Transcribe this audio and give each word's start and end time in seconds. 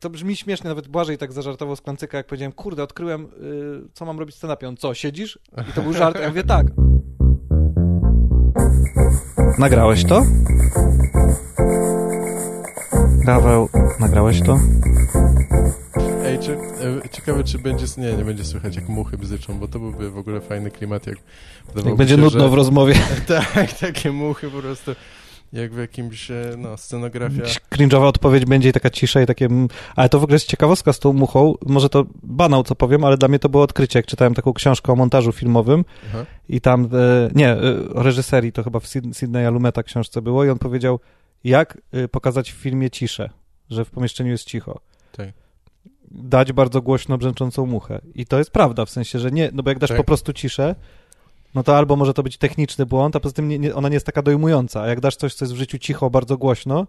to 0.00 0.10
brzmi 0.10 0.36
śmiesznie, 0.36 0.68
nawet 0.68 0.88
Błażej 0.88 1.18
tak 1.18 1.32
zażartował 1.32 1.76
z 1.76 1.80
Klancyka, 1.80 2.16
jak 2.16 2.26
powiedziałem, 2.26 2.52
kurde, 2.52 2.82
odkryłem, 2.82 3.24
y, 3.24 3.28
co 3.92 4.04
mam 4.04 4.18
robić 4.18 4.36
z 4.36 4.44
On, 4.44 4.76
co, 4.76 4.94
siedzisz? 4.94 5.38
I 5.70 5.72
to 5.72 5.82
był 5.82 5.92
żart, 5.92 6.20
ja 6.20 6.28
mówię, 6.28 6.44
tak. 6.44 6.66
Nagrałeś 9.58 10.04
to? 10.04 10.22
Paweł, 13.26 13.68
nagrałeś 14.00 14.42
to? 14.42 14.58
Ej, 16.24 16.38
czy, 16.38 16.52
e, 16.52 17.08
ciekawe, 17.08 17.44
czy 17.44 17.58
będzie... 17.58 17.86
Nie, 17.98 18.12
nie 18.12 18.24
będzie 18.24 18.44
słychać, 18.44 18.76
jak 18.76 18.88
muchy 18.88 19.18
bzyczą, 19.18 19.58
bo 19.58 19.68
to 19.68 19.78
byłby 19.78 20.10
w 20.10 20.18
ogóle 20.18 20.40
fajny 20.40 20.70
klimat, 20.70 21.06
jak... 21.06 21.16
Jak 21.86 21.96
będzie 21.96 22.14
się, 22.14 22.20
nudno 22.20 22.40
że... 22.40 22.48
w 22.48 22.54
rozmowie. 22.54 22.94
tak, 23.54 23.72
takie 23.72 24.12
muchy 24.12 24.50
po 24.50 24.58
prostu 24.58 24.94
jak 25.52 25.74
w 25.74 25.78
jakimś, 25.78 26.30
e, 26.30 26.54
no, 26.58 26.76
scenografia. 26.76 27.42
Cringe'owa 27.70 28.06
odpowiedź 28.06 28.44
będzie 28.44 28.68
i 28.68 28.72
taka 28.72 28.90
cisza 28.90 29.22
i 29.22 29.26
takie... 29.26 29.48
Ale 29.96 30.08
to 30.08 30.20
w 30.20 30.24
ogóle 30.24 30.34
jest 30.34 30.46
ciekawostka 30.46 30.92
z 30.92 30.98
tą 30.98 31.12
muchą. 31.12 31.54
Może 31.66 31.88
to 31.88 32.06
banał, 32.22 32.62
co 32.62 32.74
powiem, 32.74 33.04
ale 33.04 33.16
dla 33.16 33.28
mnie 33.28 33.38
to 33.38 33.48
było 33.48 33.62
odkrycie, 33.62 33.98
jak 33.98 34.06
czytałem 34.06 34.34
taką 34.34 34.52
książkę 34.52 34.92
o 34.92 34.96
montażu 34.96 35.32
filmowym 35.32 35.84
Aha. 36.08 36.26
i 36.48 36.60
tam, 36.60 36.84
e, 36.84 37.30
nie, 37.34 37.56
o 37.94 38.02
reżyserii, 38.02 38.52
to 38.52 38.62
chyba 38.62 38.80
w 38.80 38.86
Sydney 39.12 39.46
Alumeta 39.46 39.82
książce 39.82 40.22
było 40.22 40.44
i 40.44 40.50
on 40.50 40.58
powiedział, 40.58 41.00
jak 41.44 41.78
pokazać 42.10 42.52
w 42.52 42.56
filmie 42.56 42.90
ciszę, 42.90 43.30
że 43.70 43.84
w 43.84 43.90
pomieszczeniu 43.90 44.30
jest 44.30 44.44
cicho. 44.44 44.80
Tak 45.12 45.28
dać 46.10 46.52
bardzo 46.52 46.82
głośno 46.82 47.18
brzęczącą 47.18 47.66
muchę. 47.66 48.00
I 48.14 48.26
to 48.26 48.38
jest 48.38 48.50
prawda, 48.50 48.84
w 48.84 48.90
sensie, 48.90 49.18
że 49.18 49.30
nie, 49.30 49.50
no 49.52 49.62
bo 49.62 49.70
jak 49.70 49.78
dasz 49.78 49.88
tak. 49.88 49.96
po 49.96 50.04
prostu 50.04 50.32
ciszę, 50.32 50.74
no 51.54 51.62
to 51.62 51.76
albo 51.76 51.96
może 51.96 52.14
to 52.14 52.22
być 52.22 52.38
techniczny 52.38 52.86
błąd, 52.86 53.16
a 53.16 53.20
poza 53.20 53.34
tym 53.34 53.48
nie, 53.48 53.58
nie, 53.58 53.74
ona 53.74 53.88
nie 53.88 53.94
jest 53.94 54.06
taka 54.06 54.22
dojmująca. 54.22 54.82
A 54.82 54.86
jak 54.86 55.00
dasz 55.00 55.16
coś, 55.16 55.34
co 55.34 55.44
jest 55.44 55.54
w 55.54 55.58
życiu 55.58 55.78
cicho, 55.78 56.10
bardzo 56.10 56.36
głośno, 56.36 56.86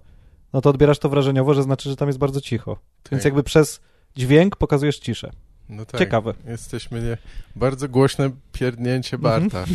no 0.53 0.61
to 0.61 0.69
odbierasz 0.69 0.99
to 0.99 1.09
wrażeniowo, 1.09 1.53
że 1.53 1.63
znaczy, 1.63 1.89
że 1.89 1.95
tam 1.95 2.09
jest 2.09 2.19
bardzo 2.19 2.41
cicho. 2.41 2.77
Tak. 3.03 3.11
Więc 3.11 3.25
jakby 3.25 3.43
przez 3.43 3.81
dźwięk 4.15 4.55
pokazujesz 4.55 4.99
ciszę. 4.99 5.31
No 5.69 5.85
tak. 5.85 5.99
Ciekawe. 5.99 6.33
Jesteśmy 6.47 7.01
nie... 7.01 7.17
Bardzo 7.55 7.89
głośne 7.89 8.31
pierdnięcie. 8.51 9.17
Barta. 9.17 9.65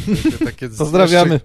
Takie 0.45 0.69
Pozdrawiamy. 0.79 1.41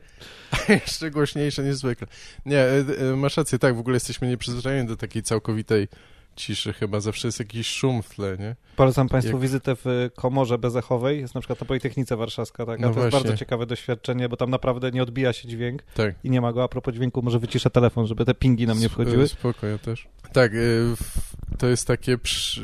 Jeszcze, 0.51 0.73
jeszcze 0.85 1.11
głośniejsze 1.11 1.63
niż 1.63 1.75
zwykle. 1.75 2.07
Nie, 2.45 2.59
e, 2.59 2.83
e, 3.11 3.15
masz 3.15 3.37
rację, 3.37 3.59
tak, 3.59 3.75
w 3.75 3.79
ogóle 3.79 3.95
jesteśmy 3.95 4.27
nieprzyzwyczajeni 4.27 4.87
do 4.87 4.97
takiej 4.97 5.23
całkowitej 5.23 5.87
ciszy 6.35 6.73
chyba, 6.73 6.99
zawsze 6.99 7.27
jest 7.27 7.39
jakiś 7.39 7.67
szum 7.67 8.03
w 8.03 8.09
tle, 8.09 8.37
nie? 8.37 8.55
Polecam 8.75 9.09
Państwu 9.09 9.33
Jak... 9.33 9.41
wizytę 9.41 9.75
w 9.75 10.09
Komorze 10.15 10.57
Bezechowej, 10.57 11.19
jest 11.19 11.35
na 11.35 11.41
przykład 11.41 11.61
na 11.61 11.67
Politechnice 11.67 12.17
Warszawska, 12.17 12.65
tak? 12.65 12.79
A 12.79 12.81
no 12.81 12.93
to 12.93 12.99
jest 12.99 13.11
bardzo 13.11 13.37
ciekawe 13.37 13.65
doświadczenie, 13.65 14.29
bo 14.29 14.37
tam 14.37 14.49
naprawdę 14.49 14.91
nie 14.91 15.03
odbija 15.03 15.33
się 15.33 15.47
dźwięk 15.47 15.83
tak. 15.83 16.15
i 16.23 16.29
nie 16.29 16.41
ma 16.41 16.53
go. 16.53 16.63
A 16.63 16.67
propos 16.67 16.93
dźwięku, 16.93 17.21
może 17.21 17.39
wyciszę 17.39 17.69
telefon, 17.69 18.07
żeby 18.07 18.25
te 18.25 18.33
pingi 18.33 18.67
nam 18.67 18.79
nie 18.79 18.89
wchodziły. 18.89 19.27
Spoko, 19.27 19.67
ja 19.67 19.77
też. 19.77 20.07
Tak, 20.33 20.53
y, 20.53 20.95
to 21.57 21.67
jest 21.67 21.87
takie 21.87 22.17
przy... 22.17 22.61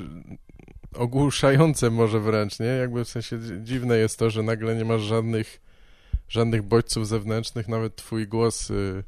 ogłuszające 0.95 1.89
może 1.89 2.19
wręcz, 2.19 2.59
nie? 2.59 2.65
Jakby 2.65 3.05
w 3.05 3.09
sensie 3.09 3.39
dziwne 3.63 3.97
jest 3.97 4.19
to, 4.19 4.29
że 4.29 4.43
nagle 4.43 4.75
nie 4.75 4.85
masz 4.85 5.01
żadnych 5.01 5.67
żadnych 6.29 6.61
bodźców 6.63 7.07
zewnętrznych, 7.07 7.67
nawet 7.67 7.95
twój 7.95 8.27
głos 8.27 8.69
y, 8.69 9.03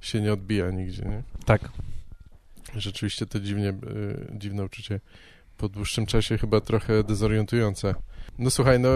się 0.00 0.20
nie 0.20 0.32
odbija 0.32 0.70
nigdzie, 0.70 1.02
nie? 1.02 1.22
Tak. 1.44 1.70
Rzeczywiście 2.76 3.26
to 3.26 3.40
dziwnie, 3.40 3.68
e, 3.68 3.74
dziwne 4.38 4.64
uczucie 4.64 5.00
po 5.56 5.68
dłuższym 5.68 6.06
czasie 6.06 6.38
chyba 6.38 6.60
trochę 6.60 7.04
dezorientujące. 7.04 7.94
No 8.38 8.50
słuchaj, 8.50 8.80
no 8.80 8.88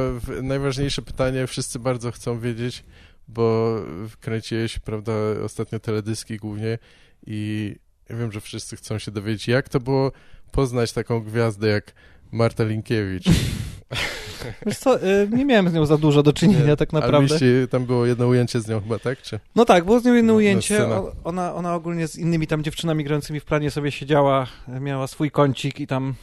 najważniejsze 0.43 1.03
pytanie 1.03 1.47
wszyscy 1.47 1.79
bardzo 1.79 2.11
chcą 2.13 2.41
wiedzieć, 2.41 2.85
bo 3.29 3.77
kręciłeś, 4.21 4.79
prawda, 4.79 5.13
ostatnio 5.45 5.81
teledyski 5.81 6.37
głównie 6.37 6.79
i 7.27 7.71
ja 8.09 8.17
wiem, 8.17 8.33
że 8.33 8.41
wszyscy 8.41 8.77
chcą 8.77 8.99
się 8.99 9.11
dowiedzieć, 9.11 9.49
jak 9.49 9.69
to 9.69 9.81
było 9.81 10.13
poznać 10.53 10.93
taką 10.93 11.21
gwiazdę 11.21 11.69
jak 11.69 11.93
Marta 12.33 12.65
Linkiewicz. 12.65 13.25
Wiesz 14.67 14.79
co, 14.79 15.05
y, 15.05 15.29
nie 15.33 15.45
miałem 15.45 15.69
z 15.69 15.73
nią 15.73 15.87
za 15.87 15.97
dużo 15.97 16.23
do 16.23 16.33
czynienia 16.33 16.67
nie, 16.67 16.77
tak 16.77 16.93
naprawdę. 16.93 17.35
Ale 17.41 17.69
tam 17.69 17.85
było 17.85 18.07
jedno 18.07 18.27
ujęcie 18.27 18.61
z 18.61 18.69
nią 18.69 18.81
chyba, 18.81 18.99
tak? 18.99 19.23
Czy? 19.23 19.41
No 19.57 19.65
tak, 19.65 19.85
było 19.85 20.01
z 20.01 20.05
nią 20.05 20.15
jedno 20.15 20.33
no, 20.33 20.37
ujęcie. 20.37 20.87
Ona, 21.25 21.55
ona 21.55 21.75
ogólnie 21.75 22.09
z 22.09 22.17
innymi 22.17 22.47
tam 22.47 22.63
dziewczynami 22.63 23.05
grającymi 23.05 23.41
w 23.41 23.45
planie 23.45 23.71
sobie 23.71 23.91
siedziała, 23.91 24.47
miała 24.81 25.07
swój 25.07 25.31
kącik 25.31 25.81
i 25.81 25.87
tam 25.87 26.15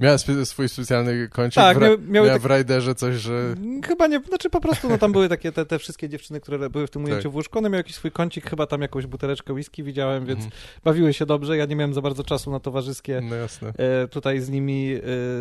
Miała 0.00 0.18
spe 0.18 0.46
swój 0.46 0.68
specjalny 0.68 1.28
kącik 1.28 1.54
tak, 1.54 1.78
w, 1.78 2.08
miały 2.08 2.28
tak... 2.28 2.42
w 2.42 2.46
Raiderze 2.46 2.94
coś, 2.94 3.14
że... 3.14 3.54
Chyba 3.86 4.06
nie, 4.06 4.20
znaczy 4.28 4.50
po 4.50 4.60
prostu, 4.60 4.88
no 4.88 4.98
tam 4.98 5.12
były 5.12 5.28
takie 5.28 5.52
te, 5.52 5.66
te 5.66 5.78
wszystkie 5.78 6.08
dziewczyny, 6.08 6.40
które 6.40 6.70
były 6.70 6.86
w 6.86 6.90
tym 6.90 7.04
ujęciu 7.04 7.22
tak. 7.22 7.32
w 7.32 7.34
łóżku, 7.34 7.58
one 7.58 7.68
miały 7.68 7.76
jakiś 7.76 7.94
swój 7.94 8.10
kącik, 8.10 8.50
chyba 8.50 8.66
tam 8.66 8.82
jakąś 8.82 9.06
buteleczkę 9.06 9.52
whisky 9.52 9.82
widziałem, 9.82 10.26
więc 10.26 10.44
mhm. 10.44 10.62
bawiły 10.84 11.12
się 11.12 11.26
dobrze, 11.26 11.56
ja 11.56 11.64
nie 11.64 11.76
miałem 11.76 11.94
za 11.94 12.00
bardzo 12.00 12.24
czasu 12.24 12.50
na 12.50 12.60
towarzyskie 12.60 13.20
no 13.20 13.36
e, 13.78 14.08
tutaj 14.08 14.40
z 14.40 14.50
nimi 14.50 14.94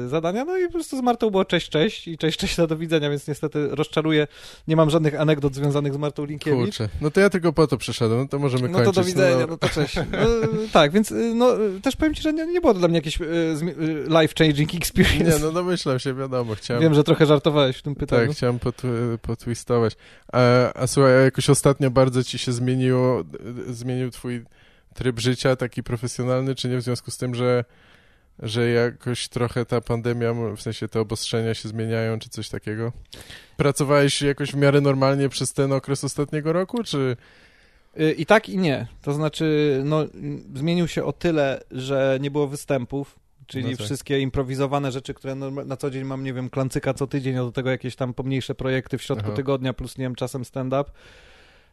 e, 0.06 0.10
zadania, 0.10 0.46
no 0.46 0.58
i 0.58 0.66
po 0.66 0.72
prostu 0.72 0.98
z 0.98 1.02
Martą 1.02 1.30
było 1.30 1.46
cześć, 1.46 1.70
cześć 1.70 2.08
i 2.08 2.18
cześć, 2.18 2.40
cześć, 2.40 2.58
na 2.58 2.68
do 2.68 2.78
widzenia, 2.78 3.10
więc 3.10 3.28
niestety 3.28 3.68
rozczaruję, 3.72 4.28
nie 4.68 4.76
mam 4.76 4.90
żadnych 4.90 5.22
anegdot 5.22 5.56
związanych 5.56 5.94
z 5.94 5.98
Martą 5.98 6.26
Linkiewicz. 6.26 6.78
Kurczę, 6.78 6.90
no 7.02 7.12
to 7.12 7.20
ja 7.20 7.30
tylko 7.30 7.54
po 7.54 7.68
to 7.68 7.78
przyszedłem, 7.78 8.20
no 8.20 8.28
to 8.28 8.40
możemy 8.40 8.70
no 8.70 8.78
kończyć. 8.78 8.96
To 8.96 9.02
do 9.02 9.08
widzenia, 9.08 9.40
no, 9.40 9.48
no 9.48 9.58
to 9.58 9.70
cześć. 9.70 9.96
No, 9.96 10.28
tak, 10.74 10.92
więc 10.92 11.14
no 11.36 11.52
też 11.82 11.96
powiem 11.96 12.14
ci, 12.14 12.22
że 12.22 12.34
nie, 12.34 12.46
nie 12.46 12.62
było 12.62 12.74
to 12.74 12.80
dla 12.80 12.88
mnie 12.88 12.98
jakieś 12.98 13.22
e, 13.22 13.26
life-changing 14.08 14.78
experience. 14.78 15.40
Nie, 15.40 15.46
no 15.46 15.52
domyślam 15.52 16.00
się, 16.00 16.14
wiadomo. 16.14 16.56
Chciałem... 16.56 16.84
Wiem, 16.84 16.94
że 16.94 17.04
trochę 17.04 17.26
żartowałeś 17.26 17.78
w 17.78 17.82
tym 17.82 17.96
pytaniu. 17.96 18.28
Tak, 18.28 18.36
chciałem 18.38 18.60
pot, 18.60 18.82
potwistować. 19.22 19.96
A, 20.34 20.40
a 20.74 20.88
słuchaj, 20.88 21.14
a 21.14 21.22
jakoś 21.22 21.50
ostatnio 21.50 21.92
bardzo 21.92 22.24
ci 22.24 22.38
się 22.38 22.52
zmieniło, 22.52 23.24
zmienił 23.68 24.12
twój 24.12 24.46
tryb 24.94 25.20
życia, 25.20 25.56
taki 25.56 25.84
profesjonalny, 25.84 26.56
czy 26.56 26.70
nie 26.70 26.78
w 26.78 26.82
związku 26.82 27.12
z 27.12 27.18
tym, 27.18 27.36
że 27.36 27.66
że 28.42 28.70
jakoś 28.70 29.28
trochę 29.28 29.66
ta 29.66 29.82
pandemia, 29.82 30.34
w 30.34 30.62
sensie 30.62 30.88
te 30.88 31.00
obostrzenia 31.00 31.54
się 31.54 31.70
zmieniają, 31.70 32.20
czy 32.20 32.30
coś 32.30 32.50
takiego? 32.50 32.92
Pracowałeś 33.58 34.22
jakoś 34.22 34.52
w 34.52 34.56
miarę 34.56 34.82
normalnie 34.82 35.30
przez 35.30 35.54
ten 35.54 35.72
okres 35.72 36.04
ostatniego 36.04 36.54
roku, 36.54 36.84
czy... 36.84 37.18
Y, 38.00 38.12
I 38.12 38.26
tak, 38.26 38.50
i 38.50 38.58
nie. 38.58 38.88
To 39.02 39.14
znaczy, 39.14 39.82
no, 39.86 40.06
zmienił 40.56 40.88
się 40.88 41.04
o 41.04 41.14
tyle, 41.14 41.62
że 41.72 42.18
nie 42.22 42.32
było 42.32 42.48
występów, 42.48 43.20
Czyli 43.52 43.64
no 43.64 43.78
tak. 43.78 43.86
wszystkie 43.86 44.20
improwizowane 44.20 44.92
rzeczy, 44.92 45.14
które 45.14 45.36
na 45.36 45.78
co 45.78 45.92
dzień 45.92 46.04
mam, 46.04 46.24
nie 46.24 46.34
wiem, 46.34 46.50
klancyka 46.50 46.94
co 46.94 47.08
tydzień, 47.08 47.38
a 47.38 47.40
do 47.40 47.52
tego 47.52 47.70
jakieś 47.70 47.96
tam 47.96 48.14
pomniejsze 48.14 48.56
projekty 48.56 48.98
w 48.98 49.04
środku 49.04 49.26
Aha. 49.28 49.36
tygodnia, 49.36 49.74
plus, 49.74 49.98
nie 49.98 50.06
wiem, 50.06 50.16
czasem 50.16 50.46
stand-up, 50.46 50.92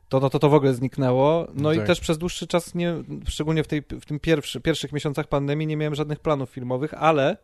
to, 0.09 0.21
no, 0.21 0.31
to 0.31 0.39
to 0.39 0.49
w 0.49 0.55
ogóle 0.55 0.75
zniknęło. 0.75 1.49
No 1.55 1.75
tak. 1.75 1.85
i 1.85 1.87
też 1.87 2.01
przez 2.01 2.19
dłuższy 2.19 2.47
czas, 2.47 2.75
nie, 2.75 2.95
szczególnie 3.29 3.65
w, 3.65 3.67
tej, 3.67 3.83
w 4.01 4.07
tym 4.07 4.21
pierwszy, 4.21 4.61
pierwszych 4.61 4.93
miesiącach 4.93 5.27
pandemii, 5.27 5.67
nie 5.67 5.77
miałem 5.77 5.95
żadnych 5.95 6.21
planów 6.21 6.51
filmowych, 6.51 6.95
ale 6.95 7.37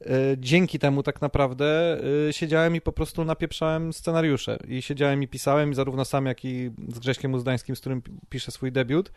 y, 0.00 0.06
dzięki 0.38 0.78
temu 0.78 1.02
tak 1.02 1.20
naprawdę 1.20 1.98
y, 2.28 2.32
siedziałem 2.32 2.76
i 2.76 2.80
po 2.80 2.92
prostu 2.92 3.24
napieprzałem 3.24 3.92
scenariusze. 3.92 4.58
I 4.68 4.82
siedziałem 4.82 5.22
i 5.22 5.28
pisałem, 5.28 5.74
zarówno 5.74 6.04
sam, 6.04 6.26
jak 6.26 6.44
i 6.44 6.70
z 6.88 6.98
Grześkiem 6.98 7.34
Uzdańskim, 7.34 7.76
z 7.76 7.80
którym 7.80 8.02
piszę 8.28 8.50
swój 8.50 8.72
debiut. 8.72 9.12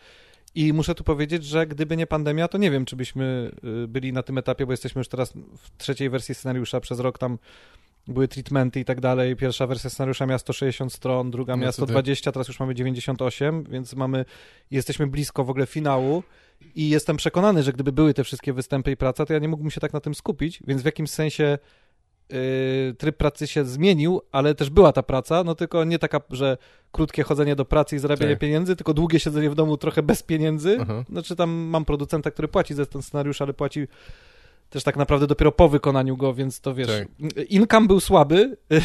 I 0.56 0.74
muszę 0.74 0.96
tu 0.96 1.04
powiedzieć, 1.04 1.46
że 1.46 1.68
gdyby 1.68 1.98
nie 1.98 2.08
pandemia, 2.08 2.48
to 2.48 2.58
nie 2.58 2.72
wiem, 2.72 2.86
czy 2.86 2.96
byśmy 2.96 3.52
y, 3.84 3.88
byli 3.88 4.14
na 4.14 4.24
tym 4.24 4.38
etapie, 4.38 4.66
bo 4.66 4.74
jesteśmy 4.74 5.00
już 5.00 5.08
teraz 5.08 5.34
w 5.58 5.78
trzeciej 5.78 6.10
wersji 6.10 6.36
scenariusza. 6.36 6.80
Przez 6.80 7.00
rok 7.00 7.18
tam 7.18 7.38
były 8.08 8.28
treatmenty 8.28 8.80
i 8.80 8.86
tak 8.86 9.02
dalej. 9.02 9.36
Pierwsza 9.36 9.68
wersja 9.68 9.90
scenariusza 9.90 10.26
miała 10.26 10.40
160 10.40 10.94
stron, 10.94 11.32
druga 11.32 11.56
miała 11.56 11.72
120, 11.72 12.32
teraz 12.32 12.48
już 12.48 12.60
mamy 12.60 12.76
98, 12.76 13.64
więc 13.64 13.96
mamy, 13.96 14.26
jesteśmy 14.72 15.08
blisko 15.08 15.44
w 15.44 15.50
ogóle 15.50 15.66
finału. 15.66 16.24
I 16.76 16.90
jestem 16.90 17.18
przekonany, 17.18 17.64
że 17.64 17.74
gdyby 17.74 17.92
były 17.92 18.14
te 18.14 18.24
wszystkie 18.24 18.54
występy 18.54 18.92
i 18.92 18.98
praca, 18.98 19.26
to 19.26 19.34
ja 19.34 19.40
nie 19.40 19.48
mógłbym 19.48 19.72
się 19.72 19.82
tak 19.82 19.94
na 19.94 20.00
tym 20.00 20.16
skupić, 20.16 20.60
więc 20.68 20.82
w 20.82 20.86
jakimś 20.86 21.10
sensie 21.10 21.58
Y, 22.34 22.96
tryb 22.98 23.18
pracy 23.18 23.48
się 23.48 23.66
zmienił, 23.66 24.22
ale 24.32 24.56
też 24.56 24.70
była 24.70 24.92
ta 24.92 25.04
praca, 25.04 25.44
no 25.44 25.56
tylko 25.56 25.84
nie 25.84 26.00
taka, 26.00 26.22
że 26.30 26.58
krótkie 26.92 27.24
chodzenie 27.24 27.56
do 27.56 27.66
pracy 27.66 27.96
i 27.96 28.00
zarabianie 28.00 28.34
tak. 28.34 28.40
pieniędzy, 28.40 28.76
tylko 28.76 28.94
długie 28.94 29.20
siedzenie 29.20 29.50
w 29.50 29.56
domu 29.56 29.78
trochę 29.78 30.04
bez 30.04 30.24
pieniędzy. 30.24 30.78
Aha. 30.82 31.04
Znaczy 31.10 31.36
tam 31.36 31.50
mam 31.50 31.86
producenta, 31.86 32.32
który 32.32 32.48
płaci 32.48 32.74
za 32.74 32.86
ten 32.86 33.02
scenariusz, 33.02 33.42
ale 33.42 33.54
płaci 33.54 33.88
też 34.70 34.84
tak 34.84 34.98
naprawdę 34.98 35.28
dopiero 35.28 35.52
po 35.52 35.70
wykonaniu 35.70 36.18
go, 36.18 36.34
więc 36.34 36.62
to 36.62 36.74
wiesz, 36.74 36.88
tak. 36.88 37.08
income 37.50 37.88
był 37.88 38.00
słaby 38.00 38.58
yy, 38.70 38.80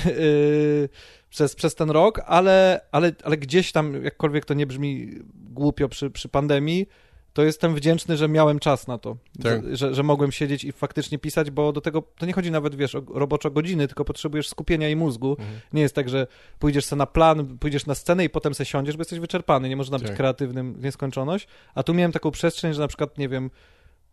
przez, 1.31 1.55
przez 1.55 1.75
ten 1.75 1.91
rok, 1.91 2.21
ale, 2.27 2.81
ale, 2.93 3.13
ale 3.25 3.37
gdzieś 3.37 3.73
tam, 3.73 4.05
jakkolwiek 4.05 4.45
to 4.45 4.55
nie 4.55 4.67
brzmi 4.67 5.11
głupio 5.35 5.89
przy, 5.89 6.11
przy 6.11 6.29
pandemii, 6.29 6.87
to 7.35 7.45
jestem 7.45 7.75
wdzięczny, 7.75 8.17
że 8.17 8.29
miałem 8.29 8.59
czas 8.59 8.87
na 8.87 8.99
to, 8.99 9.17
tak. 9.43 9.77
że, 9.77 9.95
że 9.95 10.03
mogłem 10.03 10.33
siedzieć 10.33 10.65
i 10.65 10.73
faktycznie 10.73 11.19
pisać, 11.19 11.51
bo 11.51 11.73
do 11.73 11.81
tego, 11.81 12.03
to 12.19 12.27
nie 12.27 12.33
chodzi 12.33 12.51
nawet, 12.51 12.75
wiesz, 12.75 12.95
o 12.95 13.03
roboczo 13.09 13.51
godziny, 13.51 13.87
tylko 13.87 14.05
potrzebujesz 14.05 14.49
skupienia 14.49 14.89
i 14.89 14.97
mózgu. 14.97 15.31
Mhm. 15.31 15.61
Nie 15.73 15.83
jest 15.83 15.95
tak, 15.95 16.09
że 16.09 16.27
pójdziesz 16.59 16.85
sobie 16.85 16.99
na 16.99 17.07
plan, 17.07 17.59
pójdziesz 17.59 17.87
na 17.87 17.95
scenę 17.95 18.25
i 18.25 18.31
potem 18.31 18.55
se 18.55 18.65
siądziesz, 18.65 18.97
bo 18.97 19.01
jesteś 19.01 19.19
wyczerpany, 19.19 19.69
nie 19.69 19.77
można 19.77 19.99
być 19.99 20.09
tak. 20.09 20.17
kreatywnym 20.17 20.75
w 20.75 20.85
nieskończoność, 20.85 21.49
a 21.75 21.83
tu 21.83 21.95
miałem 21.95 22.13
taką 22.13 22.31
przestrzeń, 22.31 22.75
że 22.75 22.81
na 22.81 22.89
przykład, 22.89 23.19
nie 23.19 23.29
wiem, 23.29 23.51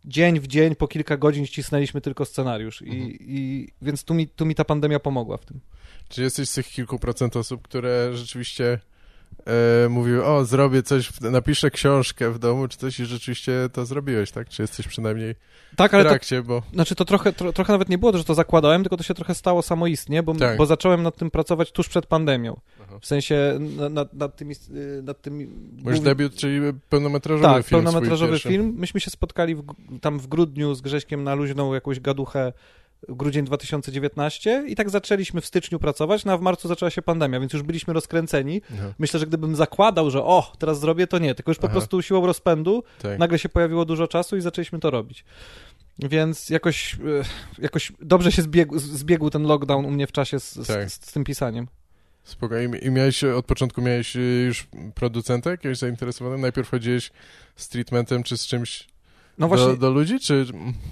dzień 0.04 0.40
w 0.40 0.46
dzień, 0.46 0.74
po 0.74 0.88
kilka 0.88 1.16
godzin 1.16 1.46
ścisnęliśmy 1.46 2.00
tylko 2.00 2.24
scenariusz 2.24 2.82
i, 2.82 2.90
mhm. 2.90 3.10
i 3.20 3.68
więc 3.82 4.04
tu 4.04 4.14
mi, 4.14 4.28
tu 4.28 4.46
mi 4.46 4.54
ta 4.54 4.64
pandemia 4.64 5.00
pomogła 5.00 5.36
w 5.36 5.44
tym. 5.44 5.60
Czy 6.08 6.22
jesteś 6.22 6.48
z 6.48 6.54
tych 6.54 6.66
kilku 6.66 6.98
procent 6.98 7.36
osób, 7.36 7.62
które 7.62 8.10
rzeczywiście 8.14 8.78
e, 9.84 9.88
mówił, 9.88 10.24
o, 10.24 10.44
zrobię 10.44 10.82
coś, 10.82 11.20
napiszę 11.20 11.70
książkę 11.70 12.30
w 12.30 12.38
domu, 12.38 12.68
czy 12.68 12.78
coś 12.78 13.00
i 13.00 13.04
rzeczywiście 13.04 13.68
to 13.72 13.86
zrobiłeś, 13.86 14.30
tak? 14.30 14.48
Czy 14.48 14.62
jesteś 14.62 14.88
przynajmniej 14.88 15.34
tak, 15.76 15.94
ale 15.94 16.04
w 16.04 16.06
trakcie, 16.06 16.36
to, 16.36 16.48
bo... 16.48 16.62
Znaczy 16.72 16.94
to 16.94 17.04
trochę, 17.04 17.32
tro, 17.32 17.52
trochę 17.52 17.72
nawet 17.72 17.88
nie 17.88 17.98
było, 17.98 18.16
że 18.16 18.24
to 18.24 18.34
zakładałem, 18.34 18.82
tylko 18.82 18.96
to 18.96 19.02
się 19.02 19.14
trochę 19.14 19.34
stało 19.34 19.62
samoistnie, 19.62 20.22
bo, 20.22 20.34
tak. 20.34 20.56
bo 20.56 20.66
zacząłem 20.66 21.02
nad 21.02 21.16
tym 21.16 21.30
pracować 21.30 21.72
tuż 21.72 21.88
przed 21.88 22.06
pandemią. 22.06 22.60
Aha. 22.82 22.98
W 23.00 23.06
sensie 23.06 23.58
nad, 23.90 24.14
nad 24.14 24.36
tymi... 24.36 24.54
Nad 25.02 25.22
tymi 25.22 25.46
Mój 25.84 26.00
debiut, 26.00 26.34
czyli 26.34 26.60
pełnometrażowy 26.88 27.54
tak, 27.54 27.66
film 27.66 27.82
pełnometrażowy 27.82 28.38
film. 28.38 28.74
Myśmy 28.76 29.00
się 29.00 29.10
spotkali 29.10 29.54
w, 29.54 29.64
tam 30.00 30.18
w 30.18 30.26
grudniu 30.26 30.74
z 30.74 30.80
Grześkiem 30.80 31.24
na 31.24 31.34
luźną 31.34 31.74
jakąś 31.74 32.00
gaduchę 32.00 32.52
grudzień 33.08 33.44
2019 33.44 34.64
i 34.66 34.76
tak 34.76 34.90
zaczęliśmy 34.90 35.40
w 35.40 35.46
styczniu 35.46 35.78
pracować, 35.78 36.24
no 36.24 36.32
a 36.32 36.36
w 36.36 36.40
marcu 36.40 36.68
zaczęła 36.68 36.90
się 36.90 37.02
pandemia, 37.02 37.40
więc 37.40 37.52
już 37.52 37.62
byliśmy 37.62 37.94
rozkręceni. 37.94 38.62
Aha. 38.74 38.94
Myślę, 38.98 39.20
że 39.20 39.26
gdybym 39.26 39.56
zakładał, 39.56 40.10
że 40.10 40.24
o, 40.24 40.52
teraz 40.58 40.80
zrobię, 40.80 41.06
to 41.06 41.18
nie, 41.18 41.34
tylko 41.34 41.50
już 41.50 41.58
po 41.58 41.66
Aha. 41.66 41.72
prostu 41.72 42.02
siłą 42.02 42.26
rozpędu 42.26 42.84
tak. 43.02 43.18
nagle 43.18 43.38
się 43.38 43.48
pojawiło 43.48 43.84
dużo 43.84 44.08
czasu 44.08 44.36
i 44.36 44.40
zaczęliśmy 44.40 44.78
to 44.78 44.90
robić. 44.90 45.24
Więc 45.98 46.50
jakoś, 46.50 46.94
e, 46.94 46.98
jakoś 47.62 47.92
dobrze 48.00 48.32
się 48.32 48.42
zbiegł, 48.42 48.78
zbiegł 48.78 49.30
ten 49.30 49.42
lockdown 49.42 49.84
u 49.84 49.90
mnie 49.90 50.06
w 50.06 50.12
czasie 50.12 50.40
z, 50.40 50.66
tak. 50.66 50.90
z, 50.90 50.92
z 50.92 51.12
tym 51.12 51.24
pisaniem. 51.24 51.66
Spokojnie. 52.24 52.78
I 52.78 52.90
miałeś, 52.90 53.24
od 53.24 53.46
początku 53.46 53.82
miałeś 53.82 54.16
e, 54.16 54.20
już 54.20 54.66
producenta 54.94 55.50
jakiegoś 55.50 55.78
zainteresowanego? 55.78 56.42
Najpierw 56.42 56.70
chodziłeś 56.70 57.10
z 57.56 57.68
treatmentem 57.68 58.22
czy 58.22 58.36
z 58.36 58.46
czymś 58.46 58.91
no 59.38 59.48
właśnie, 59.48 59.66
do, 59.66 59.76
do, 59.76 59.90
ludzi, 59.90 60.20
czy... 60.20 60.46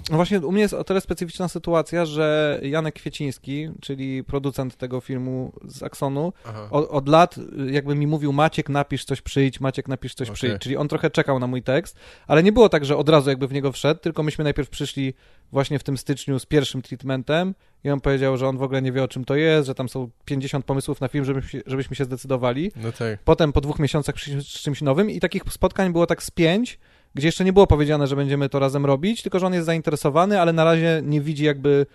No 0.09 0.15
właśnie, 0.15 0.39
u 0.39 0.51
mnie 0.51 0.61
jest 0.61 0.73
o 0.73 0.83
tyle 0.83 1.01
specyficzna 1.01 1.47
sytuacja, 1.47 2.05
że 2.05 2.59
Janek 2.63 2.95
Kwieciński, 2.95 3.69
czyli 3.81 4.23
producent 4.23 4.77
tego 4.77 5.01
filmu 5.01 5.53
z 5.65 5.83
Aksonu, 5.83 6.33
od, 6.71 6.89
od, 6.89 7.09
lat 7.09 7.35
jakby 7.71 7.95
mi 7.95 8.07
mówił 8.07 8.33
Maciek, 8.33 8.69
napisz 8.69 9.05
coś, 9.05 9.21
przyjdź, 9.21 9.59
Maciek, 9.59 9.87
napisz 9.87 10.13
coś, 10.13 10.27
okay. 10.27 10.35
przyjdź. 10.35 10.61
Czyli 10.61 10.77
on 10.77 10.87
trochę 10.87 11.09
czekał 11.09 11.39
na 11.39 11.47
mój 11.47 11.63
tekst, 11.63 11.99
ale 12.27 12.43
nie 12.43 12.51
było 12.51 12.69
tak, 12.69 12.85
że 12.85 12.97
od 12.97 13.09
razu 13.09 13.29
jakby 13.29 13.47
w 13.47 13.53
niego 13.53 13.71
wszedł, 13.71 14.01
tylko 14.01 14.23
myśmy 14.23 14.43
najpierw 14.43 14.69
przyszli 14.69 15.13
właśnie 15.51 15.79
w 15.79 15.83
tym 15.83 15.97
styczniu 15.97 16.39
z 16.39 16.45
pierwszym 16.45 16.81
treatmentem 16.81 17.55
i 17.83 17.89
on 17.89 18.01
powiedział, 18.01 18.37
że 18.37 18.47
on 18.47 18.57
w 18.57 18.63
ogóle 18.63 18.81
nie 18.81 18.91
wie 18.91 19.03
o 19.03 19.07
czym 19.07 19.25
to 19.25 19.35
jest, 19.35 19.67
że 19.67 19.75
tam 19.75 19.89
są 19.89 20.09
50 20.25 20.65
pomysłów 20.65 21.01
na 21.01 21.07
film, 21.07 21.25
żebyśmy, 21.25 21.61
żebyśmy 21.65 21.95
się 21.95 22.05
zdecydowali. 22.05 22.71
No 22.75 22.91
tak. 22.91 23.19
Potem 23.23 23.53
po 23.53 23.61
dwóch 23.61 23.79
miesiącach 23.79 24.15
przyszliśmy 24.15 24.41
z 24.41 24.45
czymś 24.45 24.81
nowym 24.81 25.09
i 25.09 25.19
takich 25.19 25.43
spotkań 25.49 25.91
było 25.91 26.07
tak 26.07 26.23
z 26.23 26.31
pięć, 26.31 26.79
gdzie 27.15 27.27
jeszcze 27.27 27.45
nie 27.45 27.53
było 27.53 27.67
powiedziane, 27.67 28.07
że 28.07 28.15
będziemy 28.15 28.49
to 28.49 28.59
razem 28.59 28.85
robić, 28.85 29.21
tylko 29.21 29.39
że 29.39 29.47
on 29.47 29.53
jest 29.53 29.65
zainteresowany, 29.65 30.41
ale 30.41 30.53
na 30.53 30.63
razie 30.63 31.01
nie 31.05 31.21
widzi 31.21 31.45
jakby 31.45 31.85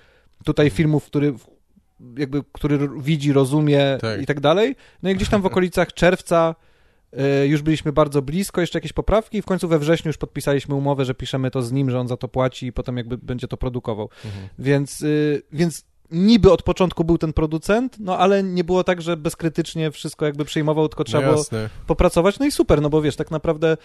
tutaj 0.45 0.71
filmów, 0.71 1.05
który 1.05 1.35
jakby, 2.19 2.43
który 2.53 2.89
widzi, 3.01 3.33
rozumie 3.33 3.99
tak. 4.01 4.23
i 4.23 4.27
tak 4.27 4.41
dalej. 4.41 4.77
No 5.03 5.11
i 5.11 5.15
gdzieś 5.15 5.29
tam 5.29 5.43
w 5.43 5.47
okolicach 5.47 5.93
czerwca 5.93 6.55
y, 7.43 7.47
już 7.47 7.63
byliśmy 7.63 7.93
bardzo 7.93 8.23
blisko, 8.23 8.61
jeszcze 8.61 8.79
jakieś 8.79 8.93
poprawki 8.93 9.39
i 9.39 9.43
w 9.43 9.47
końcu 9.47 9.69
we 9.69 9.79
wrześniu 9.79 10.09
już 10.09 10.17
podpisaliśmy 10.17 10.75
umowę, 10.75 11.05
że 11.05 11.15
piszemy 11.15 11.51
to 11.51 11.63
z 11.63 11.73
nim, 11.73 11.91
że 11.91 12.01
on 12.01 12.09
za 12.09 12.17
to 12.17 12.29
płaci 12.29 12.67
i 12.67 12.73
potem 12.73 12.97
jakby 12.97 13.19
będzie 13.19 13.49
to 13.49 13.57
produkował. 13.57 14.11
Mhm. 14.25 14.49
Więc, 14.59 15.03
y, 15.03 15.43
więc 15.53 15.85
niby 16.11 16.53
od 16.53 16.63
początku 16.63 17.05
był 17.05 17.19
ten 17.19 17.33
producent, 17.33 17.97
no 18.01 18.19
ale 18.19 18.43
nie 18.43 18.65
było 18.65 18.85
tak, 18.85 19.03
że 19.03 19.17
bezkrytycznie 19.17 19.91
wszystko 19.91 20.27
jakby 20.27 20.45
przyjmował, 20.45 20.89
tylko 20.89 21.05
trzeba 21.05 21.27
no 21.27 21.33
było 21.33 21.45
popracować. 21.87 22.39
No 22.39 22.47
i 22.47 22.53
super, 22.53 22.83
no 22.83 22.91
bo 22.91 23.03
wiesz, 23.03 23.17
tak 23.17 23.31
naprawdę 23.31 23.77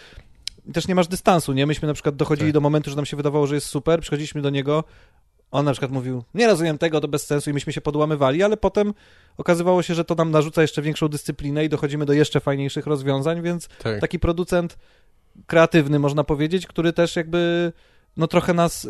też 0.73 0.87
nie 0.87 0.95
masz 0.95 1.07
dystansu, 1.07 1.53
nie? 1.53 1.65
Myśmy 1.65 1.87
na 1.87 1.93
przykład 1.93 2.15
dochodzili 2.15 2.49
tak. 2.49 2.53
do 2.53 2.61
momentu, 2.61 2.89
że 2.89 2.95
nam 2.95 3.05
się 3.05 3.17
wydawało, 3.17 3.47
że 3.47 3.55
jest 3.55 3.67
super, 3.67 4.01
przychodziliśmy 4.01 4.41
do 4.41 4.49
niego, 4.49 4.83
on 5.51 5.65
na 5.65 5.71
przykład 5.71 5.91
mówił, 5.91 6.23
nie 6.33 6.47
rozumiem 6.47 6.77
tego, 6.77 7.01
to 7.01 7.07
bez 7.07 7.25
sensu 7.25 7.49
i 7.49 7.53
myśmy 7.53 7.73
się 7.73 7.81
podłamywali, 7.81 8.43
ale 8.43 8.57
potem 8.57 8.93
okazywało 9.37 9.83
się, 9.83 9.95
że 9.95 10.05
to 10.05 10.15
nam 10.15 10.31
narzuca 10.31 10.61
jeszcze 10.61 10.81
większą 10.81 11.07
dyscyplinę 11.07 11.65
i 11.65 11.69
dochodzimy 11.69 12.05
do 12.05 12.13
jeszcze 12.13 12.39
fajniejszych 12.39 12.85
rozwiązań, 12.85 13.41
więc 13.41 13.67
tak. 13.67 14.01
taki 14.01 14.19
producent 14.19 14.77
kreatywny, 15.47 15.99
można 15.99 16.23
powiedzieć, 16.23 16.67
który 16.67 16.93
też 16.93 17.15
jakby, 17.15 17.73
no 18.17 18.27
trochę 18.27 18.53
nas... 18.53 18.87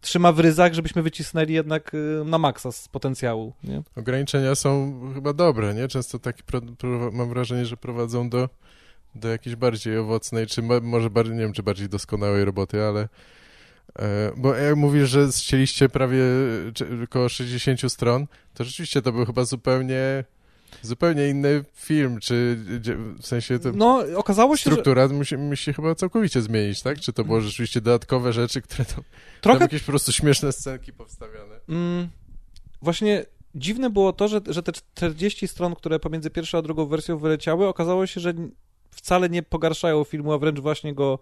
trzyma 0.00 0.32
w 0.32 0.40
ryzach, 0.40 0.74
żebyśmy 0.74 1.02
wycisnęli 1.02 1.52
jednak 1.52 1.92
na 2.24 2.38
maksa 2.38 2.72
z 2.72 2.88
potencjału. 2.88 3.52
Nie? 3.64 3.82
Ograniczenia 3.96 4.54
są 4.54 5.00
chyba 5.14 5.32
dobre, 5.32 5.74
nie? 5.74 5.88
Często 5.88 6.18
takie 6.18 6.42
mam 7.12 7.28
wrażenie, 7.28 7.66
że 7.66 7.76
prowadzą 7.76 8.30
do 8.30 8.48
do 9.14 9.28
jakiejś 9.28 9.56
bardziej 9.56 9.98
owocnej, 9.98 10.46
czy 10.46 10.62
może 10.82 11.10
bardziej, 11.10 11.34
nie 11.34 11.42
wiem, 11.42 11.52
czy 11.52 11.62
bardziej 11.62 11.88
doskonałej 11.88 12.44
roboty, 12.44 12.82
ale 12.82 13.08
e, 13.98 14.32
bo 14.36 14.54
jak 14.54 14.76
mówisz, 14.76 15.08
że 15.08 15.28
chcieliście 15.28 15.88
prawie 15.88 16.22
około 17.04 17.28
60 17.28 17.92
stron, 17.92 18.26
to 18.54 18.64
rzeczywiście 18.64 19.02
to 19.02 19.12
był 19.12 19.26
chyba 19.26 19.44
zupełnie 19.44 20.24
zupełnie 20.82 21.28
inny 21.28 21.64
film, 21.74 22.20
czy 22.20 22.58
w 23.20 23.26
sensie 23.26 23.58
to 23.58 23.72
no, 23.72 24.04
okazało 24.16 24.56
się, 24.56 24.70
struktura 24.70 25.08
że... 25.08 25.14
musi, 25.14 25.36
musi 25.36 25.72
chyba 25.72 25.94
całkowicie 25.94 26.42
zmienić, 26.42 26.82
tak? 26.82 27.00
Czy 27.00 27.12
to 27.12 27.24
było 27.24 27.40
rzeczywiście 27.40 27.80
dodatkowe 27.80 28.32
rzeczy, 28.32 28.62
które 28.62 28.84
tam, 28.84 29.04
Trochę... 29.40 29.58
tam 29.58 29.64
jakieś 29.64 29.82
po 29.82 29.92
prostu 29.92 30.12
śmieszne 30.12 30.52
scenki 30.52 30.92
powstawiane? 30.92 31.60
Mm, 31.68 32.08
właśnie 32.82 33.26
dziwne 33.54 33.90
było 33.90 34.12
to, 34.12 34.28
że, 34.28 34.40
że 34.46 34.62
te 34.62 34.72
40 34.72 35.48
stron, 35.48 35.74
które 35.74 35.98
pomiędzy 35.98 36.30
pierwszą 36.30 36.58
a 36.58 36.62
drugą 36.62 36.86
wersją 36.86 37.18
wyleciały, 37.18 37.66
okazało 37.66 38.06
się, 38.06 38.20
że 38.20 38.34
wcale 38.90 39.28
nie 39.28 39.42
pogarszają 39.42 40.04
filmu, 40.04 40.32
a 40.32 40.38
wręcz 40.38 40.60
właśnie 40.60 40.94
go 40.94 41.18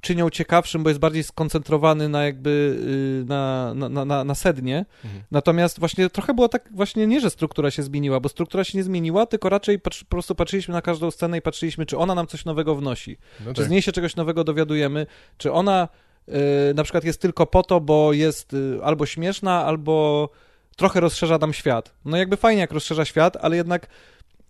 czynią 0.00 0.30
ciekawszym, 0.30 0.82
bo 0.82 0.90
jest 0.90 1.00
bardziej 1.00 1.22
skoncentrowany 1.22 2.08
na 2.08 2.24
jakby 2.24 2.76
y, 3.22 3.28
na, 3.28 3.74
na, 3.74 4.04
na, 4.04 4.24
na 4.24 4.34
sednie. 4.34 4.84
Mhm. 5.04 5.22
Natomiast 5.30 5.78
właśnie 5.78 6.10
trochę 6.10 6.34
było 6.34 6.48
tak 6.48 6.68
właśnie 6.72 7.06
nie, 7.06 7.20
że 7.20 7.30
struktura 7.30 7.70
się 7.70 7.82
zmieniła, 7.82 8.20
bo 8.20 8.28
struktura 8.28 8.64
się 8.64 8.78
nie 8.78 8.84
zmieniła, 8.84 9.26
tylko 9.26 9.48
raczej 9.48 9.78
po 9.80 9.90
prostu 10.08 10.34
patrzyliśmy 10.34 10.74
na 10.74 10.82
każdą 10.82 11.10
scenę 11.10 11.38
i 11.38 11.42
patrzyliśmy, 11.42 11.86
czy 11.86 11.98
ona 11.98 12.14
nam 12.14 12.26
coś 12.26 12.44
nowego 12.44 12.74
wnosi. 12.74 13.18
No 13.40 13.52
czy 13.52 13.60
tak. 13.60 13.66
z 13.66 13.70
niej 13.70 13.82
się 13.82 13.92
czegoś 13.92 14.16
nowego 14.16 14.44
dowiadujemy, 14.44 15.06
czy 15.38 15.52
ona 15.52 15.88
y, 16.28 16.32
na 16.74 16.82
przykład 16.82 17.04
jest 17.04 17.20
tylko 17.20 17.46
po 17.46 17.62
to, 17.62 17.80
bo 17.80 18.12
jest 18.12 18.54
y, 18.54 18.78
albo 18.82 19.06
śmieszna, 19.06 19.64
albo 19.64 20.28
trochę 20.76 21.00
rozszerza 21.00 21.38
nam 21.38 21.52
świat. 21.52 21.94
No 22.04 22.16
jakby 22.16 22.36
fajnie, 22.36 22.60
jak 22.60 22.72
rozszerza 22.72 23.04
świat, 23.04 23.36
ale 23.40 23.56
jednak 23.56 23.86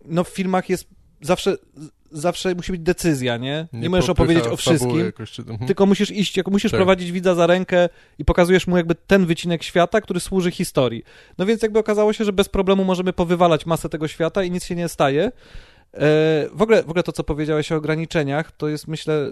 no 0.05 0.25
w 0.25 0.29
filmach 0.29 0.69
jest 0.69 0.89
zawsze, 1.23 1.57
zawsze 2.11 2.55
musi 2.55 2.73
być 2.73 2.81
decyzja, 2.81 3.37
nie? 3.37 3.69
Nie, 3.73 3.81
nie 3.81 3.91
możesz 3.91 4.11
opowiedzieć 4.11 4.47
o 4.47 4.57
wszystkim, 4.57 4.99
jakoś, 4.99 5.31
czy... 5.31 5.43
mhm. 5.43 5.67
tylko 5.67 5.87
musisz 5.87 6.11
iść, 6.11 6.37
jako 6.37 6.51
musisz 6.51 6.71
tak. 6.71 6.79
prowadzić 6.79 7.13
widza 7.13 7.35
za 7.35 7.47
rękę 7.47 7.89
i 8.19 8.25
pokazujesz 8.25 8.67
mu 8.67 8.77
jakby 8.77 8.95
ten 8.95 9.27
wycinek 9.27 9.63
świata, 9.63 10.01
który 10.01 10.21
służy 10.21 10.51
historii. 10.51 11.03
No 11.39 11.47
więc 11.47 11.63
jakby 11.63 11.79
okazało 11.79 12.13
się, 12.13 12.25
że 12.25 12.33
bez 12.33 12.49
problemu 12.49 12.85
możemy 12.85 13.13
powywalać 13.13 13.67
masę 13.67 13.89
tego 13.89 14.09
świata 14.09 14.43
i 14.45 14.51
nic 14.51 14.65
się 14.65 14.75
nie 14.75 14.89
staje. 14.89 15.23
E, 15.25 15.33
w 16.53 16.63
ogóle, 16.63 16.83
w 16.83 16.91
ogóle 16.91 17.03
to, 17.03 17.13
co 17.13 17.25
powiedziałeś 17.25 17.73
o 17.73 17.77
ograniczeniach, 17.77 18.53
to 18.53 18.69
jest 18.69 18.89
myślę... 18.89 19.31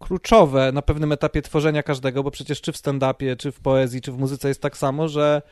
Kluczowe 0.00 0.72
na 0.72 0.82
pewnym 0.82 1.12
etapie 1.12 1.42
tworzenia 1.42 1.82
każdego, 1.82 2.22
bo 2.22 2.30
przecież 2.30 2.60
czy 2.60 2.72
w 2.72 2.76
stand-upie, 2.76 3.36
czy 3.36 3.52
w 3.52 3.60
poezji, 3.60 4.00
czy 4.00 4.12
w 4.12 4.18
muzyce 4.18 4.48
jest 4.48 4.62
tak 4.62 4.76
samo, 4.76 5.08
że, 5.08 5.42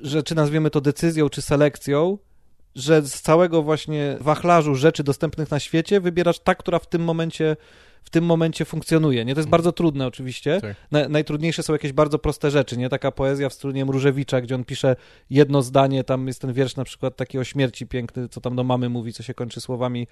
że 0.00 0.22
czy 0.22 0.34
nazwiemy 0.34 0.70
to 0.70 0.80
decyzją, 0.80 1.28
czy 1.28 1.42
selekcją, 1.42 2.18
że 2.74 3.02
z 3.02 3.20
całego 3.22 3.62
właśnie 3.62 4.16
wachlarzu 4.20 4.74
rzeczy 4.74 5.04
dostępnych 5.04 5.50
na 5.50 5.60
świecie 5.60 6.00
wybierasz 6.00 6.38
ta, 6.38 6.54
która 6.54 6.78
w 6.78 6.86
tym 6.86 7.04
momencie 7.04 7.56
w 8.02 8.10
tym 8.10 8.24
momencie 8.24 8.64
funkcjonuje. 8.64 9.24
Nie? 9.24 9.34
To 9.34 9.40
jest 9.40 9.48
bardzo 9.48 9.72
trudne 9.72 10.06
oczywiście. 10.06 10.60
Tak. 10.60 10.76
Na, 10.90 11.08
najtrudniejsze 11.08 11.62
są 11.62 11.72
jakieś 11.72 11.92
bardzo 11.92 12.18
proste 12.18 12.50
rzeczy, 12.50 12.76
nie? 12.76 12.88
Taka 12.88 13.10
poezja 13.10 13.48
w 13.48 13.52
stylu 13.52 13.86
Mrużewicza, 13.86 14.40
gdzie 14.40 14.54
on 14.54 14.64
pisze 14.64 14.96
jedno 15.30 15.62
zdanie, 15.62 16.04
tam 16.04 16.26
jest 16.26 16.40
ten 16.40 16.52
wiersz 16.52 16.76
na 16.76 16.84
przykład 16.84 17.16
taki 17.16 17.38
o 17.38 17.44
śmierci 17.44 17.86
piękny, 17.86 18.28
co 18.28 18.40
tam 18.40 18.56
do 18.56 18.64
mamy 18.64 18.88
mówi, 18.88 19.12
co 19.12 19.22
się 19.22 19.34
kończy 19.34 19.60
słowami 19.60 20.06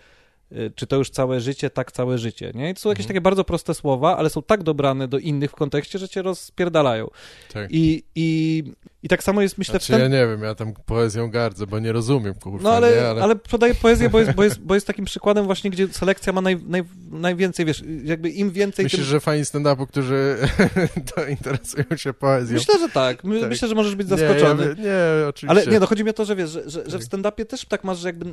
czy 0.75 0.87
to 0.87 0.97
już 0.97 1.11
całe 1.11 1.41
życie, 1.41 1.71
tak 1.71 1.93
całe 1.93 2.19
życie, 2.19 2.53
nie? 2.55 2.71
I 2.71 2.75
to 2.75 2.81
są 2.81 2.89
jakieś 2.89 3.05
mhm. 3.05 3.09
takie 3.09 3.21
bardzo 3.21 3.45
proste 3.45 3.75
słowa, 3.75 4.17
ale 4.17 4.31
są 4.31 4.43
tak 4.43 4.63
dobrane 4.63 5.09
do 5.09 5.19
innych 5.19 5.51
w 5.51 5.55
kontekście, 5.55 5.99
że 5.99 6.09
cię 6.09 6.23
rozpierdalają. 6.23 7.11
Tak. 7.53 7.71
I, 7.71 8.05
i, 8.15 8.65
I 9.03 9.09
tak 9.09 9.23
samo 9.23 9.43
jest, 9.43 9.59
myślę... 9.59 9.73
Znaczy, 9.73 9.93
ten... 9.93 10.01
ja 10.01 10.09
nie 10.09 10.27
wiem, 10.27 10.43
ja 10.43 10.55
tam 10.55 10.73
poezją 10.87 11.31
gardzę, 11.31 11.67
bo 11.67 11.79
nie 11.79 11.93
rozumiem, 11.93 12.35
kurwa, 12.35 12.63
No 12.63 12.77
ale, 12.77 12.91
nie? 12.91 13.09
ale... 13.09 13.23
ale 13.23 13.37
podaję 13.37 13.75
poezję, 13.75 14.09
bo 14.11 14.21
jest, 14.21 14.33
bo, 14.33 14.45
jest, 14.45 14.61
bo 14.61 14.75
jest 14.75 14.87
takim 14.87 15.05
przykładem 15.05 15.45
właśnie, 15.45 15.71
gdzie 15.71 15.89
selekcja 15.89 16.33
ma 16.33 16.41
naj, 16.41 16.57
naj, 16.67 16.83
najwięcej, 17.11 17.67
wiesz, 17.67 17.83
jakby 18.05 18.31
im 18.31 18.51
więcej... 18.51 18.85
Myślisz, 18.85 19.03
tym... 19.03 19.11
że 19.11 19.21
fani 19.21 19.43
stand-upu, 19.43 19.87
którzy 19.87 20.37
to 21.15 21.27
interesują 21.27 21.85
się 21.97 22.13
poezją? 22.13 22.55
Myślę, 22.59 22.79
że 22.79 22.89
tak. 22.89 23.25
My, 23.25 23.41
tak. 23.41 23.49
Myślę, 23.49 23.69
że 23.69 23.75
możesz 23.75 23.95
być 23.95 24.09
zaskoczony. 24.09 24.63
Nie, 24.79 24.85
ja, 24.85 25.21
nie 25.21 25.29
oczywiście. 25.29 25.63
Ale 25.63 25.73
nie, 25.73 25.81
no 25.81 25.87
chodzi 25.87 26.05
mi 26.05 26.11
o 26.11 26.13
to, 26.13 26.25
że 26.25 26.37
wiesz, 26.37 26.51
że, 26.51 26.71
że, 26.71 26.91
że 26.91 26.99
w 26.99 27.03
stand-upie 27.03 27.47
też 27.47 27.65
tak 27.65 27.85
masz, 27.85 27.99
że 27.99 28.09
jakby 28.09 28.27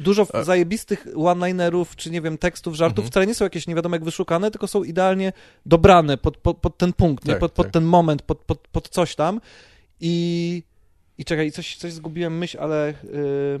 dużo 0.00 0.26
zajebistych 0.42 1.06
one-linerów, 1.16 1.96
czy 1.96 2.10
nie 2.10 2.20
wiem, 2.20 2.38
tekstów, 2.38 2.74
żartów 2.74 2.98
mhm. 2.98 3.10
wcale 3.10 3.26
nie 3.26 3.34
są 3.34 3.44
jakieś 3.44 3.66
nie 3.66 3.74
wiadomo 3.74 3.96
jak 3.96 4.04
wyszukane, 4.04 4.50
tylko 4.50 4.66
są 4.66 4.84
idealnie 4.84 5.32
dobrane 5.66 6.18
pod, 6.18 6.36
pod, 6.36 6.56
pod 6.56 6.78
ten 6.78 6.92
punkt, 6.92 7.24
tak, 7.24 7.34
nie? 7.34 7.40
Pod, 7.40 7.52
pod 7.52 7.66
tak. 7.66 7.72
ten 7.72 7.84
moment, 7.84 8.22
pod, 8.22 8.38
pod, 8.38 8.68
pod 8.68 8.88
coś 8.88 9.14
tam. 9.14 9.40
I, 10.00 10.62
i 11.18 11.24
czekaj, 11.24 11.52
coś, 11.52 11.76
coś 11.76 11.92
zgubiłem 11.92 12.38
myśl, 12.38 12.58
ale... 12.60 12.94
Yy, 13.04 13.60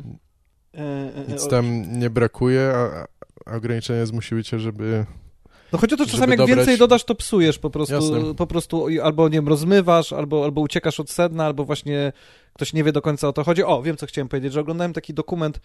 yy, 0.74 1.34
Nic 1.34 1.48
tam 1.48 1.98
nie 1.98 2.10
brakuje, 2.10 2.72
a, 2.74 3.06
a 3.46 3.56
ograniczenia 3.56 4.06
zmusiły 4.06 4.44
cię, 4.44 4.58
żeby... 4.58 5.06
No 5.72 5.78
chodzi 5.78 5.94
o 5.94 5.98
to, 5.98 6.06
czasami 6.06 6.30
jak 6.30 6.38
dobrać... 6.38 6.56
więcej 6.56 6.78
dodasz, 6.78 7.04
to 7.04 7.14
psujesz 7.14 7.58
po 7.58 7.70
prostu, 7.70 8.34
po 8.34 8.46
prostu 8.46 8.86
albo, 9.02 9.28
nie 9.28 9.38
wiem, 9.38 9.48
rozmywasz, 9.48 10.12
albo, 10.12 10.44
albo 10.44 10.60
uciekasz 10.60 11.00
od 11.00 11.10
sedna, 11.10 11.44
albo 11.44 11.64
właśnie 11.64 12.12
ktoś 12.52 12.72
nie 12.72 12.84
wie 12.84 12.92
do 12.92 13.02
końca 13.02 13.28
o 13.28 13.32
to 13.32 13.44
chodzi. 13.44 13.64
O, 13.64 13.82
wiem, 13.82 13.96
co 13.96 14.06
chciałem 14.06 14.28
powiedzieć, 14.28 14.52
że 14.52 14.60
oglądałem 14.60 14.92
taki 14.92 15.14
dokument 15.14 15.60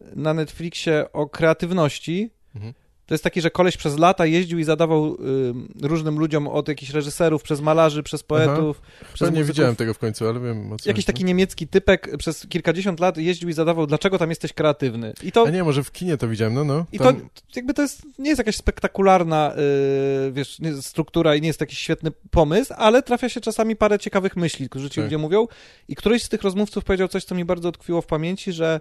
na 0.00 0.34
Netflixie 0.34 1.12
o 1.12 1.28
kreatywności, 1.28 2.30
mhm. 2.54 2.74
To 3.06 3.14
jest 3.14 3.24
taki, 3.24 3.40
że 3.40 3.50
koleś 3.50 3.76
przez 3.76 3.98
lata 3.98 4.26
jeździł 4.26 4.58
i 4.58 4.64
zadawał 4.64 5.14
y, 5.14 5.88
różnym 5.88 6.18
ludziom 6.18 6.48
od 6.48 6.68
jakichś 6.68 6.92
reżyserów, 6.92 7.42
przez 7.42 7.60
malarzy, 7.60 8.02
przez 8.02 8.22
poetów. 8.22 8.82
Aha. 9.00 9.10
Przez 9.14 9.32
nie 9.32 9.44
widziałem 9.44 9.76
tego 9.76 9.94
w 9.94 9.98
końcu, 9.98 10.28
ale 10.28 10.40
wiem 10.40 10.72
o 10.72 10.76
co 10.76 10.90
Jakiś 10.90 11.04
taki 11.04 11.24
niemiecki 11.24 11.68
typek 11.68 12.16
przez 12.16 12.46
kilkadziesiąt 12.48 13.00
lat 13.00 13.16
jeździł 13.16 13.48
i 13.48 13.52
zadawał, 13.52 13.86
dlaczego 13.86 14.18
tam 14.18 14.30
jesteś 14.30 14.52
kreatywny. 14.52 15.12
I 15.22 15.32
to... 15.32 15.44
A 15.46 15.50
nie, 15.50 15.64
może 15.64 15.84
w 15.84 15.92
kinie 15.92 16.16
to 16.16 16.28
widziałem, 16.28 16.54
no 16.54 16.64
no. 16.64 16.86
I 16.92 16.98
to 16.98 17.12
jakby 17.56 17.74
to 17.74 17.82
jest, 17.82 18.02
nie 18.18 18.28
jest 18.28 18.38
jakaś 18.38 18.56
spektakularna 18.56 19.54
y, 20.28 20.32
wiesz, 20.32 20.58
struktura 20.80 21.34
i 21.36 21.40
nie 21.40 21.46
jest 21.46 21.58
taki 21.58 21.76
świetny 21.76 22.10
pomysł, 22.30 22.74
ale 22.76 23.02
trafia 23.02 23.28
się 23.28 23.40
czasami 23.40 23.76
parę 23.76 23.98
ciekawych 23.98 24.36
myśli, 24.36 24.68
które 24.68 24.90
ci 24.90 24.96
tak. 24.96 25.04
ludzie 25.04 25.18
mówią. 25.18 25.46
I 25.88 25.96
któryś 25.96 26.22
z 26.22 26.28
tych 26.28 26.42
rozmówców 26.42 26.84
powiedział 26.84 27.08
coś, 27.08 27.24
co 27.24 27.34
mi 27.34 27.44
bardzo 27.44 27.68
utkwiło 27.68 28.02
w 28.02 28.06
pamięci, 28.06 28.52
że 28.52 28.80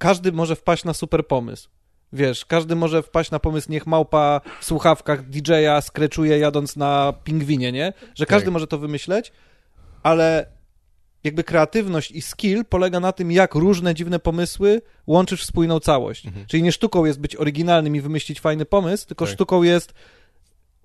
każdy 0.00 0.32
może 0.32 0.56
wpaść 0.56 0.84
na 0.84 0.94
super 0.94 1.26
pomysł. 1.26 1.68
Wiesz, 2.12 2.44
każdy 2.44 2.76
może 2.76 3.02
wpaść 3.02 3.30
na 3.30 3.38
pomysł, 3.38 3.72
niech 3.72 3.86
małpa 3.86 4.40
w 4.60 4.64
słuchawkach 4.64 5.28
DJ-a 5.28 5.80
skreczuje 5.80 6.38
jadąc 6.38 6.76
na 6.76 7.12
pingwinie, 7.24 7.72
nie? 7.72 7.92
Że 8.14 8.26
każdy 8.26 8.46
tak. 8.46 8.52
może 8.52 8.66
to 8.66 8.78
wymyśleć, 8.78 9.32
ale 10.02 10.46
jakby 11.24 11.44
kreatywność 11.44 12.10
i 12.10 12.22
skill 12.22 12.64
polega 12.64 13.00
na 13.00 13.12
tym, 13.12 13.32
jak 13.32 13.54
różne 13.54 13.94
dziwne 13.94 14.18
pomysły 14.18 14.82
łączysz 15.06 15.42
w 15.42 15.46
spójną 15.46 15.80
całość. 15.80 16.26
Mhm. 16.26 16.46
Czyli 16.46 16.62
nie 16.62 16.72
sztuką 16.72 17.04
jest 17.04 17.20
być 17.20 17.36
oryginalnym 17.36 17.96
i 17.96 18.00
wymyślić 18.00 18.40
fajny 18.40 18.64
pomysł, 18.64 19.06
tylko 19.06 19.24
tak. 19.24 19.34
sztuką 19.34 19.62
jest 19.62 19.94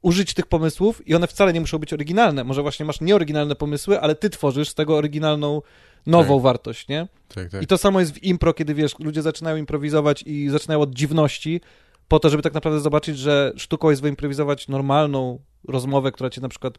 użyć 0.01 0.34
tych 0.34 0.45
pomysłów 0.45 1.07
i 1.07 1.15
one 1.15 1.27
wcale 1.27 1.53
nie 1.53 1.62
muszą 1.62 1.77
być 1.77 1.93
oryginalne. 1.93 2.43
Może 2.43 2.62
właśnie 2.62 2.86
masz 2.86 3.01
nieoryginalne 3.01 3.55
pomysły, 3.55 4.01
ale 4.01 4.15
ty 4.15 4.29
tworzysz 4.29 4.69
z 4.69 4.75
tego 4.75 4.98
oryginalną 4.98 5.62
nową 6.07 6.35
tak. 6.35 6.43
wartość, 6.43 6.88
nie? 6.88 7.07
Tak, 7.35 7.50
tak. 7.50 7.63
I 7.63 7.67
to 7.67 7.77
samo 7.77 8.00
jest 8.00 8.13
w 8.13 8.24
impro, 8.24 8.53
kiedy 8.53 8.74
wiesz, 8.74 9.00
ludzie 9.00 9.21
zaczynają 9.21 9.57
improwizować 9.57 10.24
i 10.25 10.50
zaczynają 10.50 10.81
od 10.81 10.93
dziwności, 10.93 11.62
po 12.07 12.19
to, 12.19 12.29
żeby 12.29 12.43
tak 12.43 12.53
naprawdę 12.53 12.79
zobaczyć, 12.79 13.17
że 13.17 13.53
sztuką 13.57 13.89
jest 13.89 14.01
wyimprowizować 14.01 14.67
normalną 14.67 15.39
rozmowę, 15.67 16.12
która 16.12 16.29
cię 16.29 16.41
na 16.41 16.50
przykład 16.50 16.77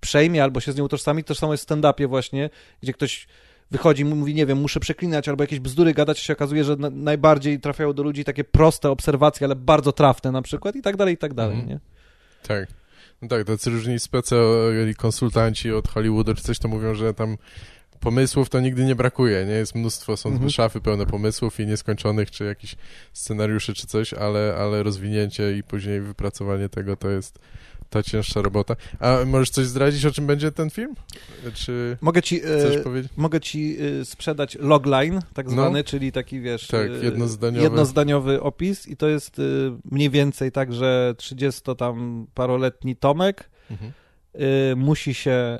przejmie 0.00 0.42
albo 0.42 0.60
się 0.60 0.72
z 0.72 0.76
nią 0.76 0.84
utożsami. 0.84 1.24
To 1.24 1.34
samo 1.34 1.52
jest 1.52 1.64
w 1.64 1.66
stand-upie 1.66 2.08
właśnie, 2.08 2.50
gdzie 2.82 2.92
ktoś 2.92 3.26
wychodzi 3.70 4.02
i 4.02 4.04
mówi, 4.04 4.34
nie 4.34 4.46
wiem, 4.46 4.58
muszę 4.58 4.80
przeklinać 4.80 5.28
albo 5.28 5.42
jakieś 5.42 5.60
bzdury 5.60 5.94
gadać, 5.94 6.18
się 6.18 6.32
okazuje, 6.32 6.64
że 6.64 6.76
na, 6.76 6.90
najbardziej 6.90 7.60
trafiają 7.60 7.92
do 7.92 8.02
ludzi 8.02 8.24
takie 8.24 8.44
proste 8.44 8.90
obserwacje, 8.90 9.44
ale 9.44 9.56
bardzo 9.56 9.92
trafne 9.92 10.32
na 10.32 10.42
przykład 10.42 10.76
i 10.76 10.82
tak 10.82 10.96
dalej, 10.96 11.14
i 11.14 11.18
tak 11.18 11.34
dalej, 11.34 11.54
mhm. 11.54 11.68
nie? 11.68 11.80
Tak. 12.42 12.68
No 13.22 13.28
tak, 13.28 13.46
tacy 13.46 13.70
różni 13.70 13.98
specy, 13.98 14.34
konsultanci 14.96 15.72
od 15.72 15.88
Hollywoodu 15.88 16.34
czy 16.34 16.42
coś 16.42 16.58
to 16.58 16.68
mówią, 16.68 16.94
że 16.94 17.14
tam 17.14 17.36
pomysłów 18.00 18.48
to 18.48 18.60
nigdy 18.60 18.84
nie 18.84 18.94
brakuje, 18.94 19.44
nie? 19.44 19.52
Jest 19.52 19.74
mnóstwo, 19.74 20.16
są 20.16 20.28
mhm. 20.28 20.50
szafy 20.50 20.80
pełne 20.80 21.06
pomysłów 21.06 21.60
i 21.60 21.66
nieskończonych, 21.66 22.30
czy 22.30 22.44
jakichś 22.44 22.76
scenariuszy, 23.12 23.74
czy 23.74 23.86
coś, 23.86 24.14
ale, 24.14 24.56
ale 24.58 24.82
rozwinięcie 24.82 25.56
i 25.56 25.62
później 25.62 26.00
wypracowanie 26.00 26.68
tego 26.68 26.96
to 26.96 27.10
jest 27.10 27.38
ta 27.90 28.02
cięższa 28.02 28.42
robota. 28.42 28.76
A 29.00 29.16
możesz 29.26 29.50
coś 29.50 29.66
zdradzić, 29.66 30.06
o 30.06 30.12
czym 30.12 30.26
będzie 30.26 30.52
ten 30.52 30.70
film? 30.70 30.94
Czy 31.54 31.96
mogę 32.00 32.22
ci, 32.22 32.40
e, 32.44 32.46
mogę 33.16 33.40
ci 33.40 33.76
e, 34.00 34.04
sprzedać 34.04 34.54
logline, 34.60 35.20
tak 35.34 35.46
no. 35.46 35.52
zwany, 35.52 35.78
no. 35.78 35.84
czyli 35.84 36.12
taki, 36.12 36.40
wiesz, 36.40 36.66
tak, 36.66 36.90
e, 36.90 37.04
jednozdaniowy. 37.04 37.64
jednozdaniowy 37.64 38.42
opis 38.42 38.88
i 38.88 38.96
to 38.96 39.08
jest 39.08 39.38
e, 39.38 39.42
mniej 39.84 40.10
więcej 40.10 40.52
tak, 40.52 40.74
że 40.74 41.14
30 41.18 41.62
tam 41.78 42.26
paroletni 42.34 42.96
Tomek 42.96 43.50
mhm. 43.70 43.92
Musi 44.76 45.14
się 45.14 45.58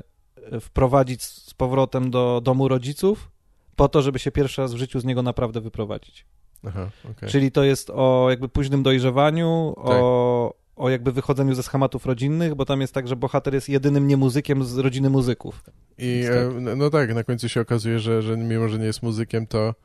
wprowadzić 0.61 1.23
z 1.23 1.53
powrotem 1.53 2.11
do 2.11 2.41
domu 2.43 2.67
rodziców 2.67 3.31
po 3.75 3.89
to, 3.89 4.01
żeby 4.01 4.19
się 4.19 4.31
pierwszy 4.31 4.61
raz 4.61 4.73
w 4.73 4.77
życiu 4.77 4.99
z 4.99 5.05
niego 5.05 5.21
naprawdę 5.21 5.61
wyprowadzić. 5.61 6.25
Aha, 6.67 6.89
okay. 7.11 7.29
Czyli 7.29 7.51
to 7.51 7.63
jest 7.63 7.89
o 7.89 8.27
jakby 8.29 8.49
późnym 8.49 8.83
dojrzewaniu, 8.83 9.73
tak. 9.77 9.85
o, 9.85 10.53
o 10.75 10.89
jakby 10.89 11.11
wychodzeniu 11.11 11.55
ze 11.55 11.63
schematów 11.63 12.05
rodzinnych, 12.05 12.55
bo 12.55 12.65
tam 12.65 12.81
jest 12.81 12.93
tak, 12.93 13.07
że 13.07 13.15
bohater 13.15 13.53
jest 13.53 13.69
jedynym 13.69 14.07
niemuzykiem 14.07 14.65
z 14.65 14.77
rodziny 14.77 15.09
muzyków. 15.09 15.63
I 15.97 16.23
tak. 16.27 16.77
no 16.77 16.89
tak, 16.89 17.13
na 17.13 17.23
końcu 17.23 17.49
się 17.49 17.61
okazuje, 17.61 17.99
że, 17.99 18.21
że 18.21 18.37
mimo, 18.37 18.69
że 18.69 18.79
nie 18.79 18.85
jest 18.85 19.03
muzykiem, 19.03 19.47
to 19.47 19.75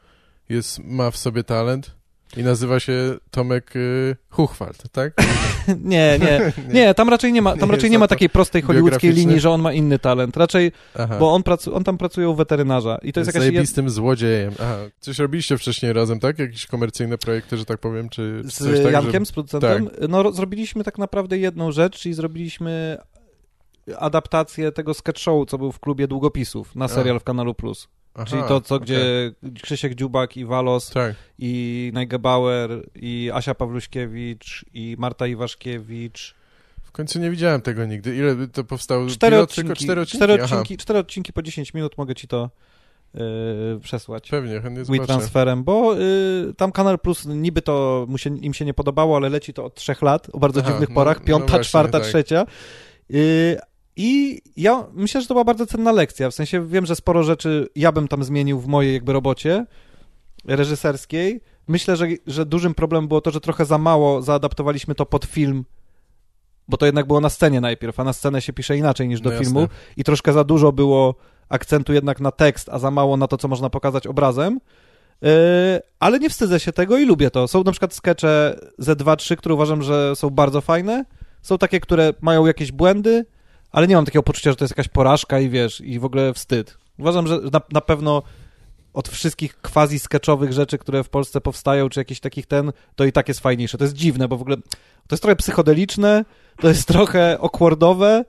jest, 0.48 0.78
ma 0.84 1.10
w 1.10 1.16
sobie 1.16 1.44
talent 1.44 1.95
i 2.37 2.42
nazywa 2.42 2.80
się 2.80 3.16
Tomek 3.30 3.76
y, 3.76 4.16
Huchwald, 4.30 4.83
tak? 4.92 5.12
nie, 5.85 6.18
nie, 6.18 6.52
nie, 6.75 6.95
tam 6.95 7.09
raczej 7.09 7.33
nie 7.33 7.42
ma, 7.42 7.56
tam 7.56 7.71
raczej 7.71 7.90
nie 7.90 7.99
ma 7.99 8.09
takiej 8.09 8.30
prostej 8.30 8.62
hollywoodzkiej 8.62 9.12
linii, 9.12 9.40
że 9.40 9.50
on 9.50 9.61
ma 9.61 9.73
inny 9.73 9.99
talent. 9.99 10.37
Raczej, 10.37 10.73
Aha. 10.99 11.16
bo 11.18 11.35
on, 11.35 11.42
pracu, 11.42 11.76
on 11.76 11.85
tam 11.85 11.99
pracuje 11.99 12.28
u 12.28 12.35
weterynarza 12.35 12.99
i 13.02 13.12
to 13.12 13.21
jest, 13.21 13.28
jest 13.28 13.35
jakaś... 13.35 13.42
Zajebistym 13.42 13.90
złodziejem. 13.90 14.52
Aha. 14.61 14.76
Coś 15.00 15.18
robiliście 15.18 15.59
wcześniej 15.59 15.92
razem, 15.92 16.21
tak? 16.21 16.38
Jakieś 16.38 16.66
komercyjne 16.66 17.18
projekty, 17.18 17.56
że 17.56 17.64
tak 17.64 17.80
powiem, 17.80 18.09
czy, 18.09 18.42
czy 18.42 18.50
Z 18.50 18.83
tak, 18.83 18.92
Jankiem, 18.92 19.23
że... 19.25 19.26
z 19.26 19.33
producentem? 19.33 19.87
Tak. 19.87 20.09
No, 20.09 20.33
zrobiliśmy 20.33 20.85
tak 20.85 20.99
naprawdę 20.99 21.38
jedną 21.38 21.73
rzecz, 21.73 21.99
czyli 21.99 22.14
zrobiliśmy 22.14 22.99
adaptację 23.99 24.73
tego 24.73 24.95
sketch 24.95 25.21
show, 25.21 25.49
co 25.49 25.59
był 25.59 25.73
w 25.73 25.80
klubie 25.80 26.09
długopisów 26.09 26.76
na 26.76 26.88
serial 26.88 27.21
w 27.21 27.25
Kanalu 27.25 27.54
Plus. 27.54 27.88
Aha, 28.16 28.25
Czyli 28.25 28.42
to, 28.42 28.61
co, 28.61 28.75
okay. 28.75 28.87
gdzie 28.87 29.32
Krzysiek 29.62 29.94
Dziubak 29.94 30.37
i 30.37 30.44
Walos 30.44 30.90
tak. 30.90 31.14
i 31.38 31.90
Najgebauer 31.94 32.70
i 32.94 33.30
Asia 33.35 33.54
Pawluśkiewicz 33.54 34.64
i 34.75 34.96
Marta 34.99 35.26
Iwaszkiewicz. 35.26 36.35
W 36.82 36.92
końcu 36.92 37.18
nie 37.18 37.30
widziałem 37.30 37.61
tego 37.61 37.85
nigdy. 37.85 38.16
Ile 38.16 38.49
to 38.49 38.64
powstało? 38.64 39.06
Cztery 39.06 39.38
odcinki, 39.38 39.85
cztery 39.85 40.00
odcinki? 40.00 40.18
Cztery 40.18 40.42
odcinki, 40.42 40.76
cztery 40.76 40.99
odcinki 40.99 41.32
po 41.32 41.42
10 41.42 41.75
minut 41.75 41.99
mogę 41.99 42.14
ci 42.14 42.28
to 42.28 42.50
yy, 43.14 43.20
przesłać. 43.82 44.30
Pewnie, 44.30 44.61
chętnie 44.61 44.85
zobaczę. 44.85 45.06
transferem, 45.06 45.64
bo 45.64 45.94
yy, 45.94 46.54
tam 46.56 46.73
Kanal 46.73 46.99
Plus 46.99 47.26
niby 47.26 47.62
to 47.62 48.06
mu 48.08 48.18
się, 48.18 48.38
im 48.38 48.54
się 48.54 48.64
nie 48.64 48.75
podobało, 48.75 49.16
ale 49.16 49.28
leci 49.28 49.52
to 49.52 49.64
od 49.64 49.75
trzech 49.75 50.02
lat, 50.02 50.28
o 50.32 50.38
bardzo 50.38 50.61
Aha, 50.61 50.70
dziwnych 50.70 50.88
no, 50.88 50.94
porach, 50.94 51.25
piąta, 51.25 51.46
no 51.46 51.50
właśnie, 51.50 51.64
czwarta, 51.64 52.00
tak. 52.00 52.08
trzecia. 52.08 52.46
Yy, 53.11 53.56
i 53.96 54.40
ja 54.56 54.84
myślę, 54.92 55.20
że 55.20 55.26
to 55.26 55.34
była 55.34 55.44
bardzo 55.44 55.66
cenna 55.66 55.92
lekcja. 55.92 56.30
W 56.30 56.34
sensie 56.34 56.66
wiem, 56.66 56.86
że 56.86 56.96
sporo 56.96 57.22
rzeczy 57.22 57.68
ja 57.76 57.92
bym 57.92 58.08
tam 58.08 58.24
zmienił 58.24 58.60
w 58.60 58.66
mojej 58.66 58.94
jakby 58.94 59.12
robocie 59.12 59.66
reżyserskiej. 60.44 61.40
Myślę, 61.68 61.96
że, 61.96 62.06
że 62.26 62.46
dużym 62.46 62.74
problemem 62.74 63.08
było 63.08 63.20
to, 63.20 63.30
że 63.30 63.40
trochę 63.40 63.64
za 63.64 63.78
mało 63.78 64.22
zaadaptowaliśmy 64.22 64.94
to 64.94 65.06
pod 65.06 65.24
film, 65.24 65.64
bo 66.68 66.76
to 66.76 66.86
jednak 66.86 67.06
było 67.06 67.20
na 67.20 67.30
scenie 67.30 67.60
najpierw, 67.60 68.00
a 68.00 68.04
na 68.04 68.12
scenę 68.12 68.42
się 68.42 68.52
pisze 68.52 68.76
inaczej 68.76 69.08
niż 69.08 69.20
do 69.20 69.30
no 69.30 69.38
filmu 69.38 69.68
i 69.96 70.04
troszkę 70.04 70.32
za 70.32 70.44
dużo 70.44 70.72
było 70.72 71.14
akcentu 71.48 71.92
jednak 71.92 72.20
na 72.20 72.30
tekst, 72.30 72.68
a 72.68 72.78
za 72.78 72.90
mało 72.90 73.16
na 73.16 73.28
to, 73.28 73.36
co 73.36 73.48
można 73.48 73.70
pokazać 73.70 74.06
obrazem. 74.06 74.60
Yy, 75.22 75.30
ale 76.00 76.18
nie 76.18 76.30
wstydzę 76.30 76.60
się 76.60 76.72
tego 76.72 76.98
i 76.98 77.04
lubię 77.04 77.30
to. 77.30 77.48
Są 77.48 77.64
na 77.64 77.70
przykład 77.70 77.94
skecze 77.94 78.60
Z2-3, 78.80 79.36
które 79.36 79.54
uważam, 79.54 79.82
że 79.82 80.16
są 80.16 80.30
bardzo 80.30 80.60
fajne. 80.60 81.04
Są 81.42 81.58
takie, 81.58 81.80
które 81.80 82.14
mają 82.20 82.46
jakieś 82.46 82.72
błędy, 82.72 83.24
ale 83.73 83.87
nie 83.87 83.94
mam 83.94 84.04
takiego 84.04 84.23
poczucia, 84.23 84.50
że 84.50 84.56
to 84.56 84.64
jest 84.64 84.73
jakaś 84.73 84.88
porażka 84.88 85.40
i 85.40 85.49
wiesz, 85.49 85.80
i 85.80 85.99
w 85.99 86.04
ogóle 86.04 86.35
wstyd. 86.35 86.78
Uważam, 86.99 87.26
że 87.26 87.38
na, 87.52 87.61
na 87.73 87.80
pewno 87.80 88.23
od 88.92 89.08
wszystkich 89.08 89.61
quasi-sketchowych 89.62 90.52
rzeczy, 90.52 90.78
które 90.78 91.04
w 91.04 91.08
Polsce 91.08 91.40
powstają, 91.40 91.88
czy 91.88 92.00
jakichś 92.00 92.20
takich 92.20 92.46
ten, 92.46 92.73
to 92.96 93.04
i 93.04 93.12
tak 93.12 93.28
jest 93.28 93.40
fajniejsze. 93.40 93.78
To 93.78 93.85
jest 93.85 93.94
dziwne, 93.94 94.28
bo 94.28 94.37
w 94.37 94.40
ogóle 94.40 94.56
to 94.56 95.14
jest 95.14 95.23
trochę 95.23 95.37
psychodeliczne, 95.37 96.25
to 96.61 96.68
jest 96.68 96.88
trochę 96.88 97.38
awkwardowe, 97.42 98.25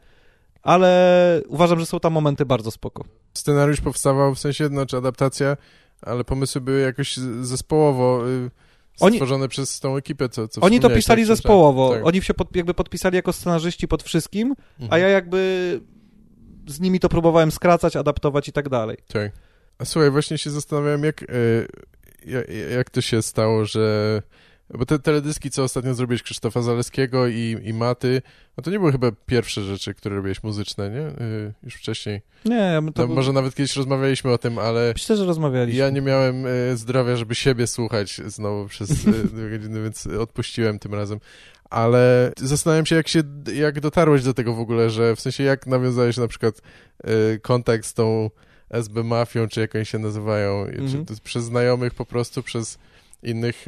ale 0.61 1.41
uważam, 1.47 1.79
że 1.79 1.85
są 1.85 1.99
tam 1.99 2.13
momenty 2.13 2.45
bardzo 2.45 2.71
spoko. 2.71 3.03
Scenariusz 3.33 3.81
powstawał, 3.81 4.35
w 4.35 4.39
sensie, 4.39 4.67
znaczy 4.67 4.97
adaptacja, 4.97 5.57
ale 6.01 6.23
pomysły 6.23 6.61
były 6.61 6.79
jakoś 6.79 7.17
zespołowo... 7.41 8.29
Y 8.29 8.66
stworzone 8.97 9.43
Oni... 9.43 9.49
przez 9.49 9.79
tą 9.79 9.97
ekipę, 9.97 10.29
co, 10.29 10.47
co 10.47 10.61
Oni 10.61 10.79
to 10.79 10.89
pisali 10.89 11.21
tak, 11.21 11.27
zespołowo. 11.27 11.93
Tak. 11.93 12.05
Oni 12.05 12.21
się 12.21 12.33
pod, 12.33 12.55
jakby 12.55 12.73
podpisali 12.73 13.15
jako 13.15 13.33
scenarzyści 13.33 13.87
pod 13.87 14.03
wszystkim, 14.03 14.55
mhm. 14.79 14.93
a 14.93 14.97
ja 14.97 15.09
jakby 15.09 15.81
z 16.67 16.79
nimi 16.79 16.99
to 16.99 17.09
próbowałem 17.09 17.51
skracać, 17.51 17.95
adaptować 17.95 18.47
i 18.47 18.51
tak 18.51 18.69
dalej. 18.69 18.97
Tak. 19.07 19.31
A 19.77 19.85
słuchaj, 19.85 20.11
właśnie 20.11 20.37
się 20.37 20.49
zastanawiałem, 20.49 21.03
jak, 21.03 21.25
jak, 22.25 22.45
jak 22.71 22.89
to 22.89 23.01
się 23.01 23.21
stało, 23.21 23.65
że 23.65 24.21
bo 24.69 24.85
te 24.85 24.99
teledyski, 24.99 25.51
co 25.51 25.63
ostatnio 25.63 25.93
zrobiłeś 25.93 26.23
Krzysztofa 26.23 26.61
Zaleskiego 26.61 27.27
i, 27.27 27.57
i 27.63 27.73
Maty, 27.73 28.21
no 28.57 28.63
to 28.63 28.71
nie 28.71 28.79
były 28.79 28.91
chyba 28.91 29.11
pierwsze 29.25 29.63
rzeczy, 29.63 29.93
które 29.93 30.15
robiłeś 30.15 30.43
muzyczne, 30.43 30.89
nie? 30.89 31.25
Yy, 31.25 31.53
już 31.63 31.75
wcześniej. 31.75 32.21
Nie, 32.45 32.79
to 32.93 33.01
no, 33.01 33.07
był... 33.07 33.15
Może 33.15 33.33
nawet 33.33 33.55
kiedyś 33.55 33.75
rozmawialiśmy 33.75 34.31
o 34.31 34.37
tym, 34.37 34.59
ale... 34.59 34.91
Myślę, 34.93 35.17
że 35.17 35.25
rozmawialiśmy. 35.25 35.79
Ja 35.79 35.89
nie 35.89 36.01
miałem 36.01 36.45
y, 36.45 36.77
zdrowia, 36.77 37.15
żeby 37.15 37.35
siebie 37.35 37.67
słuchać 37.67 38.21
znowu 38.25 38.67
przez 38.67 39.07
y, 39.07 39.23
dwie 39.23 39.49
godziny, 39.57 39.83
więc 39.83 40.07
odpuściłem 40.07 40.79
tym 40.79 40.93
razem. 40.93 41.19
Ale 41.69 42.31
zastanawiam 42.37 42.85
się, 42.85 42.95
jak 42.95 43.07
się, 43.07 43.23
jak 43.53 43.79
dotarłeś 43.79 44.23
do 44.23 44.33
tego 44.33 44.53
w 44.53 44.59
ogóle, 44.59 44.89
że 44.89 45.15
w 45.15 45.21
sensie 45.21 45.43
jak 45.43 45.67
nawiązałeś 45.67 46.17
na 46.17 46.27
przykład 46.27 46.61
y, 47.07 47.39
kontakt 47.39 47.85
z 47.85 47.93
tą 47.93 48.29
SB 48.69 49.03
Mafią, 49.03 49.47
czy 49.47 49.59
jak 49.59 49.75
oni 49.75 49.85
się 49.85 49.99
nazywają, 49.99 50.63
mm 50.63 50.87
-hmm. 50.87 51.15
czy 51.15 51.21
przez 51.21 51.43
znajomych 51.43 51.93
po 51.93 52.05
prostu, 52.05 52.43
przez 52.43 52.77
innych 53.23 53.65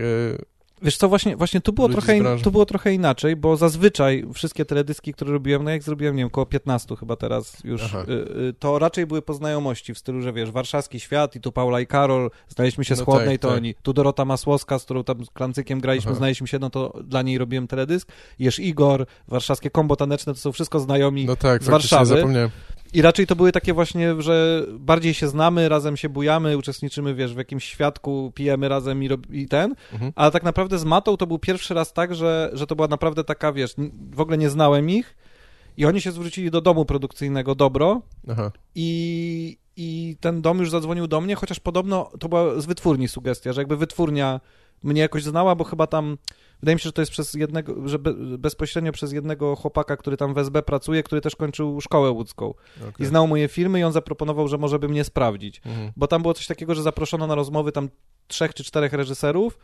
Wiesz 0.82 0.98
co, 0.98 1.10
właśnie, 1.10 1.36
właśnie 1.36 1.62
tu, 1.62 1.74
było 1.74 1.90
trochę, 1.90 2.18
in, 2.18 2.26
tu 2.44 2.52
było 2.52 2.66
trochę 2.66 2.94
inaczej, 2.94 3.36
bo 3.36 3.58
zazwyczaj 3.58 4.26
wszystkie 4.34 4.66
teledyski, 4.66 5.14
które 5.14 5.32
robiłem, 5.32 5.64
no 5.64 5.70
jak 5.70 5.84
zrobiłem, 5.84 6.16
nie 6.16 6.22
wiem, 6.22 6.28
około 6.28 6.46
15 6.46 6.96
chyba 6.96 7.16
teraz 7.16 7.64
już, 7.64 7.94
y, 7.94 7.98
y, 8.50 8.54
to 8.60 8.80
raczej 8.80 9.06
były 9.06 9.22
po 9.22 9.34
znajomości 9.34 9.94
w 9.94 9.98
stylu, 9.98 10.22
że 10.22 10.34
wiesz, 10.34 10.52
warszawski 10.52 11.00
świat 11.00 11.36
i 11.36 11.42
tu 11.42 11.52
Paula 11.52 11.80
i 11.80 11.88
Karol, 11.88 12.32
znaliśmy 12.48 12.86
się 12.86 12.96
no 12.96 13.02
z 13.02 13.06
Chłodnej, 13.06 13.40
tak, 13.40 13.42
to 13.42 13.48
tak. 13.48 13.58
oni, 13.58 13.76
tu 13.84 13.94
Dorota 13.94 14.26
Masłowska, 14.26 14.80
z 14.80 14.84
którą 14.84 15.04
tam 15.04 15.26
z 15.26 15.30
Klancykiem 15.30 15.80
graliśmy, 15.80 16.12
Aha. 16.12 16.18
znaliśmy 16.18 16.48
się, 16.48 16.60
no 16.60 16.70
to 16.70 17.00
dla 17.04 17.22
niej 17.22 17.38
robiłem 17.38 17.68
teledysk, 17.68 18.12
Jesz 18.40 18.60
Igor, 18.60 19.06
warszawskie 19.28 19.70
kombo 19.70 19.96
taneczne, 19.96 20.34
to 20.34 20.40
są 20.40 20.52
wszystko 20.52 20.80
znajomi 20.80 21.26
no 21.26 21.36
tak, 21.36 21.64
z 21.64 21.68
Warszawy. 21.68 22.06
Zapomniałem. 22.06 22.50
I 22.94 23.02
raczej 23.02 23.28
to 23.28 23.36
były 23.36 23.52
takie 23.52 23.74
właśnie, 23.74 24.22
że 24.22 24.66
bardziej 24.80 25.14
się 25.14 25.28
znamy, 25.28 25.70
razem 25.70 25.98
się 25.98 26.10
bujamy, 26.10 26.58
uczestniczymy, 26.58 27.16
wiesz, 27.16 27.34
w 27.34 27.38
jakimś 27.38 27.64
świadku, 27.64 28.32
pijemy 28.36 28.70
razem 28.70 29.04
i, 29.04 29.10
i 29.32 29.48
ten, 29.48 29.76
mhm. 29.94 30.12
ale 30.16 30.32
tak 30.32 30.44
naprawdę 30.44 30.80
z 30.80 30.86
Matą 30.86 31.18
to 31.18 31.28
był 31.28 31.40
pierwszy 31.40 31.74
raz 31.74 31.94
tak, 31.94 32.16
że, 32.16 32.50
że 32.54 32.68
to 32.68 32.76
była 32.76 32.88
naprawdę 32.88 33.24
taka, 33.24 33.54
wiesz, 33.54 33.76
w 34.12 34.22
ogóle 34.22 34.38
nie 34.38 34.50
znałem 34.50 34.90
ich 34.90 35.16
i 35.78 35.86
oni 35.86 36.02
się 36.02 36.12
zwrócili 36.12 36.52
do 36.52 36.62
domu 36.62 36.86
produkcyjnego 36.86 37.56
Dobro 37.56 38.02
Aha. 38.30 38.52
i, 38.76 39.58
i 39.76 40.18
ten 40.20 40.42
dom 40.42 40.60
już 40.60 40.72
zadzwonił 40.72 41.08
do 41.08 41.22
mnie, 41.22 41.36
chociaż 41.36 41.60
podobno 41.60 42.12
to 42.20 42.30
była 42.30 42.62
z 42.62 42.66
wytwórni 42.66 43.08
sugestia, 43.08 43.54
że 43.54 43.62
jakby 43.62 43.78
wytwórnia 43.78 44.40
mnie 44.84 45.02
jakoś 45.02 45.24
znała, 45.24 45.56
bo 45.56 45.64
chyba 45.64 45.88
tam 45.88 46.18
Wydaje 46.60 46.76
mi 46.76 46.80
się, 46.80 46.90
że 46.90 46.94
to 46.94 47.02
jest 47.02 47.12
przez 47.12 47.34
jednego, 47.34 47.88
że 47.88 48.00
be, 48.00 48.14
bezpośrednio 48.38 48.92
przez 48.92 49.12
jednego 49.12 49.56
chłopaka, 49.56 49.98
który 49.98 50.18
tam 50.18 50.34
w 50.34 50.38
SB 50.38 50.62
pracuje, 50.64 51.04
który 51.04 51.22
też 51.22 51.36
kończył 51.36 51.82
szkołę 51.82 52.10
łódzką. 52.10 52.54
Okay. 52.78 52.92
I 53.00 53.06
znał 53.06 53.28
moje 53.28 53.48
filmy 53.48 53.80
i 53.80 53.84
on 53.84 53.92
zaproponował, 53.92 54.48
że 54.48 54.58
może 54.58 54.80
by 54.80 54.90
mnie 54.90 55.04
sprawdzić. 55.04 55.62
Mhm. 55.66 55.92
Bo 55.96 56.08
tam 56.08 56.22
było 56.22 56.34
coś 56.34 56.48
takiego, 56.48 56.76
że 56.76 56.84
zaproszono 56.84 57.28
na 57.28 57.36
rozmowy 57.36 57.72
tam 57.72 57.90
trzech 58.28 58.54
czy 58.54 58.64
czterech 58.64 58.94
reżyserów. 58.94 59.60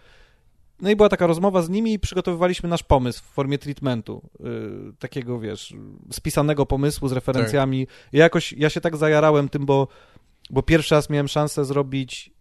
No 0.82 0.90
i 0.90 0.96
była 0.96 1.10
taka 1.10 1.28
rozmowa 1.28 1.62
z 1.62 1.70
nimi 1.70 1.94
i 1.94 2.00
przygotowywaliśmy 2.00 2.70
nasz 2.70 2.84
pomysł 2.84 3.24
w 3.24 3.28
formie 3.28 3.58
treatmentu. 3.58 4.30
Yy, 4.40 4.94
takiego, 5.00 5.40
wiesz, 5.40 5.74
spisanego 6.12 6.66
pomysłu 6.66 7.08
z 7.08 7.12
referencjami. 7.12 7.88
Tak. 7.88 7.96
Ja 8.14 8.24
jakoś, 8.24 8.54
ja 8.54 8.70
się 8.70 8.82
tak 8.82 8.98
zajarałem 8.98 9.50
tym, 9.50 9.66
bo, 9.66 9.88
bo 10.50 10.64
pierwszy 10.64 10.96
raz 10.96 11.10
miałem 11.10 11.28
szansę 11.28 11.66
zrobić 11.66 12.35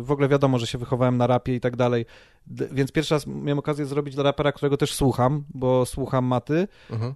w 0.00 0.06
ogóle 0.08 0.28
wiadomo, 0.28 0.58
że 0.58 0.66
się 0.66 0.78
wychowałem 0.78 1.16
na 1.16 1.26
rapie 1.26 1.54
i 1.54 1.60
tak 1.60 1.76
dalej, 1.76 2.06
więc 2.46 2.92
pierwszy 2.92 3.14
raz 3.14 3.26
miałem 3.26 3.58
okazję 3.58 3.86
zrobić 3.86 4.14
dla 4.14 4.24
rapera, 4.24 4.52
którego 4.52 4.76
też 4.76 4.94
słucham, 4.94 5.44
bo 5.54 5.86
słucham 5.86 6.24
Maty. 6.24 6.68
Mhm. 6.90 7.14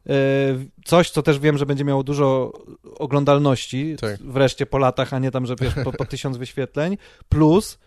Coś, 0.84 1.10
co 1.10 1.22
też 1.22 1.38
wiem, 1.38 1.58
że 1.58 1.66
będzie 1.66 1.84
miało 1.84 2.02
dużo 2.02 2.52
oglądalności, 2.98 3.96
tak. 4.00 4.22
wreszcie 4.22 4.66
po 4.66 4.78
latach, 4.78 5.14
a 5.14 5.18
nie 5.18 5.30
tam, 5.30 5.46
że 5.46 5.56
wiesz, 5.60 5.74
po, 5.84 5.92
po 5.92 6.04
tysiąc 6.04 6.36
wyświetleń, 6.36 6.96
plus 7.28 7.78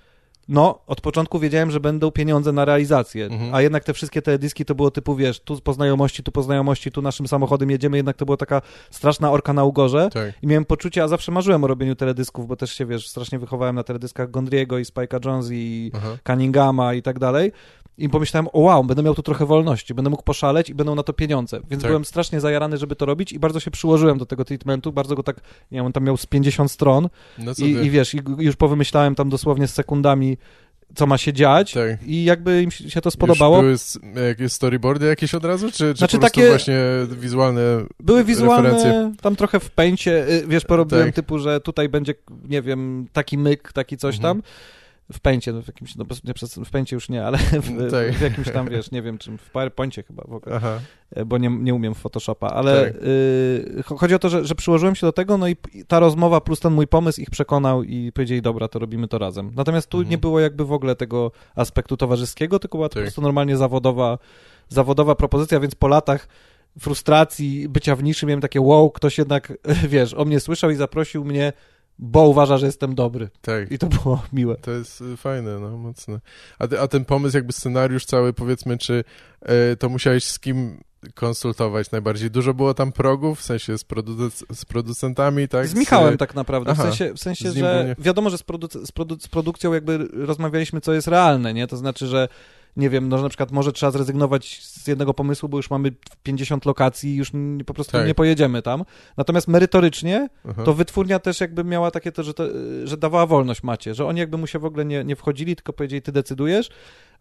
no, 0.49 0.79
od 0.87 1.01
początku 1.01 1.39
wiedziałem, 1.39 1.71
że 1.71 1.79
będą 1.79 2.11
pieniądze 2.11 2.51
na 2.51 2.65
realizację, 2.65 3.25
mhm. 3.25 3.55
a 3.55 3.61
jednak 3.61 3.83
te 3.83 3.93
wszystkie 3.93 4.21
te 4.21 4.39
dyski 4.39 4.65
to 4.65 4.75
było 4.75 4.91
typu, 4.91 5.15
wiesz, 5.15 5.39
tu 5.39 5.61
po 5.61 5.73
znajomości, 5.73 6.23
tu 6.23 6.31
po 6.31 6.43
znajomości, 6.43 6.91
tu 6.91 7.01
naszym 7.01 7.27
samochodem 7.27 7.69
jedziemy, 7.69 7.97
jednak 7.97 8.17
to 8.17 8.25
była 8.25 8.37
taka 8.37 8.61
straszna 8.91 9.31
orka 9.31 9.53
na 9.53 9.63
ugorze 9.63 10.09
tak. 10.13 10.33
i 10.41 10.47
miałem 10.47 10.65
poczucie, 10.65 11.03
a 11.03 11.07
zawsze 11.07 11.31
marzyłem 11.31 11.63
o 11.63 11.67
robieniu 11.67 11.95
teledysków, 11.95 12.47
bo 12.47 12.55
też 12.55 12.73
się, 12.73 12.85
wiesz, 12.85 13.07
strasznie 13.07 13.39
wychowałem 13.39 13.75
na 13.75 13.83
teledyskach 13.83 14.31
Gondriego 14.31 14.77
i 14.77 14.83
Spike'a 14.83 15.25
Jones 15.25 15.49
i 15.51 15.91
Aha. 15.95 16.17
Cunninghama 16.27 16.93
i 16.93 17.01
tak 17.01 17.19
dalej 17.19 17.51
i 17.97 18.09
pomyślałem, 18.09 18.47
o 18.53 18.59
wow, 18.59 18.83
będę 18.83 19.03
miał 19.03 19.15
tu 19.15 19.23
trochę 19.23 19.45
wolności, 19.45 19.93
będę 19.93 20.09
mógł 20.09 20.23
poszaleć 20.23 20.69
i 20.69 20.75
będą 20.75 20.95
na 20.95 21.03
to 21.03 21.13
pieniądze, 21.13 21.59
więc 21.69 21.83
tak. 21.83 21.91
byłem 21.91 22.05
strasznie 22.05 22.39
zajarany, 22.39 22.77
żeby 22.77 22.95
to 22.95 23.05
robić 23.05 23.31
i 23.31 23.39
bardzo 23.39 23.59
się 23.59 23.71
przyłożyłem 23.71 24.17
do 24.17 24.25
tego 24.25 24.45
treatmentu, 24.45 24.91
bardzo 24.91 25.15
go 25.15 25.23
tak, 25.23 25.35
nie 25.71 25.77
wiem, 25.77 25.85
on 25.85 25.93
tam 25.93 26.03
miał 26.03 26.17
z 26.17 26.25
50 26.25 26.71
stron 26.71 27.09
no 27.37 27.51
i, 27.57 27.63
i, 27.63 27.89
wiesz, 27.89 28.13
i 28.13 28.21
już 28.37 28.55
powymyślałem 28.55 29.15
tam 29.15 29.29
dosłownie 29.29 29.67
z 29.67 29.73
sekundami 29.73 30.37
co 30.95 31.07
ma 31.07 31.17
się 31.17 31.33
dziać 31.33 31.73
tak. 31.73 32.03
i 32.07 32.23
jakby 32.23 32.63
im 32.63 32.71
się 32.71 33.01
to 33.01 33.11
spodobało. 33.11 33.63
Już 33.63 33.81
były 34.13 34.27
jakieś 34.27 34.51
storyboardy 34.51 35.05
jakieś 35.05 35.35
od 35.35 35.45
razu, 35.45 35.71
czy, 35.71 35.77
czy 35.77 35.97
znaczy, 35.97 36.17
po 36.17 36.23
takie 36.23 36.49
właśnie 36.49 36.79
wizualne 37.11 37.61
Były 37.99 38.23
wizualne, 38.23 38.69
referencje? 38.69 39.13
tam 39.21 39.35
trochę 39.35 39.59
w 39.59 39.71
pęcie, 39.71 40.27
y, 40.29 40.47
wiesz, 40.47 40.65
porobiłem 40.65 41.05
tak. 41.05 41.15
typu, 41.15 41.39
że 41.39 41.61
tutaj 41.61 41.89
będzie, 41.89 42.13
nie 42.49 42.61
wiem, 42.61 43.07
taki 43.13 43.37
myk, 43.37 43.73
taki 43.73 43.97
coś 43.97 44.15
mhm. 44.15 44.35
tam 44.35 44.43
w 45.13 45.19
pęcie, 45.19 45.53
no 45.53 45.61
w 45.61 45.67
jakimś, 45.67 45.95
no 45.95 46.05
nie 46.23 46.33
przez, 46.33 46.55
w 46.55 46.69
pęcie 46.69 46.95
już 46.95 47.09
nie, 47.09 47.25
ale 47.25 47.37
w, 47.37 47.91
tak. 47.91 48.11
w, 48.11 48.21
jakimś 48.21 48.49
tam, 48.51 48.69
wiesz, 48.69 48.91
nie 48.91 49.01
wiem 49.01 49.17
czym, 49.17 49.37
w 49.37 49.49
PowerPoincie 49.49 50.03
chyba 50.03 50.23
w 50.27 50.33
ogóle, 50.33 50.55
Aha. 50.55 50.79
E, 51.11 51.25
bo 51.25 51.37
nie, 51.37 51.49
nie 51.49 51.73
umiem 51.73 51.95
Photoshopa, 51.95 52.47
ale 52.47 52.91
tak. 52.91 53.03
y, 53.03 53.83
chodzi 53.97 54.15
o 54.15 54.19
to, 54.19 54.29
że, 54.29 54.45
że 54.45 54.55
przyłożyłem 54.55 54.95
się 54.95 55.07
do 55.07 55.11
tego, 55.11 55.37
no 55.37 55.47
i 55.47 55.55
ta 55.87 55.99
rozmowa 55.99 56.41
plus 56.41 56.59
ten 56.59 56.73
mój 56.73 56.87
pomysł 56.87 57.21
ich 57.21 57.29
przekonał 57.29 57.83
i 57.83 58.11
powiedzieli, 58.11 58.41
dobra, 58.41 58.67
to 58.67 58.79
robimy 58.79 59.07
to 59.07 59.17
razem. 59.17 59.51
Natomiast 59.55 59.89
tu 59.89 59.97
mhm. 59.97 60.11
nie 60.11 60.17
było 60.17 60.39
jakby 60.39 60.65
w 60.65 60.71
ogóle 60.71 60.95
tego 60.95 61.31
aspektu 61.55 61.97
towarzyskiego, 61.97 62.59
tylko 62.59 62.77
była 62.77 62.89
to 62.89 62.93
tak. 62.93 63.01
po 63.01 63.05
prostu 63.05 63.21
normalnie 63.21 63.57
zawodowa, 63.57 64.17
zawodowa 64.69 65.15
propozycja, 65.15 65.59
więc 65.59 65.75
po 65.75 65.87
latach 65.87 66.27
frustracji 66.79 67.69
bycia 67.69 67.95
w 67.95 68.03
niszy 68.03 68.25
miałem 68.25 68.41
takie 68.41 68.61
wow, 68.61 68.91
ktoś 68.91 69.17
jednak, 69.17 69.53
wiesz, 69.89 70.13
o 70.13 70.25
mnie 70.25 70.39
słyszał 70.39 70.69
i 70.69 70.75
zaprosił 70.75 71.25
mnie 71.25 71.53
bo 71.99 72.27
uważa, 72.27 72.57
że 72.57 72.65
jestem 72.65 72.95
dobry. 72.95 73.29
Tak. 73.41 73.71
I 73.71 73.77
to 73.77 73.87
było 73.87 74.23
miłe. 74.33 74.55
To 74.55 74.71
jest 74.71 75.01
y, 75.01 75.17
fajne, 75.17 75.59
no, 75.59 75.77
mocne. 75.77 76.19
A, 76.59 76.83
a 76.83 76.87
ten 76.87 77.05
pomysł, 77.05 77.37
jakby 77.37 77.53
scenariusz 77.53 78.05
cały, 78.05 78.33
powiedzmy, 78.33 78.77
czy 78.77 79.03
y, 79.73 79.77
to 79.77 79.89
musiałeś 79.89 80.23
z 80.23 80.39
kim 80.39 80.77
konsultować 81.13 81.91
najbardziej? 81.91 82.31
Dużo 82.31 82.53
było 82.53 82.73
tam 82.73 82.91
progów, 82.91 83.39
w 83.39 83.43
sensie 83.43 83.77
z, 83.77 83.83
produc 83.83 84.43
z 84.53 84.65
producentami, 84.65 85.47
tak? 85.47 85.67
Z 85.67 85.73
Michałem 85.73 86.13
z... 86.13 86.17
tak 86.17 86.35
naprawdę, 86.35 86.71
Aha, 86.71 86.83
w 86.83 86.85
sensie, 86.85 87.13
w 87.13 87.19
sensie 87.19 87.51
że 87.51 87.85
nie... 87.87 88.03
wiadomo, 88.03 88.29
że 88.29 88.37
z, 88.37 88.43
produc 88.43 88.73
z, 88.73 88.91
produ 88.91 89.17
z 89.19 89.27
produkcją 89.27 89.73
jakby 89.73 90.07
rozmawialiśmy, 90.13 90.81
co 90.81 90.93
jest 90.93 91.07
realne, 91.07 91.53
nie? 91.53 91.67
To 91.67 91.77
znaczy, 91.77 92.07
że 92.07 92.27
nie 92.77 92.89
wiem, 92.89 93.09
no, 93.09 93.17
że 93.17 93.23
na 93.23 93.29
przykład 93.29 93.51
może 93.51 93.71
trzeba 93.71 93.91
zrezygnować 93.91 94.63
z 94.63 94.87
jednego 94.87 95.13
pomysłu, 95.13 95.49
bo 95.49 95.57
już 95.57 95.69
mamy 95.69 95.91
50 96.23 96.65
lokacji 96.65 97.11
i 97.11 97.15
już 97.15 97.31
po 97.65 97.73
prostu 97.73 97.91
tak. 97.91 98.07
nie 98.07 98.15
pojedziemy 98.15 98.61
tam. 98.61 98.83
Natomiast 99.17 99.47
merytorycznie 99.47 100.29
Aha. 100.49 100.63
to 100.63 100.73
wytwórnia 100.73 101.19
też 101.19 101.41
jakby 101.41 101.63
miała 101.63 101.91
takie 101.91 102.11
to 102.11 102.23
że, 102.23 102.33
to, 102.33 102.43
że 102.83 102.97
dawała 102.97 103.25
wolność 103.25 103.63
macie, 103.63 103.93
że 103.93 104.05
oni 104.05 104.19
jakby 104.19 104.37
mu 104.37 104.47
się 104.47 104.59
w 104.59 104.65
ogóle 104.65 104.85
nie, 104.85 105.03
nie 105.03 105.15
wchodzili, 105.15 105.55
tylko 105.55 105.73
powiedzieli, 105.73 106.01
ty 106.01 106.11
decydujesz, 106.11 106.69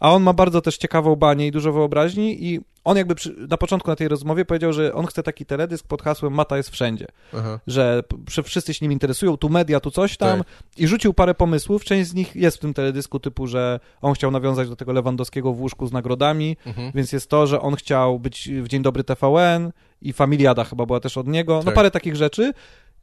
a 0.00 0.12
on 0.12 0.22
ma 0.22 0.32
bardzo 0.32 0.60
też 0.60 0.76
ciekawą 0.76 1.16
banię 1.16 1.46
i 1.46 1.50
dużo 1.50 1.72
wyobraźni 1.72 2.44
i 2.44 2.60
on 2.86 2.96
jakby 2.96 3.14
przy, 3.14 3.34
na 3.48 3.56
początku 3.56 3.90
na 3.90 3.96
tej 3.96 4.08
rozmowie 4.08 4.44
powiedział, 4.44 4.72
że 4.72 4.94
on 4.94 5.06
chce 5.06 5.22
taki 5.22 5.46
teledysk 5.46 5.86
pod 5.86 6.02
hasłem 6.02 6.32
Mata 6.32 6.56
jest 6.56 6.70
wszędzie, 6.70 7.06
Aha. 7.34 7.60
że 7.66 8.02
wszyscy 8.44 8.74
się 8.74 8.84
nim 8.84 8.92
interesują, 8.92 9.36
tu 9.36 9.48
media, 9.48 9.80
tu 9.80 9.90
coś 9.90 10.16
tam 10.16 10.38
tak. 10.38 10.48
i 10.76 10.86
rzucił 10.86 11.14
parę 11.14 11.34
pomysłów, 11.34 11.84
część 11.84 12.10
z 12.10 12.14
nich 12.14 12.36
jest 12.36 12.56
w 12.56 12.60
tym 12.60 12.74
teledysku 12.74 13.20
typu, 13.20 13.46
że 13.46 13.80
on 14.02 14.14
chciał 14.14 14.30
nawiązać 14.30 14.68
do 14.68 14.76
tego 14.76 14.92
Lewandowskiego 14.92 15.52
w 15.52 15.60
łóżku 15.60 15.86
z 15.86 15.92
nagrodami, 15.92 16.56
mhm. 16.66 16.92
więc 16.94 17.12
jest 17.12 17.30
to, 17.30 17.46
że 17.46 17.60
on 17.60 17.76
chciał 17.76 18.18
być 18.18 18.50
w 18.62 18.68
Dzień 18.68 18.82
Dobry 18.82 19.04
TVN 19.04 19.72
i 20.02 20.12
Familiada 20.12 20.64
chyba 20.64 20.86
była 20.86 21.00
też 21.00 21.16
od 21.16 21.26
niego, 21.26 21.52
no 21.52 21.60
tak. 21.60 21.66
no 21.66 21.72
parę 21.72 21.90
takich 21.90 22.16
rzeczy. 22.16 22.52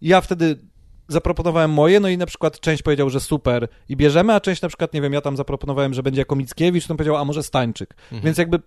Ja 0.01 0.21
wtedy 0.21 0.59
zaproponowałem 1.07 1.71
moje, 1.71 1.99
no 1.99 2.09
i 2.09 2.17
na 2.17 2.25
przykład 2.25 2.59
część 2.59 2.83
powiedział, 2.83 3.09
że 3.09 3.19
super 3.19 3.67
i 3.89 3.95
bierzemy, 3.95 4.33
a 4.33 4.39
część 4.39 4.61
na 4.61 4.67
przykład, 4.67 4.93
nie 4.93 5.01
wiem, 5.01 5.13
ja 5.13 5.21
tam 5.21 5.37
zaproponowałem, 5.37 5.93
że 5.93 6.03
będzie 6.03 6.21
jako 6.21 6.35
Mickiewicz, 6.35 6.87
to 6.87 6.95
powiedział, 6.95 7.17
a 7.17 7.25
może 7.25 7.43
Stańczyk. 7.43 7.95
Mhm. 8.03 8.21
Więc 8.21 8.37
jakby 8.37 8.59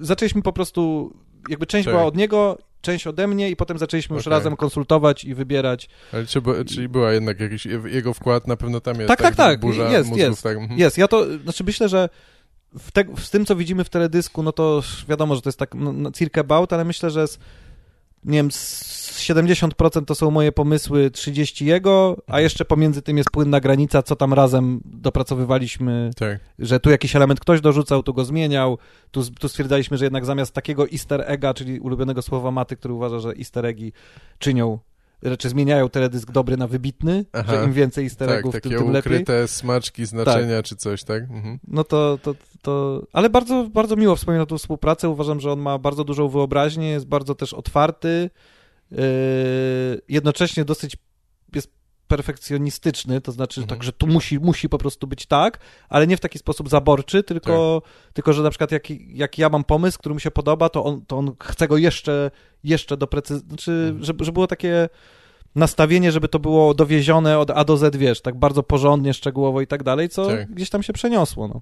zaczęliśmy 0.00 0.42
po 0.42 0.52
prostu, 0.52 1.12
jakby 1.48 1.66
część 1.66 1.84
tak. 1.84 1.94
była 1.94 2.06
od 2.06 2.16
niego, 2.16 2.58
część 2.80 3.06
ode 3.06 3.26
mnie 3.26 3.50
i 3.50 3.56
potem 3.56 3.78
zaczęliśmy 3.78 4.16
już 4.16 4.26
razem 4.26 4.56
konsultować 4.56 5.24
i 5.24 5.34
wybierać. 5.34 5.88
Ale 6.12 6.26
czy, 6.26 6.42
czyli 6.66 6.88
była 6.88 7.12
jednak 7.12 7.40
jakiś 7.40 7.66
jego 7.84 8.14
wkład, 8.14 8.46
na 8.46 8.56
pewno 8.56 8.80
tam 8.80 8.96
jest. 8.96 9.08
Tak, 9.08 9.22
tak, 9.22 9.36
tak, 9.36 9.60
tak. 9.60 9.74
jest, 9.74 10.08
mózgów, 10.08 10.18
jest, 10.18 10.42
tak. 10.42 10.56
Mhm. 10.56 10.80
jest. 10.80 10.98
Ja 10.98 11.08
to, 11.08 11.38
znaczy 11.38 11.64
myślę, 11.64 11.88
że 11.88 12.08
w, 12.78 12.92
te, 12.92 13.04
w 13.16 13.30
tym, 13.30 13.46
co 13.46 13.56
widzimy 13.56 13.84
w 13.84 13.88
teledysku, 13.88 14.42
no 14.42 14.52
to 14.52 14.82
wiadomo, 15.08 15.34
że 15.34 15.42
to 15.42 15.48
jest 15.48 15.58
tak 15.58 15.74
no, 15.74 15.92
no 15.92 16.12
circa 16.12 16.40
about, 16.40 16.72
ale 16.72 16.84
myślę, 16.84 17.10
że 17.10 17.28
z, 17.28 17.38
nie 18.24 18.38
wiem, 18.38 18.48
70% 18.48 20.04
to 20.04 20.14
są 20.14 20.30
moje 20.30 20.52
pomysły, 20.52 21.10
30 21.10 21.66
jego, 21.66 22.16
a 22.18 22.30
mhm. 22.30 22.42
jeszcze 22.42 22.64
pomiędzy 22.64 23.02
tym 23.02 23.16
jest 23.16 23.30
płynna 23.30 23.60
granica, 23.60 24.02
co 24.02 24.16
tam 24.16 24.32
razem 24.32 24.80
dopracowywaliśmy, 24.84 26.10
tak. 26.16 26.38
że 26.58 26.80
tu 26.80 26.90
jakiś 26.90 27.16
element 27.16 27.40
ktoś 27.40 27.60
dorzucał, 27.60 28.02
tu 28.02 28.14
go 28.14 28.24
zmieniał, 28.24 28.78
tu, 29.10 29.22
tu 29.30 29.48
stwierdzaliśmy, 29.48 29.96
że 29.96 30.04
jednak 30.04 30.24
zamiast 30.24 30.54
takiego 30.54 30.88
easter 30.88 31.24
egga, 31.26 31.54
czyli 31.54 31.80
ulubionego 31.80 32.22
słowa 32.22 32.50
Maty, 32.50 32.76
który 32.76 32.94
uważa, 32.94 33.18
że 33.18 33.28
easter 33.28 33.66
eggi 33.66 33.92
czynią 34.38 34.78
rzeczy 35.22 35.48
zmieniają 35.48 35.88
teledysk 35.88 36.30
dobry 36.30 36.56
na 36.56 36.66
wybitny, 36.66 37.24
Aha, 37.32 37.52
że 37.56 37.64
im 37.64 37.72
więcej 37.72 38.04
easter 38.04 38.28
tak, 38.28 38.38
eggów, 38.38 38.52
tak, 38.52 38.62
tym, 38.62 38.72
tym 38.72 38.90
lepiej. 38.90 39.12
ukryte 39.12 39.48
smaczki, 39.48 40.06
znaczenia 40.06 40.56
tak. 40.56 40.64
czy 40.64 40.76
coś, 40.76 41.04
tak? 41.04 41.22
Mhm. 41.22 41.58
No 41.68 41.84
to, 41.84 42.18
to, 42.22 42.34
to... 42.62 43.02
Ale 43.12 43.30
bardzo, 43.30 43.68
bardzo 43.72 43.96
miło 43.96 44.16
wspominam 44.16 44.46
tą 44.46 44.58
współpracę. 44.58 45.08
Uważam, 45.08 45.40
że 45.40 45.52
on 45.52 45.60
ma 45.60 45.78
bardzo 45.78 46.04
dużą 46.04 46.28
wyobraźnię, 46.28 46.90
jest 46.90 47.06
bardzo 47.06 47.34
też 47.34 47.54
otwarty, 47.54 48.30
yy, 48.90 48.98
jednocześnie 50.08 50.64
dosyć 50.64 50.96
jest 51.54 51.77
perfekcjonistyczny, 52.08 53.20
to 53.20 53.32
znaczy 53.32 53.60
mhm. 53.60 53.78
tak, 53.78 53.84
że 53.84 53.92
tu 53.92 54.06
musi, 54.06 54.38
musi 54.38 54.68
po 54.68 54.78
prostu 54.78 55.06
być 55.06 55.26
tak, 55.26 55.58
ale 55.88 56.06
nie 56.06 56.16
w 56.16 56.20
taki 56.20 56.38
sposób 56.38 56.68
zaborczy, 56.68 57.22
tylko, 57.22 57.82
tak. 57.84 58.12
tylko 58.12 58.32
że 58.32 58.42
na 58.42 58.50
przykład 58.50 58.72
jak, 58.72 58.90
jak 59.08 59.38
ja 59.38 59.48
mam 59.48 59.64
pomysł, 59.64 59.98
który 59.98 60.14
mi 60.14 60.20
się 60.20 60.30
podoba, 60.30 60.68
to 60.68 60.84
on, 60.84 61.06
to 61.06 61.18
on 61.18 61.32
chce 61.42 61.68
go 61.68 61.76
jeszcze, 61.76 62.30
jeszcze 62.64 62.96
doprecyzować, 62.96 63.48
znaczy, 63.48 63.72
mhm. 63.72 64.04
żeby, 64.04 64.24
żeby 64.24 64.32
było 64.32 64.46
takie 64.46 64.88
nastawienie, 65.54 66.12
żeby 66.12 66.28
to 66.28 66.38
było 66.38 66.74
dowiezione 66.74 67.38
od 67.38 67.50
A 67.50 67.64
do 67.64 67.76
Z, 67.76 67.96
wiesz, 67.96 68.20
tak 68.20 68.36
bardzo 68.38 68.62
porządnie, 68.62 69.14
szczegółowo 69.14 69.60
i 69.60 69.66
tak 69.66 69.82
dalej, 69.82 70.08
co 70.08 70.26
tak. 70.26 70.50
gdzieś 70.50 70.70
tam 70.70 70.82
się 70.82 70.92
przeniosło, 70.92 71.48
no. 71.48 71.60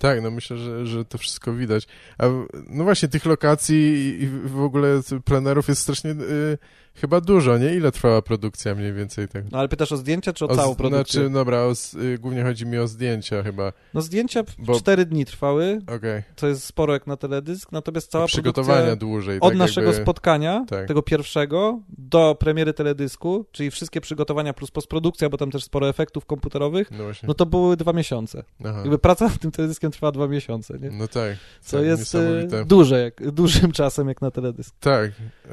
Tak, 0.00 0.22
no 0.22 0.30
myślę, 0.30 0.56
że, 0.56 0.86
że 0.86 1.04
to 1.04 1.18
wszystko 1.18 1.52
widać. 1.52 1.86
A, 2.18 2.26
no 2.68 2.84
właśnie, 2.84 3.08
tych 3.08 3.26
lokacji 3.26 3.76
i 4.22 4.26
w 4.26 4.60
ogóle 4.60 5.00
plenerów 5.24 5.68
jest 5.68 5.82
strasznie 5.82 6.10
y, 6.10 6.58
chyba 6.94 7.20
dużo, 7.20 7.58
nie? 7.58 7.74
Ile 7.74 7.92
trwała 7.92 8.22
produkcja 8.22 8.74
mniej 8.74 8.92
więcej? 8.92 9.28
Tak? 9.28 9.44
No 9.52 9.58
ale 9.58 9.68
pytasz 9.68 9.92
o 9.92 9.96
zdjęcia 9.96 10.32
czy 10.32 10.44
o, 10.44 10.48
o 10.48 10.56
całą 10.56 10.74
produkcję? 10.74 11.20
Znaczy, 11.20 11.34
dobra, 11.34 11.58
o, 11.58 11.72
y, 12.02 12.18
głównie 12.18 12.42
chodzi 12.42 12.66
mi 12.66 12.78
o 12.78 12.88
zdjęcia 12.88 13.42
chyba. 13.42 13.72
No 13.94 14.00
zdjęcia 14.00 14.42
Bo... 14.58 14.74
4 14.74 15.06
dni 15.06 15.24
trwały, 15.24 15.80
okay. 15.96 16.22
to 16.36 16.48
jest 16.48 16.64
sporo 16.64 16.92
jak 16.92 17.06
na 17.06 17.16
teledysk, 17.16 17.72
natomiast 17.72 18.10
cała 18.10 18.26
Przygotowania 18.26 18.96
dłużej. 18.96 19.40
Od 19.40 19.48
tak, 19.48 19.58
naszego 19.58 19.86
jakby... 19.86 20.02
spotkania, 20.02 20.64
tak. 20.68 20.88
tego 20.88 21.02
pierwszego, 21.02 21.80
do 21.88 22.36
premiery 22.40 22.72
teledysku, 22.72 23.46
czyli 23.52 23.70
wszystkie 23.70 24.00
przygotowania 24.00 24.52
plus 24.52 24.70
postprodukcja, 24.70 25.28
bo 25.28 25.36
tam 25.36 25.50
też 25.50 25.64
sporo 25.64 25.88
efektów 25.88 26.26
komputerowych, 26.26 26.90
no, 26.90 27.04
no 27.22 27.34
to 27.34 27.46
były 27.46 27.76
dwa 27.76 27.92
miesiące. 27.92 28.42
Aha. 28.64 28.78
Jakby 28.78 28.98
praca 28.98 29.24
nad 29.24 29.38
tym 29.38 29.50
teledyskiem 29.50 29.90
trwała 29.90 30.12
dwa 30.12 30.28
miesiące, 30.28 30.78
nie? 30.78 30.90
No 30.90 31.08
tak. 31.08 31.36
Co 31.60 31.76
tak, 31.76 31.86
jest 31.86 32.14
y, 32.14 32.48
duże, 32.66 33.00
jak, 33.00 33.30
dużym 33.30 33.72
czasem 33.80 34.08
jak 34.08 34.22
na 34.22 34.30
teledysk. 34.30 34.74
Tak. 34.80 35.10
E, 35.10 35.50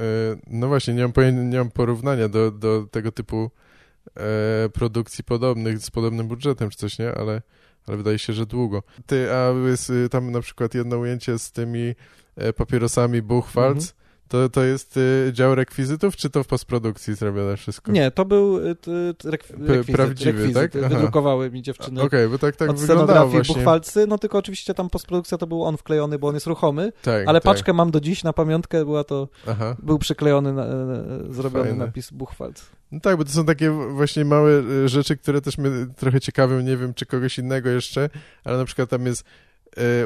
no 0.47 0.67
właśnie, 0.67 0.93
nie 0.93 1.01
mam, 1.01 1.11
nie 1.31 1.57
mam 1.57 1.71
porównania 1.71 2.29
do, 2.29 2.51
do 2.51 2.87
tego 2.91 3.11
typu 3.11 3.51
e, 4.15 4.69
produkcji 4.69 5.23
podobnych, 5.23 5.79
z 5.79 5.91
podobnym 5.91 6.27
budżetem 6.27 6.69
czy 6.69 6.77
coś, 6.77 6.99
nie? 6.99 7.11
Ale, 7.11 7.41
ale 7.87 7.97
wydaje 7.97 8.19
się, 8.19 8.33
że 8.33 8.45
długo. 8.45 8.83
Ty, 9.05 9.31
a 9.31 9.51
y, 9.89 10.09
tam 10.09 10.31
na 10.31 10.41
przykład 10.41 10.73
jedno 10.73 10.97
ujęcie 10.97 11.39
z 11.39 11.51
tymi 11.51 11.95
e, 12.35 12.53
papierosami 12.53 13.21
Buchwalz, 13.21 13.77
mhm. 13.77 14.06
To, 14.27 14.49
to 14.49 14.63
jest 14.63 14.97
y, 14.97 15.29
dział 15.33 15.55
rekwizytów, 15.55 16.15
czy 16.15 16.29
to 16.29 16.43
w 16.43 16.47
postprodukcji 16.47 17.15
zrobione 17.15 17.57
wszystko? 17.57 17.91
Nie, 17.91 18.11
to 18.11 18.25
był 18.25 18.57
y, 18.57 18.75
rekwizyt, 19.23 19.95
Prawdziwy, 19.95 20.31
rekwizyt. 20.31 20.53
tak? 20.53 20.83
Aha. 20.85 20.95
Wydrukowały 20.95 21.51
mi 21.51 21.61
dziewczyny. 21.61 22.01
Okej, 22.01 22.19
okay, 22.19 22.29
bo 22.29 22.37
tak, 22.37 22.55
tak 22.55 22.69
od 22.69 22.79
wyglądało 22.79 23.29
właśnie. 23.29 23.55
buchwalcy, 23.55 24.07
no 24.07 24.17
tylko 24.17 24.37
oczywiście 24.37 24.73
tam 24.73 24.89
postprodukcja 24.89 25.37
to 25.37 25.47
był 25.47 25.63
on 25.63 25.77
wklejony, 25.77 26.19
bo 26.19 26.27
on 26.27 26.33
jest 26.33 26.47
ruchomy, 26.47 26.91
tak, 27.01 27.27
ale 27.27 27.41
tak. 27.41 27.43
paczkę 27.43 27.73
mam 27.73 27.91
do 27.91 27.99
dziś 27.99 28.23
na 28.23 28.33
pamiątkę, 28.33 28.85
była 28.85 29.03
to, 29.03 29.27
Aha. 29.47 29.75
był 29.83 29.99
przyklejony, 29.99 30.53
na, 30.53 30.65
zrobiony 31.29 31.69
Fajne. 31.69 31.85
napis 31.85 32.11
buchwalc. 32.11 32.65
No 32.91 32.99
tak, 32.99 33.17
bo 33.17 33.25
to 33.25 33.31
są 33.31 33.45
takie 33.45 33.71
właśnie 33.71 34.25
małe 34.25 34.51
y, 34.51 34.89
rzeczy, 34.89 35.17
które 35.17 35.41
też 35.41 35.57
mnie 35.57 35.69
trochę 35.95 36.21
ciekawią, 36.21 36.59
nie 36.59 36.77
wiem, 36.77 36.93
czy 36.93 37.05
kogoś 37.05 37.39
innego 37.39 37.69
jeszcze, 37.69 38.09
ale 38.43 38.57
na 38.57 38.65
przykład 38.65 38.89
tam 38.89 39.05
jest 39.05 39.23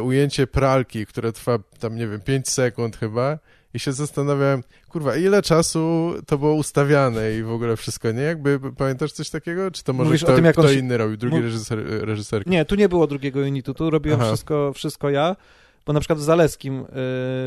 ujęcie 0.03 0.47
pralki, 0.47 1.05
które 1.05 1.31
trwa 1.31 1.59
tam, 1.79 1.95
nie 1.95 2.07
wiem, 2.07 2.21
5 2.21 2.49
sekund 2.49 2.97
chyba 2.97 3.39
i 3.73 3.79
się 3.79 3.93
zastanawiałem, 3.93 4.63
kurwa, 4.89 5.15
ile 5.15 5.41
czasu 5.41 6.13
to 6.27 6.37
było 6.37 6.53
ustawiane 6.53 7.35
i 7.35 7.43
w 7.43 7.51
ogóle 7.51 7.77
wszystko, 7.77 8.11
nie? 8.11 8.21
Jakby 8.21 8.59
pamiętasz 8.77 9.11
coś 9.11 9.29
takiego? 9.29 9.71
Czy 9.71 9.83
to 9.83 9.93
może 9.93 10.07
Mówisz 10.07 10.23
kto, 10.23 10.35
tym, 10.35 10.51
kto 10.51 10.71
inny 10.71 10.97
robił, 10.97 11.17
drugi 11.17 11.35
Mów... 11.35 11.45
reżyser, 11.45 11.79
reżyserki? 11.85 12.49
Nie, 12.49 12.65
tu 12.65 12.75
nie 12.75 12.89
było 12.89 13.07
drugiego 13.07 13.39
unitu, 13.39 13.73
tu 13.73 13.89
robiłem 13.89 14.21
wszystko, 14.21 14.73
wszystko 14.73 15.09
ja 15.09 15.35
bo 15.91 15.93
na 15.93 15.99
przykład 15.99 16.19
w 16.19 16.21
Zaleskim 16.21 16.85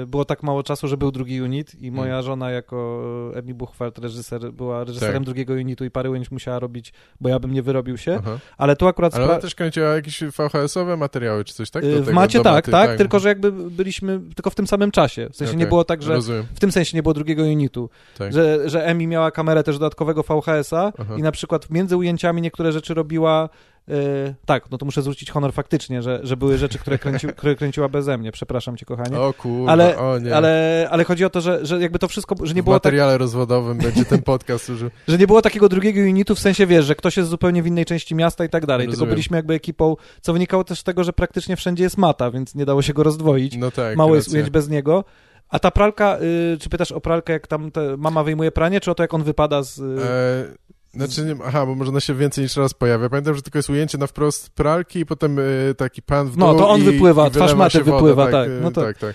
y, 0.02 0.07
było 0.07 0.24
tak 0.24 0.42
mało 0.42 0.62
czasu, 0.62 0.88
że 0.88 0.96
był 0.96 1.11
drugi 1.11 1.42
unit 1.42 1.83
i 1.83 1.90
moja 1.90 2.11
hmm. 2.11 2.26
żona 2.26 2.50
jako 2.50 3.33
Emi 3.35 3.54
Buchwald, 3.54 3.98
reżyser, 3.98 4.52
była 4.52 4.85
reżyserem 4.85 5.14
tak. 5.14 5.24
drugiego 5.24 5.52
unitu 5.52 5.85
i 5.85 5.90
parę 5.90 6.11
ujęć 6.11 6.30
musiała 6.30 6.59
robić, 6.59 6.92
bo 7.20 7.28
ja 7.28 7.38
bym 7.38 7.52
nie 7.52 7.62
wyrobił 7.62 7.96
się, 7.96 8.16
Aha. 8.18 8.38
ale 8.59 8.76
tu 8.76 8.87
akurat... 8.87 9.14
Ale 9.14 9.24
ona 9.24 9.38
też 9.38 9.54
kręciła 9.54 9.87
jakieś 9.88 10.22
VHS-owe 10.22 10.96
materiały 10.96 11.44
czy 11.44 11.54
coś, 11.54 11.70
tak? 11.70 11.85
Y, 11.85 12.02
w 12.02 12.12
macie 12.12 12.40
tak, 12.40 12.54
maty, 12.54 12.70
tak, 12.70 12.87
tak, 12.87 12.98
tylko 12.98 13.18
że 13.18 13.28
jakby 13.28 13.52
byliśmy 13.52 14.20
tylko 14.35 14.50
w 14.50 14.54
tym 14.54 14.66
samym 14.66 14.90
czasie, 14.90 15.28
w 15.33 15.37
sensie 15.37 15.52
okay. 15.52 15.61
nie 15.61 15.66
było 15.66 15.85
tak, 15.85 16.02
że 16.02 16.14
Rozumiem. 16.14 16.46
w 16.54 16.61
tym 16.61 16.72
sensie 16.72 16.96
nie 16.96 17.02
było 17.02 17.14
drugiego 17.14 17.42
unitu, 17.42 17.90
tak. 18.18 18.33
że, 18.33 18.68
że 18.68 18.87
Emi 18.87 19.07
miała 19.07 19.30
kamerę 19.30 19.62
też 19.62 19.78
dodatkowego 19.78 20.22
VHS-a 20.22 20.92
Aha. 20.98 21.14
i 21.18 21.22
na 21.22 21.33
przykład 21.33 21.70
między 21.70 21.96
ujęciami 21.96 22.42
niektóre 22.42 22.72
rzeczy 22.72 22.94
robiła 22.94 23.48
Yy, 23.88 24.34
tak, 24.46 24.70
no 24.70 24.78
to 24.78 24.84
muszę 24.86 25.02
zwrócić 25.02 25.30
honor 25.30 25.52
faktycznie, 25.52 26.02
że, 26.02 26.20
że 26.22 26.36
były 26.36 26.58
rzeczy, 26.58 26.78
które, 26.78 26.98
kręci, 26.98 27.26
które 27.36 27.54
kręciła 27.54 27.88
beze 27.88 28.18
mnie. 28.18 28.32
Przepraszam 28.32 28.76
cię, 28.76 28.86
kochanie. 28.86 29.18
O 29.18 29.32
kurwa, 29.32 29.72
ale, 29.72 29.98
o 29.98 30.18
nie. 30.18 30.36
Ale, 30.36 30.88
ale 30.90 31.04
chodzi 31.04 31.24
o 31.24 31.30
to, 31.30 31.40
że, 31.40 31.66
że 31.66 31.80
jakby 31.80 31.98
to 31.98 32.08
wszystko, 32.08 32.34
że 32.42 32.54
nie 32.54 32.62
w 32.62 32.64
było 32.64 32.76
W 32.76 32.80
tak- 32.80 32.84
materiale 32.84 33.12
tak... 33.12 33.20
rozwodowym 33.20 33.78
będzie 33.78 34.04
ten 34.04 34.22
podcast 34.22 34.66
że... 34.66 34.90
że 35.08 35.18
nie 35.18 35.26
było 35.26 35.42
takiego 35.42 35.68
drugiego 35.68 36.00
unitu, 36.00 36.34
w 36.34 36.38
sensie, 36.38 36.66
wiesz, 36.66 36.84
że 36.84 36.94
ktoś 36.94 37.16
jest 37.16 37.28
zupełnie 37.28 37.62
w 37.62 37.66
innej 37.66 37.84
części 37.84 38.14
miasta 38.14 38.44
i 38.44 38.48
tak 38.48 38.66
dalej. 38.66 38.86
Rozumiem. 38.86 39.00
Tylko 39.00 39.14
byliśmy 39.14 39.36
jakby 39.36 39.54
ekipą, 39.54 39.96
co 40.20 40.32
wynikało 40.32 40.64
też 40.64 40.80
z 40.80 40.84
tego, 40.84 41.04
że 41.04 41.12
praktycznie 41.12 41.56
wszędzie 41.56 41.84
jest 41.84 41.98
mata, 41.98 42.30
więc 42.30 42.54
nie 42.54 42.64
dało 42.64 42.82
się 42.82 42.92
go 42.92 43.02
rozdwoić. 43.02 43.56
No 43.56 43.70
tak, 43.70 43.96
Mało 43.96 44.16
jest 44.16 44.32
ujęć 44.32 44.50
bez 44.50 44.68
niego. 44.68 45.04
A 45.48 45.58
ta 45.58 45.70
pralka, 45.70 46.18
y, 46.54 46.58
czy 46.60 46.68
pytasz 46.68 46.92
o 46.92 47.00
pralkę, 47.00 47.32
jak 47.32 47.46
tam 47.46 47.70
mama 47.98 48.24
wyjmuje 48.24 48.52
pranie, 48.52 48.80
czy 48.80 48.90
o 48.90 48.94
to, 48.94 49.02
jak 49.02 49.14
on 49.14 49.22
wypada 49.22 49.62
z... 49.62 49.78
Y... 49.78 49.82
E 50.02 50.64
znaczy, 50.96 51.24
nie, 51.24 51.37
aha, 51.44 51.66
bo 51.66 51.74
może 51.74 51.90
ona 51.90 52.00
się 52.00 52.14
więcej 52.14 52.44
niż 52.44 52.57
raz 52.57 52.74
pojawia. 52.74 53.09
Pamiętam, 53.09 53.35
że 53.35 53.42
tylko 53.42 53.59
jest 53.59 53.70
ujęcie 53.70 53.98
na 53.98 54.07
wprost 54.07 54.50
pralki 54.50 54.98
i 54.98 55.07
potem 55.07 55.38
y, 55.38 55.74
taki 55.78 56.02
pan 56.02 56.26
w 56.26 56.37
dół 56.37 56.48
No, 56.48 56.54
to 56.54 56.68
on 56.68 56.80
i, 56.80 56.85
wypływa, 56.85 57.28
i 57.28 57.30
twarz 57.30 57.54
maty 57.54 57.85
wypływa, 57.85 58.24
tak. 58.24 58.33
tak. 58.33 58.50
No 58.62 58.70
to, 58.70 58.83
tak, 58.83 58.98
tak. 58.98 59.14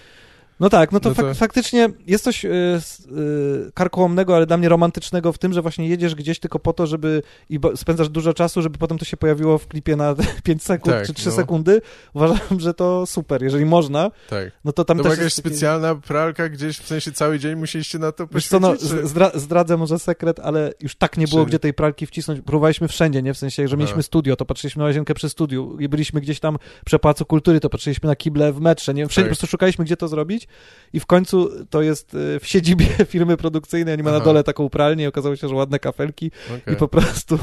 No 0.59 0.69
tak, 0.69 0.91
no 0.91 0.99
to, 0.99 1.09
no 1.09 1.15
to... 1.15 1.21
Fak 1.21 1.35
faktycznie 1.37 1.89
jest 2.07 2.23
coś 2.23 2.45
y, 2.45 2.49
y, 2.49 3.71
karkołomnego, 3.73 4.35
ale 4.35 4.45
dla 4.45 4.57
mnie 4.57 4.69
romantycznego 4.69 5.33
w 5.33 5.37
tym, 5.37 5.53
że 5.53 5.61
właśnie 5.61 5.87
jedziesz 5.89 6.15
gdzieś 6.15 6.39
tylko 6.39 6.59
po 6.59 6.73
to, 6.73 6.87
żeby 6.87 7.23
i 7.49 7.59
spędzasz 7.75 8.09
dużo 8.09 8.33
czasu, 8.33 8.61
żeby 8.61 8.77
potem 8.77 8.97
to 8.97 9.05
się 9.05 9.17
pojawiło 9.17 9.57
w 9.57 9.67
klipie 9.67 9.95
na 9.95 10.15
5 10.43 10.63
sekund 10.63 10.95
tak, 10.95 11.07
czy 11.07 11.13
3 11.13 11.29
no. 11.29 11.35
sekundy. 11.35 11.81
Uważam, 12.13 12.59
że 12.59 12.73
to 12.73 13.05
super. 13.05 13.43
Jeżeli 13.43 13.65
można, 13.65 14.11
tak. 14.29 14.51
no 14.65 14.71
to 14.71 14.85
tam 14.85 14.97
to 14.97 15.03
też 15.03 15.11
jakaś 15.17 15.35
taki... 15.35 15.49
specjalna 15.49 15.95
pralka 15.95 16.49
gdzieś, 16.49 16.77
w 16.77 16.87
sensie 16.87 17.11
cały 17.11 17.39
dzień 17.39 17.55
musieliście 17.55 17.99
na 17.99 18.11
to 18.11 18.27
poświęcić? 18.27 18.49
co, 18.49 18.95
no, 18.95 19.07
zdra 19.07 19.31
zdradzę 19.35 19.77
może 19.77 19.99
sekret, 19.99 20.39
ale 20.39 20.73
już 20.81 20.95
tak 20.95 21.17
nie 21.17 21.27
było, 21.27 21.45
gdzie 21.45 21.59
tej 21.59 21.73
pralki 21.73 22.05
wcisnąć. 22.05 22.41
Próbowaliśmy 22.41 22.87
wszędzie, 22.87 23.21
nie? 23.21 23.33
W 23.33 23.37
sensie, 23.37 23.67
że 23.67 23.77
mieliśmy 23.77 24.03
studio, 24.03 24.35
to 24.35 24.45
patrzyliśmy 24.45 24.79
na 24.79 24.85
łazienkę 24.85 25.13
przy 25.13 25.29
studiu 25.29 25.77
i 25.79 25.89
byliśmy 25.89 26.21
gdzieś 26.21 26.39
tam 26.39 26.57
przy 26.85 26.99
Pałacu 26.99 27.25
Kultury, 27.25 27.59
to 27.59 27.69
patrzyliśmy 27.69 28.07
na 28.07 28.15
kible 28.15 28.53
w 28.53 28.61
metrze, 28.61 28.93
nie? 28.93 29.07
Wszędzie 29.07 29.25
tak. 29.25 29.29
po 29.29 29.39
prostu 29.39 29.47
szukaliśmy, 29.47 29.85
gdzie 29.85 29.97
to 29.97 30.07
zrobić 30.07 30.48
i 30.93 30.99
w 30.99 31.05
końcu 31.05 31.65
to 31.69 31.81
jest 31.81 32.13
y, 32.13 32.39
w 32.39 32.47
siedzibie 32.47 32.85
firmy 33.13 33.37
produkcyjnej, 33.37 33.93
oni 33.93 34.03
ma 34.03 34.11
na 34.11 34.19
dole 34.19 34.43
taką 34.43 34.69
pralnię 34.69 35.03
i 35.03 35.07
okazało 35.07 35.35
się, 35.35 35.47
że 35.47 35.55
ładne 35.55 35.79
kafelki 35.79 36.31
okay. 36.45 36.73
i 36.73 36.77
po 36.77 36.87
prostu 36.87 37.35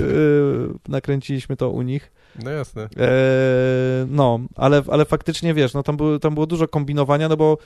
y, 0.00 0.68
nakręciliśmy 0.88 1.56
to 1.56 1.70
u 1.70 1.82
nich. 1.82 2.12
No 2.44 2.50
jasne. 2.50 2.82
E, 2.82 3.08
no, 4.08 4.40
ale, 4.56 4.82
ale 4.88 5.04
faktycznie, 5.04 5.54
wiesz, 5.54 5.74
no 5.74 5.82
tam, 5.82 5.96
było, 5.96 6.18
tam 6.18 6.34
było 6.34 6.46
dużo 6.46 6.68
kombinowania, 6.68 7.28
no 7.28 7.36
bo 7.36 7.58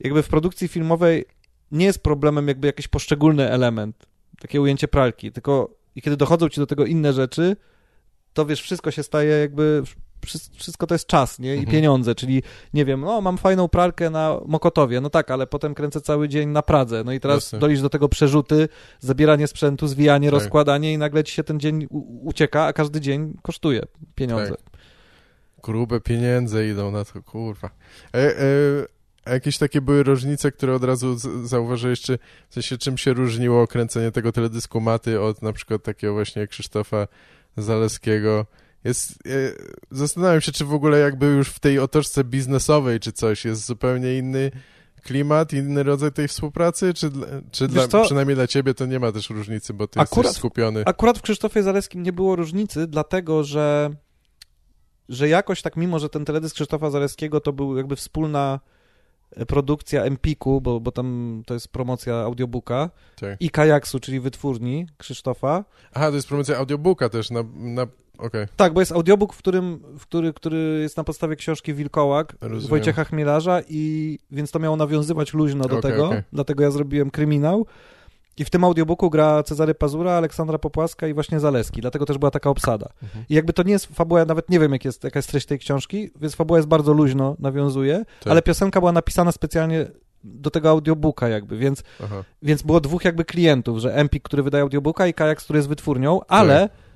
jakby 0.00 0.22
w 0.22 0.28
produkcji 0.28 0.68
filmowej 0.68 1.24
nie 1.72 1.86
jest 1.86 2.02
problemem 2.02 2.48
jakby 2.48 2.66
jakiś 2.66 2.88
poszczególny 2.88 3.50
element, 3.50 4.06
takie 4.40 4.60
ujęcie 4.60 4.88
pralki, 4.88 5.32
tylko 5.32 5.70
i 5.94 6.02
kiedy 6.02 6.16
dochodzą 6.16 6.48
ci 6.48 6.60
do 6.60 6.66
tego 6.66 6.86
inne 6.86 7.12
rzeczy, 7.12 7.56
to 8.32 8.46
wiesz, 8.46 8.62
wszystko 8.62 8.90
się 8.90 9.02
staje 9.02 9.30
jakby 9.30 9.82
wszystko 10.56 10.86
to 10.86 10.94
jest 10.94 11.06
czas, 11.06 11.38
nie? 11.38 11.54
I 11.54 11.58
mhm. 11.58 11.72
pieniądze, 11.72 12.14
czyli 12.14 12.42
nie 12.74 12.84
wiem, 12.84 13.00
no 13.00 13.20
mam 13.20 13.38
fajną 13.38 13.68
pralkę 13.68 14.10
na 14.10 14.40
Mokotowie, 14.46 15.00
no 15.00 15.10
tak, 15.10 15.30
ale 15.30 15.46
potem 15.46 15.74
kręcę 15.74 16.00
cały 16.00 16.28
dzień 16.28 16.48
na 16.48 16.62
Pradze, 16.62 17.04
no 17.04 17.12
i 17.12 17.20
teraz 17.20 17.36
Jasne. 17.36 17.58
dolisz 17.58 17.82
do 17.82 17.90
tego 17.90 18.08
przerzuty, 18.08 18.68
zabieranie 19.00 19.46
sprzętu, 19.46 19.86
zwijanie, 19.86 20.28
tak. 20.28 20.40
rozkładanie 20.40 20.92
i 20.92 20.98
nagle 20.98 21.24
ci 21.24 21.34
się 21.34 21.44
ten 21.44 21.60
dzień 21.60 21.86
ucieka, 22.22 22.64
a 22.64 22.72
każdy 22.72 23.00
dzień 23.00 23.34
kosztuje 23.42 23.82
pieniądze. 24.14 24.50
Tak. 24.50 24.80
Grube 25.62 26.00
pieniądze 26.00 26.68
idą 26.68 26.90
na 26.90 27.04
to, 27.04 27.22
kurwa. 27.22 27.70
E, 28.14 28.18
e, 28.18 28.42
a 29.24 29.32
jakieś 29.32 29.58
takie 29.58 29.80
były 29.80 30.02
różnice, 30.02 30.52
które 30.52 30.74
od 30.74 30.84
razu 30.84 31.16
zauważyłeś, 31.44 32.00
czy 32.00 32.18
w 32.48 32.54
sensie 32.54 32.78
czym 32.78 32.98
się 32.98 33.12
różniło 33.12 33.66
kręcenie 33.66 34.10
tego 34.10 34.32
teledysku 34.32 34.80
Maty 34.80 35.20
od 35.20 35.42
na 35.42 35.52
przykład 35.52 35.82
takiego 35.82 36.12
właśnie 36.12 36.46
Krzysztofa 36.46 37.06
Zaleskiego, 37.56 38.46
jest, 38.84 39.12
e, 39.12 39.52
zastanawiam 39.90 40.40
się, 40.40 40.52
czy 40.52 40.64
w 40.64 40.72
ogóle 40.72 40.98
jakby 40.98 41.26
już 41.26 41.48
w 41.48 41.60
tej 41.60 41.78
otoczce 41.78 42.24
biznesowej 42.24 43.00
czy 43.00 43.12
coś 43.12 43.44
jest 43.44 43.66
zupełnie 43.66 44.18
inny 44.18 44.50
klimat, 45.02 45.52
inny 45.52 45.82
rodzaj 45.82 46.12
tej 46.12 46.28
współpracy, 46.28 46.94
czy, 46.94 47.10
czy 47.50 47.68
dla, 47.68 48.02
przynajmniej 48.02 48.36
dla 48.36 48.46
ciebie 48.46 48.74
to 48.74 48.86
nie 48.86 49.00
ma 49.00 49.12
też 49.12 49.30
różnicy, 49.30 49.74
bo 49.74 49.88
ty 49.88 50.00
akurat, 50.00 50.24
jesteś 50.24 50.38
skupiony. 50.38 50.82
Akurat 50.86 51.18
w 51.18 51.22
Krzysztofie 51.22 51.62
Zaleskim 51.62 52.02
nie 52.02 52.12
było 52.12 52.36
różnicy, 52.36 52.86
dlatego 52.86 53.44
że, 53.44 53.90
że 55.08 55.28
jakoś 55.28 55.62
tak, 55.62 55.76
mimo 55.76 55.98
że 55.98 56.08
ten 56.08 56.24
teledysk 56.24 56.54
Krzysztofa 56.54 56.90
Zaleskiego 56.90 57.40
to 57.40 57.52
był 57.52 57.76
jakby 57.76 57.96
wspólna 57.96 58.60
produkcja 59.48 60.02
Empiku, 60.04 60.60
bo, 60.60 60.80
bo 60.80 60.92
tam 60.92 61.42
to 61.46 61.54
jest 61.54 61.68
promocja 61.68 62.14
audiobooka 62.14 62.90
tak. 63.20 63.36
i 63.40 63.50
Kajaksu, 63.50 64.00
czyli 64.00 64.20
wytwórni 64.20 64.86
Krzysztofa. 64.98 65.64
Aha, 65.94 66.08
to 66.08 66.14
jest 66.14 66.28
promocja 66.28 66.56
audiobooka 66.56 67.08
też 67.08 67.30
na, 67.30 67.44
na 67.54 67.86
Okay. 68.18 68.48
Tak, 68.56 68.72
bo 68.72 68.80
jest 68.80 68.92
audiobook, 68.92 69.32
w 69.34 69.38
którym, 69.38 69.80
w 69.98 70.02
który, 70.02 70.32
który 70.32 70.78
jest 70.82 70.96
na 70.96 71.04
podstawie 71.04 71.36
książki 71.36 71.74
Wilkołak 71.74 72.36
Rozumiem. 72.40 72.70
Wojciecha 72.70 73.04
Chmielarza 73.04 73.60
i 73.68 74.18
więc 74.30 74.50
to 74.50 74.58
miało 74.58 74.76
nawiązywać 74.76 75.34
luźno 75.34 75.64
do 75.64 75.78
okay, 75.78 75.90
tego, 75.90 76.06
okay. 76.06 76.24
dlatego 76.32 76.62
ja 76.62 76.70
zrobiłem 76.70 77.10
kryminał. 77.10 77.66
I 78.38 78.44
w 78.44 78.50
tym 78.50 78.64
audiobooku 78.64 79.10
gra 79.10 79.42
Cezary 79.42 79.74
Pazura, 79.74 80.12
Aleksandra 80.12 80.58
Popłaska 80.58 81.06
i 81.08 81.14
właśnie 81.14 81.40
Zaleski, 81.40 81.80
dlatego 81.80 82.06
też 82.06 82.18
była 82.18 82.30
taka 82.30 82.50
obsada. 82.50 82.88
Mhm. 83.02 83.24
I 83.28 83.34
jakby 83.34 83.52
to 83.52 83.62
nie 83.62 83.72
jest 83.72 83.86
fabuła, 83.86 84.24
nawet 84.24 84.50
nie 84.50 84.60
wiem 84.60 84.72
jak 84.72 84.84
jest, 84.84 85.04
jaka 85.04 85.18
jest 85.18 85.28
treść 85.30 85.46
tej 85.46 85.58
książki, 85.58 86.10
więc 86.20 86.34
fabuła 86.34 86.58
jest 86.58 86.68
bardzo 86.68 86.92
luźno, 86.92 87.36
nawiązuje, 87.38 88.04
tak. 88.20 88.30
ale 88.30 88.42
piosenka 88.42 88.80
była 88.80 88.92
napisana 88.92 89.32
specjalnie 89.32 89.86
do 90.24 90.50
tego 90.50 90.70
audiobooka 90.70 91.28
jakby, 91.28 91.56
więc, 91.56 91.82
więc 92.42 92.62
było 92.62 92.80
dwóch 92.80 93.04
jakby 93.04 93.24
klientów, 93.24 93.78
że 93.78 93.94
Empik, 93.94 94.22
który 94.22 94.42
wydaje 94.42 94.62
audiobooka 94.62 95.06
i 95.06 95.14
Kajak, 95.14 95.38
który 95.38 95.58
jest 95.58 95.68
wytwórnią, 95.68 96.20
ale 96.28 96.60
tak 96.60 96.88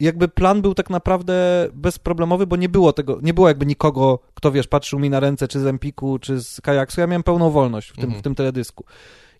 jakby 0.00 0.28
plan 0.28 0.62
był 0.62 0.74
tak 0.74 0.90
naprawdę 0.90 1.68
bezproblemowy, 1.72 2.46
bo 2.46 2.56
nie 2.56 2.68
było 2.68 2.92
tego, 2.92 3.18
nie 3.22 3.34
było 3.34 3.48
jakby 3.48 3.66
nikogo, 3.66 4.18
kto 4.34 4.52
wiesz, 4.52 4.66
patrzył 4.66 4.98
mi 4.98 5.10
na 5.10 5.20
ręce, 5.20 5.48
czy 5.48 5.60
z 5.60 5.66
Empiku, 5.66 6.18
czy 6.18 6.40
z 6.40 6.60
Kajaksu. 6.60 7.00
Ja 7.00 7.06
miałem 7.06 7.22
pełną 7.22 7.50
wolność 7.50 7.88
w 7.88 7.94
tym, 7.94 8.04
mhm. 8.04 8.20
w 8.20 8.24
tym 8.24 8.34
teledysku. 8.34 8.84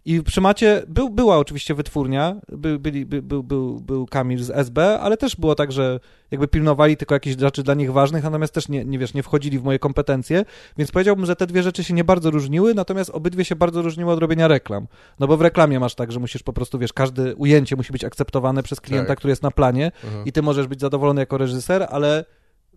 I 0.05 0.23
przy 0.23 0.41
macie 0.41 0.83
był, 0.89 1.11
była 1.11 1.39
oczywiście 1.39 1.75
wytwórnia, 1.75 2.37
by, 2.49 2.79
byli, 2.79 3.07
by, 3.07 3.23
był, 3.23 3.43
był, 3.43 3.81
był 3.81 4.07
Kamil 4.07 4.45
z 4.45 4.51
SB, 4.51 5.01
ale 5.01 5.17
też 5.17 5.37
było 5.37 5.55
tak, 5.55 5.73
że 5.73 6.01
jakby 6.31 6.49
pilnowali 6.49 6.97
tylko 6.97 7.15
jakieś 7.15 7.37
rzeczy 7.37 7.63
dla 7.63 7.75
nich 7.75 7.93
ważnych, 7.93 8.25
natomiast 8.25 8.55
też 8.55 8.69
nie, 8.69 8.85
nie 8.85 8.99
wiesz, 8.99 9.15
nie 9.15 9.23
wchodzili 9.23 9.59
w 9.59 9.65
moje 9.65 9.79
kompetencje, 9.79 10.45
więc 10.79 10.91
powiedziałbym, 10.91 11.27
że 11.27 11.37
te 11.37 11.47
dwie 11.47 11.63
rzeczy 11.63 11.85
się 11.85 11.95
nie 11.95 12.05
bardzo 12.05 12.31
różniły, 12.31 12.75
natomiast 12.75 13.11
obydwie 13.11 13.45
się 13.45 13.57
bardzo 13.57 13.83
różniły 13.83 14.13
od 14.13 14.19
robienia 14.19 14.49
reklam. 14.49 14.87
No 15.19 15.27
bo 15.27 15.37
w 15.37 15.41
reklamie 15.41 15.81
masz 15.81 15.95
tak, 15.95 16.13
że 16.13 16.21
musisz 16.21 16.43
po 16.43 16.53
prostu, 16.53 16.79
wiesz, 16.79 16.93
każde 16.93 17.37
ujęcie 17.37 17.77
musi 17.77 17.93
być 17.93 18.05
akceptowane 18.05 18.63
przez 18.63 18.81
klienta, 18.81 19.09
tak. 19.09 19.19
który 19.19 19.33
jest 19.33 19.43
na 19.43 19.51
planie 19.51 19.93
mhm. 20.05 20.25
i 20.25 20.33
ty 20.33 20.43
możesz 20.43 20.67
być 20.67 20.81
zadowolony 20.81 21.23
jako 21.23 21.39
reżyser, 21.39 21.87
ale 21.91 22.25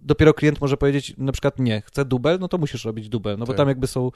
dopiero 0.02 0.34
klient 0.34 0.62
może 0.62 0.78
powiedzieć 0.78 1.14
na 1.18 1.32
przykład 1.32 1.60
nie, 1.60 1.82
chcę 1.82 2.06
dubel, 2.06 2.40
no 2.40 2.48
to 2.48 2.58
musisz 2.58 2.86
robić 2.86 3.10
dubel, 3.10 3.38
no 3.38 3.46
tak. 3.46 3.56
bo 3.56 3.58
tam 3.58 3.68
jakby 3.68 3.88
są, 3.88 4.12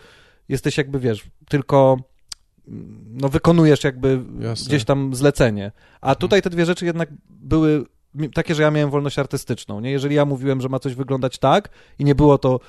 jesteś 0.49 0.77
jakby, 0.77 0.99
wiesz, 0.99 1.23
tylko 1.49 1.97
no 3.07 3.29
wykonujesz 3.29 3.83
jakby 3.83 4.19
Jasne. 4.39 4.65
gdzieś 4.67 4.85
tam 4.85 5.15
zlecenie. 5.15 5.71
A 6.01 6.07
mhm. 6.07 6.15
tutaj 6.19 6.41
te 6.41 6.49
dwie 6.49 6.65
rzeczy 6.65 6.85
jednak 6.85 7.09
były 7.29 7.85
takie, 8.33 8.55
że 8.55 8.63
ja 8.63 8.71
miałem 8.71 8.89
wolność 8.89 9.19
artystyczną, 9.19 9.79
nie? 9.79 9.91
Jeżeli 9.91 10.15
ja 10.15 10.25
mówiłem, 10.25 10.61
że 10.61 10.69
ma 10.69 10.79
coś 10.79 10.95
wyglądać 10.95 11.37
tak 11.37 11.69
i 11.99 12.03
nie 12.03 12.15
było 12.15 12.37
to 12.37 12.59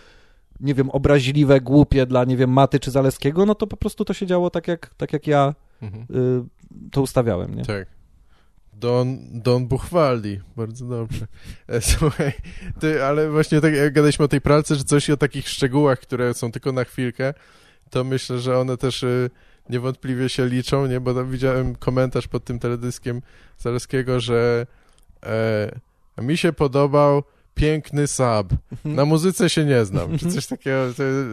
nie 0.61 0.75
wiem, 0.75 0.91
obraźliwe, 0.91 1.61
głupie 1.61 2.07
dla, 2.07 2.25
nie 2.25 2.37
wiem, 2.37 2.51
Maty 2.51 2.81
czy 2.81 2.91
Zaleskiego, 2.91 3.47
no 3.47 3.55
to 3.55 3.67
po 3.67 3.77
prostu 3.77 4.05
to 4.05 4.15
się 4.15 4.27
działo 4.27 4.51
tak, 4.51 4.69
jak, 4.69 4.95
tak 4.95 5.13
jak 5.13 5.27
ja 5.27 5.55
mhm. 5.83 6.03
y, 6.03 6.91
to 6.91 7.03
ustawiałem, 7.03 7.55
nie? 7.55 7.65
Tak. 7.65 7.87
Don, 8.73 9.19
Don 9.33 9.67
Buchwaldi, 9.67 10.41
bardzo 10.57 10.87
dobrze. 10.87 11.27
E, 11.69 11.81
słuchaj, 11.97 12.33
ty, 12.81 13.05
ale 13.05 13.31
właśnie 13.31 13.61
tak 13.61 13.75
jak 13.75 13.93
gadaliśmy 13.93 14.25
o 14.25 14.29
tej 14.29 14.41
pralce, 14.41 14.75
że 14.75 14.85
coś 14.85 15.11
o 15.11 15.17
takich 15.17 15.49
szczegółach, 15.49 16.01
które 16.01 16.35
są 16.35 16.53
tylko 16.53 16.73
na 16.73 16.85
chwilkę, 16.85 17.35
to 17.91 18.05
myślę, 18.05 18.39
że 18.39 18.59
one 18.59 18.77
też 18.77 19.03
y, 19.03 19.31
niewątpliwie 19.71 20.29
się 20.29 20.47
liczą, 20.47 20.87
nie? 20.87 21.01
Bo 21.01 21.15
tam 21.15 21.31
widziałem 21.31 21.77
komentarz 21.77 22.29
pod 22.29 22.45
tym 22.45 22.59
teledyskiem 22.59 23.23
Zaleskiego, 23.59 24.21
że 24.21 24.67
e, 26.17 26.23
mi 26.23 26.37
się 26.37 26.53
podobał 26.53 27.23
piękny 27.59 28.07
sub. 28.07 28.53
Mhm. 28.73 28.95
Na 28.95 29.05
muzyce 29.05 29.51
się 29.51 29.65
nie 29.65 29.85
znam, 29.85 30.07
czy 30.07 30.13
mhm. 30.13 30.33
coś 30.33 30.47
takiego, 30.47 30.77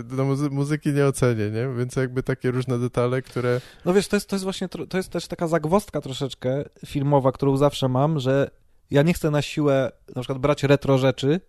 na 0.09 0.23
muzy 0.23 0.49
muzyki 0.49 0.93
nie 0.93 1.05
ocenię, 1.05 1.51
nie? 1.51 1.67
Więc 1.77 1.95
jakby 1.95 2.23
takie 2.23 2.51
różne 2.51 2.79
detale, 2.79 3.21
które... 3.21 3.61
No 3.85 3.93
wiesz, 3.93 4.07
to 4.07 4.15
jest, 4.15 4.29
to 4.29 4.35
jest 4.35 4.43
właśnie, 4.43 4.69
to 4.89 4.97
jest 4.97 5.09
też 5.09 5.27
taka 5.27 5.47
zagwostka 5.47 6.01
troszeczkę 6.01 6.63
filmowa, 6.85 7.31
którą 7.31 7.57
zawsze 7.57 7.89
mam, 7.89 8.19
że 8.19 8.51
ja 8.91 9.01
nie 9.01 9.13
chcę 9.13 9.31
na 9.31 9.41
siłę 9.41 9.91
na 10.15 10.21
przykład 10.21 10.39
brać 10.39 10.63
retro 10.63 10.97
rzeczy, 10.97 11.39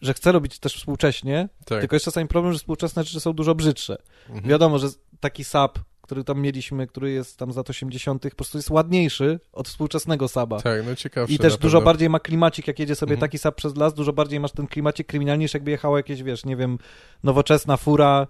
że 0.00 0.14
chcę 0.14 0.32
robić 0.32 0.58
też 0.58 0.76
współcześnie, 0.76 1.48
tak. 1.64 1.80
tylko 1.80 1.96
jest 1.96 2.04
czasami 2.04 2.28
problem, 2.28 2.52
że 2.52 2.58
współczesne 2.58 3.04
rzeczy 3.04 3.20
są 3.20 3.32
dużo 3.32 3.54
brzydsze. 3.54 3.96
Mhm. 4.28 4.48
Wiadomo, 4.48 4.78
że 4.78 4.88
taki 5.24 5.44
SAP, 5.44 5.78
który 6.02 6.24
tam 6.24 6.40
mieliśmy, 6.40 6.86
który 6.86 7.10
jest 7.10 7.36
tam 7.36 7.52
z 7.52 7.56
lat 7.56 7.70
80., 7.70 8.22
po 8.22 8.36
prostu 8.36 8.58
jest 8.58 8.70
ładniejszy 8.70 9.40
od 9.52 9.68
współczesnego 9.68 10.28
Saba. 10.28 10.60
Tak, 10.60 10.86
no 10.86 10.94
ciekawsze. 10.94 11.34
I 11.34 11.38
też 11.38 11.56
dużo 11.56 11.80
bardziej 11.80 12.10
ma 12.10 12.20
klimacik, 12.20 12.66
jak 12.66 12.78
jedzie 12.78 12.94
sobie 12.94 13.12
mhm. 13.12 13.20
taki 13.20 13.38
Sab 13.38 13.54
przez 13.54 13.76
las, 13.76 13.94
dużo 13.94 14.12
bardziej 14.12 14.40
masz 14.40 14.52
ten 14.52 14.66
klimacik 14.66 15.06
kryminalny, 15.06 15.44
niż 15.44 15.54
jakby 15.54 15.70
jechało 15.70 15.96
jakieś, 15.96 16.22
wiesz, 16.22 16.44
nie 16.44 16.56
wiem, 16.56 16.78
nowoczesna 17.22 17.76
fura. 17.76 18.26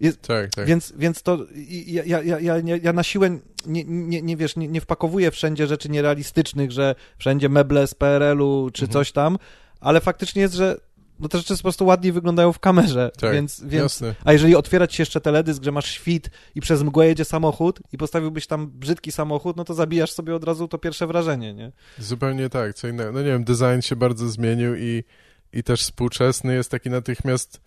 Jest, 0.00 0.22
tak, 0.22 0.50
tak. 0.50 0.66
Więc, 0.66 0.92
więc 0.96 1.22
to 1.22 1.38
ja, 1.86 2.02
ja, 2.06 2.22
ja, 2.22 2.38
ja, 2.40 2.76
ja 2.82 2.92
na 2.92 3.02
siłę 3.02 3.38
nie, 3.66 3.84
nie, 3.84 4.22
nie 4.22 4.36
wiesz, 4.36 4.56
nie, 4.56 4.68
nie 4.68 4.80
wpakowuję 4.80 5.30
wszędzie 5.30 5.66
rzeczy 5.66 5.88
nierealistycznych, 5.88 6.72
że 6.72 6.94
wszędzie 7.18 7.48
meble 7.48 7.86
z 7.86 7.94
PRL-u 7.94 8.70
czy 8.72 8.84
mhm. 8.84 8.92
coś 8.92 9.12
tam, 9.12 9.38
ale 9.80 10.00
faktycznie 10.00 10.42
jest, 10.42 10.54
że 10.54 10.80
no 11.22 11.28
te 11.28 11.38
rzeczy 11.38 11.56
po 11.56 11.62
prostu 11.62 11.86
ładniej 11.86 12.12
wyglądają 12.12 12.52
w 12.52 12.58
kamerze, 12.58 13.10
tak, 13.20 13.32
więc, 13.32 13.64
więc 13.64 14.02
a 14.24 14.32
jeżeli 14.32 14.56
otwierać 14.56 14.94
się 14.94 15.02
jeszcze 15.02 15.20
teledysk, 15.20 15.64
że 15.64 15.72
masz 15.72 15.90
świt 15.90 16.30
i 16.54 16.60
przez 16.60 16.82
mgłę 16.82 17.06
jedzie 17.06 17.24
samochód 17.24 17.80
i 17.92 17.98
postawiłbyś 17.98 18.46
tam 18.46 18.70
brzydki 18.70 19.12
samochód, 19.12 19.56
no 19.56 19.64
to 19.64 19.74
zabijasz 19.74 20.12
sobie 20.12 20.34
od 20.34 20.44
razu 20.44 20.68
to 20.68 20.78
pierwsze 20.78 21.06
wrażenie, 21.06 21.54
nie? 21.54 21.72
Zupełnie 21.98 22.48
tak, 22.48 22.74
co 22.74 22.88
innego. 22.88 23.12
No 23.12 23.18
nie 23.18 23.26
wiem, 23.26 23.44
design 23.44 23.80
się 23.80 23.96
bardzo 23.96 24.28
zmienił 24.28 24.74
i, 24.76 25.04
i 25.52 25.62
też 25.62 25.82
współczesny 25.82 26.54
jest 26.54 26.70
taki 26.70 26.90
natychmiast 26.90 27.60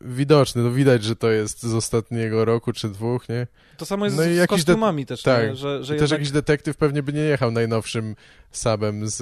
widoczny, 0.00 0.62
to 0.62 0.72
widać, 0.72 1.04
że 1.04 1.16
to 1.16 1.30
jest 1.30 1.62
z 1.62 1.74
ostatniego 1.74 2.44
roku 2.44 2.72
czy 2.72 2.88
dwóch, 2.88 3.28
nie? 3.28 3.46
To 3.76 3.86
samo 3.86 4.04
jest 4.04 4.16
no 4.16 4.22
z, 4.22 4.26
z 4.26 4.46
kostiumami 4.46 5.06
też, 5.06 5.22
tak. 5.22 5.48
Nie? 5.48 5.56
Że, 5.56 5.84
że 5.84 5.94
też 5.94 6.00
jednak... 6.00 6.10
jakiś 6.10 6.30
detektyw 6.30 6.76
pewnie 6.76 7.02
by 7.02 7.12
nie 7.12 7.20
jechał 7.20 7.50
najnowszym 7.50 8.16
sabem 8.50 9.08
z, 9.08 9.16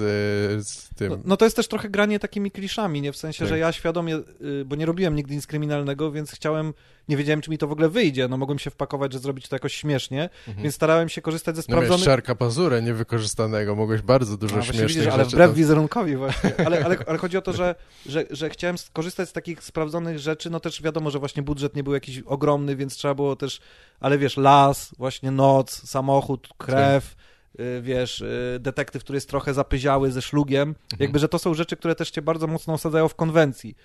z 0.67 0.89
tym. 0.95 1.09
No, 1.09 1.17
no, 1.25 1.37
to 1.37 1.45
jest 1.45 1.55
też 1.55 1.67
trochę 1.67 1.89
granie 1.89 2.19
takimi 2.19 2.51
kliszami, 2.51 3.01
nie? 3.01 3.11
W 3.11 3.17
sensie, 3.17 3.39
tak. 3.39 3.47
że 3.47 3.59
ja 3.59 3.71
świadomie, 3.71 4.15
y, 4.15 4.65
bo 4.65 4.75
nie 4.75 4.85
robiłem 4.85 5.15
nigdy 5.15 5.35
nic 5.35 5.47
kryminalnego, 5.47 6.11
więc 6.11 6.31
chciałem 6.31 6.73
nie 7.09 7.17
wiedziałem, 7.17 7.41
czy 7.41 7.51
mi 7.51 7.57
to 7.57 7.67
w 7.67 7.71
ogóle 7.71 7.89
wyjdzie. 7.89 8.27
No 8.27 8.37
mogłem 8.37 8.59
się 8.59 8.69
wpakować, 8.69 9.13
że 9.13 9.19
zrobić 9.19 9.47
to 9.47 9.55
jakoś 9.55 9.73
śmiesznie, 9.73 10.29
mhm. 10.47 10.63
więc 10.63 10.75
starałem 10.75 11.09
się 11.09 11.21
korzystać 11.21 11.55
ze 11.55 11.61
sprawdzonych... 11.61 11.99
No 11.99 12.05
szarka 12.05 12.35
pazurę 12.35 12.81
niewykorzystanego, 12.81 13.75
mogłeś 13.75 14.01
bardzo 14.01 14.37
dużo 14.37 14.57
A, 14.57 14.61
śmiesznych 14.61 14.87
widzisz, 14.87 15.07
ale 15.07 15.25
wbrew 15.25 15.49
to... 15.49 15.55
wizerunkowi 15.55 16.15
właśnie. 16.15 16.53
Ale, 16.65 16.85
ale, 16.85 16.97
ale 17.07 17.17
chodzi 17.17 17.37
o 17.37 17.41
to, 17.41 17.53
że, 17.53 17.75
że, 18.05 18.25
że 18.29 18.49
chciałem 18.49 18.77
skorzystać 18.77 19.29
z 19.29 19.33
takich 19.33 19.63
sprawdzonych 19.63 20.19
rzeczy, 20.19 20.49
no 20.49 20.59
też 20.59 20.81
wiadomo, 20.81 21.11
że 21.11 21.19
właśnie 21.19 21.43
budżet 21.43 21.75
nie 21.75 21.83
był 21.83 21.93
jakiś 21.93 22.19
ogromny, 22.19 22.75
więc 22.75 22.95
trzeba 22.95 23.15
było 23.15 23.35
też, 23.35 23.59
ale 23.99 24.17
wiesz, 24.17 24.37
las, 24.37 24.95
właśnie 24.97 25.31
noc, 25.31 25.89
samochód, 25.89 26.49
krew, 26.57 27.15
y, 27.59 27.81
wiesz, 27.81 28.21
y, 28.21 28.57
detektyw, 28.59 29.03
który 29.03 29.17
jest 29.17 29.29
trochę 29.29 29.53
zapyziały 29.53 30.11
ze 30.11 30.21
szlugiem, 30.21 30.69
mhm. 30.69 30.97
jakby, 30.99 31.19
że 31.19 31.29
to 31.29 31.39
są 31.39 31.53
rzeczy, 31.53 31.77
które 31.77 31.95
też 31.95 32.11
cię 32.11 32.21
bardzo 32.21 32.47
mocno 32.47 32.73
osadzają 32.73 33.07
w 33.07 33.15
konwencji 33.15 33.75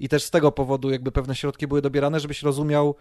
i 0.00 0.08
też 0.08 0.22
z 0.22 0.30
tego 0.30 0.52
powodu 0.52 0.90
jakby 0.90 1.12
pewne 1.12 1.34
środki 1.34 1.66
były 1.66 1.82
dobierane, 1.82 2.20
żebyś 2.20 2.42
rozumiał, 2.42 2.94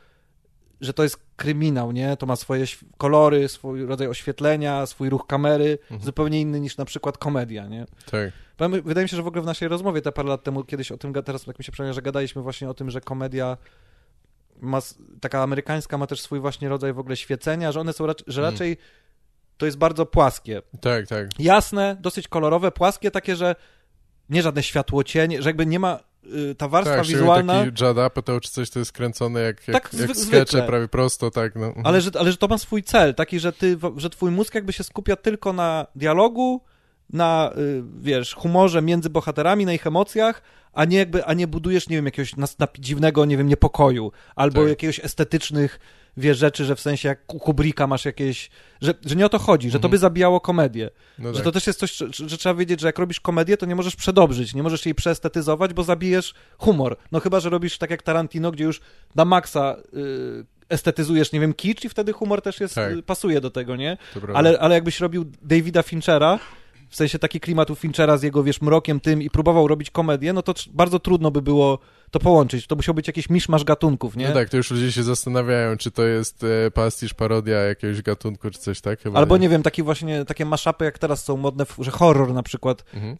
że 0.81 0.93
to 0.93 1.03
jest 1.03 1.19
kryminał, 1.35 1.91
nie? 1.91 2.17
To 2.17 2.25
ma 2.25 2.35
swoje 2.35 2.65
kolory, 2.97 3.47
swój 3.47 3.85
rodzaj 3.85 4.07
oświetlenia, 4.07 4.85
swój 4.85 5.09
ruch 5.09 5.27
kamery, 5.27 5.77
mhm. 5.81 6.01
zupełnie 6.01 6.41
inny 6.41 6.59
niż 6.59 6.77
na 6.77 6.85
przykład 6.85 7.17
komedia, 7.17 7.67
nie? 7.67 7.85
Tak. 8.11 8.31
Wydaje 8.83 9.05
mi 9.05 9.09
się, 9.09 9.17
że 9.17 9.23
w 9.23 9.27
ogóle 9.27 9.41
w 9.41 9.45
naszej 9.45 9.67
rozmowie 9.67 10.01
te 10.01 10.11
parę 10.11 10.29
lat 10.29 10.43
temu 10.43 10.63
kiedyś 10.63 10.91
o 10.91 10.97
tym, 10.97 11.13
teraz 11.13 11.45
tak 11.45 11.59
mi 11.59 11.65
się 11.65 11.71
przypomina, 11.71 11.93
że 11.93 12.01
gadaliśmy 12.01 12.41
właśnie 12.41 12.69
o 12.69 12.73
tym, 12.73 12.89
że 12.89 13.01
komedia 13.01 13.57
ma, 14.61 14.79
taka 15.21 15.43
amerykańska 15.43 15.97
ma 15.97 16.07
też 16.07 16.21
swój 16.21 16.39
właśnie 16.39 16.69
rodzaj 16.69 16.93
w 16.93 16.99
ogóle 16.99 17.17
świecenia, 17.17 17.71
że 17.71 17.79
one 17.79 17.93
są, 17.93 18.05
raczej, 18.05 18.25
że 18.27 18.41
mhm. 18.41 18.53
raczej 18.53 18.77
to 19.57 19.65
jest 19.65 19.77
bardzo 19.77 20.05
płaskie. 20.05 20.61
Tak, 20.81 21.07
tak. 21.07 21.27
Jasne, 21.39 21.97
dosyć 21.99 22.27
kolorowe, 22.27 22.71
płaskie, 22.71 23.11
takie, 23.11 23.35
że 23.35 23.55
nie 24.29 24.41
żadne 24.41 24.63
światło 24.63 25.03
cień, 25.03 25.41
że 25.41 25.49
jakby 25.49 25.65
nie 25.65 25.79
ma 25.79 26.08
ta 26.57 26.67
warstwa 26.67 26.97
tak, 26.97 27.05
wizualna... 27.05 27.53
taki 27.53 27.83
Judd 27.85 27.99
Apatow 27.99 28.41
czy 28.41 28.51
coś, 28.51 28.69
to 28.69 28.79
jest 28.79 28.91
kręcone 28.91 29.41
jak, 29.41 29.67
jak, 29.67 29.83
tak, 29.89 29.99
jak 29.99 30.17
skecze, 30.17 30.61
prawie 30.61 30.87
prosto, 30.87 31.31
tak. 31.31 31.55
No. 31.55 31.65
Mhm. 31.65 31.85
Ale, 31.85 32.01
że, 32.01 32.11
ale 32.19 32.31
że 32.31 32.37
to 32.37 32.47
ma 32.47 32.57
swój 32.57 32.83
cel, 32.83 33.15
taki, 33.15 33.39
że, 33.39 33.53
ty, 33.53 33.77
że 33.97 34.09
twój 34.09 34.31
mózg 34.31 34.55
jakby 34.55 34.73
się 34.73 34.83
skupia 34.83 35.15
tylko 35.15 35.53
na 35.53 35.87
dialogu, 35.95 36.61
na, 37.09 37.53
y, 37.57 37.83
wiesz, 37.99 38.33
humorze 38.33 38.81
między 38.81 39.09
bohaterami, 39.09 39.65
na 39.65 39.73
ich 39.73 39.87
emocjach, 39.87 40.41
a 40.73 40.85
nie 40.85 40.97
jakby, 40.97 41.25
a 41.25 41.33
nie 41.33 41.47
budujesz, 41.47 41.89
nie 41.89 41.95
wiem, 41.95 42.05
jakiegoś 42.05 42.35
na, 42.35 42.47
na 42.59 42.67
dziwnego, 42.79 43.25
nie 43.25 43.37
wiem, 43.37 43.47
niepokoju, 43.47 44.11
albo 44.35 44.61
tak. 44.61 44.69
jakiegoś 44.69 44.99
estetycznych 44.99 45.79
wiesz, 46.17 46.37
rzeczy, 46.37 46.65
że 46.65 46.75
w 46.75 46.79
sensie 46.79 47.09
jak 47.09 47.33
u 47.33 47.39
Kubricka 47.39 47.87
masz 47.87 48.05
jakieś, 48.05 48.49
że, 48.81 48.93
że 49.05 49.15
nie 49.15 49.25
o 49.25 49.29
to 49.29 49.39
chodzi, 49.39 49.69
że 49.69 49.79
to 49.79 49.87
mhm. 49.87 49.91
by 49.91 49.97
zabijało 49.97 50.41
komedię. 50.41 50.89
No 51.19 51.29
że 51.29 51.35
tak. 51.35 51.43
to 51.43 51.51
też 51.51 51.67
jest 51.67 51.79
coś, 51.79 51.97
że, 51.97 52.29
że, 52.29 52.37
trzeba 52.37 52.55
wiedzieć, 52.55 52.79
że 52.79 52.87
jak 52.87 52.99
robisz 52.99 53.19
komedię, 53.19 53.57
to 53.57 53.65
nie 53.65 53.75
możesz 53.75 53.95
przedobrzyć, 53.95 54.53
nie 54.53 54.63
możesz 54.63 54.85
jej 54.85 54.95
przeestetyzować, 54.95 55.73
bo 55.73 55.83
zabijesz 55.83 56.33
humor. 56.57 56.97
No 57.11 57.19
chyba, 57.19 57.39
że 57.39 57.49
robisz 57.49 57.77
tak 57.77 57.89
jak 57.89 58.01
Tarantino, 58.01 58.51
gdzie 58.51 58.63
już 58.63 58.81
na 59.15 59.25
maksa 59.25 59.75
y, 59.93 60.45
estetyzujesz, 60.69 61.31
nie 61.31 61.39
wiem, 61.39 61.53
kicz 61.53 61.85
i 61.85 61.89
wtedy 61.89 62.13
humor 62.13 62.41
też 62.41 62.59
jest, 62.59 62.75
tak. 62.75 63.01
pasuje 63.05 63.41
do 63.41 63.51
tego, 63.51 63.75
nie? 63.75 63.97
Ale, 64.33 64.59
ale 64.59 64.75
jakbyś 64.75 64.99
robił 64.99 65.25
Davida 65.41 65.83
Finchera, 65.83 66.39
w 66.89 66.95
sensie 66.95 67.19
taki 67.19 67.39
klimat 67.39 67.69
u 67.69 67.75
Finchera 67.75 68.17
z 68.17 68.23
jego, 68.23 68.43
wiesz, 68.43 68.61
mrokiem 68.61 68.99
tym 68.99 69.21
i 69.21 69.29
próbował 69.29 69.67
robić 69.67 69.91
komedię, 69.91 70.33
no 70.33 70.41
to 70.41 70.53
bardzo 70.73 70.99
trudno 70.99 71.31
by 71.31 71.41
było 71.41 71.79
to 72.11 72.19
połączyć. 72.19 72.67
To 72.67 72.75
musiał 72.75 72.95
być 72.95 73.07
jakiś 73.07 73.29
miszmasz 73.29 73.63
gatunków, 73.63 74.15
nie? 74.15 74.27
No 74.27 74.33
tak, 74.33 74.49
to 74.49 74.57
już 74.57 74.71
ludzie 74.71 74.91
się 74.91 75.03
zastanawiają, 75.03 75.77
czy 75.77 75.91
to 75.91 76.03
jest 76.03 76.43
e, 76.43 76.71
pastisz, 76.71 77.13
parodia 77.13 77.57
jakiegoś 77.57 78.01
gatunku, 78.01 78.49
czy 78.51 78.59
coś 78.59 78.81
tak? 78.81 79.01
Chyba 79.01 79.19
Albo 79.19 79.37
nie. 79.37 79.41
nie 79.41 79.49
wiem, 79.49 79.63
taki 79.63 79.83
właśnie, 79.83 80.25
takie 80.25 80.45
maszapy 80.45 80.85
jak 80.85 80.99
teraz 80.99 81.23
są 81.23 81.37
modne, 81.37 81.65
że 81.79 81.91
horror 81.91 82.33
na 82.33 82.43
przykład 82.43 82.83
mhm. 82.93 83.15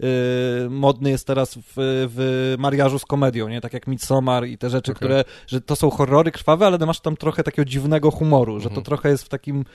y, 0.65 0.69
modny 0.69 1.10
jest 1.10 1.27
teraz 1.27 1.55
w, 1.55 1.73
w 1.75 2.55
mariażu 2.60 2.99
z 2.99 3.05
komedią, 3.05 3.47
nie? 3.47 3.62
Tak 3.62 3.73
jak 3.73 3.88
Midsommar 3.88 4.47
i 4.47 4.58
te 4.58 4.69
rzeczy, 4.69 4.91
okay. 4.91 4.99
które, 4.99 5.23
że 5.47 5.62
to 5.62 5.75
są 5.75 5.89
horrory 5.89 6.32
krwawe, 6.32 6.65
ale 6.65 6.77
masz 6.77 6.99
tam 6.99 7.17
trochę 7.17 7.43
takiego 7.43 7.65
dziwnego 7.65 8.12
humoru, 8.12 8.53
mhm. 8.53 8.63
że 8.63 8.69
to 8.69 8.82
mhm. 8.82 8.86
trochę 8.86 9.10
jest 9.10 9.23
w 9.23 9.29
takim... 9.29 9.65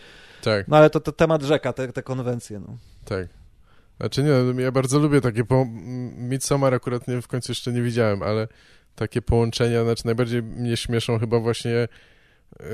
Tak. 0.43 0.69
No 0.69 0.77
ale 0.77 0.91
to, 0.91 1.01
to 1.01 1.13
temat 1.13 1.43
rzeka, 1.43 1.73
te, 1.73 1.93
te 1.93 2.03
konwencje, 2.03 2.61
no. 2.61 2.77
Tak. 3.05 3.44
Znaczy 4.01 4.23
nie, 4.23 4.31
no, 4.31 4.61
ja 4.61 4.73
bardzo 4.73 4.99
lubię 4.99 5.21
takie, 5.21 5.45
po... 5.45 5.67
Midsommar 6.17 6.75
akurat 6.75 7.09
nie, 7.09 7.23
w 7.23 7.29
końcu 7.29 7.53
jeszcze 7.53 7.73
nie 7.73 7.83
widziałem, 7.83 8.23
ale 8.23 8.49
takie 8.95 9.23
połączenia, 9.23 9.85
znaczy 9.85 10.07
najbardziej 10.07 10.43
mnie 10.43 10.77
śmieszą 10.77 11.19
chyba 11.19 11.41
właśnie 11.41 11.71
yy, 11.71 12.67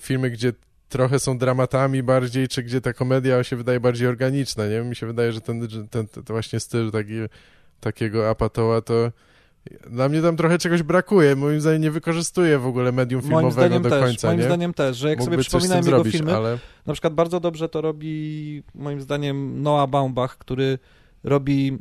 filmy, 0.00 0.30
gdzie 0.30 0.52
trochę 0.88 1.18
są 1.18 1.38
dramatami 1.38 2.02
bardziej, 2.02 2.48
czy 2.48 2.62
gdzie 2.62 2.80
ta 2.80 2.92
komedia 2.92 3.44
się 3.44 3.56
wydaje 3.56 3.80
bardziej 3.80 4.08
organiczna, 4.08 4.66
nie? 4.66 4.80
Mi 4.80 4.96
się 4.96 5.06
wydaje, 5.06 5.32
że 5.32 5.40
ten, 5.40 5.68
ten, 5.90 6.08
ten 6.08 6.24
właśnie 6.26 6.60
styl 6.60 6.90
taki, 6.90 7.14
takiego 7.80 8.30
Apatoła 8.30 8.80
to 8.80 9.12
dla 9.90 10.08
mnie 10.08 10.22
tam 10.22 10.36
trochę 10.36 10.58
czegoś 10.58 10.82
brakuje. 10.82 11.36
Moim 11.36 11.60
zdaniem 11.60 11.82
nie 11.82 11.90
wykorzystuje 11.90 12.58
w 12.58 12.66
ogóle 12.66 12.92
medium 12.92 13.22
filmowego 13.22 13.80
do 13.80 13.90
też, 13.90 14.04
końca. 14.04 14.28
Moim 14.28 14.40
nie? 14.40 14.46
zdaniem 14.46 14.74
też, 14.74 14.96
że 14.96 15.08
jak 15.08 15.18
Mógłby 15.18 15.34
sobie 15.34 15.44
przypominałem 15.44 15.84
jego 15.84 15.96
zrobić, 15.96 16.16
filmy, 16.16 16.36
ale... 16.36 16.58
na 16.86 16.92
przykład 16.92 17.14
bardzo 17.14 17.40
dobrze 17.40 17.68
to 17.68 17.80
robi 17.80 18.62
moim 18.74 19.00
zdaniem 19.00 19.62
Noah 19.62 19.90
Baumbach, 19.90 20.38
który 20.38 20.78
robi 21.24 21.78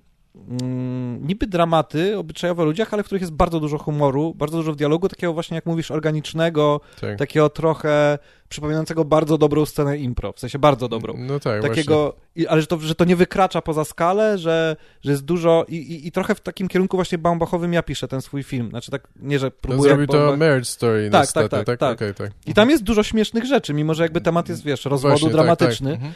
niby 1.22 1.48
dramaty 1.48 2.18
obyczajowe 2.18 2.64
o 2.64 2.66
ludziach, 2.66 2.94
ale 2.94 3.04
w 3.04 3.06
których 3.06 3.22
jest 3.22 3.34
bardzo 3.34 3.60
dużo 3.60 3.78
humoru, 3.78 4.34
bardzo 4.34 4.58
dużo 4.58 4.76
dialogu, 4.76 5.10
takiego 5.10 5.34
właśnie, 5.34 5.56
jak 5.56 5.66
mówisz, 5.66 5.92
organicznego, 5.92 6.82
tak. 7.02 7.18
takiego 7.20 7.50
trochę 7.50 8.20
przypominającego 8.50 9.06
bardzo 9.06 9.38
dobrą 9.38 9.66
scenę 9.66 9.98
impro, 9.98 10.34
w 10.34 10.40
sensie 10.40 10.60
bardzo 10.60 10.88
dobrą. 10.88 11.14
No 11.18 11.40
tak, 11.40 11.62
Takiego, 11.62 12.16
i, 12.36 12.48
ale 12.48 12.62
że 12.62 12.68
to, 12.68 12.80
że 12.80 12.96
to 12.96 13.06
nie 13.06 13.16
wykracza 13.16 13.62
poza 13.62 13.86
skalę, 13.86 14.38
że, 14.38 14.76
że 15.02 15.12
jest 15.12 15.26
dużo 15.26 15.66
i, 15.68 15.76
i, 15.76 16.08
i 16.08 16.12
trochę 16.12 16.36
w 16.36 16.42
takim 16.42 16.68
kierunku 16.68 16.98
właśnie 16.98 17.18
Baumbachowym 17.18 17.74
ja 17.74 17.84
piszę 17.84 18.08
ten 18.08 18.22
swój 18.22 18.44
film. 18.44 18.70
Znaczy 18.70 18.92
tak, 18.92 19.08
nie, 19.16 19.40
że 19.40 19.48
no 19.48 19.52
próbuję... 19.62 19.78
No 19.78 19.84
zrobił 19.84 20.08
to 20.08 20.38
Marriage 20.38 20.66
Story 20.66 21.10
tak, 21.12 21.22
niestety, 21.22 21.50
tak, 21.50 21.66
tak, 21.66 21.80
tak, 21.80 21.80
tak. 21.80 21.98
Okay, 21.98 22.14
tak. 22.14 22.32
I 22.46 22.54
tam 22.54 22.70
jest 22.70 22.84
dużo 22.84 23.04
śmiesznych 23.04 23.46
rzeczy, 23.46 23.74
mimo 23.74 23.94
że 23.94 24.04
jakby 24.04 24.22
temat 24.22 24.50
jest, 24.50 24.64
wiesz, 24.64 24.86
rozwodu 24.86 25.14
właśnie, 25.14 25.30
dramatyczny. 25.30 25.92
Tak, 25.92 26.00
tak. 26.00 26.08
Mhm. 26.08 26.14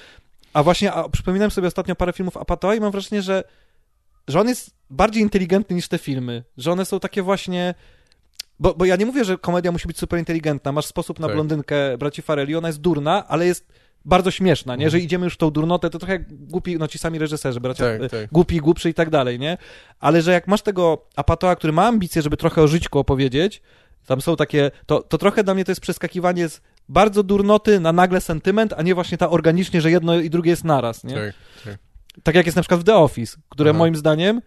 A 0.53 0.63
właśnie, 0.63 0.93
a 0.93 1.09
przypominałem 1.09 1.51
sobie 1.51 1.67
ostatnio 1.67 1.95
parę 1.95 2.13
filmów 2.13 2.37
Apatoa 2.37 2.75
i 2.75 2.79
mam 2.79 2.91
wrażenie, 2.91 3.21
że 3.21 3.43
że 4.27 4.39
on 4.39 4.47
jest 4.47 4.71
bardziej 4.89 5.23
inteligentny 5.23 5.75
niż 5.75 5.87
te 5.87 5.97
filmy, 5.97 6.43
że 6.57 6.71
one 6.71 6.85
są 6.85 6.99
takie 6.99 7.21
właśnie... 7.21 7.73
Bo, 8.59 8.73
bo 8.73 8.85
ja 8.85 8.95
nie 8.95 9.05
mówię, 9.05 9.25
że 9.25 9.37
komedia 9.37 9.71
musi 9.71 9.87
być 9.87 9.97
super 9.97 10.19
inteligentna, 10.19 10.71
masz 10.71 10.85
sposób 10.85 11.19
na 11.19 11.27
tak. 11.27 11.35
blondynkę 11.35 11.97
braci 11.97 12.21
Farelli, 12.21 12.55
ona 12.55 12.67
jest 12.67 12.81
durna, 12.81 13.27
ale 13.27 13.45
jest 13.45 13.73
bardzo 14.05 14.31
śmieszna, 14.31 14.75
nie? 14.75 14.85
Mhm. 14.85 14.91
Że 14.91 15.05
idziemy 15.05 15.25
już 15.25 15.33
w 15.33 15.37
tą 15.37 15.51
durnotę, 15.51 15.89
to 15.89 15.99
trochę 15.99 16.13
jak 16.13 16.33
głupi, 16.33 16.77
no 16.77 16.87
ci 16.87 16.99
sami 16.99 17.19
reżyserzy, 17.19 17.59
bracia, 17.59 17.83
tak, 17.83 18.01
e, 18.01 18.09
tak. 18.09 18.31
głupi, 18.31 18.57
głupszy 18.57 18.89
i 18.89 18.93
tak 18.93 19.09
dalej, 19.09 19.39
nie? 19.39 19.57
Ale 19.99 20.21
że 20.21 20.31
jak 20.31 20.47
masz 20.47 20.61
tego 20.61 21.05
Apatoa, 21.15 21.55
który 21.55 21.73
ma 21.73 21.87
ambicje, 21.87 22.21
żeby 22.21 22.37
trochę 22.37 22.61
o 22.61 22.67
żyćku 22.67 22.99
opowiedzieć, 22.99 23.61
tam 24.05 24.21
są 24.21 24.35
takie, 24.35 24.71
to, 24.85 25.01
to 25.01 25.17
trochę 25.17 25.43
dla 25.43 25.53
mnie 25.53 25.65
to 25.65 25.71
jest 25.71 25.81
przeskakiwanie 25.81 26.49
z 26.49 26.61
bardzo 26.89 27.23
durnoty 27.23 27.79
na 27.79 27.91
nagle 27.91 28.21
sentyment, 28.21 28.73
a 28.73 28.81
nie 28.81 28.95
właśnie 28.95 29.17
ta 29.17 29.29
organicznie, 29.29 29.81
że 29.81 29.91
jedno 29.91 30.15
i 30.15 30.29
drugie 30.29 30.51
jest 30.51 30.63
naraz, 30.63 31.03
nie? 31.03 31.15
Tak, 31.15 31.33
tak. 31.65 31.77
Tak 32.23 32.35
jak 32.35 32.45
jest 32.45 32.55
na 32.55 32.61
przykład 32.61 32.79
w 32.79 32.83
The 32.83 32.95
Office, 32.95 33.37
które 33.49 33.69
Aha. 33.69 33.79
moim 33.79 33.95
zdaniem 33.95 34.41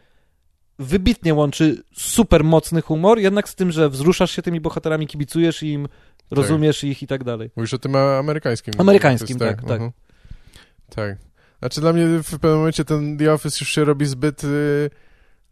wybitnie 0.78 1.34
łączy 1.34 1.82
super 1.92 2.44
mocny 2.44 2.82
humor, 2.82 3.18
jednak 3.18 3.48
z 3.48 3.54
tym, 3.54 3.72
że 3.72 3.88
wzruszasz 3.88 4.30
się 4.30 4.42
tymi 4.42 4.60
bohaterami, 4.60 5.06
kibicujesz 5.06 5.62
im, 5.62 5.88
tak. 5.88 6.38
rozumiesz 6.38 6.84
ich 6.84 7.02
i 7.02 7.06
tak 7.06 7.24
dalej. 7.24 7.50
Mówisz 7.56 7.74
o 7.74 7.78
tym 7.78 7.96
amerykańskim. 7.96 8.74
Amerykańskim, 8.78 9.38
tak, 9.38 9.62
tak. 9.62 9.80
Uh-huh. 9.80 9.92
Tak. 10.94 11.16
Znaczy 11.58 11.80
dla 11.80 11.92
mnie 11.92 12.06
w 12.06 12.30
pewnym 12.30 12.56
momencie 12.56 12.84
ten 12.84 13.18
The 13.18 13.32
Office 13.32 13.56
już 13.60 13.68
się 13.68 13.84
robi 13.84 14.06
zbyt, 14.06 14.44
y, 14.44 14.90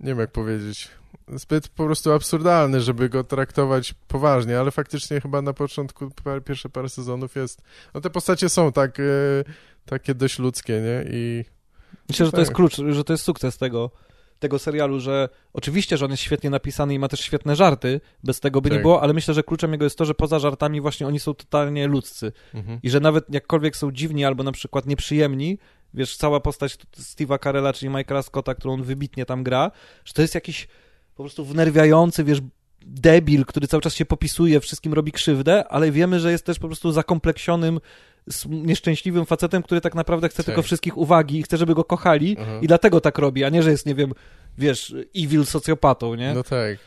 nie 0.00 0.06
wiem 0.06 0.18
jak 0.18 0.30
powiedzieć, 0.30 0.88
zbyt 1.28 1.68
po 1.68 1.84
prostu 1.84 2.12
absurdalny, 2.12 2.80
żeby 2.80 3.08
go 3.08 3.24
traktować 3.24 3.94
poważnie, 4.08 4.60
ale 4.60 4.70
faktycznie 4.70 5.20
chyba 5.20 5.42
na 5.42 5.52
początku 5.52 6.10
pierwsze 6.44 6.68
parę 6.68 6.88
sezonów 6.88 7.36
jest, 7.36 7.62
no 7.94 8.00
te 8.00 8.10
postacie 8.10 8.48
są 8.48 8.72
tak, 8.72 9.00
y, 9.00 9.44
takie 9.86 10.14
dość 10.14 10.38
ludzkie, 10.38 10.80
nie? 10.80 11.04
I 11.10 11.44
Myślę, 12.08 12.26
że 12.26 12.32
to 12.32 12.40
jest 12.40 12.52
klucz, 12.52 12.76
że 12.76 13.04
to 13.04 13.12
jest 13.12 13.24
sukces 13.24 13.58
tego, 13.58 13.90
tego 14.38 14.58
serialu, 14.58 15.00
że 15.00 15.28
oczywiście, 15.52 15.96
że 15.96 16.04
on 16.04 16.10
jest 16.10 16.22
świetnie 16.22 16.50
napisany 16.50 16.94
i 16.94 16.98
ma 16.98 17.08
też 17.08 17.20
świetne 17.20 17.56
żarty, 17.56 18.00
bez 18.24 18.40
tego 18.40 18.60
by 18.60 18.68
tak. 18.68 18.78
nie 18.78 18.82
było, 18.82 19.02
ale 19.02 19.12
myślę, 19.12 19.34
że 19.34 19.42
kluczem 19.42 19.72
jego 19.72 19.84
jest 19.84 19.98
to, 19.98 20.04
że 20.04 20.14
poza 20.14 20.38
żartami 20.38 20.80
właśnie 20.80 21.06
oni 21.06 21.20
są 21.20 21.34
totalnie 21.34 21.86
ludzcy 21.86 22.32
mhm. 22.54 22.78
i 22.82 22.90
że 22.90 23.00
nawet 23.00 23.34
jakkolwiek 23.34 23.76
są 23.76 23.92
dziwni 23.92 24.24
albo 24.24 24.42
na 24.42 24.52
przykład 24.52 24.86
nieprzyjemni, 24.86 25.58
wiesz, 25.94 26.16
cała 26.16 26.40
postać 26.40 26.76
Steve'a 26.98 27.42
Carella, 27.44 27.72
czyli 27.72 27.88
Michaela 27.88 28.22
Scotta, 28.22 28.54
którą 28.54 28.74
on 28.74 28.82
wybitnie 28.82 29.26
tam 29.26 29.42
gra, 29.42 29.70
że 30.04 30.12
to 30.12 30.22
jest 30.22 30.34
jakiś 30.34 30.68
po 31.16 31.22
prostu 31.22 31.44
wnerwiający, 31.44 32.24
wiesz, 32.24 32.40
debil, 32.86 33.44
który 33.44 33.66
cały 33.66 33.80
czas 33.80 33.94
się 33.94 34.04
popisuje, 34.04 34.60
wszystkim 34.60 34.94
robi 34.94 35.12
krzywdę, 35.12 35.68
ale 35.68 35.90
wiemy, 35.90 36.20
że 36.20 36.32
jest 36.32 36.46
też 36.46 36.58
po 36.58 36.66
prostu 36.66 36.92
zakompleksionym 36.92 37.80
nieszczęśliwym 38.48 39.26
facetem, 39.26 39.62
który 39.62 39.80
tak 39.80 39.94
naprawdę 39.94 40.28
chce 40.28 40.36
tak. 40.36 40.46
tylko 40.46 40.62
wszystkich 40.62 40.98
uwagi 40.98 41.38
i 41.38 41.42
chce, 41.42 41.56
żeby 41.56 41.74
go 41.74 41.84
kochali 41.84 42.36
i 42.62 42.66
dlatego 42.66 43.00
tak 43.00 43.18
robi, 43.18 43.44
a 43.44 43.48
nie, 43.48 43.62
że 43.62 43.70
jest, 43.70 43.86
nie 43.86 43.94
wiem, 43.94 44.12
wiesz, 44.58 44.94
evil 45.16 45.46
socjopatą, 45.46 46.14
nie? 46.14 46.34
No 46.34 46.42
tak. 46.42 46.78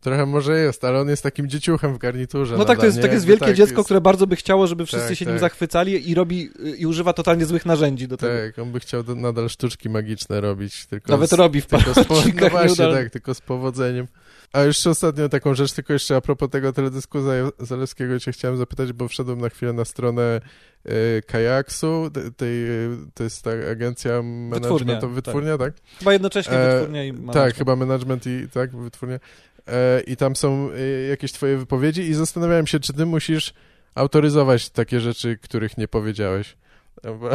Trochę 0.00 0.26
może 0.26 0.60
jest, 0.60 0.84
ale 0.84 1.00
on 1.00 1.08
jest 1.08 1.22
takim 1.22 1.48
dzieciuchem 1.48 1.94
w 1.94 1.98
garniturze. 1.98 2.56
No 2.56 2.64
tak, 2.64 2.78
to 2.78 2.86
jest, 2.86 3.02
tak 3.02 3.12
jest 3.12 3.26
wielkie 3.26 3.46
tak 3.46 3.54
dziecko, 3.54 3.76
jest... 3.76 3.84
które 3.84 4.00
bardzo 4.00 4.26
by 4.26 4.36
chciało, 4.36 4.66
żeby 4.66 4.86
wszyscy 4.86 5.08
tak, 5.08 5.18
się 5.18 5.24
nim 5.24 5.34
tak. 5.34 5.40
zachwycali 5.40 6.10
i 6.10 6.14
robi 6.14 6.50
i 6.78 6.86
używa 6.86 7.12
totalnie 7.12 7.46
złych 7.46 7.66
narzędzi 7.66 8.08
do 8.08 8.16
tego. 8.16 8.46
Tak, 8.46 8.58
on 8.58 8.72
by 8.72 8.80
chciał 8.80 9.02
do, 9.02 9.14
nadal 9.14 9.48
sztuczki 9.48 9.90
magiczne 9.90 10.40
robić. 10.40 10.86
Tylko 10.86 11.12
Nawet 11.12 11.30
z, 11.30 11.32
robi 11.32 11.60
w 11.60 11.66
paru 11.66 11.92
No 12.40 12.50
właśnie, 12.50 12.92
tak, 12.92 13.10
tylko 13.10 13.34
z 13.34 13.40
powodzeniem. 13.40 14.06
A 14.52 14.62
jeszcze 14.62 14.90
ostatnio 14.90 15.28
taką 15.28 15.54
rzecz, 15.54 15.72
tylko 15.72 15.92
jeszcze 15.92 16.16
a 16.16 16.20
propos 16.20 16.50
tego 16.50 16.72
teledysku 16.72 17.18
Zalewskiego 17.58 18.20
cię 18.20 18.32
chciałem 18.32 18.56
zapytać, 18.56 18.92
bo 18.92 19.08
wszedłem 19.08 19.40
na 19.40 19.48
chwilę 19.48 19.72
na 19.72 19.84
stronę 19.84 20.40
y, 20.86 21.22
Kajaksu, 21.26 22.10
tej, 22.36 22.66
to 23.14 23.24
jest 23.24 23.42
ta 23.42 23.50
agencja 23.70 24.22
managementowa, 24.22 25.14
wytwórnia, 25.14 25.58
tak. 25.58 25.74
tak? 25.74 25.84
Chyba 25.98 26.12
jednocześnie 26.12 26.52
e, 26.52 26.72
wytwórnia 26.72 27.04
i 27.04 27.12
management. 27.12 27.34
Tak, 27.34 27.54
chyba 27.54 27.76
management 27.76 28.26
i 28.26 28.48
tak, 28.48 28.76
wytwórnia. 28.76 29.18
E, 29.66 30.00
I 30.00 30.16
tam 30.16 30.36
są 30.36 30.70
y, 30.70 31.06
jakieś 31.10 31.32
twoje 31.32 31.56
wypowiedzi 31.56 32.02
i 32.02 32.14
zastanawiałem 32.14 32.66
się, 32.66 32.80
czy 32.80 32.92
ty 32.92 33.06
musisz 33.06 33.54
autoryzować 33.94 34.70
takie 34.70 35.00
rzeczy, 35.00 35.38
których 35.42 35.78
nie 35.78 35.88
powiedziałeś. 35.88 36.56
Bo... 37.02 37.30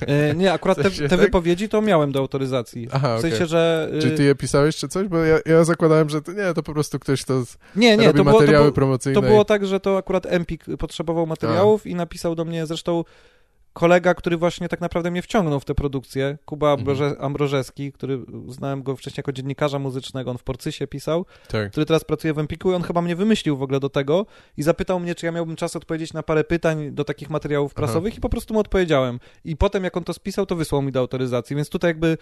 E, 0.00 0.34
nie, 0.34 0.52
akurat 0.52 0.76
te, 0.76 0.90
te 0.90 1.08
tak? 1.08 1.20
wypowiedzi 1.20 1.68
to 1.68 1.82
miałem 1.82 2.12
do 2.12 2.20
autoryzacji. 2.20 2.88
Aha, 2.92 3.18
w 3.18 3.20
sensie, 3.20 3.36
okay. 3.36 3.46
że... 3.46 3.90
Czy 4.00 4.10
ty 4.10 4.22
je 4.22 4.34
pisałeś, 4.34 4.76
czy 4.76 4.88
coś? 4.88 5.08
Bo 5.08 5.18
ja, 5.18 5.38
ja 5.46 5.64
zakładałem, 5.64 6.08
że 6.08 6.22
to, 6.22 6.32
nie, 6.32 6.54
to 6.54 6.62
po 6.62 6.72
prostu 6.72 6.98
ktoś 6.98 7.24
to 7.24 7.44
z... 7.44 7.58
nie, 7.76 7.96
nie, 7.96 8.06
robi 8.06 8.18
to 8.18 8.24
materiały 8.24 8.64
było, 8.64 8.70
to 8.70 8.74
promocyjne. 8.74 9.20
To 9.20 9.26
było 9.26 9.44
tak, 9.44 9.66
że 9.66 9.80
to 9.80 9.98
akurat 9.98 10.26
Empik 10.26 10.64
potrzebował 10.78 11.26
materiałów 11.26 11.82
A. 11.86 11.88
i 11.88 11.94
napisał 11.94 12.34
do 12.34 12.44
mnie, 12.44 12.66
zresztą 12.66 13.04
kolega, 13.76 14.14
który 14.14 14.36
właśnie 14.36 14.68
tak 14.68 14.80
naprawdę 14.80 15.10
mnie 15.10 15.22
wciągnął 15.22 15.60
w 15.60 15.64
tę 15.64 15.74
produkcję, 15.74 16.38
Kuba 16.44 16.72
mhm. 16.72 17.16
Ambrożewski, 17.20 17.92
który 17.92 18.18
znałem 18.48 18.82
go 18.82 18.96
wcześniej 18.96 19.18
jako 19.18 19.32
dziennikarza 19.32 19.78
muzycznego, 19.78 20.30
on 20.30 20.38
w 20.38 20.42
Porcysie 20.42 20.86
pisał, 20.86 21.26
tak. 21.48 21.70
który 21.70 21.86
teraz 21.86 22.04
pracuje 22.04 22.34
w 22.34 22.38
Empiku 22.38 22.72
i 22.72 22.74
on 22.74 22.82
chyba 22.82 23.02
mnie 23.02 23.16
wymyślił 23.16 23.56
w 23.56 23.62
ogóle 23.62 23.80
do 23.80 23.88
tego 23.88 24.26
i 24.56 24.62
zapytał 24.62 25.00
mnie, 25.00 25.14
czy 25.14 25.26
ja 25.26 25.32
miałbym 25.32 25.56
czas 25.56 25.76
odpowiedzieć 25.76 26.12
na 26.12 26.22
parę 26.22 26.44
pytań 26.44 26.90
do 26.92 27.04
takich 27.04 27.30
materiałów 27.30 27.74
prasowych 27.74 28.12
Aha. 28.12 28.18
i 28.18 28.20
po 28.20 28.28
prostu 28.28 28.54
mu 28.54 28.60
odpowiedziałem. 28.60 29.20
I 29.44 29.56
potem 29.56 29.84
jak 29.84 29.96
on 29.96 30.04
to 30.04 30.12
spisał, 30.12 30.46
to 30.46 30.56
wysłał 30.56 30.82
mi 30.82 30.92
do 30.92 31.00
autoryzacji, 31.00 31.56
więc 31.56 31.68
tutaj 31.68 31.90
jakby 31.90 32.18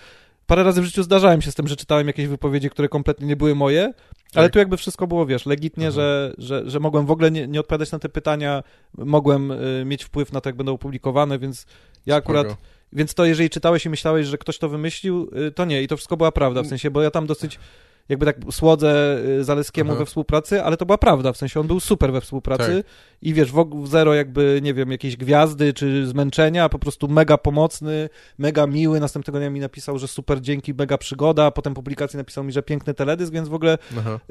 parę 0.47 0.63
razy 0.63 0.83
w 0.83 0.85
życiu 0.85 1.03
zdarzałem 1.03 1.43
się 1.43 1.51
z 1.51 1.55
tym, 1.55 1.69
że 1.69 1.77
czytałem 1.77 2.07
jakieś 2.07 2.27
wypowiedzi, 2.27 2.71
które 2.71 2.89
kompletnie 2.89 3.27
nie 3.27 3.37
były 3.37 3.55
moje, 3.55 3.93
ale 4.35 4.47
tak. 4.47 4.53
tu 4.53 4.59
jakby 4.59 4.77
wszystko 4.77 5.07
było, 5.07 5.27
wiesz, 5.27 5.47
legitnie, 5.47 5.93
że, 5.93 6.35
że, 6.39 6.71
że 6.71 6.81
mogłem 6.81 7.07
w 7.07 7.11
ogóle 7.11 7.31
nie, 7.31 7.47
nie 7.47 7.61
odpowiadać 7.61 7.93
na 7.93 7.99
te 7.99 8.09
pytania, 8.09 8.63
mogłem 8.99 9.51
y, 9.51 9.83
mieć 9.87 10.05
wpływ 10.05 10.33
na 10.33 10.41
to, 10.41 10.49
jak 10.49 10.57
będą 10.57 10.73
opublikowane, 10.73 11.39
więc 11.39 11.67
ja 12.07 12.17
akurat... 12.17 12.47
Spoko. 12.47 12.63
Więc 12.93 13.15
to, 13.15 13.25
jeżeli 13.25 13.51
czytałeś 13.51 13.87
i 13.87 13.91
myślałeś, 13.91 14.27
że 14.27 14.39
ktoś 14.39 14.59
to 14.59 14.69
wymyślił, 14.69 15.31
y, 15.49 15.53
to 15.53 15.65
nie. 15.65 15.83
I 15.83 15.89
to 15.89 15.97
wszystko 15.97 16.17
była 16.17 16.33
prawda, 16.33 16.63
w 16.63 16.67
sensie, 16.67 16.91
bo 16.91 17.03
ja 17.03 17.11
tam 17.11 17.27
dosyć 17.27 17.59
jakby 18.09 18.27
tak 18.27 18.37
słodzę 18.51 19.19
y, 19.41 19.45
Zaleskiemu 19.45 19.91
Aha. 19.91 19.99
we 19.99 20.07
współpracy, 20.07 20.63
ale 20.63 20.77
to 20.77 20.87
była 20.87 20.99
prawda, 20.99 21.33
w 21.33 21.37
sensie 21.37 21.61
on 21.61 21.67
był 21.67 21.81
super 21.81 22.13
we 22.13 22.21
współpracy 22.21 22.85
tak. 22.85 22.93
i 23.23 23.35
wiesz, 23.35 23.53
w 23.53 23.87
zero 23.87 24.15
jakby, 24.15 24.61
nie 24.63 24.75
wiem, 24.75 24.91
jakiejś 24.91 25.17
gwiazdy 25.17 25.73
czy 25.73 26.07
zmęczenia, 26.07 26.69
po 26.69 26.79
prostu 26.79 27.09
mega 27.09 27.39
pomocny, 27.39 28.09
mega 28.39 28.67
miły, 28.67 29.01
następnego 29.01 29.39
dnia 29.39 29.51
mi 29.51 29.61
napisał, 29.61 29.99
że 29.99 30.09
super, 30.09 30.41
dzięki, 30.41 30.75
mega 30.75 30.99
przygoda, 30.99 31.51
potem 31.51 31.75
publikacji 31.75 32.17
napisał 32.17 32.45
mi, 32.45 32.53
że 32.53 32.63
piękny 32.63 32.95
teledysk, 32.95 33.33
więc 33.33 33.49
w 33.49 33.55
ogóle 33.55 33.79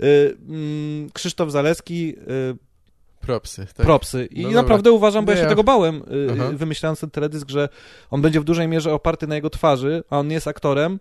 y, 0.04 0.38
mm, 0.50 1.10
Krzysztof 1.14 1.52
Zaleski 1.52 2.16
y, 2.52 2.74
Propsy, 3.22 3.66
tak? 3.66 3.86
Propsy. 3.86 4.26
I 4.32 4.44
no 4.44 4.52
naprawdę 4.52 4.84
dobra. 4.84 4.98
uważam, 4.98 5.26
bo 5.26 5.32
ja 5.32 5.38
się 5.38 5.48
tego 5.48 5.64
bałem, 5.64 6.04
y, 6.52 6.58
wymyślając 6.58 7.00
ten 7.00 7.10
teledysk, 7.10 7.50
że 7.50 7.70
on 8.10 8.22
będzie 8.22 8.42
w 8.42 8.44
dużej 8.44 8.68
mierze 8.68 8.94
oparty 8.94 9.28
na 9.28 9.36
jego 9.36 9.50
twarzy, 9.50 10.04
a 10.10 10.20
on 10.20 10.28
nie 10.28 10.34
jest 10.34 10.48
aktorem, 10.48 11.00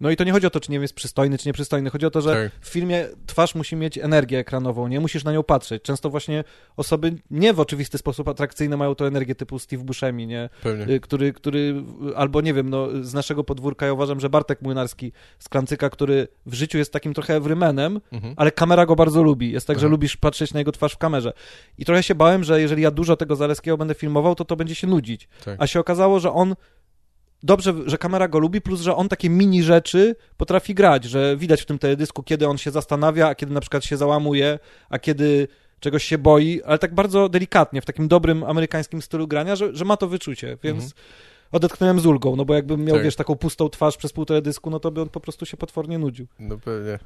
no 0.00 0.10
i 0.10 0.16
to 0.16 0.24
nie 0.24 0.32
chodzi 0.32 0.46
o 0.46 0.50
to, 0.50 0.60
czy 0.60 0.70
nie 0.70 0.78
jest 0.78 0.94
przystojny, 0.94 1.38
czy 1.38 1.48
nieprzystojny. 1.48 1.90
Chodzi 1.90 2.06
o 2.06 2.10
to, 2.10 2.20
że 2.20 2.50
tak. 2.50 2.60
w 2.60 2.68
filmie 2.68 3.08
twarz 3.26 3.54
musi 3.54 3.76
mieć 3.76 3.98
energię 3.98 4.38
ekranową, 4.38 4.88
nie 4.88 5.00
musisz 5.00 5.24
na 5.24 5.32
nią 5.32 5.42
patrzeć. 5.42 5.82
Często 5.82 6.10
właśnie 6.10 6.44
osoby 6.76 7.14
nie 7.30 7.52
w 7.52 7.60
oczywisty 7.60 7.98
sposób 7.98 8.28
atrakcyjne 8.28 8.76
mają 8.76 8.94
to 8.94 9.06
energię 9.06 9.34
typu 9.34 9.58
Steve 9.58 9.84
Buscemi, 9.84 10.26
nie? 10.26 10.48
Pewnie. 10.62 10.94
Y, 10.94 11.00
który, 11.00 11.32
który, 11.32 11.74
albo 12.16 12.40
nie 12.40 12.54
wiem, 12.54 12.70
no 12.70 12.88
z 13.02 13.14
naszego 13.14 13.44
podwórka 13.44 13.86
ja 13.86 13.92
uważam, 13.92 14.20
że 14.20 14.30
Bartek 14.30 14.62
Młynarski 14.62 15.12
z 15.38 15.48
Klancyka, 15.48 15.90
który 15.90 16.28
w 16.46 16.54
życiu 16.54 16.78
jest 16.78 16.92
takim 16.92 17.14
trochę 17.14 17.36
everymanem, 17.36 18.00
mhm. 18.12 18.34
ale 18.36 18.50
kamera 18.50 18.86
go 18.86 18.96
bardzo 18.96 19.22
lubi. 19.22 19.52
Jest 19.52 19.66
tak, 19.66 19.76
że 19.76 19.86
mhm. 19.86 19.90
lubisz 19.90 20.16
patrzeć 20.16 20.52
na 20.52 20.60
jego 20.60 20.72
twarz 20.72 20.92
w 20.92 20.98
kamerze. 20.98 21.32
I 21.78 21.84
trochę 21.84 22.02
się 22.02 22.14
bałem, 22.14 22.44
że 22.44 22.60
jeżeli 22.60 22.82
ja 22.82 22.90
dużo 22.90 23.16
tego 23.16 23.36
Zaleskiego 23.36 23.76
będę 23.76 23.94
filmował, 23.94 24.34
to 24.34 24.44
to 24.44 24.56
będzie 24.56 24.74
się 24.74 24.86
nudzić. 24.86 25.28
Tak. 25.44 25.56
A 25.58 25.66
się 25.66 25.80
okazało, 25.80 26.20
że 26.20 26.32
on 26.32 26.54
dobrze, 27.42 27.74
że 27.86 27.98
kamera 27.98 28.28
go 28.28 28.38
lubi, 28.38 28.60
plus, 28.60 28.80
że 28.80 28.96
on 28.96 29.08
takie 29.08 29.30
mini 29.30 29.62
rzeczy 29.62 30.16
potrafi 30.36 30.74
grać, 30.74 31.04
że 31.04 31.36
widać 31.36 31.62
w 31.62 31.66
tym 31.66 31.78
teledysku, 31.78 32.22
kiedy 32.22 32.48
on 32.48 32.58
się 32.58 32.70
zastanawia, 32.70 33.28
a 33.28 33.34
kiedy 33.34 33.52
na 33.52 33.60
przykład 33.60 33.84
się 33.84 33.96
załamuje, 33.96 34.58
a 34.90 34.98
kiedy 34.98 35.48
czegoś 35.80 36.04
się 36.04 36.18
boi, 36.18 36.62
ale 36.62 36.78
tak 36.78 36.94
bardzo 36.94 37.28
delikatnie, 37.28 37.80
w 37.80 37.84
takim 37.84 38.08
dobrym 38.08 38.44
amerykańskim 38.44 39.02
stylu 39.02 39.28
grania, 39.28 39.56
że, 39.56 39.74
że 39.74 39.84
ma 39.84 39.96
to 39.96 40.08
wyczucie, 40.08 40.58
więc 40.62 40.84
mhm. 40.84 41.02
odetchnąłem 41.52 42.00
z 42.00 42.06
ulgą, 42.06 42.36
no 42.36 42.44
bo 42.44 42.54
jakbym 42.54 42.84
miał, 42.84 42.96
tak. 42.96 43.04
wiesz, 43.04 43.16
taką 43.16 43.36
pustą 43.36 43.68
twarz 43.68 43.96
przez 43.96 44.12
półtorej 44.12 44.42
dysku, 44.42 44.70
no 44.70 44.80
to 44.80 44.90
by 44.90 45.00
on 45.00 45.08
po 45.08 45.20
prostu 45.20 45.46
się 45.46 45.56
potwornie 45.56 45.98
nudził. 45.98 46.26
No 46.38 46.58
pewnie. 46.58 46.98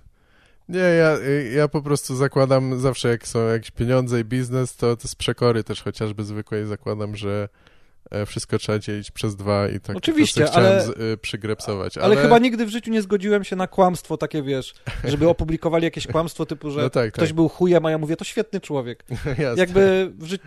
Nie, 0.69 0.79
ja, 0.79 1.19
ja 1.55 1.69
po 1.69 1.83
prostu 1.83 2.17
zakładam 2.17 2.81
zawsze, 2.81 3.09
jak 3.09 3.29
są 3.29 3.47
jakieś 3.49 3.71
pieniądze 3.71 4.21
i 4.21 4.25
biznes, 4.25 4.77
to, 4.77 4.97
to 4.97 5.09
z 5.09 5.15
przekory 5.15 5.65
też 5.65 5.83
chociażby 5.83 6.25
zwykłej 6.25 6.67
zakładam, 6.67 7.17
że 7.17 7.49
wszystko 8.27 8.59
trzeba 8.59 8.79
dzielić 8.79 9.11
przez 9.11 9.37
dwa 9.37 9.69
i 9.69 9.81
tak 9.81 9.97
Oczywiście, 9.97 10.51
ale, 10.53 10.87
z, 10.87 10.89
y, 10.89 11.17
przygrepsować. 11.17 11.99
Ale... 11.99 12.07
ale... 12.07 12.17
chyba 12.17 12.39
nigdy 12.39 12.67
w 12.67 12.69
życiu 12.69 12.91
nie 12.91 13.03
zgodziłem 13.03 13.45
się 13.45 13.57
na 13.57 13.67
kłamstwo 13.67 14.17
takie, 14.17 14.43
wiesz, 14.43 14.75
żeby 15.05 15.29
opublikowali 15.29 15.85
jakieś 15.85 16.07
kłamstwo 16.07 16.47
typu, 16.47 16.71
że 16.71 16.83
no 16.87 16.91
tak, 16.91 17.13
ktoś 17.13 17.29
tak. 17.29 17.37
był 17.37 17.49
chujem, 17.49 17.87
a 17.87 17.91
ja 17.91 17.99
mówię, 17.99 18.17
to 18.17 18.25
świetny 18.25 18.61
człowiek. 18.61 19.05
Jasne. 19.27 19.55
Jakby 19.57 20.13
w 20.19 20.27
życiu... 20.27 20.45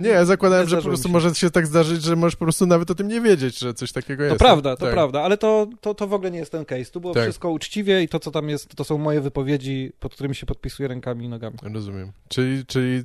Nie, 0.00 0.08
ja 0.08 0.24
zakładałem, 0.24 0.68
że 0.68 0.76
po 0.76 0.82
prostu 0.82 1.08
się. 1.08 1.12
może 1.12 1.34
się 1.34 1.50
tak 1.50 1.66
zdarzyć, 1.66 2.02
że 2.02 2.16
możesz 2.16 2.36
po 2.36 2.44
prostu 2.44 2.66
nawet 2.66 2.90
o 2.90 2.94
tym 2.94 3.08
nie 3.08 3.20
wiedzieć, 3.20 3.58
że 3.58 3.74
coś 3.74 3.92
takiego 3.92 4.24
jest. 4.24 4.34
To 4.34 4.38
prawda, 4.38 4.76
to 4.76 4.84
tak. 4.84 4.94
prawda, 4.94 5.22
ale 5.22 5.36
to, 5.36 5.66
to, 5.80 5.94
to 5.94 6.06
w 6.06 6.12
ogóle 6.12 6.30
nie 6.30 6.38
jest 6.38 6.52
ten 6.52 6.64
case. 6.64 6.84
Tu 6.84 7.00
było 7.00 7.14
tak. 7.14 7.22
wszystko 7.22 7.50
uczciwie 7.50 8.02
i 8.02 8.08
to, 8.08 8.20
co 8.20 8.30
tam 8.30 8.48
jest, 8.48 8.76
to 8.76 8.84
są 8.84 8.98
moje 8.98 9.20
wypowiedzi, 9.20 9.92
pod 10.00 10.14
którymi 10.14 10.34
się 10.34 10.46
podpisuję 10.46 10.88
rękami 10.88 11.24
i 11.24 11.28
nogami. 11.28 11.56
Rozumiem. 11.62 12.12
Czyli, 12.28 12.66
czyli 12.66 13.04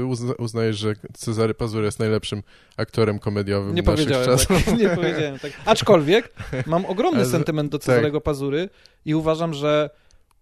y, 0.00 0.04
uzna, 0.04 0.34
uznajesz, 0.38 0.78
że 0.78 0.94
Cezary 1.12 1.54
Pazur 1.54 1.82
jest 1.82 1.98
najlepszym 1.98 2.42
aktorem 2.76 3.18
komediowym 3.30 3.74
nie 3.74 3.82
powiedziałem 3.82 4.38
tak, 4.38 4.78
nie 4.78 4.88
powiedziałem 4.88 5.38
tak. 5.38 5.52
Aczkolwiek 5.66 6.32
mam 6.66 6.86
ogromny 6.86 7.24
sentyment 7.36 7.72
do 7.72 7.78
Cezarego 7.78 8.18
tak. 8.18 8.24
Pazury 8.24 8.68
i 9.04 9.14
uważam, 9.14 9.54
że 9.54 9.90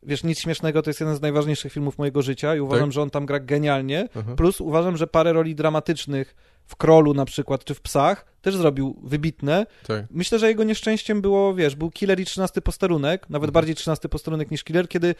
wiesz, 0.02 0.24
nic 0.24 0.40
śmiesznego, 0.40 0.82
to 0.82 0.90
jest 0.90 1.00
jeden 1.00 1.16
z 1.16 1.20
najważniejszych 1.20 1.72
filmów 1.72 1.98
mojego 1.98 2.22
życia 2.22 2.56
i 2.56 2.60
uważam, 2.60 2.88
tak? 2.88 2.92
że 2.92 3.02
on 3.02 3.10
tam 3.10 3.26
gra 3.26 3.40
genialnie. 3.40 4.08
Aha. 4.14 4.34
Plus 4.36 4.60
uważam, 4.60 4.96
że 4.96 5.06
parę 5.06 5.32
roli 5.32 5.54
dramatycznych 5.54 6.34
w 6.66 6.76
Krolu 6.76 7.14
na 7.14 7.24
przykład, 7.24 7.64
czy 7.64 7.74
w 7.74 7.80
Psach 7.80 8.26
też 8.42 8.56
zrobił 8.56 9.00
wybitne. 9.02 9.66
Tak. 9.86 10.04
Myślę, 10.10 10.38
że 10.38 10.48
jego 10.48 10.64
nieszczęściem 10.64 11.20
było, 11.20 11.54
wiesz, 11.54 11.76
był 11.76 11.90
Killer 11.90 12.20
i 12.20 12.24
13 12.24 12.62
posterunek, 12.62 13.30
nawet 13.30 13.48
mhm. 13.48 13.52
bardziej 13.52 13.74
13 13.74 14.08
posterunek 14.08 14.50
niż 14.50 14.64
Killer, 14.64 14.88
kiedy 14.88 15.14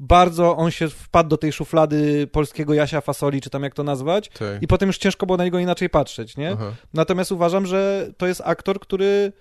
bardzo 0.00 0.56
on 0.56 0.70
się 0.70 0.88
wpadł 0.88 1.28
do 1.28 1.36
tej 1.36 1.52
szuflady 1.52 2.26
polskiego 2.26 2.74
Jasia 2.74 3.00
Fasoli, 3.00 3.40
czy 3.40 3.50
tam 3.50 3.62
jak 3.62 3.74
to 3.74 3.82
nazwać, 3.82 4.28
tak. 4.28 4.62
i 4.62 4.66
potem 4.66 4.86
już 4.86 4.98
ciężko 4.98 5.26
było 5.26 5.36
na 5.36 5.44
niego 5.44 5.58
inaczej 5.58 5.90
patrzeć, 5.90 6.36
nie? 6.36 6.50
Aha. 6.50 6.72
Natomiast 6.94 7.32
uważam, 7.32 7.66
że 7.66 8.10
to 8.16 8.26
jest 8.26 8.42
aktor, 8.44 8.80
który 8.80 9.32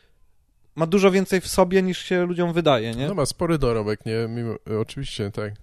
ma 0.76 0.86
dużo 0.86 1.12
więcej 1.12 1.42
w 1.42 1.48
sobie 1.48 1.82
niż 1.82 1.98
się 1.98 2.26
ludziom 2.26 2.54
wydaje, 2.54 2.92
nie? 2.92 3.08
No 3.08 3.14
ma 3.14 3.26
spory 3.26 3.58
dorobek, 3.58 4.06
nie? 4.06 4.28
Mimo, 4.30 4.56
oczywiście, 4.82 5.32
tak 5.32 5.54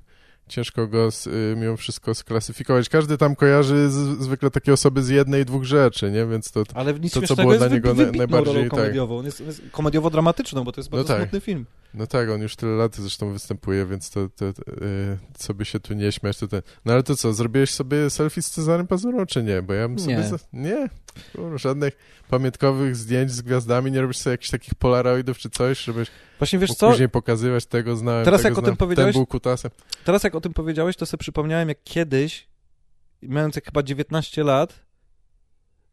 ciężko 0.49 0.87
go 0.87 1.11
z, 1.11 1.27
y, 1.27 1.55
mimo 1.57 1.77
wszystko 1.77 2.15
sklasyfikować. 2.15 2.89
Każdy 2.89 3.19
tam 3.19 3.37
kojarzy 3.37 3.91
z, 3.91 3.95
zwykle 3.95 4.51
takie 4.51 4.73
osoby 4.73 5.03
z 5.03 5.09
jednej, 5.09 5.45
dwóch 5.45 5.65
rzeczy, 5.65 6.11
nie? 6.11 6.27
Więc 6.27 6.53
to, 6.53 6.63
Ale 6.75 6.95
nic 6.95 7.13
to 7.13 7.23
co 7.23 7.37
było 7.37 7.55
dla 7.55 7.69
niego 7.69 7.95
wy, 7.95 8.13
najbardziej... 8.13 8.63
Tak. 8.63 8.69
komediową. 8.69 9.23
jest, 9.23 9.41
jest 9.41 9.63
komediowo-dramatyczną, 9.73 10.65
bo 10.65 10.73
to 10.73 10.81
jest 10.81 10.91
no 10.91 10.99
bardzo 10.99 11.13
no 11.13 11.19
tak. 11.19 11.29
smutny 11.29 11.41
film. 11.41 11.67
No 11.95 12.07
tak, 12.07 12.31
on 12.31 12.43
już 12.43 12.57
tyle 12.57 12.73
lat 12.73 12.97
zresztą 12.97 13.33
występuje, 13.33 13.87
więc 13.87 14.11
to, 14.11 14.29
to, 14.29 14.53
to 14.53 14.63
yy, 14.71 15.19
co 15.35 15.55
by 15.55 15.65
się 15.65 15.81
tu 15.81 15.95
nie 15.95 16.13
śmiać, 16.13 16.39
to 16.39 16.49
ten... 16.49 16.63
No 16.85 16.93
ale 16.93 17.03
to 17.03 17.17
co, 17.17 17.33
zrobiłeś 17.33 17.71
sobie 17.71 18.11
selfie 18.11 18.43
z 18.43 18.51
Cezarem 18.51 18.87
Pazurą, 18.87 19.27
czy 19.27 19.43
nie? 19.43 19.63
Bo 19.63 19.75
ja 19.75 19.89
bym 19.89 19.99
sobie... 19.99 20.17
Nie. 20.17 20.29
Za... 20.29 20.39
Nie? 20.53 20.89
żadnych 21.55 21.97
pamiątkowych 22.29 22.97
zdjęć 22.97 23.31
z 23.31 23.43
gwiazdami, 23.43 23.93
nie 23.93 24.01
robisz 24.01 24.17
sobie 24.17 24.35
jakichś 24.35 24.51
takich 24.51 24.75
polaroidów 24.75 25.39
czy 25.39 25.51
coś, 25.51 25.85
żebyś 25.85 26.09
Właśnie 26.39 26.59
wiesz 26.59 26.71
co? 26.71 26.91
później 26.91 27.09
pokazywać 27.09 27.67
tego 27.67 27.97
znałem, 27.97 28.25
teraz 28.25 28.43
tego 28.43 28.55
jak 28.55 28.59
o 28.59 28.67
tym 28.67 28.77
powiedziałeś, 28.77 29.15
ten 29.15 29.21
był 29.21 29.27
kutasem. 29.27 29.71
Teraz 30.05 30.25
jak 30.25 30.35
o 30.35 30.41
tym 30.41 30.53
powiedziałeś, 30.53 30.97
to 30.97 31.07
sobie 31.07 31.19
przypomniałem, 31.19 31.69
jak 31.69 31.79
kiedyś, 31.85 32.49
mając 33.23 33.57
jak 33.57 33.65
chyba 33.65 33.83
19 33.83 34.45
lat, 34.45 34.81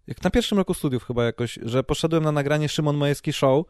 jak 0.07 0.23
na 0.23 0.29
pierwszym 0.29 0.57
roku 0.57 0.73
studiów 0.73 1.03
chyba 1.03 1.23
jakoś, 1.23 1.59
że 1.61 1.83
poszedłem 1.83 2.23
na 2.23 2.31
nagranie 2.31 2.69
Szymon 2.69 2.97
Majewski 2.97 3.33
Show, 3.33 3.65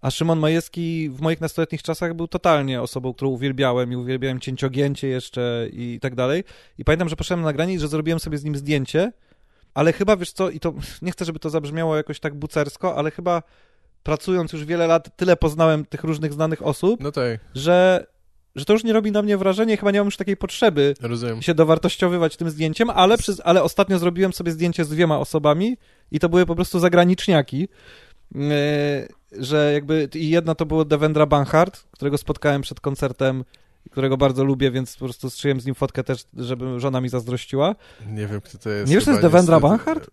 a 0.00 0.10
Szymon 0.10 0.38
Majewski 0.38 1.10
w 1.10 1.20
moich 1.20 1.40
nastoletnich 1.40 1.82
czasach 1.82 2.14
był 2.14 2.28
totalnie 2.28 2.82
osobą, 2.82 3.14
którą 3.14 3.30
uwielbiałem 3.30 3.92
i 3.92 3.96
uwielbiałem 3.96 4.40
cięciogięcie 4.40 5.08
jeszcze 5.08 5.68
i 5.72 5.98
tak 6.02 6.14
dalej. 6.14 6.44
I 6.78 6.84
pamiętam, 6.84 7.08
że 7.08 7.16
poszedłem 7.16 7.40
na 7.40 7.48
nagranie 7.48 7.74
i 7.74 7.78
że 7.78 7.88
zrobiłem 7.88 8.20
sobie 8.20 8.38
z 8.38 8.44
nim 8.44 8.56
zdjęcie 8.56 9.12
ale 9.74 9.92
chyba, 9.92 10.16
wiesz 10.16 10.32
co, 10.32 10.50
i 10.50 10.60
to 10.60 10.74
nie 11.02 11.12
chcę, 11.12 11.24
żeby 11.24 11.38
to 11.38 11.50
zabrzmiało 11.50 11.96
jakoś 11.96 12.20
tak 12.20 12.34
bucersko, 12.34 12.96
ale 12.96 13.10
chyba 13.10 13.42
pracując 14.02 14.52
już 14.52 14.64
wiele 14.64 14.86
lat, 14.86 15.16
tyle 15.16 15.36
poznałem 15.36 15.84
tych 15.84 16.04
różnych 16.04 16.32
znanych 16.32 16.66
osób, 16.66 17.00
no 17.00 17.12
tak. 17.12 17.40
że, 17.54 18.06
że 18.54 18.64
to 18.64 18.72
już 18.72 18.84
nie 18.84 18.92
robi 18.92 19.12
na 19.12 19.22
mnie 19.22 19.36
wrażenia, 19.36 19.76
chyba 19.76 19.90
nie 19.90 19.98
mam 19.98 20.06
już 20.06 20.16
takiej 20.16 20.36
potrzeby 20.36 20.94
Rozumiem. 21.00 21.42
się 21.42 21.54
dowartościowywać 21.54 22.36
tym 22.36 22.50
zdjęciem, 22.50 22.90
ale, 22.90 23.18
przez, 23.18 23.42
ale 23.44 23.62
ostatnio 23.62 23.98
zrobiłem 23.98 24.32
sobie 24.32 24.52
zdjęcie 24.52 24.84
z 24.84 24.88
dwiema 24.88 25.18
osobami 25.18 25.76
i 26.10 26.20
to 26.20 26.28
były 26.28 26.46
po 26.46 26.54
prostu 26.54 26.78
zagraniczniaki, 26.78 27.68
że 29.32 29.72
jakby 29.72 30.08
i 30.14 30.30
jedna 30.30 30.54
to 30.54 30.66
było 30.66 30.84
Devendra 30.84 31.26
Banhart, 31.26 31.84
którego 31.90 32.18
spotkałem 32.18 32.62
przed 32.62 32.80
koncertem 32.80 33.44
którego 33.90 34.16
bardzo 34.16 34.44
lubię, 34.44 34.70
więc 34.70 34.96
po 34.96 35.04
prostu 35.04 35.30
strzeliłem 35.30 35.60
z 35.60 35.66
nim 35.66 35.74
fotkę 35.74 36.04
też, 36.04 36.24
żeby 36.36 36.80
żona 36.80 37.00
mi 37.00 37.08
zazdrościła. 37.08 37.74
Nie 38.06 38.26
wiem, 38.26 38.40
kto 38.40 38.58
to 38.58 38.70
jest. 38.70 38.90
Nie 38.90 38.94
wiesz, 38.94 39.04
to 39.04 39.10
jest 39.10 39.22
Devendra 39.22 39.60
Banhart? 39.60 40.10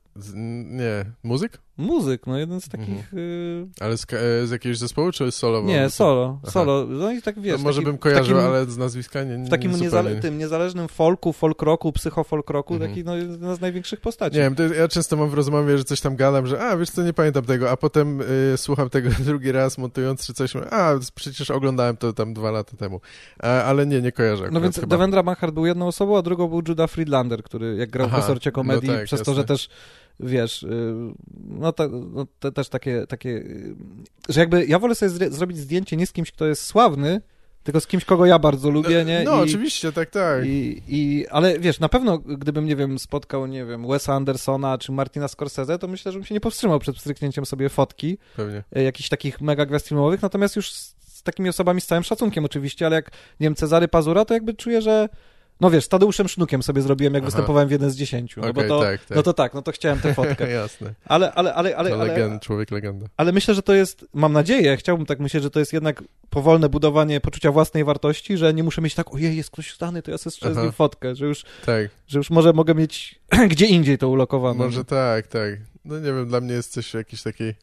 Nie. 0.65 1.05
Muzyk? 1.23 1.59
Muzyk, 1.77 2.27
no 2.27 2.37
jeden 2.37 2.61
z 2.61 2.69
takich... 2.69 2.89
Mhm. 2.89 3.17
Y... 3.17 3.67
Ale 3.79 3.97
z, 3.97 4.05
e, 4.13 4.47
z, 4.47 4.51
jakiegoś 4.51 4.77
zespołu, 4.77 5.11
czy 5.11 5.31
solowo? 5.31 5.67
Nie, 5.67 5.89
solo, 5.89 6.39
Aha. 6.43 6.51
solo. 6.51 6.85
No 6.85 7.11
i 7.11 7.21
tak 7.21 7.39
wiesz... 7.39 7.57
To 7.57 7.63
może 7.63 7.81
bym 7.81 7.97
kojarzył, 7.97 8.37
takim, 8.37 8.49
ale 8.49 8.65
z 8.65 8.77
nazwiska 8.77 9.23
nie, 9.23 9.37
nie 9.37 9.45
W 9.45 9.49
takim 9.49 9.81
niezale 9.81 10.15
tym 10.15 10.37
niezależnym 10.37 10.87
folku, 10.87 11.33
folk 11.33 11.61
rocku, 11.61 11.91
psychofolk 11.91 12.49
rocku, 12.49 12.73
mhm. 12.73 12.91
taki 12.91 13.03
no, 13.03 13.15
jedna 13.15 13.55
z 13.55 13.61
największych 13.61 14.01
postaci. 14.01 14.37
Nie 14.37 14.41
wiem, 14.41 14.55
to 14.55 14.63
ja 14.63 14.87
często 14.87 15.17
mam 15.17 15.29
w 15.29 15.33
rozmowie, 15.33 15.77
że 15.77 15.83
coś 15.83 16.01
tam 16.01 16.15
gadam, 16.15 16.47
że 16.47 16.61
a, 16.61 16.77
wiesz 16.77 16.89
co, 16.89 17.03
nie 17.03 17.13
pamiętam 17.13 17.45
tego, 17.45 17.71
a 17.71 17.77
potem 17.77 18.21
y, 18.21 18.25
słucham 18.57 18.89
tego 18.89 19.09
drugi 19.29 19.51
raz 19.51 19.77
montując 19.77 20.25
czy 20.25 20.33
coś, 20.33 20.55
a, 20.55 20.93
przecież 21.15 21.51
oglądałem 21.51 21.97
to 21.97 22.13
tam 22.13 22.33
dwa 22.33 22.51
lata 22.51 22.77
temu. 22.77 23.01
A, 23.39 23.60
ale 23.65 23.85
nie, 23.85 24.01
nie 24.01 24.11
kojarzę. 24.11 24.49
No 24.51 24.61
więc 24.61 24.75
chyba. 24.75 24.87
Devendra 24.87 25.23
Banhart 25.23 25.53
był 25.53 25.65
jedną 25.65 25.87
osobą, 25.87 26.17
a 26.17 26.21
drugą 26.21 26.47
był 26.47 26.61
Judah 26.67 26.89
Friedlander, 26.89 27.43
który 27.43 27.75
jak 27.75 27.89
grał 27.89 28.07
Aha, 28.07 28.17
w 28.17 28.19
resorcie 28.19 28.51
komedii, 28.51 28.89
no 28.89 28.95
tak, 28.95 29.05
przez 29.05 29.19
jasne. 29.19 29.33
to, 29.33 29.39
że 29.39 29.43
też 29.43 29.69
wiesz, 30.19 30.63
y, 30.63 30.93
no, 31.47 31.73
to, 31.73 31.87
no 31.87 32.25
to 32.39 32.51
też 32.51 32.69
takie, 32.69 33.07
takie, 33.07 33.29
y, 33.29 33.75
że 34.29 34.39
jakby 34.39 34.65
ja 34.65 34.79
wolę 34.79 34.95
sobie 34.95 35.31
zrobić 35.31 35.57
zdjęcie 35.57 35.97
nie 35.97 36.07
z 36.07 36.13
kimś, 36.13 36.31
kto 36.31 36.45
jest 36.45 36.65
sławny, 36.65 37.21
tylko 37.63 37.79
z 37.79 37.87
kimś, 37.87 38.05
kogo 38.05 38.25
ja 38.25 38.39
bardzo 38.39 38.69
lubię, 38.69 38.97
no, 38.97 39.03
nie? 39.03 39.23
No, 39.23 39.39
I, 39.39 39.43
oczywiście, 39.43 39.91
tak, 39.91 40.09
tak. 40.09 40.45
I, 40.45 40.83
I, 40.87 41.27
ale 41.27 41.59
wiesz, 41.59 41.79
na 41.79 41.89
pewno 41.89 42.19
gdybym, 42.19 42.65
nie 42.65 42.75
wiem, 42.75 42.99
spotkał, 42.99 43.47
nie 43.47 43.65
wiem, 43.65 43.87
Wesa 43.87 44.13
Andersona 44.13 44.77
czy 44.77 44.91
Martina 44.91 45.27
Scorsese, 45.27 45.79
to 45.79 45.87
myślę, 45.87 46.11
że 46.11 46.19
bym 46.19 46.25
się 46.25 46.33
nie 46.33 46.41
powstrzymał 46.41 46.79
przed 46.79 46.97
stryknięciem 46.97 47.45
sobie 47.45 47.69
fotki. 47.69 48.17
Pewnie. 48.35 48.63
Y, 48.77 48.83
jakichś 48.83 49.09
takich 49.09 49.41
mega 49.41 49.65
gwiazd 49.65 49.87
filmowych, 49.87 50.21
natomiast 50.21 50.55
już 50.55 50.71
z, 50.71 50.95
z 51.21 51.23
takimi 51.23 51.49
osobami 51.49 51.81
z 51.81 51.85
całym 51.85 52.03
szacunkiem 52.03 52.45
oczywiście, 52.45 52.85
ale 52.85 52.95
jak, 52.95 53.11
nie 53.39 53.45
wiem, 53.45 53.55
Cezary 53.55 53.87
Pazura, 53.87 54.25
to 54.25 54.33
jakby 54.33 54.53
czuję, 54.53 54.81
że 54.81 55.09
no 55.61 55.69
wiesz, 55.69 55.85
z 55.85 55.89
Tadeuszem 55.89 56.27
Sznukiem 56.27 56.63
sobie 56.63 56.81
zrobiłem, 56.81 57.13
jak 57.13 57.23
Aha. 57.23 57.27
występowałem 57.27 57.67
w 57.67 57.71
jeden 57.71 57.89
z 57.89 57.95
dziesięciu. 57.95 58.41
No 58.41 58.53
bo 58.53 58.63
to, 58.63 58.79
tak, 58.79 59.05
tak. 59.05 59.15
no 59.15 59.23
to 59.23 59.33
tak, 59.33 59.53
no 59.53 59.61
to 59.61 59.71
chciałem 59.71 59.99
tę 59.99 60.13
fotkę. 60.13 60.51
Jasne. 60.61 60.93
Ale, 61.05 61.33
ale, 61.33 61.53
ale, 61.53 61.75
ale, 61.75 61.93
ale, 61.93 62.05
legend, 62.05 62.41
człowiek 62.41 62.71
legenda. 62.71 63.07
Ale 63.17 63.31
myślę, 63.31 63.53
że 63.53 63.61
to 63.61 63.73
jest, 63.73 64.05
mam 64.13 64.33
nadzieję, 64.33 64.77
chciałbym 64.77 65.05
tak 65.05 65.19
myśleć, 65.19 65.43
że 65.43 65.49
to 65.51 65.59
jest 65.59 65.73
jednak 65.73 66.03
powolne 66.29 66.69
budowanie 66.69 67.21
poczucia 67.21 67.51
własnej 67.51 67.83
wartości, 67.83 68.37
że 68.37 68.53
nie 68.53 68.63
muszę 68.63 68.81
mieć 68.81 68.95
tak, 68.95 69.13
ojej, 69.13 69.37
jest 69.37 69.51
ktoś 69.51 69.75
znany, 69.75 70.01
to 70.01 70.11
ja 70.11 70.17
sobie 70.17 70.31
strzelę 70.31 70.55
z 70.55 70.57
nim 70.57 70.71
fotkę, 70.71 71.15
że 71.15 71.25
już, 71.25 71.43
tak. 71.65 71.89
że 72.07 72.19
już 72.19 72.29
może 72.29 72.53
mogę 72.53 72.75
mieć 72.75 73.19
gdzie 73.51 73.65
indziej 73.65 73.97
to 73.97 74.09
ulokowane. 74.09 74.57
Może 74.65 74.85
tak, 74.85 75.27
tak. 75.27 75.51
No 75.85 75.95
nie 75.99 76.05
wiem, 76.13 76.27
dla 76.27 76.41
mnie 76.41 76.53
jest 76.53 76.71
coś 76.71 76.93
jakiś 76.93 77.23
taki 77.23 77.53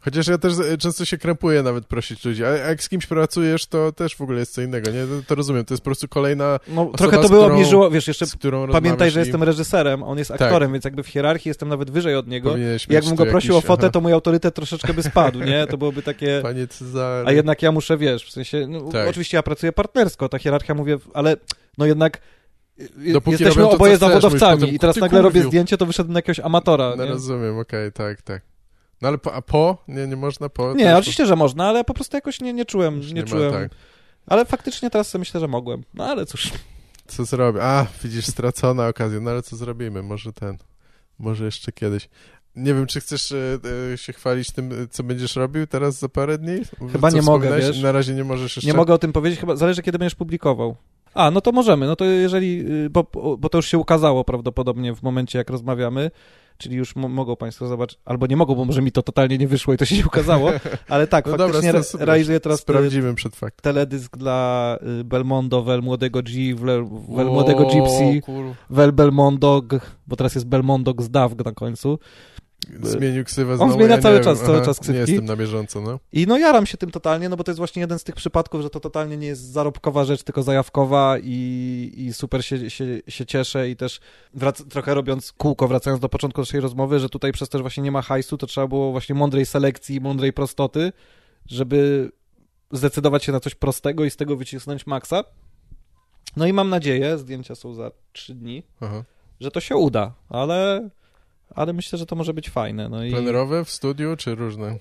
Chociaż 0.00 0.26
ja 0.26 0.38
też 0.38 0.52
często 0.78 1.04
się 1.04 1.18
krępuję 1.18 1.62
nawet 1.62 1.86
prosić 1.86 2.24
ludzi, 2.24 2.44
a 2.44 2.48
jak 2.48 2.82
z 2.82 2.88
kimś 2.88 3.06
pracujesz, 3.06 3.66
to 3.66 3.92
też 3.92 4.16
w 4.16 4.20
ogóle 4.20 4.38
jest 4.38 4.54
co 4.54 4.62
innego, 4.62 4.90
nie? 4.90 5.06
To, 5.06 5.22
to 5.26 5.34
rozumiem, 5.34 5.64
to 5.64 5.74
jest 5.74 5.82
po 5.82 5.84
prostu 5.84 6.08
kolejna 6.08 6.58
No 6.68 6.82
osoba, 6.82 6.98
trochę 6.98 7.18
to 7.18 7.28
by 7.28 7.40
obniżyło, 7.40 7.90
wiesz, 7.90 8.08
jeszcze 8.08 8.26
pamiętaj, 8.72 9.10
że 9.10 9.20
i... 9.20 9.22
jestem 9.22 9.42
reżyserem, 9.42 10.02
on 10.02 10.18
jest 10.18 10.30
tak. 10.30 10.42
aktorem, 10.42 10.68
tak. 10.68 10.72
więc 10.72 10.84
jakby 10.84 11.02
w 11.02 11.08
hierarchii 11.08 11.50
jestem 11.50 11.68
nawet 11.68 11.90
wyżej 11.90 12.16
od 12.16 12.28
niego. 12.28 12.56
I 12.56 12.92
jakbym 12.94 13.14
go 13.14 13.26
prosił 13.26 13.54
jakiś, 13.54 13.64
o 13.64 13.68
fotę, 13.68 13.82
aha. 13.82 13.90
to 13.90 14.00
mój 14.00 14.12
autorytet 14.12 14.54
troszeczkę 14.54 14.94
by 14.94 15.02
spadł, 15.02 15.40
nie? 15.40 15.66
To 15.66 15.78
byłoby 15.78 16.02
takie... 16.02 16.40
Panie 16.42 16.66
Cezary. 16.66 17.28
A 17.28 17.32
jednak 17.32 17.62
ja 17.62 17.72
muszę, 17.72 17.96
wiesz, 17.96 18.24
w 18.24 18.30
sensie, 18.30 18.66
no, 18.68 18.80
tak. 18.92 19.08
oczywiście 19.08 19.36
ja 19.36 19.42
pracuję 19.42 19.72
partnersko, 19.72 20.28
ta 20.28 20.38
hierarchia 20.38 20.74
mówię, 20.74 20.98
ale 21.14 21.36
no 21.78 21.86
jednak 21.86 22.20
Dopóki 23.12 23.30
jesteśmy 23.30 23.68
oboje 23.68 23.96
zawodowcami 23.98 24.74
i 24.74 24.78
teraz 24.78 24.96
nagle 24.96 25.22
robię 25.22 25.42
zdjęcie, 25.42 25.76
to 25.76 25.86
wyszedłem 25.86 26.12
na 26.12 26.18
jakiegoś 26.18 26.40
amatora. 26.40 26.94
No 26.96 27.04
nie? 27.04 27.10
rozumiem, 27.10 27.58
okej, 27.58 27.88
okay, 27.88 27.92
tak, 27.92 28.22
tak. 28.22 28.55
No 29.02 29.08
ale 29.08 29.18
po, 29.18 29.34
a 29.34 29.42
po? 29.42 29.84
Nie, 29.88 30.06
nie 30.06 30.16
można 30.16 30.48
po? 30.48 30.74
Nie, 30.74 30.96
oczywiście, 30.96 31.26
że 31.26 31.36
można, 31.36 31.68
ale 31.68 31.84
po 31.84 31.94
prostu 31.94 32.16
jakoś 32.16 32.40
nie, 32.40 32.52
nie 32.52 32.64
czułem, 32.64 33.00
nie, 33.00 33.12
nie 33.12 33.22
czułem. 33.22 33.52
Tak. 33.52 33.70
Ale 34.26 34.44
faktycznie 34.44 34.90
teraz 34.90 35.14
myślę, 35.14 35.40
że 35.40 35.48
mogłem. 35.48 35.84
No 35.94 36.04
ale 36.04 36.26
cóż. 36.26 36.52
Co 37.06 37.24
zrobię? 37.24 37.62
A, 37.62 37.86
widzisz, 38.04 38.26
stracona 38.26 38.88
okazja. 38.88 39.20
No 39.20 39.30
ale 39.30 39.42
co 39.42 39.56
zrobimy? 39.56 40.02
Może 40.02 40.32
ten, 40.32 40.56
może 41.18 41.44
jeszcze 41.44 41.72
kiedyś. 41.72 42.08
Nie 42.56 42.74
wiem, 42.74 42.86
czy 42.86 43.00
chcesz 43.00 43.32
e, 43.32 43.58
e 43.92 43.98
się 43.98 44.12
chwalić 44.12 44.50
tym, 44.50 44.88
co 44.90 45.02
będziesz 45.02 45.36
robił 45.36 45.66
teraz 45.66 45.98
za 45.98 46.08
parę 46.08 46.38
dni? 46.38 46.60
Chyba 46.92 47.10
nie 47.10 47.22
mogę, 47.22 47.58
wiesz? 47.58 47.82
Na 47.82 47.92
razie 47.92 48.14
nie 48.14 48.24
możesz 48.24 48.56
jeszcze. 48.56 48.70
Nie 48.70 48.76
mogę 48.76 48.94
o 48.94 48.98
tym 48.98 49.12
powiedzieć, 49.12 49.40
chyba 49.40 49.56
zależy, 49.56 49.82
kiedy 49.82 49.98
będziesz 49.98 50.14
publikował. 50.14 50.76
A, 51.14 51.30
no 51.30 51.40
to 51.40 51.52
możemy, 51.52 51.86
no 51.86 51.96
to 51.96 52.04
jeżeli, 52.04 52.72
y, 52.84 52.90
bo, 52.90 53.06
bo 53.38 53.48
to 53.48 53.58
już 53.58 53.66
się 53.66 53.78
ukazało 53.78 54.24
prawdopodobnie 54.24 54.94
w 54.94 55.02
momencie, 55.02 55.38
jak 55.38 55.50
rozmawiamy, 55.50 56.10
czyli 56.58 56.76
już 56.76 56.96
mogą 56.96 57.36
Państwo 57.36 57.68
zobaczyć, 57.68 57.98
albo 58.04 58.26
nie 58.26 58.36
mogą, 58.36 58.54
bo 58.54 58.64
może 58.64 58.82
mi 58.82 58.92
to 58.92 59.02
totalnie 59.02 59.38
nie 59.38 59.48
wyszło 59.48 59.74
i 59.74 59.76
to 59.76 59.84
się 59.84 59.96
nie 59.96 60.06
ukazało, 60.06 60.50
ale 60.88 61.06
tak, 61.06 61.26
no 61.26 61.36
faktycznie 61.36 61.72
dobra, 61.72 61.88
re 61.94 62.06
realizuję 62.06 62.40
teraz 62.40 62.60
Sprawdzimy 62.60 63.14
przed 63.14 63.36
faktem. 63.36 63.62
teledysk 63.62 64.16
dla 64.16 64.78
y, 65.00 65.04
Belmondo, 65.04 65.62
Wel 65.62 65.82
Młodego 65.82 66.22
G, 66.22 66.54
Wel, 66.54 66.86
Wel 67.08 67.26
Młodego 67.26 67.64
Gypsy, 67.66 68.20
Wel 68.70 68.92
Belmondog, 68.92 69.64
bo 70.06 70.16
teraz 70.16 70.34
jest 70.34 70.46
Belmondog 70.46 71.02
z 71.02 71.10
Davg 71.10 71.44
na 71.44 71.52
końcu. 71.52 71.98
Zmienił 72.82 73.24
ksywę 73.24 73.56
znowu, 73.56 73.72
On 73.72 73.78
zmienia 73.78 73.96
ja 73.96 74.02
cały 74.02 74.20
czas, 74.20 74.40
cały 74.40 74.64
czas 74.64 74.80
ksywki. 74.80 74.92
Nie 74.92 74.98
jestem 75.12 75.24
na 75.24 75.36
bieżąco, 75.36 75.80
no. 75.80 75.98
I 76.12 76.26
no 76.26 76.38
jaram 76.38 76.66
się 76.66 76.78
tym 76.78 76.90
totalnie, 76.90 77.28
no 77.28 77.36
bo 77.36 77.44
to 77.44 77.50
jest 77.50 77.58
właśnie 77.58 77.80
jeden 77.80 77.98
z 77.98 78.04
tych 78.04 78.14
przypadków, 78.14 78.62
że 78.62 78.70
to 78.70 78.80
totalnie 78.80 79.16
nie 79.16 79.26
jest 79.26 79.42
zarobkowa 79.42 80.04
rzecz, 80.04 80.22
tylko 80.22 80.42
zajawkowa 80.42 81.16
i, 81.22 81.92
i 81.96 82.12
super 82.12 82.44
się, 82.44 82.70
się, 82.70 82.84
się 83.08 83.26
cieszę 83.26 83.70
i 83.70 83.76
też 83.76 84.00
wrac- 84.36 84.68
trochę 84.68 84.94
robiąc 84.94 85.32
kółko, 85.32 85.68
wracając 85.68 86.00
do 86.00 86.08
początku 86.08 86.40
naszej 86.40 86.60
rozmowy, 86.60 86.98
że 87.00 87.08
tutaj 87.08 87.32
przez 87.32 87.48
to, 87.48 87.58
że 87.58 87.62
właśnie 87.62 87.82
nie 87.82 87.92
ma 87.92 88.02
hajsu, 88.02 88.38
to 88.38 88.46
trzeba 88.46 88.66
było 88.66 88.92
właśnie 88.92 89.14
mądrej 89.14 89.46
selekcji, 89.46 90.00
mądrej 90.00 90.32
prostoty, 90.32 90.92
żeby 91.46 92.10
zdecydować 92.72 93.24
się 93.24 93.32
na 93.32 93.40
coś 93.40 93.54
prostego 93.54 94.04
i 94.04 94.10
z 94.10 94.16
tego 94.16 94.36
wycisnąć 94.36 94.86
maksa. 94.86 95.24
No 96.36 96.46
i 96.46 96.52
mam 96.52 96.70
nadzieję, 96.70 97.18
zdjęcia 97.18 97.54
są 97.54 97.74
za 97.74 97.90
trzy 98.12 98.34
dni, 98.34 98.62
Aha. 98.80 99.04
że 99.40 99.50
to 99.50 99.60
się 99.60 99.76
uda, 99.76 100.14
ale 100.28 100.88
ale 101.54 101.72
myślę, 101.72 101.98
że 101.98 102.06
to 102.06 102.16
może 102.16 102.34
być 102.34 102.50
fajne. 102.50 102.88
No 102.88 103.04
i... 103.04 103.10
Plenerowe 103.10 103.64
w 103.64 103.70
studiu, 103.70 104.16
czy 104.16 104.34
różne? 104.34 104.66
E, 104.66 104.78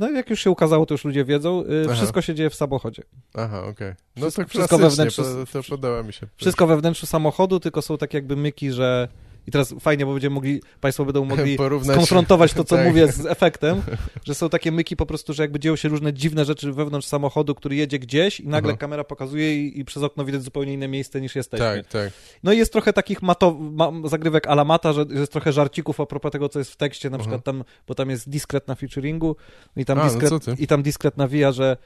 no 0.00 0.10
jak 0.10 0.30
już 0.30 0.40
się 0.40 0.50
ukazało, 0.50 0.86
to 0.86 0.94
już 0.94 1.04
ludzie 1.04 1.24
wiedzą. 1.24 1.64
E, 1.90 1.94
wszystko 1.94 2.22
się 2.22 2.34
dzieje 2.34 2.50
w 2.50 2.54
samochodzie. 2.54 3.02
Aha, 3.34 3.60
okej. 3.60 3.70
Okay. 3.70 3.96
No 4.16 4.22
wszystko, 4.22 4.42
tak 4.42 4.50
wszystko 4.50 4.78
we 4.78 4.90
wnętrzu, 4.90 5.22
to, 5.22 5.62
to 5.62 5.68
podoba 5.70 6.02
mi 6.02 6.12
się. 6.12 6.26
Wszystko 6.36 6.66
we 6.66 6.76
wnętrzu 6.76 7.06
samochodu, 7.06 7.60
tylko 7.60 7.82
są 7.82 7.98
tak 7.98 8.14
jakby 8.14 8.36
myki, 8.36 8.72
że 8.72 9.08
i 9.46 9.50
teraz 9.50 9.74
fajnie, 9.80 10.06
bo 10.06 10.12
będziemy 10.12 10.34
mogli, 10.34 10.62
Państwo 10.80 11.04
będą 11.04 11.24
mogli 11.36 11.56
Porównać. 11.56 11.96
skonfrontować 11.96 12.52
to, 12.52 12.64
co 12.64 12.76
tak. 12.76 12.86
mówię 12.86 13.12
z 13.12 13.26
efektem, 13.26 13.82
że 14.24 14.34
są 14.34 14.48
takie 14.48 14.72
myki 14.72 14.96
po 14.96 15.06
prostu, 15.06 15.32
że 15.32 15.42
jakby 15.42 15.60
dzieją 15.60 15.76
się 15.76 15.88
różne 15.88 16.12
dziwne 16.12 16.44
rzeczy 16.44 16.72
wewnątrz 16.72 17.06
samochodu, 17.06 17.54
który 17.54 17.76
jedzie 17.76 17.98
gdzieś 17.98 18.40
i 18.40 18.48
nagle 18.48 18.70
Aha. 18.70 18.78
kamera 18.78 19.04
pokazuje 19.04 19.66
i, 19.66 19.80
i, 19.80 19.84
przez 19.84 20.02
okno 20.02 20.24
widać 20.24 20.42
zupełnie 20.42 20.72
inne 20.72 20.88
miejsce 20.88 21.20
niż 21.20 21.36
jesteśmy. 21.36 21.66
Tak, 21.66 21.86
tak. 21.86 22.12
No 22.42 22.52
i 22.52 22.58
jest 22.58 22.72
trochę 22.72 22.92
takich 22.92 23.22
mato, 23.22 23.54
ma, 23.54 23.92
zagrywek 24.04 24.46
alamata, 24.46 24.92
że 24.92 25.04
jest 25.10 25.32
trochę 25.32 25.52
żarcików 25.52 26.00
a 26.00 26.06
propos 26.06 26.32
tego, 26.32 26.48
co 26.48 26.58
jest 26.58 26.70
w 26.70 26.76
tekście, 26.76 27.10
na 27.10 27.18
przykład 27.18 27.44
tam, 27.44 27.64
bo 27.86 27.94
tam 27.94 28.10
jest 28.10 28.28
diskret 28.28 28.68
na 28.68 28.74
featuringu 28.74 29.36
i 29.76 29.84
tam, 29.84 29.98
a, 29.98 30.06
no 30.06 30.30
no 30.46 30.54
i 30.58 30.66
tam 30.66 30.82
diskret 30.82 31.16
nawija, 31.16 31.52
że 31.52 31.76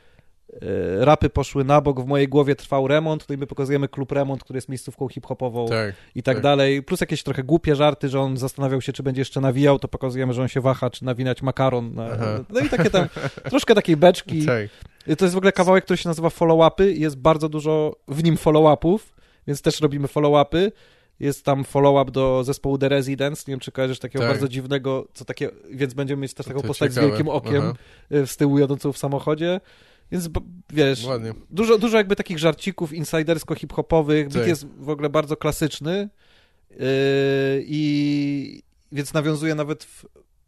rapy 0.98 1.30
poszły 1.30 1.64
na 1.64 1.80
bok, 1.80 2.00
w 2.00 2.06
mojej 2.06 2.28
głowie 2.28 2.56
trwał 2.56 2.88
remont, 2.88 3.30
i 3.30 3.36
my 3.36 3.46
pokazujemy 3.46 3.88
klub 3.88 4.12
remont, 4.12 4.44
który 4.44 4.56
jest 4.56 4.68
miejscówką 4.68 5.08
hip-hopową 5.08 5.68
tak, 5.68 5.94
i 6.14 6.22
tak, 6.22 6.36
tak, 6.36 6.42
dalej. 6.42 6.82
Plus 6.82 7.00
jakieś 7.00 7.22
trochę 7.22 7.42
głupie 7.44 7.76
żarty, 7.76 8.08
że 8.08 8.20
on 8.20 8.36
zastanawiał 8.36 8.80
się, 8.80 8.92
czy 8.92 9.02
będzie 9.02 9.20
jeszcze 9.20 9.40
nawijał, 9.40 9.78
to 9.78 9.88
pokazujemy, 9.88 10.32
że 10.32 10.42
on 10.42 10.48
się 10.48 10.60
waha, 10.60 10.90
czy 10.90 11.04
nawinać 11.04 11.42
makaron. 11.42 11.94
Na, 11.94 12.08
no 12.50 12.60
i 12.60 12.68
takie 12.68 12.90
tam, 12.90 13.08
troszkę 13.50 13.74
takiej 13.74 13.96
beczki. 13.96 14.46
Tak. 14.50 15.16
To 15.18 15.24
jest 15.24 15.34
w 15.34 15.38
ogóle 15.38 15.52
kawałek, 15.52 15.84
który 15.84 15.96
się 15.96 16.08
nazywa 16.08 16.28
follow-upy 16.28 16.90
i 16.90 17.00
jest 17.00 17.16
bardzo 17.16 17.48
dużo 17.48 17.96
w 18.08 18.24
nim 18.24 18.36
follow-upów, 18.36 18.98
więc 19.46 19.62
też 19.62 19.80
robimy 19.80 20.08
follow-upy. 20.08 20.72
Jest 21.20 21.44
tam 21.44 21.64
follow-up 21.64 22.10
do 22.12 22.44
zespołu 22.44 22.78
The 22.78 22.88
Residents, 22.88 23.46
nie 23.46 23.52
wiem, 23.52 23.60
czy 23.60 23.72
kojarzysz 23.72 23.98
takiego 23.98 24.24
tak. 24.24 24.32
bardzo 24.32 24.48
dziwnego, 24.48 25.08
co 25.14 25.24
takie, 25.24 25.50
więc 25.70 25.94
będziemy 25.94 26.22
mieć 26.22 26.34
też 26.34 26.46
taką 26.46 26.62
postać 26.62 26.90
ciekawe. 26.90 27.06
z 27.06 27.10
wielkim 27.10 27.28
okiem 27.28 27.62
Aha. 27.62 27.74
Y, 28.12 28.26
z 28.26 28.36
tyłu 28.36 28.58
jadącą 28.58 28.92
w 28.92 28.98
samochodzie. 28.98 29.60
Więc 30.12 30.28
wiesz, 30.72 31.04
Ładnie. 31.04 31.34
Dużo, 31.50 31.78
dużo 31.78 31.96
jakby 31.96 32.16
takich 32.16 32.38
żarcików 32.38 32.92
insidersko-hip-hopowych. 32.92 34.28
Tak. 34.28 34.46
jest 34.46 34.66
w 34.66 34.88
ogóle 34.88 35.08
bardzo 35.08 35.36
klasyczny 35.36 36.08
yy, 36.70 36.78
i 37.66 38.62
więc 38.92 39.14
nawiązuje 39.14 39.54
nawet 39.54 39.84
w, 39.84 40.04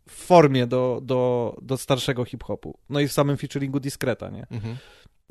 w, 0.09 0.13
formie 0.13 0.67
do, 0.67 1.01
do, 1.03 1.57
do 1.63 1.77
starszego 1.77 2.25
hip-hopu. 2.25 2.79
No 2.91 3.01
i 3.01 3.09
w 3.09 3.13
samym 3.13 3.37
featuringu 3.37 3.81
Discreta, 3.81 4.31
nie? 4.31 4.47
Mhm. 4.51 4.77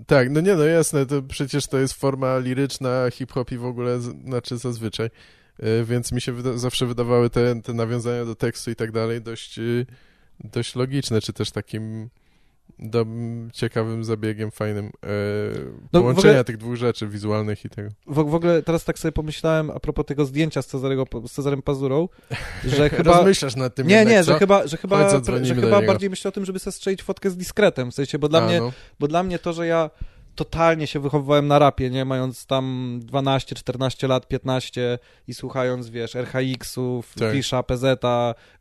Tak, 0.07 0.29
no 0.29 0.41
nie, 0.41 0.55
no 0.55 0.63
jasne, 0.63 1.05
to 1.05 1.21
przecież 1.21 1.67
to 1.67 1.77
jest 1.77 1.93
forma 1.93 2.37
liryczna, 2.37 3.09
hip-hop 3.11 3.51
i 3.51 3.57
w 3.57 3.65
ogóle, 3.65 3.99
znaczy 4.01 4.57
zazwyczaj, 4.57 5.09
yy, 5.59 5.85
więc 5.85 6.11
mi 6.11 6.21
się 6.21 6.31
wyda 6.31 6.57
zawsze 6.57 6.85
wydawały 6.85 7.29
te, 7.29 7.61
te 7.61 7.73
nawiązania 7.73 8.25
do 8.25 8.35
tekstu 8.35 8.71
i 8.71 8.75
tak 8.75 8.91
dalej 8.91 9.21
dość, 9.21 9.57
yy, 9.57 9.85
dość 10.39 10.75
logiczne, 10.75 11.21
czy 11.21 11.33
też 11.33 11.51
takim 11.51 12.09
do, 12.79 13.05
ciekawym 13.53 14.03
zabiegiem, 14.03 14.51
fajnym 14.51 14.85
e, 14.85 15.09
no, 15.93 15.99
połączenia 15.99 16.29
ogóle, 16.29 16.43
tych 16.43 16.57
dwóch 16.57 16.75
rzeczy 16.75 17.07
wizualnych 17.07 17.65
i 17.65 17.69
tego. 17.69 17.89
W, 18.07 18.15
w, 18.15 18.35
ogóle 18.35 18.63
teraz 18.63 18.83
tak 18.83 18.99
sobie 18.99 19.11
pomyślałem 19.11 19.69
a 19.69 19.79
propos 19.79 20.05
tego 20.05 20.25
zdjęcia 20.25 20.61
z, 20.61 20.67
Cezarego, 20.67 21.05
z 21.27 21.31
Cezarem 21.31 21.61
Pazurą, 21.61 22.09
że 22.77 22.89
chyba... 22.89 23.13
Rozmyślasz 23.13 23.55
nad 23.55 23.75
tym 23.75 23.87
Nie, 23.87 23.95
jednak, 23.95 24.13
nie, 24.13 24.23
że 24.23 24.39
chyba, 24.39 24.67
że 24.67 24.77
chyba, 24.77 25.09
że 25.43 25.55
chyba 25.55 25.81
bardziej 25.81 26.09
myślę 26.09 26.29
o 26.29 26.31
tym, 26.31 26.45
żeby 26.45 26.59
sobie 26.59 26.71
strzelić 26.71 27.03
fotkę 27.03 27.29
z 27.29 27.37
dyskretem, 27.37 27.91
w 27.91 27.93
sensie, 27.93 28.19
bo 28.19 28.29
dla, 28.29 28.41
a, 28.41 28.45
mnie, 28.45 28.59
no. 28.59 28.71
bo 28.99 29.07
dla 29.07 29.23
mnie 29.23 29.39
to, 29.39 29.53
że 29.53 29.67
ja 29.67 29.89
totalnie 30.35 30.87
się 30.87 30.99
wychowywałem 30.99 31.47
na 31.47 31.59
rapie, 31.59 31.89
nie? 31.89 32.05
Mając 32.05 32.45
tam 32.45 32.99
12, 33.03 33.55
14 33.55 34.07
lat, 34.07 34.27
15 34.27 34.99
i 35.27 35.33
słuchając, 35.33 35.89
wiesz, 35.89 36.15
RHX-ów, 36.15 37.13
tak. 37.19 37.33
Fisza, 37.33 37.63
PZ, 37.63 38.01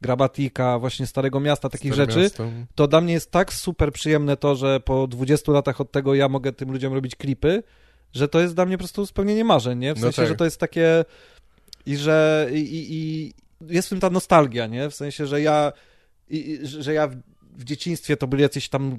Grabatika, 0.01 0.79
właśnie 0.79 1.07
Starego 1.07 1.41
Miasta, 1.41 1.69
takich 1.69 1.95
Stare 1.95 2.13
rzeczy, 2.13 2.23
miasto. 2.23 2.45
to 2.75 2.89
dla 2.89 3.01
mnie 3.01 3.13
jest 3.13 3.31
tak 3.31 3.53
super 3.53 3.93
przyjemne 3.93 4.37
to, 4.37 4.55
że 4.55 4.81
po 4.81 5.07
20 5.07 5.53
latach 5.53 5.81
od 5.81 5.93
tego 5.93 6.15
ja 6.15 6.29
mogę 6.29 6.53
tym 6.53 6.73
ludziom 6.73 6.95
robić 6.95 7.17
klipy, 7.17 7.63
że 8.13 8.29
to 8.29 8.41
jest 8.41 8.55
dla 8.55 8.67
mnie 8.67 8.77
po 8.77 8.83
prostu 8.85 9.07
spełnienie 9.07 9.45
marzeń, 9.45 9.79
nie? 9.79 9.95
W 9.95 9.97
no 9.97 10.03
sensie, 10.03 10.17
tak. 10.17 10.29
że 10.29 10.35
to 10.35 10.45
jest 10.45 10.61
takie 10.61 11.05
i 11.87 11.97
że 11.97 12.49
i, 12.53 12.87
i, 12.91 13.33
jest 13.75 13.89
w 13.89 13.91
tym 13.91 14.01
ta 14.01 14.11
nostalgia, 14.11 14.67
nie? 14.67 14.91
W 14.91 14.95
sensie, 14.95 15.27
że 15.27 15.41
ja 15.41 15.73
i, 16.31 16.59
że 16.63 16.95
ja 16.95 17.07
w, 17.07 17.17
w 17.57 17.65
dzieciństwie 17.65 18.17
to 18.17 18.27
byli 18.27 18.43
jacyś 18.43 18.69
tam 18.69 18.99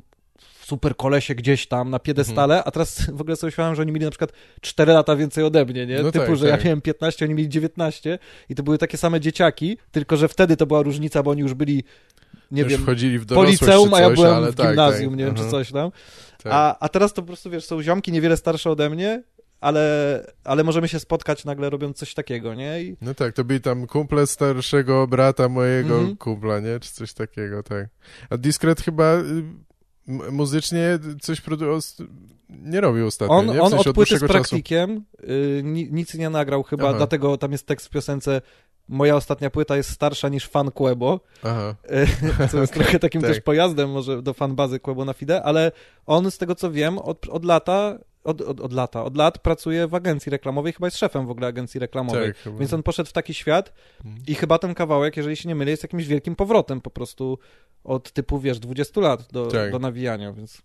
super 0.71 0.95
kolesie 0.95 1.35
gdzieś 1.35 1.67
tam 1.67 1.89
na 1.89 1.99
piedestale, 1.99 2.55
mhm. 2.55 2.63
a 2.67 2.71
teraz 2.71 3.11
w 3.13 3.21
ogóle 3.21 3.35
sobie 3.35 3.51
świadam, 3.51 3.75
że 3.75 3.81
oni 3.81 3.91
mieli 3.91 4.05
na 4.05 4.11
przykład 4.11 4.31
4 4.61 4.93
lata 4.93 5.15
więcej 5.15 5.43
ode 5.43 5.65
mnie, 5.65 5.85
nie? 5.85 6.01
No 6.01 6.11
Typu, 6.11 6.25
tak, 6.25 6.35
że 6.35 6.49
tak. 6.49 6.59
ja 6.59 6.65
miałem 6.65 6.81
15, 6.81 7.25
oni 7.25 7.33
mieli 7.33 7.49
19 7.49 8.19
i 8.49 8.55
to 8.55 8.63
były 8.63 8.77
takie 8.77 8.97
same 8.97 9.19
dzieciaki, 9.19 9.77
tylko 9.91 10.17
że 10.17 10.27
wtedy 10.27 10.57
to 10.57 10.65
była 10.65 10.81
różnica, 10.81 11.23
bo 11.23 11.31
oni 11.31 11.41
już 11.41 11.53
byli 11.53 11.83
nie 12.51 12.61
już 12.61 12.71
wiem, 12.71 12.81
wchodzili 12.81 13.19
w 13.19 13.25
po 13.25 13.43
liceum, 13.43 13.93
a 13.93 14.01
ja 14.01 14.09
byłem 14.09 14.51
w 14.51 14.55
tak, 14.55 14.67
gimnazjum, 14.67 15.09
tak, 15.09 15.19
nie 15.19 15.25
wiem, 15.25 15.35
czy 15.35 15.49
coś 15.49 15.71
tam. 15.71 15.91
Tak. 16.43 16.53
A, 16.53 16.79
a 16.79 16.89
teraz 16.89 17.13
to 17.13 17.21
po 17.21 17.27
prostu, 17.27 17.49
wiesz, 17.49 17.65
są 17.65 17.81
ziomki 17.81 18.11
niewiele 18.11 18.37
starsze 18.37 18.69
ode 18.69 18.89
mnie, 18.89 19.23
ale, 19.61 20.25
ale 20.43 20.63
możemy 20.63 20.87
się 20.87 20.99
spotkać 20.99 21.45
nagle 21.45 21.69
robiąc 21.69 21.97
coś 21.97 22.13
takiego, 22.13 22.53
nie? 22.53 22.81
I... 22.83 22.97
No 23.01 23.13
tak, 23.13 23.33
to 23.33 23.43
byli 23.43 23.61
tam 23.61 23.87
kumple 23.87 24.27
starszego 24.27 25.07
brata 25.07 25.49
mojego 25.49 25.99
mm 25.99 26.11
-hmm. 26.11 26.17
kumpla, 26.17 26.59
nie? 26.59 26.79
Czy 26.79 26.91
coś 26.91 27.13
takiego, 27.13 27.63
tak. 27.63 27.87
A 28.29 28.37
Discret 28.37 28.81
chyba 28.81 29.15
y, 29.15 29.43
muzycznie 30.07 30.99
coś 31.21 31.41
nie 32.49 32.81
robił 32.81 33.07
ostatnio, 33.07 33.35
on, 33.35 33.47
nie? 33.47 33.53
W 33.53 33.61
on 33.61 33.69
sensie 33.69 33.89
od 33.89 33.95
płyty 33.95 34.17
z 34.17 34.23
praktikiem 34.23 35.03
y, 35.23 35.61
nic 35.91 36.13
nie 36.13 36.29
nagrał 36.29 36.63
chyba, 36.63 36.89
Aha. 36.89 36.97
dlatego 36.97 37.37
tam 37.37 37.51
jest 37.51 37.67
tekst 37.67 37.87
w 37.87 37.89
piosence 37.89 38.41
moja 38.87 39.15
ostatnia 39.15 39.49
płyta 39.49 39.77
jest 39.77 39.89
starsza 39.89 40.29
niż 40.29 40.47
fan 40.47 40.71
Quebo, 40.71 41.19
Aha. 41.43 41.75
Y, 42.43 42.47
co 42.51 42.61
jest 42.61 42.73
trochę 42.77 42.99
takim 42.99 43.21
tak. 43.21 43.31
też 43.31 43.41
pojazdem 43.41 43.91
może 43.91 44.21
do 44.21 44.33
fan 44.33 44.55
bazy 44.55 44.79
Quebo 44.79 45.05
na 45.05 45.13
FIDE, 45.13 45.43
ale 45.43 45.71
on 46.05 46.31
z 46.31 46.37
tego 46.37 46.55
co 46.55 46.71
wiem 46.71 46.97
od, 46.97 47.29
od 47.29 47.45
lata 47.45 47.97
od, 48.23 48.41
od, 48.41 48.59
od 48.59 48.73
lata, 48.73 49.03
od 49.03 49.17
lat 49.17 49.39
pracuje 49.39 49.87
w 49.87 49.95
agencji 49.95 50.29
reklamowej, 50.29 50.73
chyba 50.73 50.87
jest 50.87 50.97
szefem 50.97 51.27
w 51.27 51.29
ogóle 51.29 51.47
agencji 51.47 51.79
reklamowej, 51.79 52.33
tak, 52.43 52.57
więc 52.57 52.73
on 52.73 52.83
poszedł 52.83 53.09
w 53.09 53.13
taki 53.13 53.33
świat 53.33 53.73
mhm. 54.05 54.23
i 54.27 54.35
chyba 54.35 54.59
ten 54.59 54.73
kawałek, 54.73 55.17
jeżeli 55.17 55.35
się 55.35 55.49
nie 55.49 55.55
mylę, 55.55 55.71
jest 55.71 55.83
jakimś 55.83 56.05
wielkim 56.05 56.35
powrotem 56.35 56.81
po 56.81 56.89
prostu 56.89 57.39
od 57.83 58.11
typu, 58.11 58.39
wiesz, 58.39 58.59
20 58.59 59.01
lat 59.01 59.27
do, 59.31 59.45
tak. 59.45 59.71
do 59.71 59.79
nawijania, 59.79 60.33
więc... 60.33 60.61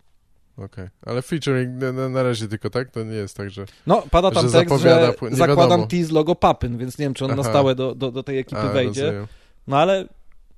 Okej, 0.57 0.67
okay. 0.67 0.91
ale 1.07 1.23
featuring 1.23 1.83
na, 1.83 2.09
na, 2.09 2.23
razie 2.23 2.49
tylko, 2.49 2.71
tak? 2.71 2.91
To 2.91 3.05
nie 3.05 3.15
jest 3.15 3.37
tak, 3.37 3.51
że 3.51 3.65
No, 3.87 4.03
pada 4.11 4.31
tam 4.31 4.49
że 4.49 4.59
tekst, 4.59 4.81
że 4.81 5.15
zakładam 5.31 5.89
T 5.89 6.05
z 6.05 6.11
logo 6.11 6.35
Papyn, 6.35 6.79
więc 6.79 6.99
nie 6.99 7.07
wiem, 7.07 7.15
czy 7.15 7.25
on 7.25 7.31
Aha. 7.31 7.43
na 7.43 7.49
stałe 7.49 7.75
do, 7.75 7.95
do, 7.95 8.13
do 8.13 8.23
tej 8.23 8.39
ekipy 8.39 8.61
A, 8.61 8.69
wejdzie. 8.69 9.03
Rozumiem. 9.03 9.27
No 9.67 9.79
ale 9.79 10.09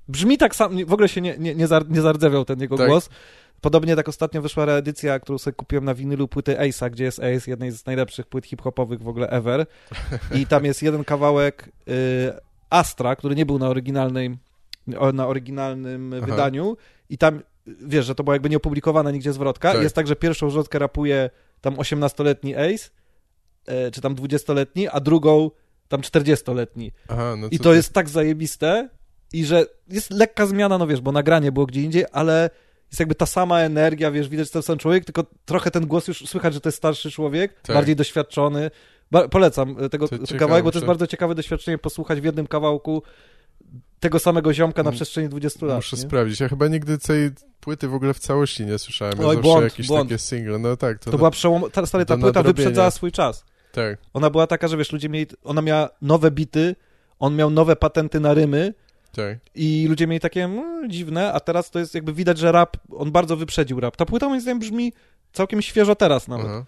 brzmi 0.07 0.37
tak 0.37 0.55
samo, 0.55 0.85
w 0.85 0.93
ogóle 0.93 1.09
się 1.09 1.21
nie, 1.21 1.37
nie, 1.37 1.55
nie, 1.55 1.67
nie 1.89 2.01
zardzewiał 2.01 2.45
ten 2.45 2.59
jego 2.59 2.77
tak. 2.77 2.87
głos. 2.87 3.09
Podobnie 3.61 3.95
tak 3.95 4.09
ostatnio 4.09 4.41
wyszła 4.41 4.65
reedycja, 4.65 5.19
którą 5.19 5.37
sobie 5.37 5.55
kupiłem 5.55 5.85
na 5.85 5.93
winylu 5.93 6.27
płyty 6.27 6.55
Ace'a, 6.55 6.89
gdzie 6.89 7.03
jest 7.03 7.19
Ace, 7.19 7.51
jednej 7.51 7.71
z 7.71 7.85
najlepszych 7.85 8.25
płyt 8.25 8.45
hip-hopowych 8.45 9.03
w 9.03 9.07
ogóle 9.07 9.29
ever. 9.29 9.65
I 10.35 10.47
tam 10.47 10.65
jest 10.65 10.83
jeden 10.83 11.03
kawałek 11.03 11.69
y, 11.87 11.91
Astra, 12.69 13.15
który 13.15 13.35
nie 13.35 13.45
był 13.45 13.59
na 13.59 13.67
oryginalnej 13.67 14.37
na 15.13 15.27
oryginalnym 15.27 16.13
Aha. 16.17 16.25
wydaniu 16.25 16.77
i 17.09 17.17
tam, 17.17 17.41
wiesz, 17.67 18.05
że 18.05 18.15
to 18.15 18.23
była 18.23 18.35
jakby 18.35 18.49
nieopublikowana 18.49 19.11
nigdzie 19.11 19.33
zwrotka. 19.33 19.73
Tak. 19.73 19.83
Jest 19.83 19.95
tak, 19.95 20.07
że 20.07 20.15
pierwszą 20.15 20.49
zwrotkę 20.49 20.79
rapuje 20.79 21.29
tam 21.61 21.75
18-letni 21.75 22.55
Ace, 22.55 22.89
e, 23.65 23.91
czy 23.91 24.01
tam 24.01 24.15
20-letni, 24.15 24.87
a 24.87 24.99
drugą 24.99 25.51
tam 25.87 26.01
40-letni. 26.01 26.91
Aha, 27.07 27.35
no 27.37 27.47
I 27.51 27.59
to 27.59 27.69
ty... 27.69 27.75
jest 27.75 27.93
tak 27.93 28.09
zajebiste 28.09 28.89
i 29.33 29.45
że 29.45 29.65
jest 29.87 30.11
lekka 30.11 30.45
zmiana, 30.45 30.77
no 30.77 30.87
wiesz, 30.87 31.01
bo 31.01 31.11
nagranie 31.11 31.51
było 31.51 31.65
gdzie 31.65 31.81
indziej, 31.81 32.05
ale 32.11 32.49
jest 32.91 32.99
jakby 32.99 33.15
ta 33.15 33.25
sama 33.25 33.59
energia, 33.59 34.11
wiesz, 34.11 34.29
widać, 34.29 34.47
że 34.47 34.51
to 34.51 34.59
jest 34.59 34.67
ten 34.67 34.77
człowiek, 34.77 35.05
tylko 35.05 35.25
trochę 35.45 35.71
ten 35.71 35.87
głos 35.87 36.07
już 36.07 36.27
słychać, 36.27 36.53
że 36.53 36.61
to 36.61 36.69
jest 36.69 36.77
starszy 36.77 37.11
człowiek, 37.11 37.61
tak. 37.61 37.75
bardziej 37.75 37.95
doświadczony, 37.95 38.71
Ba 39.11 39.27
polecam 39.27 39.75
tego 39.89 40.07
kawałek, 40.39 40.63
bo 40.63 40.71
to 40.71 40.77
jest 40.77 40.87
bardzo 40.87 41.07
ciekawe 41.07 41.35
doświadczenie 41.35 41.77
posłuchać 41.77 42.21
w 42.21 42.23
jednym 42.23 42.47
kawałku 42.47 43.03
tego 43.99 44.19
samego 44.19 44.53
ziomka 44.53 44.83
na 44.83 44.91
przestrzeni 44.91 45.29
20 45.29 45.65
lat. 45.65 45.75
Muszę 45.75 45.95
nie? 45.95 46.01
sprawdzić. 46.01 46.39
Ja 46.39 46.49
chyba 46.49 46.67
nigdy 46.67 46.97
tej 46.97 47.31
płyty 47.59 47.87
w 47.87 47.93
ogóle 47.93 48.13
w 48.13 48.19
całości 48.19 48.65
nie 48.65 48.77
słyszałem. 48.77 49.13
Ja 49.19 49.27
Oj, 49.27 49.35
zawsze 49.35 49.41
błąd, 49.41 49.63
jakieś 49.63 49.87
błąd. 49.87 50.09
takie 50.09 50.19
single. 50.19 50.59
No 50.59 50.77
tak. 50.77 50.99
To, 50.99 51.11
to 51.11 51.17
była 51.17 51.31
przełom... 51.31 51.63
Ta, 51.71 51.85
stary, 51.85 52.05
ta 52.05 52.17
płyta 52.17 52.43
wyprzedzała 52.43 52.91
swój 52.91 53.11
czas. 53.11 53.45
Tak. 53.71 53.97
Ona 54.13 54.29
była 54.29 54.47
taka, 54.47 54.67
że 54.67 54.77
wiesz, 54.77 54.91
ludzie 54.91 55.09
mieli... 55.09 55.25
Ona 55.43 55.61
miała 55.61 55.89
nowe 56.01 56.31
bity, 56.31 56.75
on 57.19 57.35
miał 57.35 57.49
nowe 57.49 57.75
patenty 57.75 58.19
na 58.19 58.33
rymy, 58.33 58.73
tak. 59.11 59.37
I 59.55 59.85
ludzie 59.89 60.07
mieli 60.07 60.19
takie 60.19 60.43
mm, 60.43 60.89
dziwne, 60.89 61.33
a 61.33 61.39
teraz 61.39 61.71
to 61.71 61.79
jest 61.79 61.95
jakby 61.95 62.13
widać, 62.13 62.37
że 62.37 62.51
rap, 62.51 62.77
on 62.95 63.11
bardzo 63.11 63.37
wyprzedził 63.37 63.79
rap. 63.79 63.95
Ta 63.95 64.05
płyta 64.05 64.29
moim 64.29 64.41
zdaniem 64.41 64.59
brzmi 64.59 64.93
całkiem 65.33 65.61
świeżo 65.61 65.95
teraz 65.95 66.27
nawet. 66.27 66.45
Aha. 66.45 66.65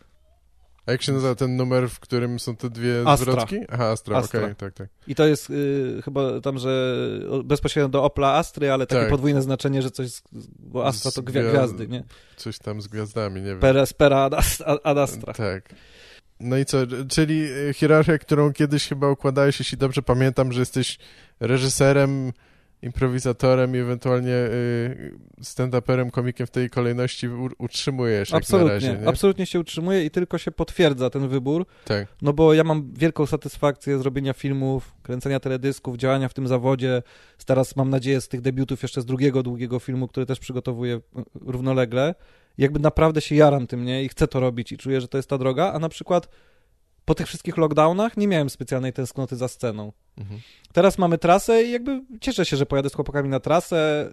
A 0.85 0.91
jak 0.91 1.01
się 1.01 1.11
nazywa 1.11 1.35
ten 1.35 1.55
numer, 1.55 1.89
w 1.89 1.99
którym 1.99 2.39
są 2.39 2.55
te 2.55 2.69
dwie 2.69 3.03
Astra. 3.05 3.33
zwrotki? 3.33 3.59
Aha, 3.69 3.85
Astra, 3.85 4.17
Astra. 4.17 4.39
okej, 4.39 4.51
okay, 4.51 4.55
tak, 4.55 4.73
tak. 4.73 4.89
I 5.07 5.15
to 5.15 5.27
jest 5.27 5.49
y, 5.49 6.01
chyba 6.05 6.41
tam, 6.41 6.57
że 6.57 7.03
bezpośrednio 7.43 7.89
do 7.89 8.03
Opla 8.03 8.33
Astry, 8.33 8.71
ale 8.71 8.87
takie 8.87 9.01
tak. 9.01 9.09
podwójne 9.09 9.41
znaczenie, 9.41 9.81
że 9.81 9.91
coś, 9.91 10.09
z, 10.09 10.21
bo 10.59 10.85
Astra 10.85 11.11
to 11.11 11.21
gwia 11.21 11.43
gwiazdy, 11.43 11.87
nie? 11.87 12.03
Coś 12.35 12.59
tam 12.59 12.81
z 12.81 12.87
gwiazdami, 12.87 13.41
nie 13.41 13.47
wiem. 13.47 13.59
Peres, 13.59 13.93
pera 13.93 14.17
ad, 14.17 14.33
ad 14.83 14.97
Astra. 14.97 15.33
Tak. 15.33 15.69
No 16.39 16.57
i 16.57 16.65
co, 16.65 16.77
czyli 17.09 17.47
hierarchia, 17.73 18.17
którą 18.17 18.53
kiedyś 18.53 18.87
chyba 18.87 19.09
układałeś, 19.09 19.59
jeśli 19.59 19.77
dobrze 19.77 20.01
pamiętam, 20.01 20.51
że 20.53 20.59
jesteś 20.59 20.97
reżyserem, 21.39 22.31
improwizatorem 22.81 23.75
i 23.75 23.79
ewentualnie 23.79 24.33
y, 24.33 25.17
stand-uperem, 25.41 26.11
komikiem 26.11 26.47
w 26.47 26.51
tej 26.51 26.69
kolejności 26.69 27.29
utrzymujesz 27.57 28.33
absolutnie, 28.33 28.73
jak 28.73 28.83
na 28.83 28.89
razie, 28.89 29.01
nie? 29.01 29.09
Absolutnie 29.09 29.45
się 29.45 29.59
utrzymuje 29.59 30.05
i 30.05 30.11
tylko 30.11 30.37
się 30.37 30.51
potwierdza 30.51 31.09
ten 31.09 31.27
wybór, 31.27 31.65
tak. 31.85 32.07
no 32.21 32.33
bo 32.33 32.53
ja 32.53 32.63
mam 32.63 32.93
wielką 32.93 33.25
satysfakcję 33.25 33.99
zrobienia 33.99 34.33
filmów, 34.33 34.93
kręcenia 35.03 35.39
teledysków, 35.39 35.97
działania 35.97 36.29
w 36.29 36.33
tym 36.33 36.47
zawodzie. 36.47 37.03
Teraz 37.45 37.75
mam 37.75 37.89
nadzieję 37.89 38.21
z 38.21 38.27
tych 38.27 38.41
debiutów 38.41 38.81
jeszcze 38.81 39.01
z 39.01 39.05
drugiego 39.05 39.43
długiego 39.43 39.79
filmu, 39.79 40.07
który 40.07 40.25
też 40.25 40.39
przygotowuję 40.39 40.95
y, 40.95 41.01
równolegle. 41.45 42.15
Jakby 42.57 42.79
naprawdę 42.79 43.21
się 43.21 43.35
jaram 43.35 43.67
tym, 43.67 43.85
nie? 43.85 44.03
I 44.03 44.09
chcę 44.09 44.27
to 44.27 44.39
robić 44.39 44.71
i 44.71 44.77
czuję, 44.77 45.01
że 45.01 45.07
to 45.07 45.17
jest 45.17 45.29
ta 45.29 45.37
droga, 45.37 45.71
a 45.73 45.79
na 45.79 45.89
przykład 45.89 46.29
po 47.11 47.15
tych 47.15 47.27
wszystkich 47.27 47.57
lockdownach 47.57 48.17
nie 48.17 48.27
miałem 48.27 48.49
specjalnej 48.49 48.93
tęsknoty 48.93 49.35
za 49.35 49.47
sceną. 49.47 49.91
Mhm. 50.17 50.39
Teraz 50.73 50.97
mamy 50.97 51.17
trasę 51.17 51.63
i 51.63 51.71
jakby 51.71 52.01
cieszę 52.21 52.45
się, 52.45 52.57
że 52.57 52.65
pojadę 52.65 52.89
z 52.89 52.93
chłopakami 52.93 53.29
na 53.29 53.39
trasę. 53.39 54.09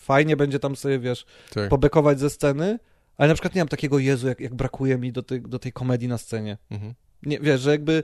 Fajnie 0.00 0.36
będzie 0.36 0.58
tam 0.58 0.76
sobie, 0.76 0.98
wiesz, 0.98 1.26
tak. 1.54 1.68
pobekować 1.68 2.20
ze 2.20 2.30
sceny, 2.30 2.78
ale 3.16 3.28
na 3.28 3.34
przykład 3.34 3.54
nie 3.54 3.60
mam 3.60 3.68
takiego 3.68 3.98
Jezu, 3.98 4.28
jak, 4.28 4.40
jak 4.40 4.54
brakuje 4.54 4.98
mi 4.98 5.12
do, 5.12 5.22
tej, 5.22 5.42
do 5.42 5.58
tej 5.58 5.72
komedii 5.72 6.08
na 6.08 6.18
scenie. 6.18 6.58
Mhm. 6.70 6.94
Nie, 7.22 7.40
wiesz, 7.40 7.60
że 7.60 7.70
jakby 7.70 8.02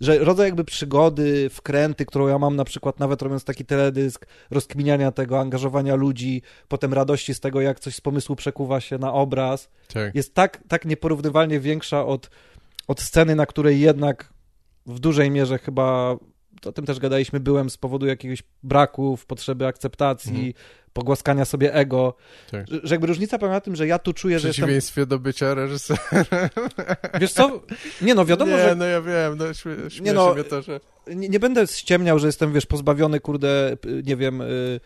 że 0.00 0.18
rodzaj 0.18 0.46
jakby 0.46 0.64
przygody, 0.64 1.50
wkręty, 1.50 2.06
którą 2.06 2.28
ja 2.28 2.38
mam 2.38 2.56
na 2.56 2.64
przykład 2.64 2.98
nawet 2.98 3.22
robiąc 3.22 3.44
taki 3.44 3.64
teledysk, 3.64 4.26
rozkminiania 4.50 5.12
tego, 5.12 5.40
angażowania 5.40 5.94
ludzi, 5.94 6.42
potem 6.68 6.94
radości 6.94 7.34
z 7.34 7.40
tego, 7.40 7.60
jak 7.60 7.80
coś 7.80 7.94
z 7.94 8.00
pomysłu 8.00 8.36
przekuwa 8.36 8.80
się 8.80 8.98
na 8.98 9.12
obraz, 9.12 9.70
tak. 9.92 10.14
jest 10.14 10.34
tak, 10.34 10.62
tak 10.68 10.84
nieporównywalnie 10.84 11.60
większa 11.60 12.06
od 12.06 12.30
od 12.88 13.00
sceny, 13.00 13.34
na 13.34 13.46
której 13.46 13.80
jednak 13.80 14.32
w 14.86 15.00
dużej 15.00 15.30
mierze 15.30 15.58
chyba, 15.58 16.16
o 16.64 16.72
tym 16.72 16.86
też 16.86 16.98
gadaliśmy, 16.98 17.40
byłem 17.40 17.70
z 17.70 17.76
powodu 17.76 18.06
jakiegoś 18.06 18.42
braków, 18.62 19.26
potrzeby 19.26 19.66
akceptacji, 19.66 20.30
mhm. 20.30 20.54
pogłaskania 20.92 21.44
sobie 21.44 21.74
ego. 21.74 22.14
Tak. 22.50 22.68
Że, 22.68 22.80
że, 22.82 22.94
jakby 22.94 23.06
różnica 23.06 23.38
polega 23.38 23.54
na 23.54 23.60
tym, 23.60 23.76
że 23.76 23.86
ja 23.86 23.98
tu 23.98 24.12
czuję, 24.12 24.38
że 24.38 24.48
jestem... 24.48 24.62
W 24.62 24.66
przeciwieństwie 24.66 25.06
do 25.06 25.18
bycia 25.18 25.54
reżyserem. 25.54 26.24
Wiesz 27.20 27.32
co? 27.32 27.62
Nie 28.02 28.14
no, 28.14 28.24
wiadomo, 28.24 28.56
nie, 28.56 28.62
że... 28.62 28.74
no 28.74 28.84
ja 28.84 29.02
wiem, 29.02 29.38
no 29.38 29.54
śmie 29.54 30.04
nie, 30.04 30.12
no, 30.12 30.34
mnie 30.34 30.44
to, 30.44 30.62
że... 30.62 30.80
Nie, 31.06 31.28
nie, 31.28 31.40
będę 31.40 31.66
ściemniał, 31.66 32.18
że 32.18 32.26
jestem, 32.26 32.52
wiesz, 32.52 32.66
pozbawiony, 32.66 33.20
kurde, 33.20 33.76
nie 34.04 34.16
wiem... 34.16 34.40
Y 34.40 34.80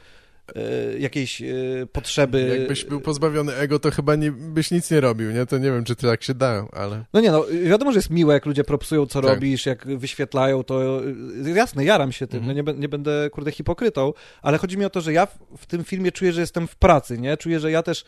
jakiejś 0.98 1.42
e, 1.42 1.46
potrzeby. 1.92 2.56
Jakbyś 2.58 2.84
był 2.84 3.00
pozbawiony 3.00 3.54
ego, 3.54 3.78
to 3.78 3.90
chyba 3.90 4.16
nie, 4.16 4.32
byś 4.32 4.70
nic 4.70 4.90
nie 4.90 5.00
robił, 5.00 5.30
nie? 5.30 5.46
To 5.46 5.58
nie 5.58 5.70
wiem, 5.70 5.84
czy 5.84 5.96
to 5.96 6.06
tak 6.06 6.22
się 6.22 6.34
da, 6.34 6.66
ale... 6.72 7.04
No 7.12 7.20
nie 7.20 7.30
no, 7.30 7.44
wiadomo, 7.64 7.92
że 7.92 7.98
jest 7.98 8.10
miłe, 8.10 8.34
jak 8.34 8.46
ludzie 8.46 8.64
propsują, 8.64 9.06
co 9.06 9.22
tak. 9.22 9.30
robisz, 9.30 9.66
jak 9.66 9.86
wyświetlają, 9.98 10.64
to 10.64 11.02
jasne, 11.54 11.84
jaram 11.84 12.12
się 12.12 12.26
tym, 12.26 12.46
no 12.46 12.50
mhm. 12.50 12.66
no 12.66 12.72
nie, 12.72 12.78
nie 12.78 12.88
będę, 12.88 13.30
kurde, 13.30 13.52
hipokrytą, 13.52 14.12
ale 14.42 14.58
chodzi 14.58 14.78
mi 14.78 14.84
o 14.84 14.90
to, 14.90 15.00
że 15.00 15.12
ja 15.12 15.26
w, 15.26 15.38
w 15.58 15.66
tym 15.66 15.84
filmie 15.84 16.12
czuję, 16.12 16.32
że 16.32 16.40
jestem 16.40 16.68
w 16.68 16.76
pracy, 16.76 17.18
nie? 17.18 17.36
Czuję, 17.36 17.60
że 17.60 17.70
ja 17.70 17.82
też 17.82 18.04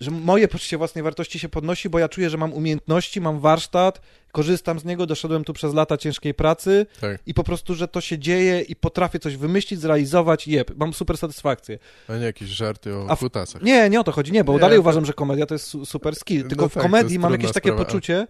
że 0.00 0.10
moje 0.10 0.48
poczucie 0.48 0.78
własnej 0.78 1.04
wartości 1.04 1.38
się 1.38 1.48
podnosi, 1.48 1.88
bo 1.88 1.98
ja 1.98 2.08
czuję, 2.08 2.30
że 2.30 2.36
mam 2.36 2.52
umiejętności, 2.52 3.20
mam 3.20 3.40
warsztat, 3.40 4.00
korzystam 4.32 4.78
z 4.78 4.84
niego, 4.84 5.06
doszedłem 5.06 5.44
tu 5.44 5.52
przez 5.52 5.74
lata 5.74 5.96
ciężkiej 5.96 6.34
pracy 6.34 6.86
tak. 7.00 7.20
i 7.26 7.34
po 7.34 7.44
prostu, 7.44 7.74
że 7.74 7.88
to 7.88 8.00
się 8.00 8.18
dzieje 8.18 8.60
i 8.60 8.76
potrafię 8.76 9.18
coś 9.18 9.36
wymyślić, 9.36 9.80
zrealizować, 9.80 10.46
jeb, 10.46 10.76
mam 10.76 10.92
super 10.92 11.18
satysfakcję. 11.18 11.78
A 12.08 12.16
nie 12.16 12.24
jakieś 12.24 12.48
żarty 12.48 12.94
o 12.94 13.06
A 13.08 13.16
w... 13.16 13.18
kutasach. 13.18 13.62
Nie, 13.62 13.90
nie 13.90 14.00
o 14.00 14.04
to 14.04 14.12
chodzi, 14.12 14.32
nie, 14.32 14.44
bo 14.44 14.52
nie, 14.52 14.58
dalej 14.58 14.76
to... 14.76 14.80
uważam, 14.80 15.06
że 15.06 15.12
komedia 15.12 15.46
to 15.46 15.54
jest 15.54 15.76
super 15.84 16.16
skill, 16.16 16.48
tylko 16.48 16.64
no 16.64 16.68
w 16.68 16.74
tak, 16.74 16.82
komedii 16.82 17.18
mam 17.18 17.32
jakieś 17.32 17.52
takie 17.52 17.68
sprawa. 17.68 17.84
poczucie, 17.84 18.26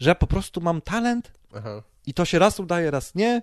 że 0.00 0.14
po 0.14 0.26
prostu 0.26 0.60
mam 0.60 0.80
talent 0.80 1.32
Aha. 1.54 1.82
i 2.06 2.14
to 2.14 2.24
się 2.24 2.38
raz 2.38 2.60
udaje, 2.60 2.90
raz 2.90 3.14
nie 3.14 3.42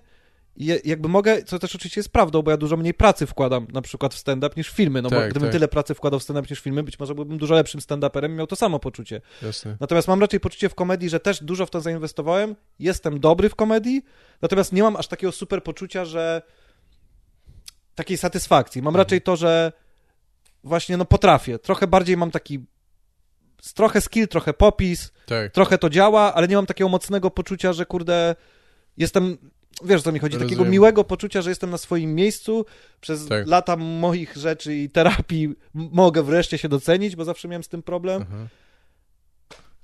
i 0.56 0.80
jakby 0.84 1.08
mogę, 1.08 1.42
co 1.42 1.58
też 1.58 1.74
oczywiście 1.74 2.00
jest 2.00 2.12
prawdą, 2.12 2.42
bo 2.42 2.50
ja 2.50 2.56
dużo 2.56 2.76
mniej 2.76 2.94
pracy 2.94 3.26
wkładam 3.26 3.66
na 3.72 3.82
przykład 3.82 4.14
w 4.14 4.18
stand-up 4.18 4.54
niż 4.56 4.70
w 4.70 4.76
filmy, 4.76 5.02
no 5.02 5.10
tak, 5.10 5.18
bo 5.18 5.24
gdybym 5.24 5.48
tak. 5.48 5.52
tyle 5.52 5.68
pracy 5.68 5.94
wkładał 5.94 6.20
w 6.20 6.22
stand-up 6.22 6.46
niż 6.50 6.60
w 6.60 6.62
filmy, 6.62 6.82
być 6.82 6.98
może 6.98 7.14
byłbym 7.14 7.38
dużo 7.38 7.54
lepszym 7.54 7.80
stand-uperem 7.80 8.30
i 8.30 8.34
miał 8.34 8.46
to 8.46 8.56
samo 8.56 8.78
poczucie. 8.78 9.20
Jasne. 9.42 9.76
Natomiast 9.80 10.08
mam 10.08 10.20
raczej 10.20 10.40
poczucie 10.40 10.68
w 10.68 10.74
komedii, 10.74 11.08
że 11.08 11.20
też 11.20 11.44
dużo 11.44 11.66
w 11.66 11.70
to 11.70 11.80
zainwestowałem, 11.80 12.56
jestem 12.78 13.20
dobry 13.20 13.48
w 13.48 13.54
komedii, 13.54 14.04
natomiast 14.42 14.72
nie 14.72 14.82
mam 14.82 14.96
aż 14.96 15.08
takiego 15.08 15.32
super 15.32 15.62
poczucia, 15.62 16.04
że 16.04 16.42
takiej 17.94 18.16
satysfakcji. 18.16 18.82
Mam 18.82 18.94
mhm. 18.94 19.00
raczej 19.00 19.22
to, 19.22 19.36
że 19.36 19.72
właśnie 20.64 20.96
no 20.96 21.04
potrafię. 21.04 21.58
Trochę 21.58 21.86
bardziej 21.86 22.16
mam 22.16 22.30
taki 22.30 22.64
trochę 23.74 24.00
skill, 24.00 24.28
trochę 24.28 24.52
popis, 24.52 25.12
tak. 25.26 25.52
trochę 25.52 25.78
to 25.78 25.90
działa, 25.90 26.34
ale 26.34 26.48
nie 26.48 26.56
mam 26.56 26.66
takiego 26.66 26.88
mocnego 26.88 27.30
poczucia, 27.30 27.72
że 27.72 27.86
kurde 27.86 28.36
jestem 28.96 29.38
Wiesz, 29.84 30.02
co 30.02 30.12
mi 30.12 30.18
chodzi? 30.18 30.34
Rozumiem. 30.34 30.48
Takiego 30.50 30.70
miłego 30.70 31.04
poczucia, 31.04 31.42
że 31.42 31.50
jestem 31.50 31.70
na 31.70 31.78
swoim 31.78 32.14
miejscu. 32.14 32.66
Przez 33.00 33.26
tak. 33.26 33.46
lata 33.46 33.76
moich 33.76 34.36
rzeczy 34.36 34.76
i 34.76 34.90
terapii 34.90 35.54
mogę 35.74 36.22
wreszcie 36.22 36.58
się 36.58 36.68
docenić, 36.68 37.16
bo 37.16 37.24
zawsze 37.24 37.48
miałem 37.48 37.62
z 37.62 37.68
tym 37.68 37.82
problem. 37.82 38.22
Aha. 38.28 38.46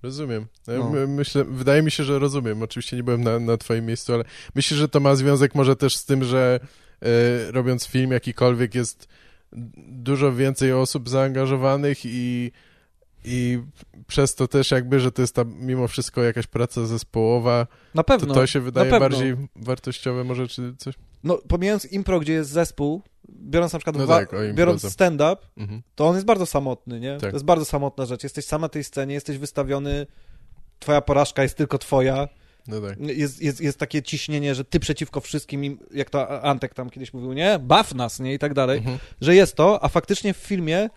Rozumiem. 0.03 0.47
No. 0.69 0.93
Myślę, 1.09 1.45
wydaje 1.45 1.83
mi 1.83 1.91
się, 1.91 2.05
że 2.05 2.19
rozumiem. 2.19 2.63
Oczywiście 2.63 2.97
nie 2.97 3.03
byłem 3.03 3.25
na, 3.25 3.39
na 3.39 3.57
twoim 3.57 3.87
miejscu, 3.87 4.15
ale 4.15 4.25
myślę, 4.55 4.77
że 4.77 4.89
to 4.89 5.01
ma 5.01 5.17
związek 5.17 5.55
może 5.55 5.77
też 5.77 5.97
z 5.97 6.05
tym, 6.05 6.25
że 6.25 6.61
y, 7.03 7.53
robiąc 7.53 7.87
film 7.87 8.11
jakikolwiek 8.11 8.75
jest 8.75 9.09
dużo 9.77 10.33
więcej 10.33 10.73
osób 10.73 11.09
zaangażowanych 11.09 11.99
i 12.05 12.53
i 13.25 13.59
przez 14.07 14.35
to 14.35 14.49
też 14.49 14.71
jakby, 14.71 15.01
że 15.01 15.13
to 15.13 15.23
jest 15.23 15.35
ta 15.35 15.45
mimo 15.45 15.89
wszystko 15.89 16.23
jakaś 16.23 16.47
praca 16.47 16.87
zespołowa. 16.87 17.67
Na 17.95 18.05
pewno. 18.05 18.35
To, 18.35 18.41
to 18.41 18.47
się 18.47 18.61
wydaje 18.61 18.91
bardziej 18.91 19.37
wartościowe 19.57 20.25
może, 20.25 20.49
czy 20.49 20.75
coś? 20.79 20.95
No, 21.25 21.39
pomijając 21.49 21.93
impro, 21.93 22.21
gdzie 22.21 22.33
jest 22.33 22.51
zespół, 22.51 23.03
biorąc 23.29 23.73
na 23.73 23.79
przykład 23.79 23.97
no 23.97 24.07
tak, 24.07 24.31
biorąc 24.55 24.93
stand-up, 24.93 25.37
mhm. 25.57 25.83
to 25.95 26.07
on 26.09 26.15
jest 26.15 26.27
bardzo 26.27 26.47
samotny, 26.47 27.01
nie? 27.01 27.13
Tak. 27.13 27.31
To 27.31 27.37
jest 27.37 27.45
bardzo 27.45 27.65
samotna 27.65 28.07
rzecz. 28.07 28.23
Jesteś 28.23 28.45
sam 28.45 28.61
na 28.61 28.69
tej 28.69 28.85
scenie, 28.85 29.15
jesteś 29.15 29.39
wystawiony, 29.39 30.07
twoja 30.79 31.01
porażka 31.01 31.43
jest 31.43 31.57
tylko 31.57 31.79
twoja. 31.79 32.29
No 32.69 32.81
tak. 32.81 32.99
jest, 33.01 33.43
jest, 33.43 33.61
jest 33.61 33.79
takie 33.79 34.03
ciśnienie, 34.03 34.55
że 34.55 34.65
ty 34.65 34.81
przeciwko 34.81 35.21
wszystkim, 35.21 35.79
jak 35.95 36.11
to 36.11 36.43
Antek 36.43 36.75
tam 36.75 36.91
kiedyś 36.91 37.13
mówił, 37.13 37.33
nie? 37.33 37.59
Baw 37.59 37.95
nas, 37.95 38.21
nie? 38.21 38.35
I 38.35 38.39
tak 38.39 38.55
dalej. 38.55 38.79
Mhm. 38.79 38.99
Że 39.21 39.35
jest 39.35 39.55
to, 39.55 39.85
a 39.85 39.89
faktycznie 39.89 40.35
w 40.35 40.37
filmie 40.37 40.91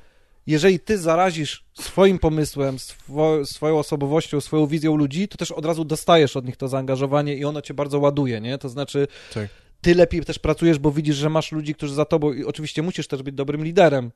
jeżeli 0.48 0.80
ty 0.80 0.98
zarazisz 0.98 1.64
swoim 1.74 2.20
pomysłem, 2.20 2.80
swo 2.80 3.46
swoją 3.46 3.80
osobowością, 3.80 4.42
swoją 4.42 4.68
wizją 4.68 4.96
ludzi, 4.96 5.28
to 5.28 5.38
też 5.38 5.52
od 5.52 5.66
razu 5.66 5.86
dostajesz 5.86 6.38
od 6.38 6.46
nich 6.46 6.58
to 6.58 6.68
zaangażowanie 6.68 7.36
i 7.36 7.46
ono 7.46 7.62
cię 7.62 7.74
bardzo 7.74 8.00
ładuje, 8.00 8.42
nie? 8.42 8.58
To 8.58 8.70
znaczy, 8.70 9.08
tak. 9.34 9.50
ty 9.82 9.96
lepiej 9.96 10.26
też 10.26 10.40
pracujesz, 10.40 10.80
bo 10.80 10.92
widzisz, 10.92 11.16
że 11.16 11.30
masz 11.30 11.52
ludzi, 11.52 11.76
którzy 11.76 11.94
za 11.94 12.06
tobą 12.06 12.34
i 12.34 12.44
oczywiście 12.46 12.82
musisz 12.82 13.08
też 13.08 13.24
być 13.24 13.36
dobrym 13.36 13.64
liderem, 13.64 14.12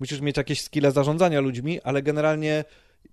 musisz 0.00 0.20
mieć 0.20 0.36
jakieś 0.36 0.60
skille 0.60 0.92
zarządzania 0.92 1.40
ludźmi, 1.40 1.80
ale 1.80 2.02
generalnie 2.02 2.64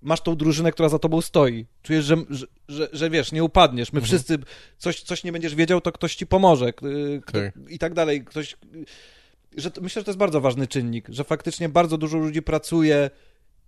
masz 0.01 0.21
tą 0.21 0.35
drużynę, 0.35 0.71
która 0.71 0.89
za 0.89 0.99
tobą 0.99 1.21
stoi. 1.21 1.65
Czujesz, 1.83 2.05
że, 2.05 2.15
że, 2.29 2.45
że, 2.67 2.89
że 2.93 3.09
wiesz, 3.09 3.31
nie 3.31 3.43
upadniesz. 3.43 3.93
My 3.93 3.99
mhm. 3.99 4.07
wszyscy, 4.07 4.37
coś, 4.77 5.01
coś 5.01 5.23
nie 5.23 5.31
będziesz 5.31 5.55
wiedział, 5.55 5.81
to 5.81 5.91
ktoś 5.91 6.15
ci 6.15 6.27
pomoże 6.27 6.73
kto, 6.73 6.87
tak. 7.31 7.53
i 7.69 7.79
tak 7.79 7.93
dalej. 7.93 8.23
Ktoś 8.23 8.57
że 9.57 9.71
to, 9.71 9.81
myślę, 9.81 9.99
że 9.99 10.03
to 10.03 10.11
jest 10.11 10.19
bardzo 10.19 10.41
ważny 10.41 10.67
czynnik, 10.67 11.05
że 11.09 11.23
faktycznie 11.23 11.69
bardzo 11.69 11.97
dużo 11.97 12.17
ludzi 12.17 12.41
pracuje 12.41 13.09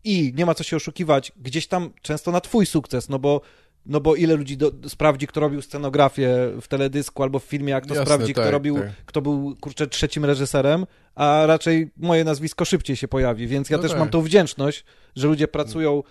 i 0.04 0.34
nie 0.36 0.46
ma 0.46 0.56
co 0.56 0.64
się 0.64 0.76
oszukiwać, 0.76 1.32
gdzieś 1.38 1.68
tam 1.68 1.90
często 2.02 2.32
na 2.32 2.42
twój 2.42 2.66
sukces, 2.66 3.10
no 3.10 3.20
bo 3.20 3.42
no 3.86 4.00
bo 4.00 4.16
ile 4.16 4.36
ludzi 4.36 4.58
do, 4.58 4.72
sprawdzi, 4.88 5.28
kto 5.28 5.40
robił 5.40 5.62
scenografię 5.62 6.52
w 6.62 6.68
teledysku 6.68 7.24
albo 7.24 7.40
w 7.40 7.44
filmie, 7.44 7.76
a 7.76 7.82
kto 7.82 7.94
Jasne, 7.94 8.06
sprawdzi, 8.06 8.34
tak, 8.34 8.44
kto 8.44 8.52
robił, 8.52 8.76
tak. 8.76 8.92
kto 9.06 9.22
był, 9.22 9.56
kurczę, 9.62 9.88
trzecim 9.88 10.26
reżyserem, 10.26 10.86
a 11.16 11.44
raczej 11.46 11.92
moje 11.98 12.24
nazwisko 12.24 12.66
szybciej 12.66 12.96
się 12.96 13.08
pojawi, 13.08 13.48
więc 13.48 13.70
ja 13.70 13.78
no 13.78 13.82
też 13.82 13.92
tak. 13.92 14.00
mam 14.00 14.10
tą 14.10 14.22
wdzięczność, 14.22 14.86
że 15.16 15.28
ludzie 15.28 15.48
pracują 15.48 16.04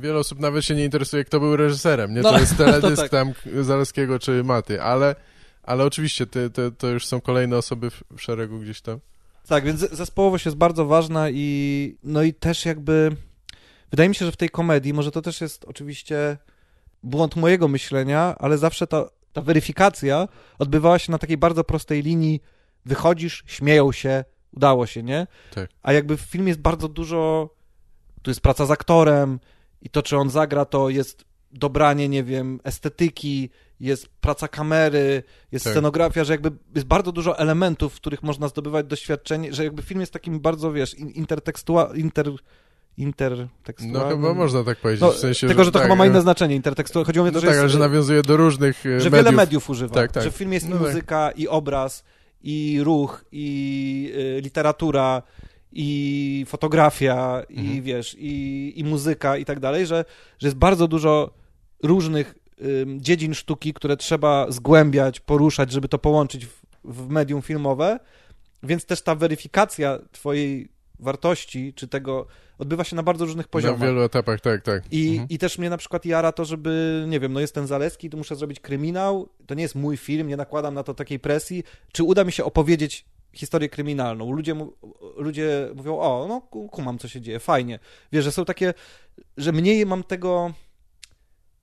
Wiele 0.00 0.18
osób 0.18 0.40
nawet 0.40 0.64
się 0.64 0.74
nie 0.74 0.84
interesuje, 0.84 1.24
kto 1.24 1.40
był 1.40 1.56
reżyserem, 1.56 2.14
nie? 2.14 2.20
No, 2.20 2.30
to 2.30 2.38
jest 2.38 2.56
teledysk 2.64 2.96
to 2.96 3.02
tak. 3.02 3.10
tam 3.10 3.32
Zaleskiego 3.64 4.18
czy 4.18 4.44
Maty, 4.44 4.82
ale, 4.82 5.14
ale 5.62 5.84
oczywiście 5.84 6.26
te, 6.26 6.50
to 6.78 6.86
już 6.88 7.06
są 7.06 7.20
kolejne 7.20 7.56
osoby 7.56 7.90
w, 7.90 8.02
w 8.16 8.20
szeregu 8.20 8.58
gdzieś 8.58 8.80
tam. 8.80 9.00
Tak, 9.48 9.64
więc 9.64 9.80
zespołowość 9.80 10.44
jest 10.44 10.56
bardzo 10.56 10.86
ważna 10.86 11.30
i 11.30 11.96
no 12.02 12.22
i 12.22 12.34
też 12.34 12.64
jakby 12.64 13.16
wydaje 13.90 14.08
mi 14.08 14.14
się, 14.14 14.24
że 14.24 14.32
w 14.32 14.36
tej 14.36 14.50
komedii, 14.50 14.92
może 14.92 15.10
to 15.10 15.22
też 15.22 15.40
jest 15.40 15.64
oczywiście 15.64 16.38
błąd 17.02 17.36
mojego 17.36 17.68
myślenia, 17.68 18.34
ale 18.38 18.58
zawsze 18.58 18.86
ta, 18.86 19.04
ta 19.32 19.42
weryfikacja 19.42 20.28
odbywała 20.58 20.98
się 20.98 21.12
na 21.12 21.18
takiej 21.18 21.36
bardzo 21.36 21.64
prostej 21.64 22.02
linii 22.02 22.40
wychodzisz, 22.84 23.42
śmieją 23.46 23.92
się, 23.92 24.24
udało 24.52 24.86
się, 24.86 25.02
nie? 25.02 25.26
Tak. 25.54 25.70
A 25.82 25.92
jakby 25.92 26.16
w 26.16 26.20
filmie 26.20 26.48
jest 26.48 26.60
bardzo 26.60 26.88
dużo, 26.88 27.50
tu 28.22 28.30
jest 28.30 28.40
praca 28.40 28.66
z 28.66 28.70
aktorem 28.70 29.40
i 29.82 29.90
to, 29.90 30.02
czy 30.02 30.16
on 30.16 30.30
zagra, 30.30 30.64
to 30.64 30.88
jest 30.88 31.24
dobranie, 31.52 32.08
nie 32.08 32.24
wiem, 32.24 32.60
estetyki, 32.64 33.50
jest 33.80 34.08
praca 34.08 34.48
kamery, 34.48 35.22
jest 35.52 35.64
tak. 35.64 35.72
scenografia, 35.72 36.24
że 36.24 36.32
jakby 36.32 36.50
jest 36.74 36.86
bardzo 36.86 37.12
dużo 37.12 37.38
elementów, 37.38 37.94
w 37.94 37.96
których 37.96 38.22
można 38.22 38.48
zdobywać 38.48 38.86
doświadczenie, 38.86 39.52
że 39.52 39.64
jakby 39.64 39.82
film 39.82 40.00
jest 40.00 40.12
takim 40.12 40.40
bardzo, 40.40 40.72
wiesz, 40.72 40.94
intertekstualnym, 40.94 41.96
inter 41.96 42.32
intertekstualnym. 42.96 44.20
No 44.20 44.28
chyba 44.28 44.34
można 44.34 44.64
tak 44.64 44.78
powiedzieć, 44.78 45.00
no, 45.00 45.10
w 45.10 45.16
sensie, 45.16 45.48
Tego, 45.48 45.64
że 45.64 45.72
to 45.72 45.78
tak, 45.78 45.82
chyba 45.82 45.96
ma 45.96 46.06
inne 46.06 46.22
znaczenie, 46.22 46.54
intertekstualne. 46.54 47.06
Chodziło 47.06 47.24
mi 47.24 47.28
o 47.28 47.32
to, 47.32 47.36
no 47.36 47.40
że 47.40 47.46
tak, 47.46 47.56
jest, 47.56 47.72
że 47.72 47.78
nawiązuje 47.78 48.22
do 48.22 48.36
różnych 48.36 48.82
Że 48.82 48.90
mediów. 48.90 49.12
wiele 49.12 49.32
mediów 49.32 49.70
używa, 49.70 49.94
tak, 49.94 50.12
tak. 50.12 50.22
że 50.22 50.30
w 50.30 50.34
filmie 50.34 50.54
jest 50.54 50.68
no 50.68 50.76
i 50.76 50.78
tak. 50.78 50.88
muzyka, 50.88 51.30
i 51.30 51.48
obraz, 51.48 52.04
i 52.42 52.80
ruch, 52.82 53.24
i 53.32 54.12
y, 54.38 54.40
literatura, 54.40 55.22
i 55.72 56.44
fotografia, 56.48 57.42
mhm. 57.50 57.76
i 57.76 57.82
wiesz, 57.82 58.16
i, 58.18 58.72
i 58.76 58.84
muzyka 58.84 59.36
i 59.36 59.44
tak 59.44 59.60
dalej, 59.60 59.86
że, 59.86 60.04
że 60.38 60.48
jest 60.48 60.58
bardzo 60.58 60.88
dużo 60.88 61.30
różnych 61.82 62.34
y, 62.34 62.39
dziedzin 62.96 63.34
sztuki, 63.34 63.74
które 63.74 63.96
trzeba 63.96 64.50
zgłębiać, 64.50 65.20
poruszać, 65.20 65.72
żeby 65.72 65.88
to 65.88 65.98
połączyć 65.98 66.46
w, 66.46 66.62
w 66.84 67.08
medium 67.08 67.42
filmowe, 67.42 68.00
więc 68.62 68.86
też 68.86 69.02
ta 69.02 69.14
weryfikacja 69.14 69.98
twojej 70.12 70.68
wartości, 70.98 71.72
czy 71.74 71.88
tego 71.88 72.26
odbywa 72.58 72.84
się 72.84 72.96
na 72.96 73.02
bardzo 73.02 73.24
różnych 73.24 73.48
poziomach. 73.48 73.80
Na 73.80 73.86
wielu 73.86 74.02
etapach, 74.02 74.40
tak, 74.40 74.62
tak. 74.62 74.82
I, 74.92 75.08
mhm. 75.08 75.28
I 75.28 75.38
też 75.38 75.58
mnie 75.58 75.70
na 75.70 75.76
przykład 75.76 76.04
jara 76.06 76.32
to, 76.32 76.44
żeby, 76.44 77.04
nie 77.08 77.20
wiem, 77.20 77.32
no 77.32 77.40
jest 77.40 77.54
ten 77.54 77.66
Zaleski, 77.66 78.10
to 78.10 78.16
muszę 78.16 78.36
zrobić 78.36 78.60
kryminał, 78.60 79.28
to 79.46 79.54
nie 79.54 79.62
jest 79.62 79.74
mój 79.74 79.96
film, 79.96 80.28
nie 80.28 80.36
nakładam 80.36 80.74
na 80.74 80.82
to 80.82 80.94
takiej 80.94 81.18
presji, 81.18 81.64
czy 81.92 82.04
uda 82.04 82.24
mi 82.24 82.32
się 82.32 82.44
opowiedzieć 82.44 83.04
historię 83.32 83.68
kryminalną. 83.68 84.32
Ludzie, 84.32 84.54
ludzie 85.16 85.68
mówią, 85.74 85.98
o, 85.98 86.26
no 86.28 86.40
kumam, 86.68 86.98
co 86.98 87.08
się 87.08 87.20
dzieje, 87.20 87.40
fajnie. 87.40 87.78
Wiesz, 88.12 88.24
że 88.24 88.32
są 88.32 88.44
takie, 88.44 88.74
że 89.36 89.52
mniej 89.52 89.86
mam 89.86 90.02
tego 90.02 90.52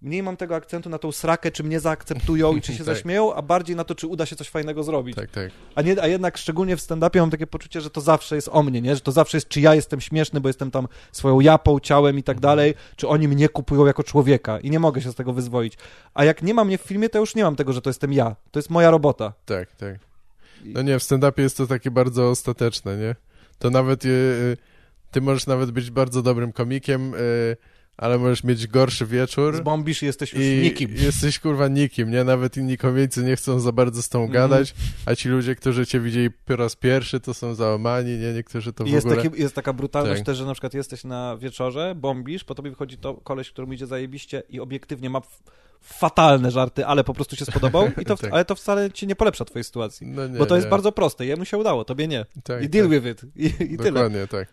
mniej 0.02 0.24
mam 0.24 0.38
tego 0.38 0.56
akcentu 0.56 0.90
na 0.90 0.98
tą 0.98 1.12
srakę, 1.12 1.52
czy 1.52 1.64
mnie 1.64 1.80
zaakceptują 1.80 2.56
i 2.56 2.62
czy 2.62 2.72
się 2.78 2.78
tak. 2.78 2.86
zaśmieją, 2.86 3.34
a 3.34 3.42
bardziej 3.42 3.76
na 3.76 3.84
to, 3.84 3.96
czy 3.96 4.08
uda 4.08 4.26
się 4.26 4.36
coś 4.36 4.50
fajnego 4.50 4.84
zrobić. 4.84 5.16
Tak, 5.16 5.32
tak. 5.32 5.52
A, 5.76 5.82
nie, 5.82 6.02
a 6.02 6.08
jednak 6.08 6.38
szczególnie 6.38 6.78
w 6.78 6.80
stand-upie 6.80 7.20
mam 7.20 7.30
takie 7.30 7.48
poczucie, 7.48 7.82
że 7.82 7.90
to 7.90 8.02
zawsze 8.02 8.36
jest 8.36 8.50
o 8.52 8.64
mnie, 8.64 8.82
nie? 8.82 8.96
Że 8.96 9.02
to 9.02 9.12
zawsze 9.12 9.38
jest, 9.38 9.48
czy 9.48 9.62
ja 9.62 9.76
jestem 9.76 10.02
śmieszny, 10.02 10.42
bo 10.42 10.50
jestem 10.50 10.72
tam 10.72 10.88
swoją 11.12 11.40
japą, 11.40 11.80
ciałem 11.80 12.18
i 12.18 12.24
tak 12.24 12.38
mhm. 12.38 12.42
dalej, 12.42 12.74
czy 12.96 13.08
oni 13.08 13.28
mnie 13.28 13.50
kupują 13.50 13.86
jako 13.86 14.04
człowieka 14.04 14.60
i 14.60 14.70
nie 14.70 14.80
mogę 14.80 15.02
się 15.02 15.12
z 15.12 15.16
tego 15.16 15.34
wyzwolić. 15.34 15.78
A 16.14 16.26
jak 16.26 16.44
nie 16.44 16.54
ma 16.54 16.64
mnie 16.64 16.78
w 16.78 16.82
filmie, 16.82 17.10
to 17.10 17.20
już 17.20 17.36
nie 17.36 17.44
mam 17.44 17.56
tego, 17.56 17.74
że 17.74 17.82
to 17.82 17.90
jestem 17.90 18.14
ja. 18.14 18.36
To 18.52 18.60
jest 18.60 18.70
moja 18.70 18.92
robota. 18.92 19.34
Tak, 19.46 19.76
tak. 19.76 20.00
No 20.66 20.82
nie, 20.82 21.00
w 21.00 21.04
stand-upie 21.04 21.42
jest 21.42 21.58
to 21.58 21.68
takie 21.68 21.92
bardzo 21.92 22.30
ostateczne, 22.30 22.98
nie? 22.98 23.16
To 23.60 23.70
nawet... 23.70 24.06
Yy, 24.06 24.58
ty 25.12 25.22
możesz 25.22 25.48
nawet 25.48 25.72
być 25.72 25.92
bardzo 25.92 26.22
dobrym 26.22 26.52
komikiem, 26.52 27.12
yy, 27.12 27.58
ale 27.98 28.18
możesz 28.18 28.44
mieć 28.44 28.68
gorszy 28.68 29.06
wieczór. 29.06 29.58
Zbombisz 29.58 30.04
i 30.04 30.06
jesteś 30.06 30.34
już 30.34 30.44
i 30.44 30.60
nikim. 30.64 30.96
Jesteś 30.96 31.40
kurwa 31.40 31.68
nikim, 31.68 32.12
nie? 32.12 32.24
Nawet 32.24 32.58
inni 32.58 32.78
komiecy 32.78 33.24
nie 33.24 33.36
chcą 33.36 33.60
za 33.60 33.72
bardzo 33.72 34.02
z 34.02 34.10
tą 34.10 34.20
mm. 34.20 34.32
gadać, 34.32 34.74
a 35.06 35.16
ci 35.16 35.30
ludzie, 35.30 35.56
którzy 35.56 35.86
cię 35.86 36.00
widzieli 36.00 36.32
po 36.32 36.56
raz 36.56 36.76
pierwszy, 36.76 37.20
to 37.20 37.34
są 37.34 37.56
załamani, 37.56 38.18
nie? 38.18 38.34
Niektórzy 38.34 38.74
to 38.74 38.84
w 38.84 38.88
jest 38.88 39.08
ogóle... 39.08 39.24
Taki, 39.24 39.42
jest 39.42 39.56
taka 39.56 39.74
brutalność 39.74 40.20
tak. 40.20 40.26
też, 40.26 40.38
że 40.38 40.46
na 40.46 40.54
przykład 40.54 40.74
jesteś 40.74 41.04
na 41.04 41.38
wieczorze, 41.38 41.96
bombisz, 41.96 42.44
po 42.44 42.56
tobie 42.56 42.70
wychodzi 42.70 42.98
to 42.98 43.14
koleś, 43.14 43.52
któremu 43.52 43.74
idzie 43.74 43.88
zajebiście 43.88 44.44
i 44.50 44.60
obiektywnie 44.60 45.10
ma 45.10 45.22
fatalne 45.82 46.52
żarty, 46.52 46.86
ale 46.86 47.04
po 47.04 47.14
prostu 47.14 47.36
się 47.36 47.46
spodobał, 47.46 47.90
i 48.02 48.06
to, 48.06 48.18
tak. 48.18 48.34
ale 48.34 48.46
to 48.46 48.56
wcale 48.56 48.92
ci 48.92 49.08
nie 49.08 49.16
polepsza 49.16 49.46
twojej 49.46 49.64
sytuacji. 49.64 50.08
No 50.08 50.28
nie, 50.28 50.40
bo 50.40 50.46
to 50.46 50.56
jest 50.56 50.68
bardzo 50.68 50.92
proste. 50.92 51.26
Jemu 51.26 51.46
się 51.46 51.58
udało, 51.58 51.86
tobie 51.86 52.08
nie. 52.08 52.26
Tak, 52.44 52.64
I 52.64 52.70
deal 52.70 52.90
tak. 52.90 53.04
with 53.04 53.24
it. 53.24 53.36
I, 53.36 53.74
i 53.74 53.78
Dokładnie, 53.78 54.10
tyle. 54.10 54.28
tak. 54.28 54.48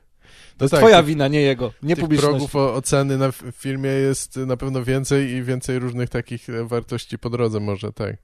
To 0.58 0.64
jest 0.64 0.70
tak, 0.70 0.80
twoja 0.80 1.02
wina, 1.02 1.28
nie 1.28 1.40
jego, 1.40 1.72
nie 1.82 1.96
tych 1.96 2.08
progów 2.08 2.56
o, 2.56 2.74
oceny 2.74 3.18
na 3.18 3.32
filmie 3.32 3.90
jest 3.90 4.36
na 4.36 4.56
pewno 4.56 4.84
więcej 4.84 5.30
i 5.30 5.42
więcej 5.42 5.78
różnych 5.78 6.08
takich 6.08 6.50
e, 6.50 6.64
wartości 6.64 7.18
po 7.18 7.30
drodze 7.30 7.60
może, 7.60 7.92
tak. 7.92 8.16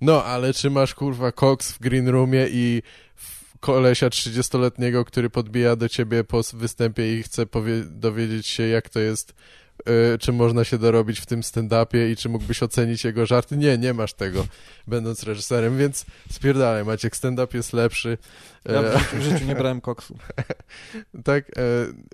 No, 0.00 0.24
ale 0.24 0.54
czy 0.54 0.70
masz, 0.70 0.94
kurwa, 0.94 1.32
koks 1.32 1.72
w 1.72 1.78
green 1.78 2.08
roomie 2.08 2.46
i 2.50 2.82
kolesia 3.60 4.08
30-letniego, 4.08 5.04
który 5.04 5.30
podbija 5.30 5.76
do 5.76 5.88
ciebie 5.88 6.24
po 6.24 6.40
występie 6.54 7.18
i 7.18 7.22
chce 7.22 7.46
dowiedzieć 7.86 8.46
się, 8.46 8.62
jak 8.62 8.88
to 8.88 9.00
jest 9.00 9.34
Y, 9.88 10.18
czy 10.18 10.32
można 10.32 10.64
się 10.64 10.78
dorobić 10.78 11.20
w 11.20 11.26
tym 11.26 11.40
stand-upie 11.40 12.10
i 12.10 12.16
czy 12.16 12.28
mógłbyś 12.28 12.62
ocenić 12.62 13.04
jego 13.04 13.26
żarty. 13.26 13.56
Nie, 13.56 13.78
nie 13.78 13.94
masz 13.94 14.12
tego, 14.12 14.46
będąc 14.86 15.22
reżyserem, 15.22 15.78
więc 15.78 16.06
spierdalaj, 16.30 16.84
Maciek, 16.84 17.16
stand-up 17.16 17.56
jest 17.56 17.72
lepszy. 17.72 18.18
Ja 18.64 18.82
w 18.82 18.98
życiu, 18.98 19.16
w 19.16 19.22
życiu 19.22 19.44
nie 19.44 19.54
brałem 19.54 19.80
koksu. 19.80 20.18
tak, 21.24 21.44
e, 21.44 21.52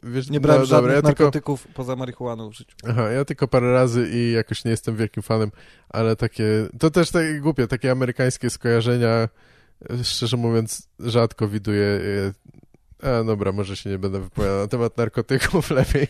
wiesz, 0.02 0.30
Nie 0.30 0.40
brałem 0.40 0.62
no, 0.62 0.66
żadnych 0.66 0.82
dobra, 0.82 0.94
ja 0.94 1.02
narkotyków 1.02 1.62
tylko... 1.62 1.76
poza 1.76 1.96
marihuaną 1.96 2.50
w 2.50 2.52
życiu. 2.54 2.76
Aha, 2.88 3.10
ja 3.10 3.24
tylko 3.24 3.48
parę 3.48 3.72
razy 3.72 4.10
i 4.12 4.32
jakoś 4.32 4.64
nie 4.64 4.70
jestem 4.70 4.96
wielkim 4.96 5.22
fanem, 5.22 5.50
ale 5.88 6.16
takie, 6.16 6.44
to 6.78 6.90
też 6.90 7.10
takie 7.10 7.40
głupie, 7.40 7.66
takie 7.66 7.90
amerykańskie 7.90 8.50
skojarzenia, 8.50 9.28
szczerze 10.02 10.36
mówiąc, 10.36 10.88
rzadko 11.00 11.48
widuję 11.48 12.00
a, 13.02 13.24
dobra, 13.24 13.52
może 13.52 13.76
się 13.76 13.90
nie 13.90 13.98
będę 13.98 14.20
wypowiadał 14.20 14.58
na 14.58 14.68
temat 14.68 14.96
narkotyków, 14.96 15.70
lepiej. 15.80 16.06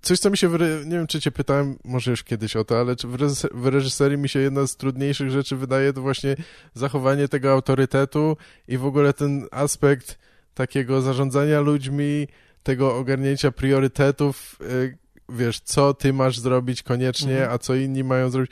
Coś, 0.00 0.18
co 0.18 0.30
mi 0.30 0.36
się, 0.36 0.50
nie 0.84 0.96
wiem, 0.96 1.06
czy 1.06 1.20
cię 1.20 1.30
pytałem, 1.30 1.78
może 1.84 2.10
już 2.10 2.24
kiedyś 2.24 2.56
o 2.56 2.64
to, 2.64 2.80
ale 2.80 2.96
czy 2.96 3.08
w 3.54 3.66
reżyserii 3.66 4.18
mi 4.18 4.28
się 4.28 4.38
jedna 4.38 4.66
z 4.66 4.76
trudniejszych 4.76 5.30
rzeczy 5.30 5.56
wydaje, 5.56 5.92
to 5.92 6.02
właśnie 6.02 6.36
zachowanie 6.74 7.28
tego 7.28 7.52
autorytetu 7.52 8.36
i 8.68 8.78
w 8.78 8.84
ogóle 8.84 9.12
ten 9.12 9.46
aspekt 9.50 10.18
takiego 10.54 11.00
zarządzania 11.00 11.60
ludźmi, 11.60 12.28
tego 12.62 12.96
ogarnięcia 12.96 13.52
priorytetów, 13.52 14.56
y, 14.60 14.98
wiesz, 15.32 15.60
co 15.60 15.94
ty 15.94 16.12
masz 16.12 16.38
zrobić 16.38 16.82
koniecznie, 16.82 17.32
mhm. 17.32 17.52
a 17.52 17.58
co 17.58 17.74
inni 17.74 18.04
mają 18.04 18.30
zrobić. 18.30 18.50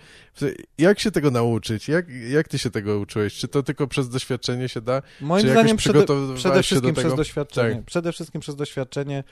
Jak 0.78 1.00
się 1.00 1.10
tego 1.10 1.30
nauczyć? 1.30 1.88
Jak, 1.88 2.06
jak 2.08 2.48
ty 2.48 2.58
się 2.58 2.70
tego 2.70 2.98
uczyłeś? 2.98 3.34
Czy 3.34 3.48
to 3.48 3.62
tylko 3.62 3.86
przez 3.86 4.08
doświadczenie 4.08 4.68
się 4.68 4.80
da? 4.80 5.02
Moim 5.20 5.44
Czy 5.44 5.50
zdaniem 5.50 5.76
przede, 5.76 6.04
przede 6.34 6.62
wszystkim 6.62 6.94
przez 6.94 7.14
doświadczenie. 7.14 7.74
Tak. 7.74 7.84
Przede 7.84 8.12
wszystkim 8.12 8.40
przez 8.40 8.56
doświadczenie. 8.56 9.24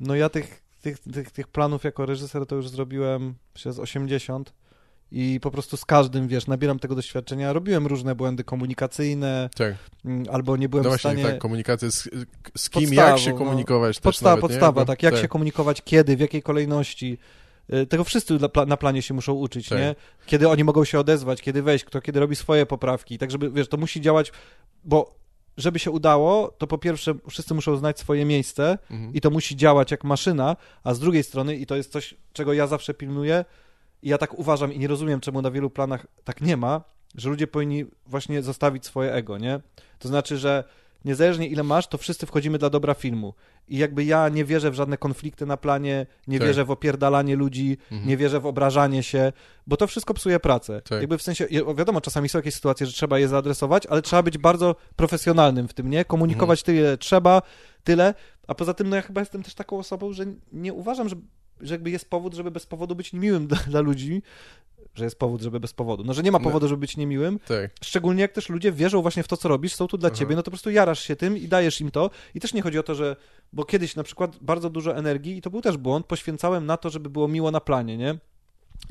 No 0.00 0.14
ja 0.14 0.28
tych, 0.28 0.62
tych, 0.82 0.98
tych, 0.98 1.30
tych 1.30 1.48
planów 1.48 1.84
jako 1.84 2.06
reżyser 2.06 2.46
to 2.46 2.56
już 2.56 2.68
zrobiłem 2.68 3.34
przez 3.54 3.78
80 3.78 4.52
i 5.12 5.40
po 5.42 5.50
prostu 5.50 5.76
z 5.76 5.84
każdym, 5.84 6.28
wiesz, 6.28 6.46
nabieram 6.46 6.78
tego 6.78 6.94
doświadczenia. 6.94 7.52
Robiłem 7.52 7.86
różne 7.86 8.14
błędy 8.14 8.44
komunikacyjne, 8.44 9.50
tak. 9.56 9.74
Mm, 10.04 10.24
albo 10.32 10.56
nie 10.56 10.68
byłem 10.68 10.84
no 10.84 10.96
w 10.96 11.00
stanie... 11.00 11.22
tak, 11.22 11.38
komunikacja 11.38 11.90
z, 11.90 12.08
z 12.56 12.70
kim, 12.70 12.82
podstawą, 12.82 13.10
jak 13.10 13.18
się 13.18 13.30
no. 13.30 13.38
komunikować 13.38 13.96
no, 13.96 14.02
podstawa, 14.02 14.30
nawet, 14.30 14.40
podstawa, 14.40 14.84
tak, 14.84 15.02
jak 15.02 15.14
tak. 15.14 15.22
się 15.22 15.28
komunikować, 15.28 15.82
kiedy, 15.82 16.16
w 16.16 16.20
jakiej 16.20 16.42
kolejności. 16.42 17.18
Y, 17.74 17.86
tego 17.86 18.04
wszyscy 18.04 18.38
na 18.66 18.76
planie 18.76 19.02
się 19.02 19.14
muszą 19.14 19.32
uczyć, 19.32 19.68
tak. 19.68 19.78
nie? 19.78 19.94
Kiedy 20.26 20.48
oni 20.48 20.64
mogą 20.64 20.84
się 20.84 20.98
odezwać, 20.98 21.42
kiedy 21.42 21.62
wejść, 21.62 21.84
kto 21.84 22.00
kiedy 22.00 22.20
robi 22.20 22.36
swoje 22.36 22.66
poprawki, 22.66 23.18
tak 23.18 23.30
żeby, 23.30 23.50
wiesz, 23.50 23.68
to 23.68 23.76
musi 23.76 24.00
działać, 24.00 24.32
bo 24.84 25.16
żeby 25.56 25.78
się 25.78 25.90
udało, 25.90 26.54
to 26.58 26.66
po 26.66 26.78
pierwsze 26.78 27.14
wszyscy 27.28 27.54
muszą 27.54 27.76
znać 27.76 27.98
swoje 27.98 28.24
miejsce 28.24 28.78
mhm. 28.90 29.14
i 29.14 29.20
to 29.20 29.30
musi 29.30 29.56
działać 29.56 29.90
jak 29.90 30.04
maszyna, 30.04 30.56
a 30.84 30.94
z 30.94 30.98
drugiej 30.98 31.22
strony, 31.22 31.56
i 31.56 31.66
to 31.66 31.76
jest 31.76 31.92
coś, 31.92 32.14
czego 32.32 32.52
ja 32.52 32.66
zawsze 32.66 32.94
pilnuję, 32.94 33.44
i 34.02 34.08
ja 34.08 34.18
tak 34.18 34.38
uważam 34.38 34.72
i 34.72 34.78
nie 34.78 34.88
rozumiem, 34.88 35.20
czemu 35.20 35.42
na 35.42 35.50
wielu 35.50 35.70
planach 35.70 36.06
tak 36.24 36.40
nie 36.40 36.56
ma, 36.56 36.84
że 37.14 37.30
ludzie 37.30 37.46
powinni 37.46 37.84
właśnie 38.06 38.42
zostawić 38.42 38.86
swoje 38.86 39.12
ego, 39.12 39.38
nie? 39.38 39.60
To 39.98 40.08
znaczy, 40.08 40.38
że 40.38 40.64
niezależnie 41.04 41.48
ile 41.48 41.62
masz, 41.62 41.86
to 41.86 41.98
wszyscy 41.98 42.26
wchodzimy 42.26 42.58
dla 42.58 42.70
dobra 42.70 42.94
filmu. 42.94 43.34
I 43.68 43.78
jakby 43.78 44.04
ja 44.04 44.28
nie 44.28 44.44
wierzę 44.44 44.70
w 44.70 44.74
żadne 44.74 44.98
konflikty 44.98 45.46
na 45.46 45.56
planie, 45.56 46.06
nie 46.26 46.38
tak. 46.38 46.48
wierzę 46.48 46.64
w 46.64 46.70
opierdalanie 46.70 47.36
ludzi, 47.36 47.78
mhm. 47.92 48.08
nie 48.08 48.16
wierzę 48.16 48.40
w 48.40 48.46
obrażanie 48.46 49.02
się, 49.02 49.32
bo 49.66 49.76
to 49.76 49.86
wszystko 49.86 50.14
psuje 50.14 50.40
pracę. 50.40 50.82
Tak. 50.82 51.00
Jakby 51.00 51.18
w 51.18 51.22
sensie, 51.22 51.46
wiadomo, 51.76 52.00
czasami 52.00 52.28
są 52.28 52.38
jakieś 52.38 52.54
sytuacje, 52.54 52.86
że 52.86 52.92
trzeba 52.92 53.18
je 53.18 53.28
zaadresować, 53.28 53.86
ale 53.86 54.02
trzeba 54.02 54.22
być 54.22 54.38
bardzo 54.38 54.76
profesjonalnym 54.96 55.68
w 55.68 55.74
tym, 55.74 55.90
nie? 55.90 56.04
Komunikować 56.04 56.60
mhm. 56.60 56.76
tyle 56.76 56.98
trzeba, 56.98 57.42
tyle, 57.84 58.14
a 58.46 58.54
poza 58.54 58.74
tym, 58.74 58.88
no 58.88 58.96
ja 58.96 59.02
chyba 59.02 59.20
jestem 59.20 59.42
też 59.42 59.54
taką 59.54 59.78
osobą, 59.78 60.12
że 60.12 60.24
nie 60.52 60.72
uważam, 60.72 61.08
że 61.08 61.16
że 61.60 61.74
jakby 61.74 61.90
jest 61.90 62.10
powód, 62.10 62.34
żeby 62.34 62.50
bez 62.50 62.66
powodu 62.66 62.94
być 62.94 63.12
niemiłym 63.12 63.46
dla, 63.48 63.58
dla 63.58 63.80
ludzi, 63.80 64.22
że 64.94 65.04
jest 65.04 65.18
powód, 65.18 65.42
żeby 65.42 65.60
bez 65.60 65.72
powodu. 65.72 66.04
No, 66.04 66.14
że 66.14 66.22
nie 66.22 66.32
ma 66.32 66.38
no. 66.38 66.44
powodu, 66.44 66.68
żeby 66.68 66.80
być 66.80 66.96
niemiłym. 66.96 67.38
Tak. 67.38 67.70
Szczególnie 67.82 68.22
jak 68.22 68.32
też 68.32 68.48
ludzie 68.48 68.72
wierzą 68.72 69.02
właśnie 69.02 69.22
w 69.22 69.28
to, 69.28 69.36
co 69.36 69.48
robisz, 69.48 69.74
są 69.74 69.86
tu 69.86 69.98
dla 69.98 70.08
Aha. 70.08 70.16
ciebie, 70.16 70.36
no 70.36 70.42
to 70.42 70.44
po 70.44 70.50
prostu 70.50 70.70
jarasz 70.70 71.02
się 71.02 71.16
tym 71.16 71.36
i 71.36 71.48
dajesz 71.48 71.80
im 71.80 71.90
to. 71.90 72.10
I 72.34 72.40
też 72.40 72.54
nie 72.54 72.62
chodzi 72.62 72.78
o 72.78 72.82
to, 72.82 72.94
że. 72.94 73.16
Bo 73.52 73.64
kiedyś 73.64 73.96
na 73.96 74.02
przykład 74.02 74.36
bardzo 74.40 74.70
dużo 74.70 74.96
energii, 74.96 75.36
i 75.36 75.42
to 75.42 75.50
był 75.50 75.60
też 75.60 75.76
błąd, 75.76 76.06
poświęcałem 76.06 76.66
na 76.66 76.76
to, 76.76 76.90
żeby 76.90 77.10
było 77.10 77.28
miło 77.28 77.50
na 77.50 77.60
planie, 77.60 77.96
nie? 77.96 78.18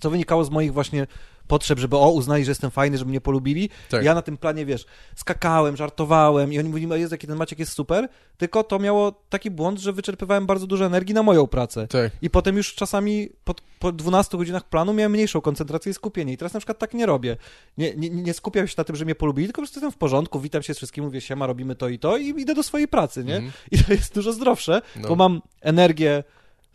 Co 0.01 0.09
wynikało 0.09 0.43
z 0.43 0.49
moich 0.49 0.73
właśnie 0.73 1.07
potrzeb, 1.47 1.79
żeby 1.79 1.97
o, 1.97 2.11
uznali, 2.11 2.45
że 2.45 2.51
jestem 2.51 2.71
fajny, 2.71 2.97
żeby 2.97 3.09
mnie 3.09 3.21
polubili. 3.21 3.69
Tak. 3.89 4.03
Ja 4.03 4.13
na 4.13 4.21
tym 4.21 4.37
planie, 4.37 4.65
wiesz, 4.65 4.85
skakałem, 5.15 5.77
żartowałem 5.77 6.53
i 6.53 6.59
oni 6.59 6.69
mówili, 6.69 6.91
o 6.91 6.95
Jezu, 6.95 7.13
jaki 7.13 7.27
ten 7.27 7.37
Maciek 7.37 7.59
jest 7.59 7.71
super, 7.71 8.09
tylko 8.37 8.63
to 8.63 8.79
miało 8.79 9.11
taki 9.29 9.51
błąd, 9.51 9.79
że 9.79 9.93
wyczerpywałem 9.93 10.45
bardzo 10.45 10.67
dużo 10.67 10.85
energii 10.85 11.13
na 11.13 11.23
moją 11.23 11.47
pracę. 11.47 11.87
Tak. 11.87 12.11
I 12.21 12.29
potem 12.29 12.57
już 12.57 12.75
czasami 12.75 13.29
po, 13.43 13.55
po 13.79 13.91
12 13.91 14.37
godzinach 14.37 14.69
planu 14.69 14.93
miałem 14.93 15.11
mniejszą 15.11 15.41
koncentrację 15.41 15.89
i 15.89 15.93
skupienie. 15.93 16.33
I 16.33 16.37
teraz 16.37 16.53
na 16.53 16.59
przykład 16.59 16.79
tak 16.79 16.93
nie 16.93 17.05
robię. 17.05 17.37
Nie, 17.77 17.95
nie, 17.95 18.09
nie 18.09 18.33
skupiam 18.33 18.67
się 18.67 18.75
na 18.77 18.83
tym, 18.83 18.95
że 18.95 19.05
mnie 19.05 19.15
polubili, 19.15 19.47
tylko 19.47 19.61
po 19.61 19.63
prostu 19.63 19.79
jestem 19.79 19.91
w 19.91 19.97
porządku, 19.97 20.39
witam 20.39 20.63
się 20.63 20.73
z 20.73 20.77
wszystkim, 20.77 21.03
mówię 21.03 21.21
siema, 21.21 21.47
robimy 21.47 21.75
to 21.75 21.89
i 21.89 21.99
to 21.99 22.17
i 22.17 22.27
idę 22.41 22.55
do 22.55 22.63
swojej 22.63 22.87
pracy, 22.87 23.23
nie? 23.23 23.35
Mm. 23.35 23.51
I 23.71 23.83
to 23.83 23.93
jest 23.93 24.15
dużo 24.15 24.33
zdrowsze, 24.33 24.81
no. 24.95 25.07
bo 25.07 25.15
mam 25.15 25.41
energię 25.61 26.23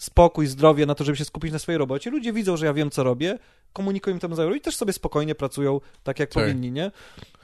spokój, 0.01 0.47
zdrowie 0.47 0.87
na 0.87 0.95
to, 0.95 1.05
żeby 1.05 1.19
się 1.19 1.25
skupić 1.25 1.53
na 1.53 1.59
swojej 1.59 1.79
robocie. 1.79 2.11
Ludzie 2.11 2.33
widzą, 2.33 2.57
że 2.57 2.67
ja 2.67 2.75
wiem, 2.75 2.91
co 2.91 3.05
robię, 3.05 3.39
komunikują 3.73 4.17
im 4.17 4.21
to 4.21 4.35
zajęło 4.35 4.55
i 4.55 4.61
też 4.61 4.77
sobie 4.77 4.93
spokojnie 4.93 5.35
pracują 5.35 5.81
tak, 6.03 6.19
jak 6.19 6.31
tak. 6.31 6.43
powinni, 6.43 6.73
nie? 6.73 6.91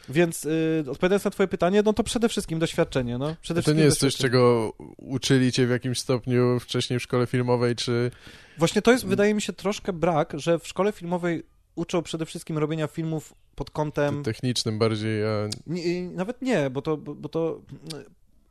Więc 0.09 0.45
yy, 0.45 0.85
odpowiadając 0.91 1.25
na 1.25 1.31
twoje 1.31 1.49
pytanie, 1.49 1.83
no 1.83 1.93
to 1.93 2.05
przede 2.05 2.29
wszystkim 2.29 2.59
doświadczenie, 2.59 3.19
no. 3.19 3.37
Przede 3.43 3.63
to 3.63 3.73
nie 3.73 3.83
jest 3.83 4.01
coś, 4.01 4.17
czego 4.17 4.73
uczyli 4.97 5.53
cię 5.53 5.67
w 5.67 5.71
jakimś 5.71 6.01
stopniu 6.01 6.61
wcześniej 6.61 6.99
w 6.99 7.03
szkole 7.03 7.27
filmowej, 7.27 7.77
czy... 7.77 8.11
Właśnie 8.59 8.83
to 8.83 8.93
jest, 8.93 9.07
wydaje 9.07 9.35
mi 9.35 9.43
się, 9.43 9.53
troszkę 9.53 9.93
brak, 9.93 10.33
że 10.37 10.59
w 10.59 10.69
szkole 10.69 10.93
filmowej 10.93 11.43
uczą 11.75 12.03
przede 12.03 12.27
wszystkim 12.27 12.59
robienia 12.59 12.87
filmów 12.87 13.35
pod 13.55 13.71
kątem... 13.71 14.23
Technicznym 14.23 14.79
bardziej, 14.79 15.27
a... 15.27 15.49
Nie, 15.67 16.03
nawet 16.03 16.43
nie, 16.43 16.71
bo 16.71 16.83
to, 16.83 16.97
bo 16.97 17.29
to 17.29 17.61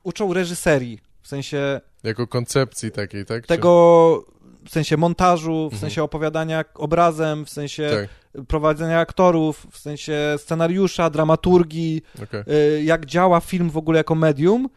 uczą 0.04 0.34
reżyserii, 0.34 1.00
w 1.26 1.28
sensie... 1.28 1.82
Jako 2.04 2.28
koncepcji 2.28 2.92
takiej, 2.92 3.26
tak? 3.26 3.48
Tego, 3.48 4.26
w 4.66 4.70
sensie 4.70 4.98
montażu, 4.98 5.70
w 5.70 5.74
mhm. 5.74 5.80
sensie 5.80 6.04
opowiadania 6.04 6.66
obrazem, 6.74 7.46
w 7.46 7.50
sensie 7.50 8.08
tak. 8.34 8.46
prowadzenia 8.46 9.00
aktorów, 9.00 9.68
w 9.72 9.78
sensie 9.78 10.36
scenariusza, 10.38 11.10
dramaturgii, 11.10 12.02
okay. 12.24 12.46
jak 12.84 13.06
działa 13.06 13.40
film 13.40 13.70
w 13.70 13.78
ogóle 13.78 13.98
jako 13.98 14.16
medium, 14.16 14.70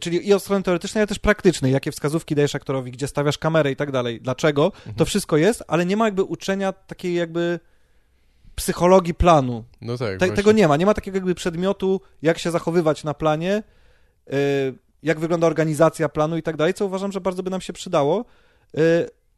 czyli 0.00 0.28
i 0.28 0.34
od 0.34 0.42
strony 0.42 0.62
teoretycznej, 0.62 1.00
ale 1.00 1.06
też 1.06 1.18
praktycznej, 1.18 1.72
jakie 1.72 1.92
wskazówki 1.92 2.34
dajesz 2.34 2.54
aktorowi, 2.54 2.90
gdzie 2.90 3.08
stawiasz 3.08 3.38
kamerę 3.38 3.70
i 3.70 3.76
tak 3.76 3.90
dalej, 3.90 4.20
dlaczego, 4.20 4.64
mhm. 4.64 4.94
to 4.96 5.04
wszystko 5.04 5.36
jest, 5.36 5.62
ale 5.68 5.86
nie 5.86 5.96
ma 5.96 6.04
jakby 6.04 6.22
uczenia 6.22 6.72
takiej 6.72 7.14
jakby 7.14 7.60
psychologii 8.54 9.14
planu. 9.14 9.64
No 9.80 9.98
tak, 9.98 10.18
Te, 10.18 10.28
tego 10.28 10.52
nie 10.52 10.68
ma, 10.68 10.76
nie 10.76 10.86
ma 10.86 10.94
takiego 10.94 11.16
jakby 11.16 11.34
przedmiotu, 11.34 12.00
jak 12.22 12.38
się 12.38 12.50
zachowywać 12.50 13.04
na 13.04 13.14
planie, 13.14 13.62
yy, 14.26 14.34
jak 15.02 15.20
wygląda 15.20 15.46
organizacja 15.46 16.08
planu 16.08 16.36
i 16.36 16.42
tak 16.42 16.56
dalej, 16.56 16.74
co 16.74 16.86
uważam, 16.86 17.12
że 17.12 17.20
bardzo 17.20 17.42
by 17.42 17.50
nam 17.50 17.60
się 17.60 17.72
przydało, 17.72 18.24
y, 18.78 18.80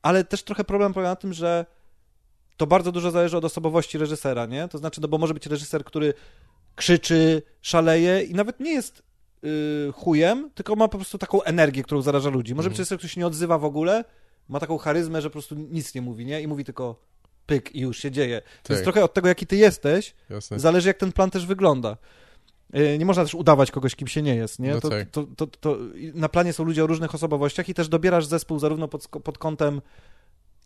ale 0.02 0.24
też 0.24 0.42
trochę 0.42 0.64
problem 0.64 0.92
polega 0.92 1.10
na 1.10 1.16
tym, 1.16 1.32
że 1.32 1.66
to 2.56 2.66
bardzo 2.66 2.92
dużo 2.92 3.10
zależy 3.10 3.36
od 3.36 3.44
osobowości 3.44 3.98
reżysera, 3.98 4.46
nie? 4.46 4.68
To 4.68 4.78
znaczy, 4.78 5.00
no 5.00 5.08
bo 5.08 5.18
może 5.18 5.34
być 5.34 5.46
reżyser, 5.46 5.84
który 5.84 6.14
krzyczy, 6.76 7.42
szaleje 7.62 8.22
i 8.22 8.34
nawet 8.34 8.60
nie 8.60 8.72
jest 8.72 9.02
yy, 9.42 9.92
chujem, 9.94 10.50
tylko 10.54 10.76
ma 10.76 10.88
po 10.88 10.98
prostu 10.98 11.18
taką 11.18 11.42
energię, 11.42 11.82
którą 11.82 12.02
zaraża 12.02 12.30
ludzi. 12.30 12.54
Może 12.54 12.68
być 12.68 12.74
mhm. 12.74 12.80
reżyser, 12.80 12.98
który 12.98 13.08
się 13.08 13.20
nie 13.20 13.26
odzywa 13.26 13.58
w 13.58 13.64
ogóle, 13.64 14.04
ma 14.48 14.60
taką 14.60 14.78
charyzmę, 14.78 15.22
że 15.22 15.30
po 15.30 15.32
prostu 15.32 15.54
nic 15.54 15.94
nie 15.94 16.02
mówi, 16.02 16.26
nie? 16.26 16.42
I 16.42 16.46
mówi 16.46 16.64
tylko 16.64 16.96
pyk 17.46 17.74
i 17.74 17.80
już 17.80 17.98
się 17.98 18.10
dzieje. 18.10 18.42
Tak. 18.62 18.76
Więc 18.76 18.82
trochę 18.82 19.04
od 19.04 19.14
tego, 19.14 19.28
jaki 19.28 19.46
ty 19.46 19.56
jesteś, 19.56 20.14
Jasne. 20.30 20.60
zależy, 20.60 20.88
jak 20.88 20.96
ten 20.96 21.12
plan 21.12 21.30
też 21.30 21.46
wygląda. 21.46 21.96
E, 22.72 22.98
nie 22.98 23.06
można 23.06 23.22
też 23.22 23.34
udawać 23.34 23.70
kogoś, 23.70 23.96
kim 23.96 24.08
się 24.08 24.22
nie 24.22 24.34
jest, 24.34 24.58
nie? 24.58 24.74
No 24.74 24.80
to, 24.80 24.90
tak. 24.90 25.10
to, 25.10 25.26
to, 25.36 25.46
to, 25.46 25.78
na 26.14 26.28
planie 26.28 26.52
są 26.52 26.64
ludzie 26.64 26.84
o 26.84 26.86
różnych 26.86 27.14
osobowościach 27.14 27.68
i 27.68 27.74
też 27.74 27.88
dobierasz 27.88 28.26
zespół 28.26 28.58
zarówno 28.58 28.88
pod, 28.88 29.08
pod 29.08 29.38
kątem 29.38 29.80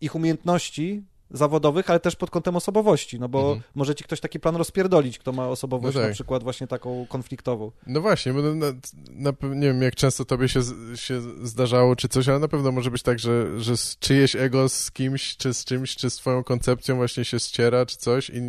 ich 0.01 0.15
umiejętności, 0.15 1.03
zawodowych, 1.31 1.89
ale 1.89 1.99
też 1.99 2.15
pod 2.15 2.29
kątem 2.29 2.55
osobowości, 2.55 3.19
no 3.19 3.29
bo 3.29 3.39
mhm. 3.39 3.61
może 3.75 3.95
ci 3.95 4.03
ktoś 4.03 4.19
taki 4.19 4.39
plan 4.39 4.55
rozpierdolić, 4.55 5.19
kto 5.19 5.31
ma 5.31 5.47
osobowość 5.47 5.95
no 5.95 6.01
tak. 6.01 6.09
na 6.09 6.13
przykład 6.13 6.43
właśnie 6.43 6.67
taką 6.67 7.05
konfliktową. 7.09 7.71
No 7.87 8.01
właśnie, 8.01 8.33
bo 8.33 8.41
na, 8.41 8.65
na, 9.09 9.33
nie 9.41 9.67
wiem, 9.67 9.81
jak 9.81 9.95
często 9.95 10.25
tobie 10.25 10.49
się, 10.49 10.61
się 10.95 11.21
zdarzało, 11.43 11.95
czy 11.95 12.07
coś, 12.07 12.29
ale 12.29 12.39
na 12.39 12.47
pewno 12.47 12.71
może 12.71 12.91
być 12.91 13.03
tak, 13.03 13.19
że, 13.19 13.61
że 13.61 13.73
czyjeś 13.99 14.35
ego 14.35 14.69
z 14.69 14.91
kimś, 14.91 15.37
czy 15.37 15.53
z 15.53 15.65
czymś, 15.65 15.95
czy 15.95 16.09
z 16.09 16.15
twoją 16.15 16.43
koncepcją 16.43 16.95
właśnie 16.95 17.25
się 17.25 17.39
ściera, 17.39 17.85
czy 17.85 17.97
coś 17.97 18.29
i 18.29 18.41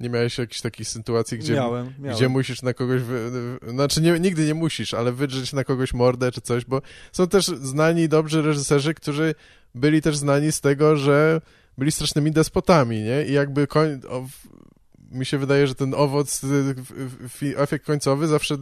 nie 0.00 0.10
miałeś 0.10 0.38
jakichś 0.38 0.60
takich 0.60 0.88
sytuacji, 0.88 1.38
gdzie, 1.38 1.54
miałem, 1.54 1.92
miałem. 1.98 2.16
gdzie 2.16 2.28
musisz 2.28 2.62
na 2.62 2.74
kogoś, 2.74 3.02
wy... 3.02 3.30
znaczy 3.68 4.00
nie, 4.00 4.20
nigdy 4.20 4.46
nie 4.46 4.54
musisz, 4.54 4.94
ale 4.94 5.12
wydrzeć 5.12 5.52
na 5.52 5.64
kogoś 5.64 5.94
mordę 5.94 6.32
czy 6.32 6.40
coś, 6.40 6.64
bo 6.64 6.82
są 7.12 7.28
też 7.28 7.46
znani 7.46 8.08
dobrzy 8.08 8.42
reżyserzy, 8.42 8.94
którzy 8.94 9.34
byli 9.74 10.02
też 10.02 10.16
znani 10.16 10.52
z 10.52 10.60
tego, 10.60 10.96
że 10.96 11.40
byli 11.78 11.92
strasznymi 11.92 12.30
despotami, 12.30 13.02
nie? 13.02 13.24
I 13.24 13.32
jakby 13.32 13.66
koń... 13.66 14.00
o, 14.08 14.26
mi 15.10 15.26
się 15.26 15.38
wydaje, 15.38 15.66
że 15.66 15.74
ten 15.74 15.94
owoc, 15.94 16.42
efekt 17.56 17.86
końcowy 17.86 18.26
zawsze 18.26 18.56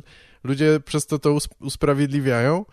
ludzie 0.44 0.80
przez 0.84 1.06
to 1.06 1.18
to 1.18 1.38
usprawiedliwiają, 1.60 2.64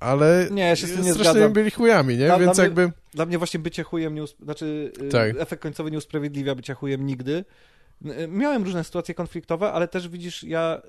ale 0.00 0.48
nie, 0.50 0.62
ja 0.62 0.76
się 0.76 0.86
z 0.86 0.92
tym 0.94 1.04
nie 1.04 1.12
strasznie 1.12 1.32
zgadzam. 1.32 1.52
byli 1.52 1.70
chujami, 1.70 2.16
nie? 2.16 2.26
Dla, 2.26 2.38
Więc 2.38 2.54
dla 2.54 2.64
jakby... 2.64 2.82
Mnie, 2.82 2.92
dla 3.14 3.26
mnie 3.26 3.38
właśnie 3.38 3.60
bycie 3.60 3.82
chujem 3.82 4.14
nie... 4.14 4.22
Znaczy, 4.42 4.92
y, 5.02 5.08
tak. 5.08 5.36
efekt 5.38 5.62
końcowy 5.62 5.90
nie 5.90 5.98
usprawiedliwia 5.98 6.54
bycia 6.54 6.74
chujem 6.74 7.06
nigdy. 7.06 7.44
Miałem 8.28 8.64
różne 8.64 8.84
sytuacje 8.84 9.14
konfliktowe, 9.14 9.72
ale 9.72 9.88
też 9.88 10.08
widzisz, 10.08 10.44
ja 10.44 10.82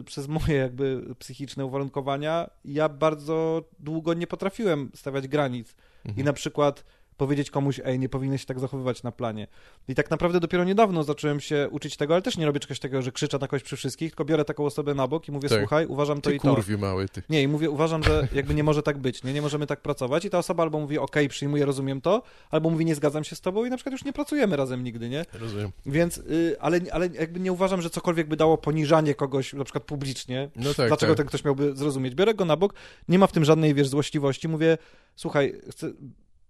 y, 0.00 0.04
przez 0.04 0.28
moje 0.28 0.54
jakby 0.54 1.14
psychiczne 1.18 1.66
uwarunkowania, 1.66 2.50
ja 2.64 2.88
bardzo 2.88 3.64
długo 3.78 4.14
nie 4.14 4.26
potrafiłem 4.26 4.90
stawiać 4.94 5.28
granic. 5.28 5.74
Mhm. 6.04 6.20
I 6.20 6.24
na 6.24 6.32
przykład 6.32 6.84
powiedzieć 7.16 7.50
komuś, 7.50 7.80
ej, 7.84 7.98
nie 7.98 8.08
powinieneś 8.08 8.40
się 8.40 8.46
tak 8.46 8.60
zachowywać 8.60 9.02
na 9.02 9.12
planie. 9.12 9.46
I 9.88 9.94
tak 9.94 10.10
naprawdę 10.10 10.40
dopiero 10.40 10.64
niedawno 10.64 11.02
zacząłem 11.02 11.40
się 11.40 11.68
uczyć 11.70 11.96
tego, 11.96 12.14
ale 12.14 12.22
też 12.22 12.36
nie 12.36 12.46
robię 12.46 12.60
czegoś 12.60 12.78
takiego, 12.78 13.02
że 13.02 13.12
krzyczę 13.12 13.38
na 13.38 13.48
kogoś 13.48 13.62
przy 13.62 13.76
wszystkich, 13.76 14.10
tylko 14.10 14.24
biorę 14.24 14.44
taką 14.44 14.66
osobę 14.66 14.94
na 14.94 15.08
bok 15.08 15.28
i 15.28 15.32
mówię, 15.32 15.48
tak. 15.48 15.58
słuchaj, 15.58 15.86
uważam 15.86 16.20
to 16.20 16.30
ty 16.30 16.36
i 16.36 16.40
to. 16.40 16.54
kurwi 16.54 16.76
mały, 16.76 17.08
ty. 17.08 17.22
Nie, 17.28 17.42
i 17.42 17.48
mówię, 17.48 17.70
uważam, 17.70 18.02
że 18.02 18.28
jakby 18.32 18.54
nie 18.54 18.64
może 18.64 18.82
tak 18.82 18.98
być, 18.98 19.24
nie, 19.24 19.32
nie 19.32 19.42
możemy 19.42 19.66
tak 19.66 19.80
pracować 19.80 20.24
i 20.24 20.30
ta 20.30 20.38
osoba 20.38 20.62
albo 20.62 20.80
mówi, 20.80 20.98
okej, 20.98 21.24
okay, 21.24 21.28
przyjmuję, 21.28 21.64
rozumiem 21.64 22.00
to, 22.00 22.22
albo 22.50 22.70
mówi, 22.70 22.84
nie 22.84 22.94
zgadzam 22.94 23.24
się 23.24 23.36
z 23.36 23.40
tobą 23.40 23.64
i 23.64 23.70
na 23.70 23.76
przykład 23.76 23.92
już 23.92 24.04
nie 24.04 24.12
pracujemy 24.12 24.56
razem 24.56 24.84
nigdy, 24.84 25.08
nie? 25.08 25.24
Rozumiem. 25.32 25.72
Więc, 25.86 26.18
y, 26.18 26.56
ale, 26.60 26.80
ale 26.92 27.06
jakby 27.06 27.40
nie 27.40 27.52
uważam, 27.52 27.82
że 27.82 27.90
cokolwiek 27.90 28.28
by 28.28 28.36
dało 28.36 28.58
poniżanie 28.58 29.14
kogoś, 29.14 29.52
na 29.52 29.64
przykład 29.64 29.84
publicznie. 29.84 30.50
No 30.56 30.74
tak, 30.74 30.88
Dlaczego 30.88 31.12
tak. 31.12 31.16
ten 31.16 31.26
ktoś 31.26 31.44
miałby 31.44 31.76
zrozumieć? 31.76 32.14
Biorę 32.14 32.34
go 32.34 32.44
na 32.44 32.56
bok, 32.56 32.74
nie 33.08 33.18
ma 33.18 33.26
w 33.26 33.32
tym 33.32 33.44
żadnej, 33.44 33.74
wiesz, 33.74 33.88
złośliwości, 33.88 34.48
mówię, 34.48 34.78
słuchaj, 35.16 35.60
chcę, 35.70 35.92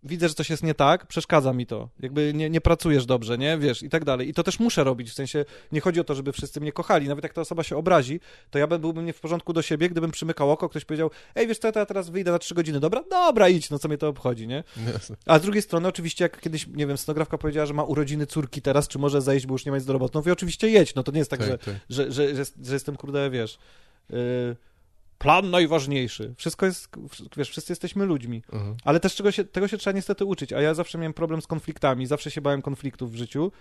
widzę, 0.06 0.28
że 0.28 0.34
coś 0.34 0.50
jest 0.50 0.62
nie 0.62 0.74
tak, 0.74 1.06
przeszkadza 1.06 1.52
mi 1.52 1.66
to. 1.66 1.88
Jakby 2.00 2.32
nie, 2.34 2.50
nie 2.50 2.60
pracujesz 2.60 3.06
dobrze, 3.06 3.38
nie? 3.38 3.58
Wiesz, 3.58 3.82
i 3.82 3.88
tak 3.88 4.04
dalej. 4.04 4.28
I 4.28 4.34
to 4.34 4.42
też 4.42 4.60
muszę 4.60 4.84
robić, 4.84 5.10
w 5.10 5.14
sensie 5.14 5.44
nie 5.72 5.80
chodzi 5.80 6.00
o 6.00 6.04
to, 6.04 6.14
żeby 6.14 6.32
wszyscy 6.32 6.60
mnie 6.60 6.72
kochali. 6.72 7.08
Nawet 7.08 7.24
jak 7.24 7.32
ta 7.32 7.40
osoba 7.40 7.62
się 7.62 7.76
obrazi, 7.76 8.20
to 8.50 8.58
ja 8.58 8.66
byłbym 8.66 9.06
nie 9.06 9.12
w 9.12 9.20
porządku 9.20 9.52
do 9.52 9.62
siebie, 9.62 9.88
gdybym 9.88 10.10
przymykał 10.10 10.50
oko, 10.50 10.68
ktoś 10.68 10.84
powiedział, 10.84 11.10
ej, 11.34 11.46
wiesz 11.46 11.58
co, 11.58 11.68
ja 11.74 11.86
teraz 11.86 12.10
wyjdę 12.10 12.32
na 12.32 12.38
trzy 12.38 12.54
godziny, 12.54 12.80
dobra? 12.80 13.04
Dobra, 13.10 13.48
idź, 13.48 13.70
no 13.70 13.78
co 13.78 13.88
mnie 13.88 13.98
to 13.98 14.08
obchodzi, 14.08 14.46
nie? 14.46 14.64
A 15.26 15.38
z 15.38 15.42
drugiej 15.42 15.62
strony 15.62 15.88
oczywiście, 15.88 16.24
jak 16.24 16.40
kiedyś, 16.40 16.66
nie 16.66 16.86
wiem, 16.86 16.98
scenografka 16.98 17.38
powiedziała, 17.38 17.66
że 17.66 17.74
ma 17.74 17.84
urodziny 17.84 18.26
córki 18.26 18.62
teraz, 18.62 18.88
czy 18.88 18.98
może 18.98 19.20
zejść, 19.22 19.46
bo 19.46 19.54
już 19.54 19.64
nie 19.64 19.72
ma 19.72 19.78
nic 19.78 19.86
do 19.86 19.92
roboty, 19.92 20.12
no 20.14 20.20
mówię, 20.20 20.32
oczywiście 20.32 20.68
jedź, 20.68 20.94
no 20.94 21.02
to 21.02 21.12
nie 21.12 21.18
jest 21.18 21.30
tak, 21.30 21.40
tak, 21.40 21.48
że, 21.48 21.58
tak. 21.58 21.74
Że, 21.90 22.12
że, 22.12 22.34
że, 22.34 22.44
że, 22.64 22.74
jestem, 22.74 22.96
kurde, 22.96 23.30
wiesz... 23.30 23.58
Yy, 24.10 24.56
plan 25.18 25.50
najważniejszy. 25.50 26.34
Wszystko 26.36 26.66
jest, 26.66 26.88
wiesz, 27.36 27.50
wszyscy 27.50 27.72
jesteśmy 27.72 28.04
ludźmi. 28.04 28.42
Mhm. 28.52 28.76
Ale 28.84 29.00
też 29.00 29.14
czego 29.14 29.32
się, 29.32 29.44
tego 29.44 29.68
się 29.68 29.78
trzeba 29.78 29.96
niestety 29.96 30.24
uczyć. 30.24 30.52
A 30.52 30.60
ja 30.60 30.74
zawsze 30.74 30.98
miałem 30.98 31.14
problem 31.14 31.42
z 31.42 31.46
konfliktami, 31.46 32.06
zawsze 32.06 32.30
się 32.30 32.40
bałem 32.40 32.62
konfliktów 32.62 33.12
w 33.12 33.16
życiu, 33.16 33.52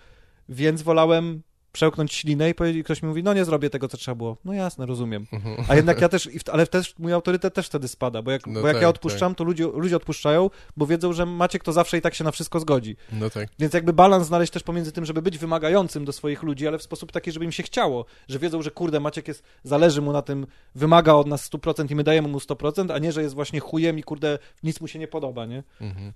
więc 0.49 0.81
wolałem 0.81 1.41
przełknąć 1.75 2.13
ślinę 2.13 2.49
i 2.49 2.83
ktoś 2.83 3.01
mi 3.01 3.09
mówi, 3.09 3.23
no 3.23 3.33
nie 3.33 3.45
zrobię 3.45 3.69
tego, 3.69 3.87
co 3.87 3.97
trzeba 3.97 4.15
było. 4.15 4.37
No 4.45 4.53
jasne, 4.53 4.85
rozumiem. 4.85 5.25
Mhm. 5.33 5.65
A 5.67 5.75
jednak 5.75 6.01
ja 6.01 6.09
też, 6.09 6.29
ale 6.51 6.67
też 6.67 6.95
mój 6.99 7.13
autorytet 7.13 7.53
też 7.53 7.65
wtedy 7.65 7.87
spada, 7.87 8.21
bo 8.21 8.31
jak, 8.31 8.47
no 8.47 8.61
bo 8.61 8.67
jak 8.67 8.75
tak, 8.75 8.81
ja 8.81 8.89
odpuszczam, 8.89 9.31
tak. 9.31 9.37
to 9.37 9.43
ludzie, 9.43 9.63
ludzie 9.63 9.95
odpuszczają, 9.95 10.49
bo 10.77 10.85
wiedzą, 10.85 11.13
że 11.13 11.25
Maciek 11.25 11.63
to 11.63 11.73
zawsze 11.73 11.97
i 11.97 12.01
tak 12.01 12.15
się 12.15 12.23
na 12.23 12.31
wszystko 12.31 12.59
zgodzi. 12.59 12.95
No 13.11 13.29
tak. 13.29 13.49
Więc 13.59 13.73
jakby 13.73 13.93
balans 13.93 14.27
znaleźć 14.27 14.53
też 14.53 14.63
pomiędzy 14.63 14.91
tym, 14.91 15.05
żeby 15.05 15.21
być 15.21 15.37
wymagającym 15.37 16.05
do 16.05 16.11
swoich 16.11 16.43
ludzi, 16.43 16.67
ale 16.67 16.77
w 16.77 16.83
sposób 16.83 17.11
taki, 17.11 17.31
żeby 17.31 17.45
im 17.45 17.51
się 17.51 17.63
chciało, 17.63 18.05
że 18.27 18.39
wiedzą, 18.39 18.61
że 18.61 18.71
kurde, 18.71 18.99
Maciek 18.99 19.27
jest, 19.27 19.43
zależy 19.63 20.01
mu 20.01 20.11
na 20.11 20.21
tym, 20.21 20.47
wymaga 20.75 21.13
od 21.13 21.27
nas 21.27 21.51
100% 21.51 21.91
i 21.91 21.95
my 21.95 22.03
dajemy 22.03 22.27
mu 22.27 22.37
100%, 22.37 22.91
a 22.93 22.99
nie, 22.99 23.11
że 23.11 23.21
jest 23.21 23.35
właśnie 23.35 23.59
chujem 23.59 23.99
i 23.99 24.03
kurde, 24.03 24.39
nic 24.63 24.81
mu 24.81 24.87
się 24.87 24.99
nie 24.99 25.07
podoba, 25.07 25.45
nie? 25.45 25.63
Mhm. 25.81 26.13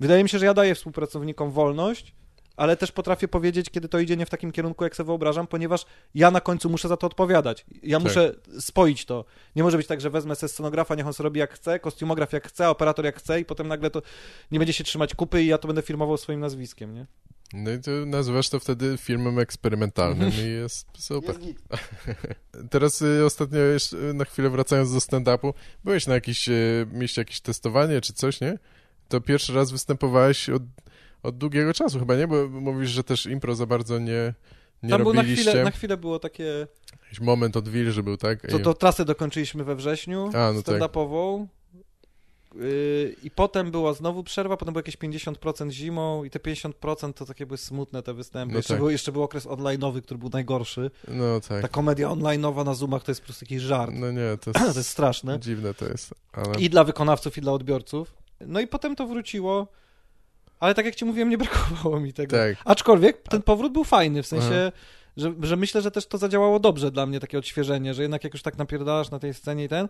Wydaje 0.00 0.22
mi 0.22 0.28
się, 0.28 0.38
że 0.38 0.46
ja 0.46 0.54
daję 0.54 0.74
współpracownikom 0.74 1.50
wolność, 1.50 2.14
ale 2.56 2.76
też 2.76 2.92
potrafię 2.92 3.28
powiedzieć, 3.28 3.70
kiedy 3.70 3.88
to 3.88 3.98
idzie 3.98 4.16
nie 4.16 4.26
w 4.26 4.30
takim 4.30 4.52
kierunku, 4.52 4.84
jak 4.84 4.96
sobie 4.96 5.06
wyobrażam, 5.06 5.46
ponieważ 5.46 5.86
ja 6.14 6.30
na 6.30 6.40
końcu 6.40 6.70
muszę 6.70 6.88
za 6.88 6.96
to 6.96 7.06
odpowiadać. 7.06 7.66
Ja 7.82 7.98
tak. 7.98 8.08
muszę 8.08 8.34
spoić 8.60 9.04
to. 9.04 9.24
Nie 9.56 9.62
może 9.62 9.76
być 9.76 9.86
tak, 9.86 10.00
że 10.00 10.10
wezmę 10.10 10.36
sobie 10.36 10.48
scenografa, 10.48 10.94
niech 10.94 11.06
on 11.06 11.12
sobie 11.12 11.24
robi 11.24 11.40
jak 11.40 11.54
chce, 11.54 11.80
kostiumograf 11.80 12.32
jak 12.32 12.48
chce, 12.48 12.70
operator 12.70 13.04
jak 13.04 13.18
chce 13.18 13.40
i 13.40 13.44
potem 13.44 13.68
nagle 13.68 13.90
to 13.90 14.02
nie 14.50 14.58
będzie 14.58 14.72
się 14.72 14.84
trzymać 14.84 15.14
kupy 15.14 15.42
i 15.42 15.46
ja 15.46 15.58
to 15.58 15.68
będę 15.68 15.82
firmował 15.82 16.16
swoim 16.16 16.40
nazwiskiem, 16.40 16.94
nie? 16.94 17.06
No 17.52 17.72
i 17.72 17.78
to 17.78 17.90
nazywasz 18.06 18.48
to 18.48 18.60
wtedy 18.60 18.96
filmem 18.98 19.38
eksperymentalnym 19.38 20.32
i 20.44 20.48
jest 20.48 20.86
super. 20.98 21.36
Jest 21.40 21.58
Teraz 22.70 23.02
y, 23.02 23.24
ostatnio 23.24 23.58
jeszcze 23.58 23.96
na 23.96 24.24
chwilę 24.24 24.50
wracając 24.50 24.92
do 24.92 24.98
stand-upu, 24.98 25.52
byłeś 25.84 26.06
na 26.06 26.14
jakieś, 26.14 26.48
y, 26.48 26.86
mieście 26.92 27.20
jakieś 27.20 27.40
testowanie 27.40 28.00
czy 28.00 28.12
coś, 28.12 28.40
nie? 28.40 28.58
To 29.08 29.20
pierwszy 29.20 29.54
raz 29.54 29.70
występowałeś 29.70 30.48
od 30.48 30.62
od 31.22 31.38
długiego 31.38 31.74
czasu 31.74 31.98
chyba, 31.98 32.16
nie? 32.16 32.28
Bo 32.28 32.48
mówisz, 32.48 32.90
że 32.90 33.04
też 33.04 33.26
impro 33.26 33.54
za 33.54 33.66
bardzo 33.66 33.98
nie, 33.98 34.34
nie 34.82 34.90
Tam 34.90 35.02
robiliście. 35.02 35.44
Na 35.44 35.50
chwilę, 35.50 35.64
na 35.64 35.70
chwilę 35.70 35.96
było 35.96 36.18
takie... 36.18 36.66
Jakiś 37.02 37.20
moment 37.20 37.56
od 37.56 37.68
Wilży 37.68 38.02
był, 38.02 38.16
tak? 38.16 38.46
To, 38.46 38.58
to 38.58 38.74
trasę 38.74 39.04
dokończyliśmy 39.04 39.64
we 39.64 39.76
wrześniu, 39.76 40.30
A, 40.34 40.52
no 40.52 40.60
stand-upową. 40.60 41.46
Tak. 41.46 41.60
I 43.22 43.30
potem 43.30 43.70
była 43.70 43.92
znowu 43.94 44.24
przerwa, 44.24 44.56
potem 44.56 44.74
było 44.74 44.78
jakieś 44.80 44.96
50% 44.96 45.70
zimą 45.70 46.24
i 46.24 46.30
te 46.30 46.38
50% 46.38 47.12
to 47.12 47.26
takie 47.26 47.46
były 47.46 47.58
smutne 47.58 48.02
te 48.02 48.14
występy. 48.14 48.52
No 48.52 48.58
jeszcze, 48.58 48.74
tak. 48.74 48.78
był, 48.78 48.90
jeszcze 48.90 49.12
był 49.12 49.22
okres 49.22 49.46
online'owy, 49.46 50.02
który 50.02 50.18
był 50.18 50.30
najgorszy. 50.32 50.90
No 51.08 51.40
tak. 51.40 51.62
Ta 51.62 51.68
komedia 51.68 52.08
online'owa 52.08 52.64
na 52.64 52.74
Zoomach 52.74 53.04
to 53.04 53.10
jest 53.10 53.20
po 53.20 53.24
prostu 53.24 53.44
jakiś 53.44 53.62
żart. 53.62 53.92
No 53.94 54.12
nie, 54.12 54.38
to 54.40 54.50
jest, 54.54 54.72
to 54.72 54.78
jest 54.78 54.88
straszne. 54.88 55.40
Dziwne 55.40 55.74
to 55.74 55.88
jest. 55.88 56.14
Ale... 56.32 56.60
I 56.60 56.70
dla 56.70 56.84
wykonawców, 56.84 57.38
i 57.38 57.40
dla 57.40 57.52
odbiorców. 57.52 58.14
No 58.40 58.60
i 58.60 58.66
potem 58.66 58.96
to 58.96 59.06
wróciło 59.06 59.66
ale 60.60 60.74
tak 60.74 60.86
jak 60.86 60.94
ci 60.94 61.04
mówiłem, 61.04 61.28
nie 61.28 61.38
brakowało 61.38 62.00
mi 62.00 62.12
tego. 62.12 62.36
Tak. 62.36 62.56
Aczkolwiek 62.64 63.22
ten 63.28 63.42
powrót 63.42 63.72
był 63.72 63.84
fajny, 63.84 64.22
w 64.22 64.26
sensie, 64.26 64.72
że, 65.16 65.32
że 65.42 65.56
myślę, 65.56 65.82
że 65.82 65.90
też 65.90 66.06
to 66.06 66.18
zadziałało 66.18 66.58
dobrze 66.60 66.90
dla 66.90 67.06
mnie, 67.06 67.20
takie 67.20 67.38
odświeżenie, 67.38 67.94
że 67.94 68.02
jednak 68.02 68.24
jak 68.24 68.32
już 68.32 68.42
tak 68.42 68.58
napierdalasz 68.58 69.10
na 69.10 69.18
tej 69.18 69.34
scenie 69.34 69.64
i 69.64 69.68
ten, 69.68 69.88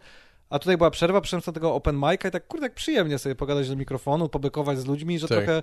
a 0.50 0.58
tutaj 0.58 0.76
była 0.76 0.90
przerwa, 0.90 1.20
przyszedłem 1.20 1.54
tego 1.54 1.74
open 1.74 1.96
mic'a 1.96 2.28
i 2.28 2.30
tak, 2.30 2.46
kurde, 2.46 2.66
tak 2.66 2.74
przyjemnie 2.74 3.18
sobie 3.18 3.34
pogadać 3.34 3.68
do 3.68 3.76
mikrofonu, 3.76 4.28
pobykować 4.28 4.78
z 4.78 4.86
ludźmi, 4.86 5.18
że 5.18 5.28
tak. 5.28 5.38
trochę... 5.38 5.62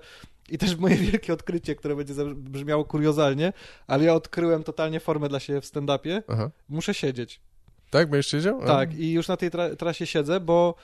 I 0.49 0.57
też 0.57 0.75
moje 0.75 0.95
wielkie 1.11 1.33
odkrycie, 1.33 1.75
które 1.75 1.95
będzie 1.95 2.13
brzmiało 2.35 2.85
kuriozalnie, 2.85 3.53
ale 3.87 4.03
ja 4.03 4.13
odkryłem 4.13 4.63
totalnie 4.63 4.99
formę 4.99 5.29
dla 5.29 5.39
siebie 5.39 5.61
w 5.61 5.65
stand-upie. 5.65 6.23
Muszę 6.69 6.93
siedzieć. 6.93 7.41
Tak? 7.89 8.09
Będziesz 8.09 8.31
siedział? 8.31 8.65
Tak, 8.65 8.93
i 8.93 9.11
już 9.11 9.27
na 9.27 9.37
tej 9.37 9.51
tra 9.51 9.75
trasie 9.75 10.05
siedzę, 10.05 10.39
bo 10.39 10.75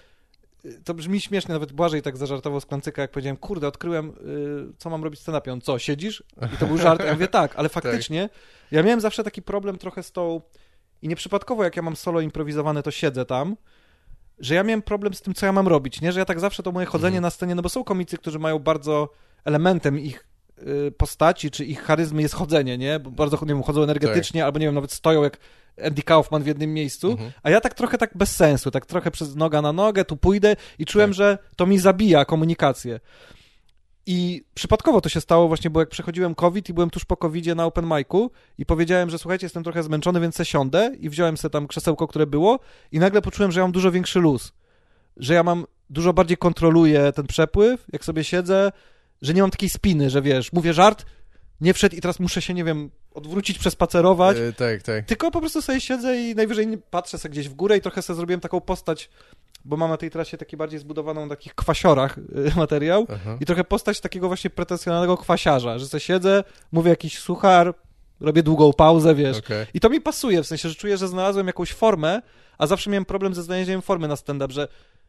to 0.84 0.94
brzmi 0.94 1.22
śmiesznie, 1.22 1.54
nawet 1.54 1.72
Błażej 1.72 2.02
tak 2.02 2.18
zażartował 2.18 2.62
z 2.62 2.66
Klancyka, 2.66 3.02
jak 3.02 3.12
powiedziałem, 3.12 3.38
kurde, 3.38 3.68
odkryłem, 3.68 4.10
y, 4.10 4.74
co 4.78 4.90
mam 4.90 5.04
robić 5.04 5.20
z 5.20 5.24
stand 5.24 5.64
Co, 5.64 5.80
siedzisz? 5.80 6.24
I 6.56 6.58
to 6.58 6.66
był 6.66 6.78
żart. 6.78 7.04
Ja 7.06 7.14
mówię, 7.14 7.28
tak, 7.28 7.56
ale 7.56 7.70
tak. 7.70 7.84
faktycznie 7.84 8.30
tak. 8.30 8.72
ja 8.72 8.84
miałem 8.84 9.02
zawsze 9.02 9.24
taki 9.24 9.42
problem 9.42 9.78
trochę 9.78 10.04
z 10.04 10.12
tą 10.12 10.42
i 11.02 11.08
nieprzypadkowo, 11.08 11.64
jak 11.64 11.76
ja 11.76 11.82
mam 11.82 11.96
solo 11.96 12.22
improwizowane, 12.22 12.84
to 12.84 12.92
siedzę 12.92 13.26
tam, 13.26 13.56
że 14.40 14.56
ja 14.56 14.64
miałem 14.64 14.82
problem 14.82 15.14
z 15.14 15.22
tym, 15.22 15.34
co 15.34 15.46
ja 15.46 15.52
mam 15.52 15.68
robić, 15.68 16.02
nie? 16.02 16.12
Że 16.12 16.20
ja 16.20 16.26
tak 16.26 16.40
zawsze 16.40 16.64
to 16.64 16.72
moje 16.72 16.86
chodzenie 16.86 17.18
mhm. 17.18 17.22
na 17.22 17.30
scenie, 17.30 17.56
no 17.56 17.62
bo 17.62 17.70
są 17.70 17.84
komicy, 17.84 18.18
którzy 18.18 18.40
mają 18.40 18.60
bardzo 18.60 19.10
elementem 19.46 20.00
ich 20.00 20.28
y, 20.88 20.92
postaci, 20.92 21.52
czy 21.52 21.66
ich 21.66 21.82
charyzmy 21.82 22.22
jest 22.22 22.34
chodzenie, 22.34 22.78
nie? 22.78 23.00
Bo 23.00 23.12
bardzo, 23.12 23.38
nie 23.42 23.48
wiem, 23.48 23.64
chodzą 23.64 23.84
energetycznie, 23.84 24.42
tak. 24.42 24.46
albo 24.46 24.60
nie 24.60 24.66
wiem, 24.66 24.76
nawet 24.76 24.92
stoją 24.92 25.24
jak 25.24 25.38
Andy 25.86 26.04
Kaufman 26.04 26.44
w 26.44 26.48
jednym 26.48 26.74
miejscu, 26.74 27.12
mhm. 27.12 27.32
a 27.44 27.50
ja 27.50 27.62
tak 27.62 27.74
trochę 27.74 27.98
tak 27.98 28.18
bez 28.18 28.36
sensu, 28.36 28.72
tak 28.72 28.86
trochę 28.86 29.12
przez 29.12 29.36
noga 29.36 29.62
na 29.62 29.74
nogę, 29.74 30.06
tu 30.06 30.18
pójdę 30.18 30.56
i 30.80 30.86
czułem, 30.86 31.10
tak. 31.10 31.16
że 31.16 31.38
to 31.56 31.66
mi 31.66 31.80
zabija 31.80 32.26
komunikację. 32.26 33.00
I 34.06 34.44
przypadkowo 34.54 35.02
to 35.02 35.10
się 35.10 35.22
stało 35.22 35.48
właśnie, 35.48 35.70
bo 35.70 35.80
jak 35.80 35.90
przechodziłem 35.90 36.36
COVID 36.36 36.70
i 36.70 36.74
byłem 36.74 36.90
tuż 36.90 37.06
po 37.06 37.18
COVIDzie 37.18 37.56
na 37.56 37.66
open 37.66 37.86
micu 37.98 38.32
i 38.58 38.66
powiedziałem, 38.66 39.10
że 39.10 39.20
słuchajcie, 39.20 39.46
jestem 39.46 39.64
trochę 39.64 39.84
zmęczony, 39.84 40.20
więc 40.20 40.36
se 40.36 40.46
siądę 40.46 40.92
i 41.00 41.10
wziąłem 41.10 41.38
sobie 41.38 41.52
tam 41.52 41.68
krzesełko, 41.68 42.08
które 42.08 42.28
było 42.28 42.60
i 42.92 43.00
nagle 43.00 43.22
poczułem, 43.22 43.52
że 43.52 43.60
ja 43.60 43.64
mam 43.64 43.72
dużo 43.72 43.92
większy 43.92 44.20
luz. 44.20 44.54
Że 45.18 45.34
ja 45.34 45.44
mam, 45.44 45.66
dużo 45.90 46.14
bardziej 46.14 46.38
kontroluję 46.38 47.12
ten 47.12 47.28
przepływ, 47.28 47.86
jak 47.94 48.06
sobie 48.06 48.24
siedzę, 48.24 48.72
że 49.22 49.34
nie 49.34 49.42
mam 49.42 49.52
takiej 49.52 49.70
spiny, 49.70 50.10
że 50.10 50.22
wiesz, 50.22 50.54
mówię 50.54 50.74
żart, 50.74 51.06
nie 51.62 51.74
wszedł 51.74 51.96
i 51.96 52.02
teraz 52.02 52.20
muszę 52.20 52.42
się, 52.42 52.54
nie 52.54 52.64
wiem, 52.64 52.90
odwrócić, 53.14 53.60
przespacerować. 53.60 54.38
Yy, 54.38 54.54
tak, 54.54 54.82
tak. 54.82 55.06
Tylko 55.06 55.32
po 55.32 55.40
prostu 55.40 55.62
sobie 55.62 55.82
siedzę 55.82 56.18
i 56.18 56.36
najwyżej 56.36 56.78
patrzę 56.90 57.18
sobie 57.18 57.32
gdzieś 57.32 57.50
w 57.50 57.54
górę 57.54 57.78
i 57.78 57.82
trochę 57.82 58.02
sobie 58.02 58.18
zrobiłem 58.18 58.40
taką 58.40 58.62
postać, 58.62 59.10
bo 59.66 59.78
mam 59.78 59.90
na 59.90 59.98
tej 59.98 60.12
trasie 60.12 60.38
taki 60.38 60.58
bardziej 60.58 60.80
zbudowaną 60.80 61.22
na 61.22 61.30
takich 61.36 61.56
kwasiorach 61.56 62.18
yy, 62.18 62.52
materiał 62.56 63.08
Aha. 63.14 63.38
i 63.40 63.46
trochę 63.46 63.64
postać 63.64 64.00
takiego 64.00 64.28
właśnie 64.28 64.50
pretensjonalnego 64.50 65.18
kwasiarza, 65.18 65.80
że 65.80 65.88
sobie 65.88 66.02
siedzę, 66.02 66.44
mówię 66.72 66.90
jakiś 66.90 67.20
suchar, 67.20 67.74
robię 68.20 68.44
długą 68.44 68.74
pauzę, 68.74 69.16
wiesz. 69.16 69.38
Okay. 69.38 69.68
I 69.74 69.80
to 69.80 69.90
mi 69.90 70.02
pasuje, 70.02 70.44
w 70.44 70.48
sensie, 70.48 70.70
że 70.70 70.76
czuję, 70.76 70.98
że 70.98 71.08
znalazłem 71.08 71.48
jakąś 71.48 71.74
formę, 71.74 72.22
a 72.58 72.68
zawsze 72.68 72.90
miałem 72.90 73.06
problem 73.06 73.34
ze 73.34 73.44
znalezieniem 73.44 73.82
formy 73.82 74.08
na 74.08 74.16
stand-up, 74.16 74.54
że 74.54 74.68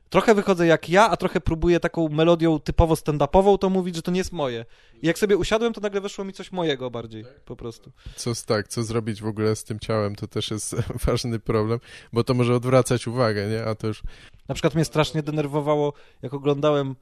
trochę 0.08 0.34
wychodzę 0.34 0.66
jak 0.66 0.88
ja, 0.88 1.10
a 1.10 1.16
trochę 1.16 1.40
próbuję 1.40 1.80
taką 1.80 2.08
melodią 2.08 2.60
typowo 2.60 2.94
stand-upową 2.94 3.58
to 3.58 3.70
mówić, 3.70 3.96
że 3.96 4.02
to 4.02 4.10
nie 4.10 4.18
jest 4.18 4.32
moje. 4.32 4.64
I 5.02 5.06
jak 5.06 5.18
sobie 5.18 5.36
usiadłem, 5.36 5.72
to 5.72 5.80
nagle 5.80 6.00
weszło 6.00 6.24
mi 6.24 6.32
coś 6.32 6.52
mojego 6.52 6.90
bardziej, 6.90 7.24
po 7.44 7.56
prostu. 7.56 7.92
Co 8.16 8.32
tak, 8.46 8.68
co 8.68 8.82
zrobić 8.82 9.22
w 9.22 9.26
ogóle 9.26 9.56
z 9.56 9.64
tym 9.64 9.78
ciałem, 9.78 10.14
to 10.16 10.26
też 10.26 10.50
jest 10.50 10.76
ważny 11.06 11.38
problem, 11.38 11.80
bo 12.12 12.24
to 12.24 12.34
może 12.34 12.54
odwracać 12.54 13.06
uwagę, 13.06 13.48
nie? 13.48 13.64
A 13.64 13.74
to 13.74 13.86
już... 13.86 14.02
Na 14.48 14.54
przykład 14.54 14.74
mnie 14.74 14.84
strasznie 14.84 15.22
denerwowało, 15.22 15.92
jak 16.22 16.34
oglądałem 16.34 16.96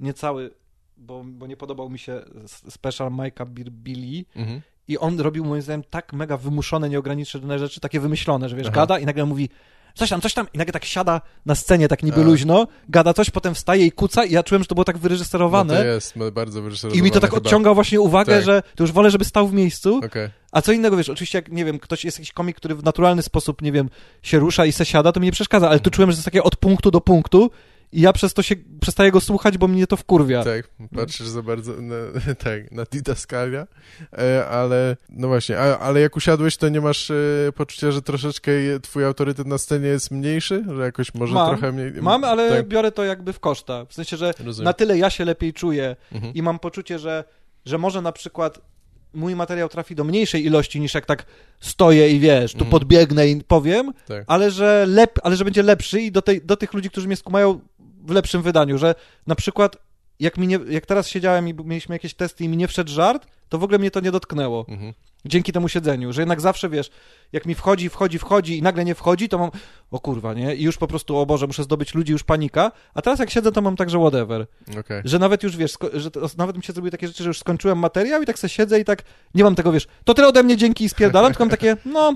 niecały, 0.00 0.50
bo, 0.96 1.24
bo 1.24 1.46
nie 1.46 1.56
podobał 1.56 1.90
mi 1.90 1.98
się 1.98 2.22
special 2.46 3.10
Mike'a 3.10 3.46
Birbili 3.46 4.26
mhm. 4.36 4.60
i 4.88 4.98
on 4.98 5.20
robił 5.20 5.44
moim 5.44 5.62
zdaniem 5.62 5.84
tak 5.90 6.12
mega 6.12 6.36
wymuszone, 6.36 6.88
nieograniczone 6.88 7.58
rzeczy, 7.58 7.80
takie 7.80 8.00
wymyślone, 8.00 8.48
że 8.48 8.56
wiesz, 8.56 8.66
Aha. 8.66 8.76
gada 8.76 8.98
i 8.98 9.06
nagle 9.06 9.24
mówi 9.24 9.48
coś 9.94 10.10
tam, 10.10 10.20
coś 10.20 10.34
tam 10.34 10.46
i 10.54 10.58
nagle 10.58 10.72
tak 10.72 10.84
siada 10.84 11.20
na 11.46 11.54
scenie 11.54 11.88
tak 11.88 12.02
niby 12.02 12.20
A. 12.20 12.24
luźno, 12.24 12.66
gada 12.88 13.14
coś, 13.14 13.30
potem 13.30 13.54
wstaje 13.54 13.86
i 13.86 13.92
kuca 13.92 14.24
i 14.24 14.32
ja 14.32 14.42
czułem, 14.42 14.62
że 14.62 14.68
to 14.68 14.74
było 14.74 14.84
tak 14.84 14.98
wyreżyserowane. 14.98 15.74
No 15.74 15.80
to 15.80 15.86
jest 15.86 16.14
bardzo 16.32 16.62
wyreżyserowane. 16.62 17.00
I 17.00 17.02
mi 17.02 17.10
to 17.10 17.20
tak 17.20 17.30
chyba. 17.30 17.42
odciąga 17.42 17.74
właśnie 17.74 18.00
uwagę, 18.00 18.36
tak. 18.36 18.44
że 18.44 18.62
to 18.76 18.84
już 18.84 18.92
wolę, 18.92 19.10
żeby 19.10 19.24
stał 19.24 19.48
w 19.48 19.52
miejscu. 19.52 20.00
Okay. 20.04 20.30
A 20.52 20.62
co 20.62 20.72
innego, 20.72 20.96
wiesz, 20.96 21.08
oczywiście 21.08 21.38
jak, 21.38 21.52
nie 21.52 21.64
wiem, 21.64 21.78
ktoś 21.78 22.04
jest 22.04 22.18
jakiś 22.18 22.32
komik, 22.32 22.56
który 22.56 22.74
w 22.74 22.84
naturalny 22.84 23.22
sposób, 23.22 23.62
nie 23.62 23.72
wiem, 23.72 23.90
się 24.22 24.38
rusza 24.38 24.66
i 24.66 24.72
se 24.72 24.84
siada, 24.84 25.12
to 25.12 25.20
mi 25.20 25.26
nie 25.26 25.32
przeszkadza, 25.32 25.68
ale 25.68 25.78
tu 25.78 25.88
mhm. 25.88 25.92
czułem, 25.92 26.10
że 26.10 26.16
to 26.16 26.18
jest 26.18 26.24
takie 26.24 26.42
od 26.42 26.56
punktu 26.56 26.90
do 26.90 27.00
punktu 27.00 27.50
i 27.92 28.00
ja 28.00 28.12
przez 28.12 28.34
to 28.34 28.42
się 28.42 28.54
przestaję 28.80 29.10
go 29.10 29.20
słuchać, 29.20 29.58
bo 29.58 29.68
mnie 29.68 29.86
to 29.86 29.96
wkurwia. 29.96 30.44
Tak, 30.44 30.70
patrzysz 30.96 31.26
za 31.26 31.42
bardzo 31.42 31.72
na, 31.80 31.94
tak, 32.44 32.72
na 32.72 32.84
didaskalia, 32.84 33.66
e, 34.18 34.46
ale 34.46 34.96
no 35.08 35.28
właśnie, 35.28 35.58
a, 35.58 35.78
ale 35.78 36.00
jak 36.00 36.16
usiadłeś, 36.16 36.56
to 36.56 36.68
nie 36.68 36.80
masz 36.80 37.10
e, 37.10 37.14
poczucia, 37.54 37.90
że 37.90 38.02
troszeczkę 38.02 38.52
twój 38.82 39.04
autorytet 39.04 39.46
na 39.46 39.58
scenie 39.58 39.88
jest 39.88 40.10
mniejszy? 40.10 40.64
Że 40.76 40.82
jakoś 40.82 41.14
może 41.14 41.34
mam, 41.34 41.48
trochę 41.48 41.72
mniej... 41.72 41.92
Mam, 41.92 42.24
ale 42.24 42.48
tak. 42.48 42.68
biorę 42.68 42.92
to 42.92 43.04
jakby 43.04 43.32
w 43.32 43.40
koszta. 43.40 43.84
W 43.84 43.94
sensie, 43.94 44.16
że 44.16 44.32
Rozumiem. 44.44 44.64
na 44.64 44.72
tyle 44.72 44.98
ja 44.98 45.10
się 45.10 45.24
lepiej 45.24 45.52
czuję 45.52 45.96
mhm. 46.12 46.34
i 46.34 46.42
mam 46.42 46.58
poczucie, 46.58 46.98
że, 46.98 47.24
że 47.64 47.78
może 47.78 48.02
na 48.02 48.12
przykład 48.12 48.60
mój 49.14 49.36
materiał 49.36 49.68
trafi 49.68 49.94
do 49.94 50.04
mniejszej 50.04 50.44
ilości 50.44 50.80
niż 50.80 50.94
jak 50.94 51.06
tak 51.06 51.26
stoję 51.60 52.10
i 52.10 52.20
wiesz, 52.20 52.52
tu 52.52 52.58
mm. 52.58 52.70
podbiegnę 52.70 53.28
i 53.28 53.44
powiem, 53.44 53.92
tak. 54.06 54.24
ale, 54.26 54.50
że 54.50 54.86
lep, 54.88 55.18
ale 55.22 55.36
że 55.36 55.44
będzie 55.44 55.62
lepszy 55.62 56.00
i 56.00 56.12
do, 56.12 56.22
tej, 56.22 56.42
do 56.42 56.56
tych 56.56 56.74
ludzi, 56.74 56.90
którzy 56.90 57.06
mnie 57.06 57.16
skumają, 57.16 57.60
w 58.02 58.10
lepszym 58.10 58.42
wydaniu, 58.42 58.78
że 58.78 58.94
na 59.26 59.34
przykład 59.34 59.76
jak, 60.20 60.38
mi 60.38 60.46
nie, 60.46 60.58
jak 60.68 60.86
teraz 60.86 61.08
siedziałem 61.08 61.48
i 61.48 61.54
mieliśmy 61.54 61.94
jakieś 61.94 62.14
testy 62.14 62.44
i 62.44 62.48
mi 62.48 62.56
nie 62.56 62.68
wszedł 62.68 62.90
żart, 62.90 63.26
to 63.48 63.58
w 63.58 63.64
ogóle 63.64 63.78
mnie 63.78 63.90
to 63.90 64.00
nie 64.00 64.10
dotknęło. 64.10 64.64
Mhm. 64.68 64.94
Dzięki 65.24 65.52
temu 65.52 65.68
siedzeniu, 65.68 66.12
że 66.12 66.20
jednak 66.20 66.40
zawsze 66.40 66.68
wiesz, 66.68 66.90
jak 67.32 67.46
mi 67.46 67.54
wchodzi, 67.54 67.88
wchodzi, 67.88 68.18
wchodzi 68.18 68.58
i 68.58 68.62
nagle 68.62 68.84
nie 68.84 68.94
wchodzi, 68.94 69.28
to 69.28 69.38
mam, 69.38 69.50
o 69.90 70.00
kurwa, 70.00 70.34
nie? 70.34 70.54
I 70.54 70.62
już 70.62 70.78
po 70.78 70.86
prostu, 70.86 71.16
o 71.16 71.26
Boże, 71.26 71.46
muszę 71.46 71.62
zdobyć 71.62 71.94
ludzi, 71.94 72.12
już 72.12 72.24
panika. 72.24 72.72
A 72.94 73.02
teraz 73.02 73.18
jak 73.18 73.30
siedzę, 73.30 73.52
to 73.52 73.62
mam 73.62 73.76
także 73.76 73.98
whatever. 73.98 74.46
Okay. 74.80 75.02
Że 75.04 75.18
nawet 75.18 75.42
już 75.42 75.56
wiesz, 75.56 75.74
że 75.94 76.10
to, 76.10 76.26
nawet 76.36 76.56
mi 76.56 76.62
się 76.62 76.72
zrobiły 76.72 76.90
takie 76.90 77.08
rzeczy, 77.08 77.22
że 77.22 77.28
już 77.28 77.38
skończyłem 77.38 77.78
materiał 77.78 78.22
i 78.22 78.26
tak 78.26 78.38
sobie 78.38 78.48
siedzę 78.48 78.80
i 78.80 78.84
tak 78.84 79.02
nie 79.34 79.44
mam 79.44 79.54
tego, 79.54 79.72
wiesz, 79.72 79.86
to 80.04 80.14
tyle 80.14 80.28
ode 80.28 80.42
mnie 80.42 80.56
dzięki 80.56 80.84
i 80.84 80.88
spierdalam, 80.88 81.32
tylko 81.32 81.44
mam 81.44 81.50
takie, 81.50 81.76
no, 81.84 82.14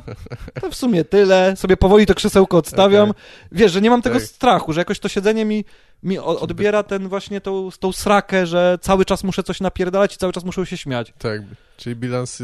to 0.60 0.70
w 0.70 0.74
sumie 0.74 1.04
tyle, 1.04 1.56
sobie 1.56 1.76
powoli 1.76 2.06
to 2.06 2.14
krzesełko 2.14 2.56
odstawiam. 2.56 3.10
Okay. 3.10 3.22
Wiesz, 3.52 3.72
że 3.72 3.80
nie 3.80 3.90
mam 3.90 4.02
tego 4.02 4.16
tak. 4.16 4.24
strachu, 4.28 4.72
że 4.72 4.80
jakoś 4.80 4.98
to 4.98 5.08
siedzenie 5.08 5.44
mi 5.44 5.64
mi 6.02 6.18
odbiera 6.18 6.82
ten 6.82 7.08
właśnie 7.08 7.40
tą, 7.40 7.68
tą 7.80 7.92
srakę, 7.92 8.46
że 8.46 8.78
cały 8.80 9.04
czas 9.04 9.24
muszę 9.24 9.42
coś 9.42 9.60
napierdalać 9.60 10.14
i 10.14 10.18
cały 10.18 10.32
czas 10.32 10.44
muszę 10.44 10.66
się 10.66 10.76
śmiać. 10.76 11.12
Tak, 11.18 11.40
czyli 11.76 11.96
bilans 11.96 12.42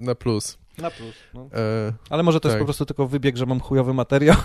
na 0.00 0.14
plus. 0.14 0.58
Na 0.78 0.90
plus, 0.90 1.14
no. 1.34 1.48
e, 1.54 1.92
Ale 2.10 2.22
może 2.22 2.40
to 2.40 2.48
tak. 2.48 2.52
jest 2.52 2.58
po 2.58 2.64
prostu 2.64 2.86
tylko 2.86 3.06
wybieg, 3.06 3.36
że 3.36 3.46
mam 3.46 3.60
chujowy 3.60 3.94
materiał 3.94 4.36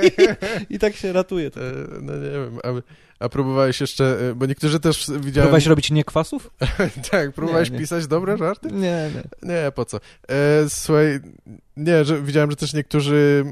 i 0.70 0.78
tak 0.78 0.96
się 0.96 1.12
ratuje. 1.12 1.46
E, 1.46 1.50
no 2.00 2.16
nie 2.16 2.30
wiem, 2.30 2.58
a, 2.64 2.68
a, 3.24 3.28
próbowałeś 3.28 3.80
jeszcze, 3.80 4.30
e, 4.30 4.34
bo 4.34 4.46
niektórzy 4.46 4.80
też 4.80 4.98
widziałem... 5.06 5.32
Próbowałeś 5.32 5.66
robić 5.66 5.90
nie 5.90 6.04
kwasów? 6.04 6.50
tak, 7.10 7.32
próbowałeś 7.32 7.70
nie, 7.70 7.74
nie. 7.74 7.80
pisać 7.80 8.06
dobre 8.06 8.36
żarty? 8.36 8.68
Nie, 8.72 9.10
nie. 9.14 9.54
Nie, 9.54 9.72
po 9.74 9.84
co? 9.84 9.96
E, 10.28 10.68
słuchaj, 10.68 11.20
nie, 11.76 12.04
że 12.04 12.22
widziałem, 12.22 12.50
że 12.50 12.56
też 12.56 12.74
niektórzy 12.74 13.44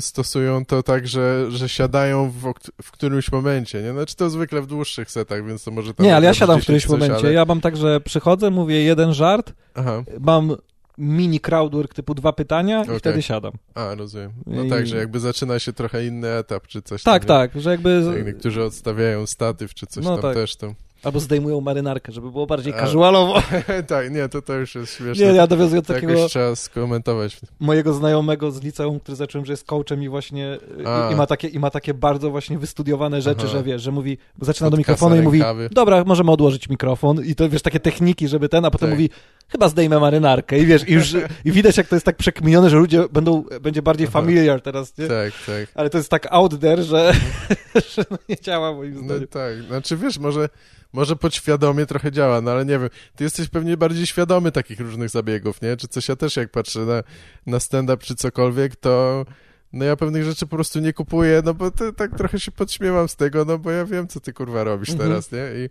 stosują 0.00 0.64
to 0.64 0.82
tak, 0.82 1.08
że, 1.08 1.46
że 1.50 1.68
siadają 1.68 2.30
w, 2.30 2.52
w 2.82 2.90
którymś 2.90 3.32
momencie, 3.32 3.82
nie? 3.82 3.92
Znaczy 3.92 4.16
to 4.16 4.30
zwykle 4.30 4.62
w 4.62 4.66
dłuższych 4.66 5.10
setach, 5.10 5.46
więc 5.46 5.64
to 5.64 5.70
może 5.70 5.94
tam... 5.94 6.06
Nie, 6.06 6.16
ale 6.16 6.26
ja 6.26 6.34
siadam 6.34 6.60
w 6.60 6.62
którymś 6.62 6.82
coś, 6.82 6.90
momencie. 6.90 7.26
Ale... 7.26 7.32
Ja 7.32 7.44
mam 7.44 7.60
tak, 7.60 7.76
że 7.76 8.00
przychodzę, 8.00 8.50
mówię 8.50 8.82
jeden 8.82 9.14
żart, 9.14 9.52
Aha. 9.74 10.04
mam 10.20 10.56
mini 10.98 11.40
crowdwork 11.40 11.94
typu 11.94 12.14
dwa 12.14 12.32
pytania 12.32 12.80
okay. 12.80 12.96
i 12.96 12.98
wtedy 12.98 13.22
siadam. 13.22 13.52
A, 13.74 13.94
rozumiem. 13.94 14.32
No 14.46 14.64
I... 14.64 14.70
tak, 14.70 14.86
że 14.86 14.96
jakby 14.96 15.20
zaczyna 15.20 15.58
się 15.58 15.72
trochę 15.72 16.06
inny 16.06 16.28
etap, 16.28 16.66
czy 16.66 16.82
coś 16.82 17.02
Tak, 17.02 17.24
tam, 17.24 17.36
tak, 17.36 17.60
że 17.60 17.70
jakby... 17.70 18.12
Jak 18.16 18.26
niektórzy 18.26 18.64
odstawiają 18.64 19.26
statyw, 19.26 19.74
czy 19.74 19.86
coś 19.86 20.04
no 20.04 20.10
tam 20.10 20.22
tak. 20.22 20.34
też, 20.34 20.56
to... 20.56 20.74
Albo 21.06 21.20
zdejmują 21.20 21.60
marynarkę, 21.60 22.12
żeby 22.12 22.30
było 22.30 22.46
bardziej 22.46 22.72
casualowo. 22.72 23.42
tak, 23.86 24.10
nie, 24.10 24.28
to, 24.28 24.42
to 24.42 24.54
już 24.54 24.74
jest 24.74 24.94
śmieszne. 24.94 25.26
Nie, 25.26 25.32
ja 25.32 25.46
dowiązuję 25.46 25.82
do 25.82 25.94
takiego... 25.94 26.12
Jakoś 26.12 26.30
trzeba 26.30 26.56
skomentować. 26.56 27.40
Mojego 27.60 27.92
znajomego 27.92 28.50
z 28.50 28.62
liceum, 28.62 29.00
który 29.00 29.16
zacząłem, 29.16 29.46
że 29.46 29.52
jest 29.52 29.64
coachem 29.64 30.02
i 30.02 30.08
właśnie 30.08 30.58
i, 30.78 31.12
i, 31.12 31.16
ma 31.16 31.26
takie, 31.26 31.48
i 31.48 31.58
ma 31.58 31.70
takie 31.70 31.94
bardzo 31.94 32.30
właśnie 32.30 32.58
wystudiowane 32.58 33.22
rzeczy, 33.22 33.44
Aha. 33.44 33.52
że 33.52 33.62
wiesz, 33.62 33.82
że 33.82 33.92
mówi, 33.92 34.18
zaczyna 34.40 34.70
do 34.70 34.76
mikrofonu 34.76 35.16
i 35.16 35.20
mówi, 35.20 35.42
dobra, 35.70 36.04
możemy 36.04 36.30
odłożyć 36.30 36.68
mikrofon 36.68 37.24
i 37.24 37.34
to 37.34 37.48
wiesz, 37.48 37.62
takie 37.62 37.80
techniki, 37.80 38.28
żeby 38.28 38.48
ten, 38.48 38.64
a 38.64 38.70
potem 38.70 38.88
tak. 38.88 38.98
mówi, 38.98 39.10
chyba 39.48 39.68
zdejmę 39.68 40.00
marynarkę 40.00 40.58
i 40.58 40.66
wiesz, 40.66 40.88
i 40.88 40.92
już 40.92 41.14
i 41.44 41.52
widać 41.52 41.76
jak 41.76 41.88
to 41.88 41.96
jest 41.96 42.06
tak 42.06 42.16
przekminione, 42.16 42.70
że 42.70 42.76
ludzie 42.76 43.04
będą, 43.12 43.44
będzie 43.60 43.82
bardziej 43.82 44.06
familiar 44.06 44.60
teraz, 44.60 44.98
nie? 44.98 45.06
Tak, 45.06 45.32
tak. 45.46 45.68
Ale 45.74 45.90
to 45.90 45.98
jest 45.98 46.10
tak 46.10 46.26
out 46.30 46.60
there, 46.60 46.82
że, 46.82 47.12
że 47.94 48.04
no 48.10 48.18
nie 48.28 48.36
działa 48.36 48.72
moim 48.72 48.94
no 48.94 49.02
zdaniem. 49.02 49.20
No 49.20 49.26
tak, 49.26 49.62
znaczy 49.62 49.96
wiesz, 49.96 50.18
może 50.18 50.48
może 50.96 51.16
podświadomie 51.16 51.86
trochę 51.86 52.12
działa, 52.12 52.40
no 52.40 52.50
ale 52.50 52.64
nie 52.64 52.78
wiem, 52.78 52.88
ty 53.16 53.24
jesteś 53.24 53.48
pewnie 53.48 53.76
bardziej 53.76 54.06
świadomy 54.06 54.52
takich 54.52 54.80
różnych 54.80 55.10
zabiegów, 55.10 55.62
nie? 55.62 55.76
Czy 55.76 55.88
coś 55.88 56.08
ja 56.08 56.16
też 56.16 56.36
jak 56.36 56.50
patrzę 56.50 56.80
na, 56.80 57.02
na 57.46 57.60
stand-up 57.60 58.04
czy 58.04 58.14
cokolwiek, 58.14 58.76
to 58.76 59.24
no 59.72 59.84
ja 59.84 59.96
pewnych 59.96 60.24
rzeczy 60.24 60.46
po 60.46 60.56
prostu 60.56 60.80
nie 60.80 60.92
kupuję, 60.92 61.42
no 61.44 61.54
bo 61.54 61.70
to, 61.70 61.92
tak 61.92 62.16
trochę 62.16 62.40
się 62.40 62.52
podśmiewam 62.52 63.08
z 63.08 63.16
tego, 63.16 63.44
no 63.44 63.58
bo 63.58 63.70
ja 63.70 63.84
wiem, 63.84 64.08
co 64.08 64.20
ty 64.20 64.32
kurwa 64.32 64.64
robisz 64.64 64.90
mhm. 64.90 65.10
teraz, 65.10 65.32
nie? 65.32 65.38
I, 65.38 65.70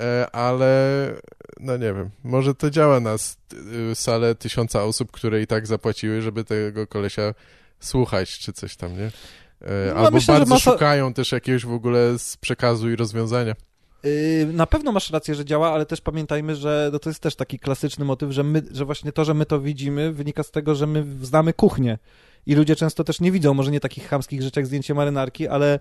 e, 0.00 0.30
ale 0.30 1.12
no 1.60 1.76
nie 1.76 1.92
wiem, 1.94 2.10
może 2.24 2.54
to 2.54 2.70
działa 2.70 3.00
na 3.00 3.14
y, 3.14 3.94
salę 3.94 4.34
tysiąca 4.34 4.84
osób, 4.84 5.10
które 5.10 5.42
i 5.42 5.46
tak 5.46 5.66
zapłaciły, 5.66 6.22
żeby 6.22 6.44
tego 6.44 6.86
kolesia 6.86 7.34
słuchać, 7.80 8.38
czy 8.38 8.52
coś 8.52 8.76
tam, 8.76 8.98
nie? 8.98 9.10
E, 9.60 9.94
no, 9.94 10.00
albo 10.00 10.10
myślę, 10.10 10.34
bardzo 10.34 10.54
masa... 10.54 10.72
szukają 10.72 11.14
też 11.14 11.32
jakiegoś 11.32 11.64
w 11.64 11.72
ogóle 11.72 12.18
z 12.18 12.36
przekazu 12.36 12.90
i 12.90 12.96
rozwiązania. 12.96 13.54
Yy, 14.06 14.52
na 14.52 14.66
pewno 14.66 14.92
masz 14.92 15.10
rację, 15.10 15.34
że 15.34 15.44
działa, 15.44 15.72
ale 15.72 15.86
też 15.86 16.00
pamiętajmy, 16.00 16.56
że 16.56 16.90
no 16.92 16.98
to 16.98 17.10
jest 17.10 17.20
też 17.20 17.36
taki 17.36 17.58
klasyczny 17.58 18.04
motyw, 18.04 18.30
że, 18.30 18.42
my, 18.42 18.62
że 18.70 18.84
właśnie 18.84 19.12
to, 19.12 19.24
że 19.24 19.34
my 19.34 19.46
to 19.46 19.60
widzimy, 19.60 20.12
wynika 20.12 20.42
z 20.42 20.50
tego, 20.50 20.74
że 20.74 20.86
my 20.86 21.04
znamy 21.22 21.52
kuchnię. 21.52 21.98
I 22.46 22.54
ludzie 22.54 22.76
często 22.76 23.04
też 23.04 23.20
nie 23.20 23.32
widzą, 23.32 23.54
może 23.54 23.70
nie 23.70 23.80
takich 23.80 24.08
chamskich 24.08 24.42
rzeczy 24.42 24.60
jak 24.60 24.66
zdjęcie 24.66 24.94
marynarki, 24.94 25.48
ale 25.48 25.78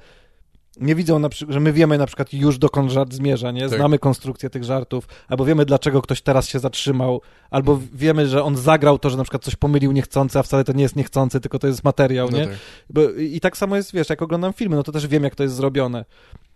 nie 0.80 0.96
widzą, 0.96 1.20
na 1.20 1.30
przykład, 1.30 1.54
że 1.54 1.60
my 1.60 1.74
wiemy 1.74 1.98
na 1.98 2.06
przykład 2.06 2.34
już 2.34 2.58
dokąd 2.58 2.92
żart 2.92 3.14
zmierza, 3.14 3.52
nie? 3.52 3.70
Tak. 3.70 3.80
Znamy 3.80 4.00
konstrukcję 4.00 4.50
tych 4.50 4.64
żartów, 4.64 5.08
albo 5.28 5.46
wiemy, 5.46 5.66
dlaczego 5.66 6.02
ktoś 6.02 6.22
teraz 6.22 6.48
się 6.48 6.60
zatrzymał, 6.60 7.22
albo 7.50 7.80
wiemy, 7.94 8.28
że 8.28 8.44
on 8.44 8.58
zagrał 8.58 9.00
to, 9.00 9.10
że 9.10 9.18
na 9.18 9.24
przykład 9.24 9.44
coś 9.44 9.56
pomylił 9.56 9.92
niechcący, 9.92 10.40
a 10.40 10.44
wcale 10.44 10.64
to 10.64 10.74
nie 10.74 10.84
jest 10.84 10.96
niechcący, 10.96 11.40
tylko 11.40 11.60
to 11.60 11.68
jest 11.68 11.84
materiał, 11.84 12.30
no 12.32 12.38
nie? 12.38 12.48
Tak. 12.48 12.56
Bo, 12.90 13.02
I 13.12 13.40
tak 13.40 13.58
samo 13.58 13.76
jest, 13.76 13.94
wiesz, 13.94 14.10
jak 14.10 14.22
oglądam 14.22 14.54
filmy, 14.54 14.76
no 14.76 14.84
to 14.84 14.92
też 14.92 15.08
wiem, 15.08 15.24
jak 15.24 15.36
to 15.36 15.44
jest 15.44 15.56
zrobione. 15.56 16.06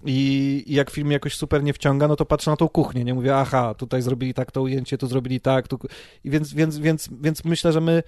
I, 0.06 0.64
jak 0.68 0.89
film 0.89 1.12
jakoś 1.12 1.36
super 1.36 1.64
nie 1.64 1.74
wciąga, 1.74 2.08
no 2.08 2.16
to 2.16 2.26
patrzę 2.26 2.52
na 2.52 2.58
tą 2.58 2.70
kuchnię, 2.70 3.04
nie 3.04 3.14
mówię, 3.14 3.38
aha, 3.38 3.74
tutaj 3.74 4.02
zrobili 4.02 4.34
tak 4.34 4.52
to 4.52 4.62
ujęcie, 4.62 4.97
tu 4.97 5.08
zrobili 5.08 5.41
tak, 5.41 5.68
tu... 5.68 5.80
I 6.24 6.30
więc, 6.30 6.54
więc, 6.54 6.78
więc, 6.78 7.10
więc 7.22 7.45
myślę, 7.45 7.72
że 7.72 7.82
my 7.82 8.04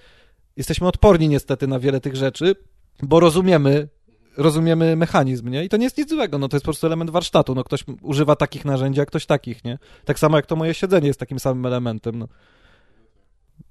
jesteśmy 0.56 0.86
odporni 0.86 1.28
niestety 1.28 1.66
na 1.66 1.78
wiele 1.78 2.00
tych 2.00 2.16
rzeczy, 2.16 2.54
bo 3.02 3.20
rozumiemy, 3.20 3.88
rozumiemy 4.36 4.96
mechanizm, 4.96 5.48
nie? 5.48 5.64
I 5.64 5.68
to 5.68 5.76
nie 5.76 5.84
jest 5.84 5.98
nic 5.98 6.10
złego, 6.10 6.38
no 6.38 6.48
to 6.48 6.56
jest 6.56 6.64
po 6.64 6.66
prostu 6.66 6.86
element 6.86 7.10
warsztatu, 7.10 7.54
no 7.54 7.64
ktoś 7.64 7.84
używa 8.02 8.36
takich 8.36 8.64
narzędzi, 8.64 9.00
a 9.00 9.06
ktoś 9.06 9.26
takich, 9.26 9.64
nie? 9.64 9.78
Tak 10.04 10.18
samo 10.18 10.36
jak 10.36 10.46
to 10.46 10.56
moje 10.56 10.74
siedzenie 10.74 11.06
jest 11.06 11.20
takim 11.20 11.40
samym 11.40 11.66
elementem, 11.66 12.18
no. 12.18 12.28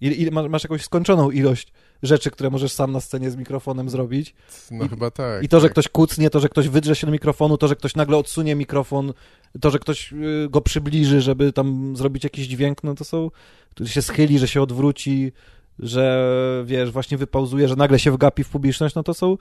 I, 0.01 0.22
i 0.22 0.32
masz 0.32 0.63
jakąś 0.63 0.84
skończoną 0.84 1.32
ilość 1.32 1.74
rzeczy, 2.03 2.31
które 2.31 2.49
możesz 2.49 2.71
sam 2.71 2.91
na 2.91 3.01
scenie 3.01 3.31
z 3.31 3.35
mikrofonem 3.35 3.89
zrobić. 3.89 4.35
No 4.71 4.85
I, 4.85 4.89
chyba 4.89 5.11
tak. 5.11 5.43
I 5.43 5.47
to, 5.47 5.57
tak. 5.57 5.61
że 5.61 5.69
ktoś 5.69 5.87
kucnie, 5.87 6.29
to, 6.29 6.39
że 6.39 6.49
ktoś 6.49 6.67
wydrze 6.67 6.95
się 6.95 7.07
do 7.07 7.13
mikrofonu, 7.13 7.57
to, 7.57 7.67
że 7.67 7.75
ktoś 7.75 7.95
nagle 7.95 8.17
odsunie 8.17 8.55
mikrofon, 8.55 9.13
to, 9.61 9.69
że 9.69 9.79
ktoś 9.79 10.13
y, 10.13 10.47
go 10.49 10.61
przybliży, 10.61 11.21
żeby 11.21 11.53
tam 11.53 11.95
zrobić 11.95 12.23
jakiś 12.23 12.47
dźwięk, 12.47 12.83
no 12.83 12.95
to 12.95 13.03
są, 13.03 13.29
który 13.69 13.89
się 13.89 14.01
schyli, 14.01 14.39
że 14.39 14.47
się 14.47 14.61
odwróci, 14.61 15.31
że 15.79 16.31
wiesz, 16.65 16.91
właśnie 16.91 17.17
wypauzuje, 17.17 17.67
że 17.67 17.75
nagle 17.75 17.99
się 17.99 18.11
wgapi 18.11 18.43
w 18.43 18.49
publiczność, 18.49 18.95
no 18.95 19.03
to 19.03 19.13
są 19.13 19.37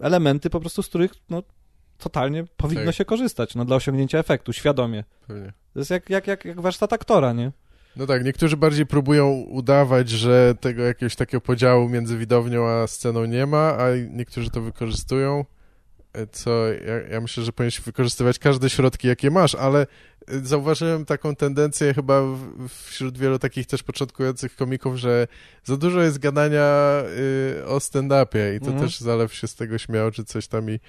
elementy 0.00 0.50
po 0.50 0.60
prostu, 0.60 0.82
z 0.82 0.88
których 0.88 1.14
no, 1.30 1.42
totalnie 1.98 2.44
powinno 2.56 2.84
tak. 2.84 2.94
się 2.94 3.04
korzystać, 3.04 3.54
no 3.54 3.64
dla 3.64 3.76
osiągnięcia 3.76 4.18
efektu, 4.18 4.52
świadomie. 4.52 5.04
Pewnie. 5.26 5.52
To 5.72 5.78
jest 5.78 5.90
jak, 5.90 6.10
jak, 6.10 6.26
jak, 6.26 6.44
jak 6.44 6.60
warsztat 6.60 6.92
aktora, 6.92 7.32
nie? 7.32 7.52
No 7.96 8.06
tak, 8.06 8.24
niektórzy 8.24 8.56
bardziej 8.56 8.86
próbują 8.86 9.30
udawać, 9.30 10.08
że 10.08 10.54
tego 10.60 10.82
jakiegoś 10.82 11.16
takiego 11.16 11.40
podziału 11.40 11.88
między 11.88 12.18
widownią 12.18 12.68
a 12.68 12.86
sceną 12.86 13.24
nie 13.24 13.46
ma, 13.46 13.78
a 13.78 13.84
niektórzy 14.10 14.50
to 14.50 14.60
wykorzystują, 14.60 15.44
e, 16.12 16.26
co 16.26 16.68
ja, 16.68 17.08
ja 17.10 17.20
myślę, 17.20 17.44
że 17.44 17.52
powinieneś 17.52 17.80
wykorzystywać 17.80 18.38
każde 18.38 18.70
środki, 18.70 19.08
jakie 19.08 19.30
masz, 19.30 19.54
ale 19.54 19.86
e, 20.28 20.38
zauważyłem 20.38 21.04
taką 21.04 21.36
tendencję 21.36 21.94
chyba 21.94 22.22
wśród 22.68 23.18
wielu 23.18 23.38
takich 23.38 23.66
też 23.66 23.82
początkujących 23.82 24.56
komików, 24.56 24.96
że 24.96 25.26
za 25.64 25.76
dużo 25.76 26.02
jest 26.02 26.18
gadania 26.18 27.02
y, 27.60 27.66
o 27.66 27.78
stand-upie 27.78 28.56
i 28.56 28.60
to 28.60 28.70
mm. 28.70 28.80
też 28.80 29.00
Zalew 29.00 29.34
się 29.34 29.46
z 29.46 29.54
tego 29.54 29.78
śmiał, 29.78 30.10
czy 30.10 30.24
coś 30.24 30.48
tam 30.48 30.70
i 30.70 30.80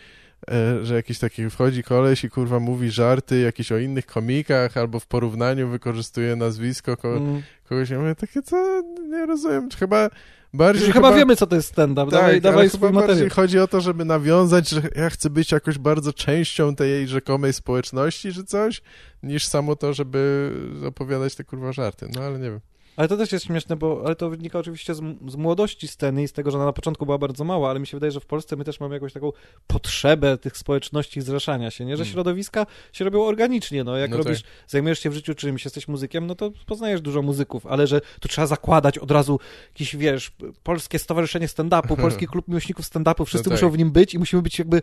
że 0.82 0.96
jakiś 0.96 1.20
taki 1.20 1.50
wchodzi 1.50 1.84
koleś 1.84 2.24
i 2.24 2.30
kurwa 2.30 2.60
mówi 2.60 2.92
żarty 2.92 3.40
jakieś 3.40 3.72
o 3.72 3.78
innych 3.78 4.06
komikach 4.06 4.78
albo 4.78 5.00
w 5.00 5.08
porównaniu 5.08 5.68
wykorzystuje 5.68 6.36
nazwisko 6.36 6.98
ko 6.98 7.18
mm. 7.18 7.42
kogoś. 7.70 7.90
Ja 7.90 8.00
mówię, 8.00 8.16
takie 8.16 8.42
co? 8.42 8.84
Nie 9.10 9.26
rozumiem. 9.26 9.70
Chyba 9.80 10.10
bardziej... 10.54 10.88
Chyba, 10.88 10.94
chyba 10.94 11.18
wiemy, 11.18 11.36
co 11.36 11.48
to 11.48 11.56
jest 11.56 11.68
stand-up. 11.68 12.12
Tak, 12.12 12.22
dawaj, 12.22 12.42
dawaj 12.42 12.70
swój 12.70 12.92
materiał. 12.92 13.30
chodzi 13.30 13.60
o 13.60 13.68
to, 13.68 13.82
żeby 13.82 14.06
nawiązać, 14.06 14.70
że 14.70 14.82
ja 14.96 15.10
chcę 15.10 15.30
być 15.30 15.52
jakoś 15.52 15.78
bardzo 15.78 16.14
częścią 16.14 16.76
tej 16.76 17.08
rzekomej 17.08 17.54
społeczności, 17.54 18.34
czy 18.34 18.44
coś, 18.44 18.82
niż 19.24 19.46
samo 19.46 19.76
to, 19.76 19.94
żeby 19.94 20.52
opowiadać 20.88 21.36
te 21.36 21.44
kurwa 21.44 21.72
żarty. 21.72 22.08
No 22.16 22.22
ale 22.22 22.40
nie 22.40 22.50
wiem. 22.50 22.60
Ale 22.98 23.08
to 23.08 23.18
też 23.18 23.32
jest 23.32 23.46
śmieszne, 23.46 23.76
bo 23.76 24.02
ale 24.06 24.16
to 24.16 24.30
wynika 24.30 24.60
oczywiście 24.60 24.96
z, 24.96 25.02
z, 25.28 25.36
młodości 25.36 25.88
sceny 25.88 26.24
i 26.24 26.28
z 26.28 26.34
tego, 26.34 26.52
że 26.52 26.58
ona 26.58 26.66
na 26.66 26.74
początku 26.74 27.06
była 27.06 27.18
bardzo 27.18 27.44
mała, 27.44 27.70
ale 27.70 27.80
mi 27.80 27.88
się 27.88 27.98
wydaje, 27.98 28.12
że 28.12 28.20
w 28.20 28.26
Polsce 28.26 28.56
my 28.56 28.64
też 28.64 28.80
mamy 28.80 28.96
jakąś 28.96 29.14
taką 29.14 29.32
potrzebę 29.68 30.38
tych 30.38 30.58
społeczności 30.58 31.22
zrzeszania 31.22 31.72
się, 31.72 31.86
nie? 31.86 31.98
Że 31.98 32.04
mm. 32.04 32.14
środowiska 32.14 32.66
się 32.94 33.06
robią 33.06 33.24
organicznie, 33.24 33.84
no. 33.84 33.98
Jak 33.98 34.12
no 34.12 34.18
robisz, 34.18 34.42
tak. 34.42 34.52
zajmujesz 34.68 35.00
się 35.00 35.10
w 35.10 35.14
życiu 35.14 35.36
czymś, 35.36 35.66
jesteś 35.66 35.88
muzykiem, 35.88 36.28
no 36.28 36.36
to 36.36 36.52
poznajesz 36.66 37.02
dużo 37.02 37.22
muzyków, 37.22 37.66
ale 37.66 37.88
że 37.88 38.02
tu 38.20 38.28
trzeba 38.28 38.48
zakładać 38.48 38.98
od 38.98 39.12
razu 39.12 39.40
jakiś, 39.74 39.96
wiesz, 39.96 40.32
Polskie 40.64 41.00
Stowarzyszenie 41.00 41.48
Stand-Upu, 41.48 41.96
Polski 42.02 42.28
Klub 42.28 42.48
Miłośników 42.48 42.86
Stand-Upu, 42.86 43.26
wszyscy 43.26 43.50
no 43.50 43.56
tak. 43.56 43.64
muszą 43.64 43.70
w 43.70 43.78
nim 43.78 43.92
być 43.92 44.14
i 44.14 44.20
musimy 44.20 44.42
być 44.42 44.60
jakby 44.60 44.82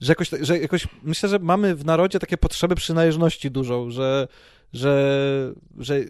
że 0.00 0.12
jakoś, 0.12 0.30
że 0.40 0.58
jakoś, 0.58 0.86
myślę, 1.02 1.28
że 1.28 1.38
mamy 1.38 1.74
w 1.74 1.84
narodzie 1.84 2.18
takie 2.18 2.36
potrzeby 2.36 2.74
przynależności 2.74 3.50
dużą, 3.50 3.90
że 3.90 4.28
że, 4.72 5.54
że 5.78 6.00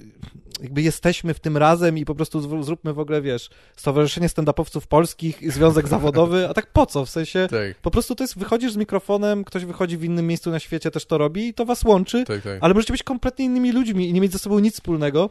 jakby 0.62 0.82
jesteśmy 0.82 1.34
w 1.34 1.40
tym 1.40 1.56
razem 1.56 1.98
i 1.98 2.04
po 2.04 2.14
prostu 2.14 2.62
zróbmy 2.62 2.92
w 2.92 2.98
ogóle, 2.98 3.22
wiesz, 3.22 3.50
Stowarzyszenie 3.76 4.28
Stand-Upowców 4.28 4.86
Polskich, 4.86 5.52
Związek 5.52 5.88
Zawodowy, 5.88 6.48
a 6.48 6.54
tak 6.54 6.66
po 6.66 6.86
co? 6.86 7.04
W 7.04 7.10
sensie, 7.10 7.46
tak. 7.50 7.78
po 7.82 7.90
prostu 7.90 8.14
to 8.14 8.24
jest, 8.24 8.38
wychodzisz 8.38 8.72
z 8.72 8.76
mikrofonem, 8.76 9.44
ktoś 9.44 9.64
wychodzi 9.64 9.96
w 9.96 10.04
innym 10.04 10.26
miejscu 10.26 10.50
na 10.50 10.58
świecie, 10.58 10.90
też 10.90 11.06
to 11.06 11.18
robi 11.18 11.48
i 11.48 11.54
to 11.54 11.64
was 11.64 11.84
łączy, 11.84 12.24
tak, 12.24 12.42
tak. 12.42 12.58
ale 12.60 12.74
możecie 12.74 12.92
być 12.92 13.02
kompletnie 13.02 13.44
innymi 13.44 13.72
ludźmi 13.72 14.08
i 14.08 14.12
nie 14.12 14.20
mieć 14.20 14.32
ze 14.32 14.38
sobą 14.38 14.58
nic 14.58 14.74
wspólnego. 14.74 15.30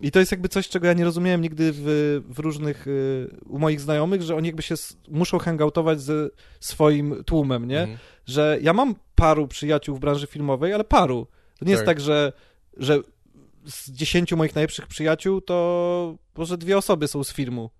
I 0.00 0.10
to 0.10 0.18
jest 0.18 0.30
jakby 0.30 0.48
coś, 0.48 0.68
czego 0.68 0.86
ja 0.86 0.92
nie 0.92 1.04
rozumiałem 1.04 1.40
nigdy 1.40 1.70
w, 1.74 2.20
w 2.28 2.38
różnych, 2.38 2.86
y, 2.86 3.30
u 3.48 3.58
moich 3.58 3.80
znajomych, 3.80 4.22
że 4.22 4.36
oni 4.36 4.46
jakby 4.46 4.62
się 4.62 4.74
muszą 5.08 5.38
hangoutować 5.38 6.00
ze 6.00 6.30
swoim 6.60 7.24
tłumem, 7.24 7.68
nie? 7.68 7.80
Mhm. 7.80 7.98
Że 8.26 8.58
ja 8.62 8.72
mam 8.72 8.94
paru 9.14 9.48
przyjaciół 9.48 9.96
w 9.96 10.00
branży 10.00 10.26
filmowej, 10.26 10.72
ale 10.72 10.84
paru. 10.84 11.26
To 11.58 11.64
nie 11.64 11.66
tak. 11.66 11.68
jest 11.70 11.84
tak, 11.84 12.00
że 12.00 12.32
że 12.78 13.00
z 13.66 13.90
dziesięciu 13.90 14.36
moich 14.36 14.54
najlepszych 14.54 14.86
przyjaciół 14.86 15.40
to 15.40 16.16
może 16.36 16.58
dwie 16.58 16.78
osoby 16.78 17.08
są 17.08 17.24
z 17.24 17.32
filmu. 17.32 17.70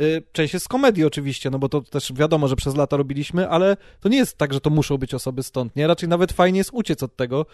Y, 0.00 0.22
część 0.32 0.54
jest 0.54 0.66
z 0.66 0.68
komedii 0.68 1.04
oczywiście, 1.04 1.50
no 1.50 1.58
bo 1.58 1.68
to 1.68 1.80
też 1.80 2.12
wiadomo, 2.12 2.48
że 2.48 2.56
przez 2.56 2.76
lata 2.76 2.96
robiliśmy, 2.96 3.48
ale 3.48 3.76
to 4.00 4.08
nie 4.08 4.16
jest 4.16 4.38
tak, 4.38 4.52
że 4.52 4.60
to 4.60 4.70
muszą 4.70 4.98
być 4.98 5.14
osoby 5.14 5.42
stąd, 5.42 5.76
nie? 5.76 5.86
Raczej 5.86 6.08
nawet 6.08 6.32
fajnie 6.32 6.58
jest 6.58 6.70
uciec 6.72 7.02
od 7.02 7.16
tego. 7.16 7.46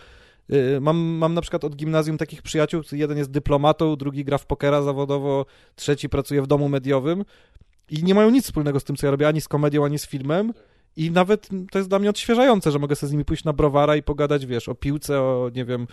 Y, 0.52 0.80
mam, 0.80 0.96
mam 0.96 1.34
na 1.34 1.40
przykład 1.40 1.64
od 1.64 1.76
gimnazjum 1.76 2.18
takich 2.18 2.42
przyjaciół, 2.42 2.82
jeden 2.92 3.18
jest 3.18 3.30
dyplomatą, 3.30 3.96
drugi 3.96 4.24
gra 4.24 4.38
w 4.38 4.46
pokera 4.46 4.82
zawodowo, 4.82 5.46
trzeci 5.76 6.08
pracuje 6.08 6.42
w 6.42 6.46
domu 6.46 6.68
mediowym 6.68 7.24
i 7.90 8.04
nie 8.04 8.14
mają 8.14 8.30
nic 8.30 8.44
wspólnego 8.44 8.80
z 8.80 8.84
tym, 8.84 8.96
co 8.96 9.06
ja 9.06 9.10
robię, 9.10 9.28
ani 9.28 9.40
z 9.40 9.48
komedią, 9.48 9.84
ani 9.84 9.98
z 9.98 10.06
filmem. 10.06 10.52
I 10.96 11.10
nawet 11.10 11.48
to 11.70 11.78
jest 11.78 11.88
dla 11.88 11.98
mnie 11.98 12.10
odświeżające, 12.10 12.70
że 12.70 12.78
mogę 12.78 12.96
sobie 12.96 13.08
z 13.08 13.12
nimi 13.12 13.24
pójść 13.24 13.44
na 13.44 13.52
browara 13.52 13.96
i 13.96 14.02
pogadać, 14.02 14.46
wiesz, 14.46 14.68
o 14.68 14.74
piłce, 14.74 15.20
o, 15.20 15.50
nie 15.54 15.64
wiem, 15.64 15.86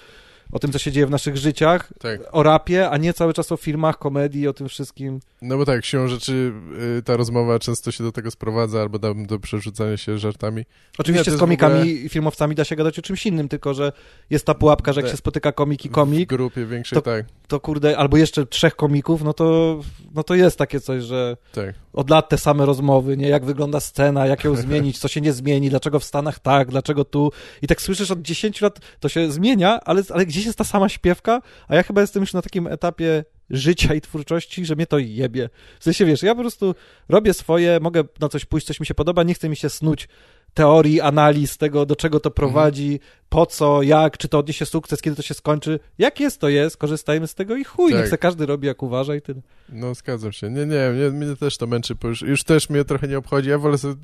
o 0.52 0.60
tym, 0.60 0.72
co 0.72 0.80
się 0.80 0.92
dzieje 0.92 1.06
w 1.08 1.10
naszych 1.10 1.38
życiach, 1.38 1.90
Tak. 2.00 2.20
o 2.32 2.44
rapie, 2.44 2.90
a 2.90 2.98
nie 2.98 3.14
cały 3.14 3.34
czas 3.34 3.52
o 3.52 3.58
filmach, 3.58 3.98
komedii, 3.98 4.48
o 4.48 4.54
tym 4.54 4.70
wszystkim. 4.70 5.20
No 5.42 5.58
bo 5.58 5.66
tak, 5.66 5.86
siłą 5.86 6.08
rzeczy 6.08 6.54
y, 7.00 7.02
ta 7.04 7.18
rozmowa 7.18 7.60
często 7.60 7.92
się 7.92 8.04
do 8.04 8.12
tego 8.12 8.32
sprowadza, 8.32 8.82
albo 8.82 9.00
do, 9.00 9.14
do 9.28 9.40
przerzucania 9.40 9.98
się 9.98 10.18
żartami. 10.18 10.66
Oczywiście 10.98 11.32
Nie, 11.32 11.36
z 11.36 11.38
w 11.38 11.40
komikami 11.40 11.74
ogóle- 11.80 11.88
i 11.92 12.10
filmowcami 12.10 12.56
da 12.56 12.64
się 12.64 12.76
gadać 12.76 13.00
o 13.00 13.02
czymś 13.02 13.26
innym, 13.26 13.48
tylko 13.50 13.74
że 13.74 13.92
jest 14.30 14.46
ta 14.46 14.54
pułapka, 14.54 14.94
że 14.94 15.00
jak 15.02 15.06
Tak. 15.06 15.12
się 15.12 15.18
spotyka 15.18 15.52
komik 15.52 15.86
i 15.86 15.90
W 15.90 15.92
komik, 15.92 16.30
grupie 16.30 16.66
większej, 16.66 16.96
To- 16.96 17.02
tak, 17.02 17.26
to 17.48 17.60
kurde, 17.60 17.98
albo 17.98 18.18
jeszcze 18.18 18.46
trzech 18.46 18.76
komików, 18.76 19.24
no 19.24 19.34
to, 19.34 19.80
no 20.16 20.24
to 20.24 20.36
jest 20.36 20.58
takie 20.58 20.80
coś, 20.80 21.04
że 21.04 21.38
tak. 21.54 21.76
Od 21.94 22.10
lat 22.10 22.30
te 22.30 22.38
same 22.38 22.66
rozmowy, 22.66 23.18
nie? 23.18 23.28
Jak 23.28 23.46
wygląda 23.46 23.80
scena, 23.80 24.28
jak 24.28 24.44
ją 24.44 24.56
zmienić, 24.56 25.00
co 25.00 25.08
się 25.08 25.22
nie 25.22 25.34
zmieni, 25.34 25.70
dlaczego 25.70 26.00
w 26.00 26.04
Stanach 26.04 26.40
tak, 26.40 26.72
dlaczego 26.72 27.06
tu. 27.06 27.32
I 27.62 27.68
tak 27.68 27.82
słyszysz 27.82 28.12
od 28.12 28.22
10 28.22 28.62
lat, 28.62 28.80
to 29.00 29.10
się 29.10 29.32
zmienia, 29.32 29.80
ale, 29.86 30.02
ale 30.10 30.26
gdzieś 30.26 30.46
jest 30.46 30.58
ta 30.58 30.64
sama 30.64 30.90
śpiewka, 30.90 31.42
a 31.68 31.76
ja 31.76 31.84
chyba 31.84 32.02
jestem 32.02 32.22
już 32.22 32.34
na 32.34 32.42
takim 32.42 32.68
etapie 32.68 33.24
życia 33.50 33.94
i 33.94 34.02
twórczości, 34.02 34.66
że 34.66 34.76
mnie 34.76 34.88
to 34.88 34.98
jebie. 34.98 35.50
W 35.80 35.84
sensie, 35.84 36.06
wiesz, 36.06 36.24
ja 36.24 36.36
po 36.36 36.42
prostu 36.42 36.76
robię 37.10 37.34
swoje, 37.34 37.80
mogę 37.82 38.04
na 38.20 38.30
coś 38.30 38.46
pójść, 38.46 38.68
coś 38.68 38.80
mi 38.80 38.86
się 38.86 38.94
podoba, 38.94 39.24
nie 39.24 39.34
chce 39.34 39.50
mi 39.50 39.56
się 39.56 39.70
snuć 39.70 40.08
teorii, 40.54 41.02
analiz 41.02 41.58
tego, 41.58 41.86
do 41.86 41.96
czego 41.96 42.20
to 42.20 42.32
prowadzi, 42.32 43.00
po 43.30 43.46
co, 43.46 43.82
jak, 43.82 44.18
czy 44.18 44.28
to 44.28 44.40
odniesie 44.40 44.66
sukces, 44.66 45.02
kiedy 45.02 45.16
to 45.16 45.22
się 45.22 45.34
skończy. 45.34 45.80
Jak 45.98 46.20
jest, 46.20 46.40
to 46.42 46.50
jest, 46.50 46.78
korzystajmy 46.78 47.28
z 47.28 47.36
tego 47.36 47.56
i 47.56 47.64
chuj, 47.64 47.92
Tak. 47.92 48.02
niech 48.02 48.10
se 48.10 48.18
każdy 48.18 48.46
robi 48.46 48.68
jak 48.68 48.84
uważa 48.84 49.16
i 49.16 49.22
tyle. 49.22 49.42
No, 49.70 49.96
zgadzam 49.96 50.32
się. 50.32 50.50
Nie, 50.50 50.66
nie, 50.66 50.90
mnie, 50.90 51.10
mnie 51.10 51.36
też 51.36 51.58
to 51.58 51.68
męczy, 51.68 51.96
bo 51.96 52.08
już, 52.08 52.22
już 52.22 52.44
też 52.44 52.70
mnie 52.70 52.86
trochę 52.86 53.08
nie 53.08 53.18
obchodzi. 53.18 53.50
Ja 53.50 53.58
wolę 53.58 53.78
sobie 53.78 53.96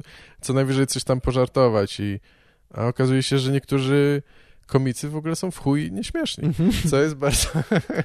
co 0.42 0.54
najwyżej 0.54 0.88
coś 0.88 1.04
tam 1.04 1.22
pożartować 1.22 2.00
i 2.00 2.20
a 2.74 2.88
okazuje 2.88 3.24
się, 3.24 3.38
że 3.40 3.52
niektórzy 3.52 4.22
komicy 4.68 5.10
w 5.10 5.16
ogóle 5.16 5.36
są 5.36 5.52
w 5.52 5.58
chuj 5.58 5.92
nieśmieszni, 5.92 6.50
co 6.90 7.02
jest 7.02 7.16
bardzo... 7.16 7.48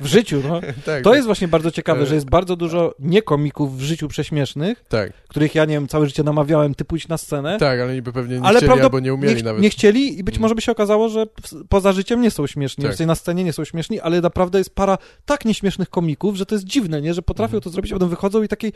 W 0.00 0.06
życiu, 0.06 0.42
no. 0.48 0.60
tak, 0.86 1.04
To 1.04 1.14
jest 1.14 1.26
właśnie 1.26 1.48
bardzo 1.48 1.70
ciekawe, 1.70 2.02
E, 2.02 2.06
że 2.06 2.14
jest 2.14 2.30
bardzo 2.30 2.56
dużo 2.56 2.94
niekomików 2.98 3.78
w 3.78 3.80
życiu 3.80 4.08
prześmiesznych, 4.08 4.84
Tak, 4.88 5.12
których 5.28 5.54
ja, 5.54 5.64
nie 5.64 5.74
wiem, 5.74 5.88
całe 5.88 6.06
życie 6.06 6.22
namawiałem, 6.22 6.74
ty 6.74 6.84
pójdź 6.84 7.08
na 7.08 7.18
scenę, 7.18 7.58
tak, 7.58 7.80
ale 7.80 7.94
niby 7.94 8.12
pewnie 8.12 8.40
nie 8.40 8.46
ale 8.46 8.56
chcieli 8.56 8.66
prawda- 8.68 8.84
albo 8.84 9.00
nie 9.00 9.14
umieli 9.14 9.36
nie, 9.36 9.42
nawet. 9.42 9.62
nie 9.62 9.70
chcieli 9.70 10.18
i 10.18 10.24
być 10.24 10.34
Mm. 10.34 10.42
może 10.42 10.54
by 10.54 10.60
się 10.60 10.72
okazało, 10.72 11.08
że 11.08 11.26
poza 11.68 11.92
życiem 11.92 12.20
nie 12.20 12.30
są 12.30 12.46
śmieszni, 12.46 12.84
Tak. 12.84 13.00
na 13.06 13.14
scenie 13.14 13.44
nie 13.44 13.52
są 13.52 13.64
śmieszni, 13.64 14.00
ale 14.00 14.20
naprawdę 14.20 14.58
jest 14.58 14.74
para 14.74 14.98
tak 15.24 15.44
nieśmiesznych 15.44 15.90
komików, 15.90 16.36
że 16.36 16.46
to 16.46 16.54
jest 16.54 16.64
dziwne, 16.64 17.02
nie, 17.02 17.14
że 17.14 17.22
potrafią 17.22 17.56
Mhm. 17.56 17.62
to 17.62 17.70
zrobić, 17.70 17.92
a 17.92 17.94
potem 17.94 18.08
wychodzą 18.08 18.42
i 18.42 18.48
takiej... 18.48 18.72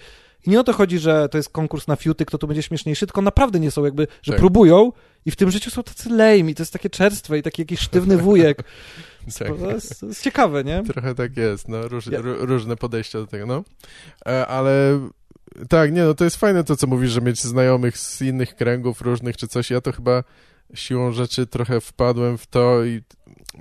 I 0.46 0.50
nie 0.50 0.60
o 0.60 0.64
to 0.64 0.72
chodzi, 0.72 0.98
że 0.98 1.28
to 1.28 1.38
jest 1.38 1.48
konkurs 1.50 1.86
na 1.88 1.96
fiuty, 1.96 2.24
kto 2.24 2.38
tu 2.38 2.46
będzie 2.46 2.62
śmieszniejszy, 2.62 3.06
tylko 3.06 3.22
naprawdę 3.22 3.60
nie 3.60 3.70
są 3.70 3.84
jakby, 3.84 4.06
że 4.22 4.32
Tak. 4.32 4.38
próbują 4.40 4.92
i 5.26 5.30
w 5.30 5.36
tym 5.36 5.50
życiu 5.50 5.70
są 5.70 5.82
tacy 5.82 6.10
lame 6.10 6.50
i 6.50 6.54
to 6.54 6.62
jest 6.62 6.72
takie 6.72 6.90
czerstwe 6.90 7.38
i 7.38 7.42
taki 7.42 7.62
jakiś 7.62 7.80
sztywny 7.80 8.16
wujek. 8.16 8.62
Tak. 9.38 9.48
To 9.48 9.70
jest, 9.70 10.00
to 10.00 10.06
jest 10.06 10.22
ciekawe, 10.22 10.64
nie? 10.64 10.82
Trochę 10.84 11.14
tak 11.14 11.36
jest, 11.36 11.68
no, 11.68 11.88
róż, 11.88 12.06
Ja- 12.06 12.20
ró- 12.20 12.36
różne 12.40 12.76
podejścia 12.76 13.18
do 13.18 13.26
tego, 13.26 13.46
no. 13.46 13.64
E, 14.26 14.46
ale 14.46 15.00
tak, 15.68 15.92
nie, 15.92 16.02
no 16.02 16.14
to 16.14 16.24
jest 16.24 16.36
fajne 16.36 16.64
to, 16.64 16.76
co 16.76 16.86
mówisz, 16.86 17.10
że 17.10 17.20
mieć 17.20 17.42
znajomych 17.42 17.98
z 17.98 18.22
innych 18.22 18.54
kręgów 18.56 19.00
różnych 19.00 19.36
czy 19.36 19.48
coś. 19.48 19.70
Ja 19.70 19.80
to 19.80 19.92
chyba 19.92 20.24
siłą 20.74 21.12
rzeczy 21.12 21.46
trochę 21.46 21.80
wpadłem 21.80 22.38
w 22.38 22.46
to 22.46 22.84
i 22.84 23.02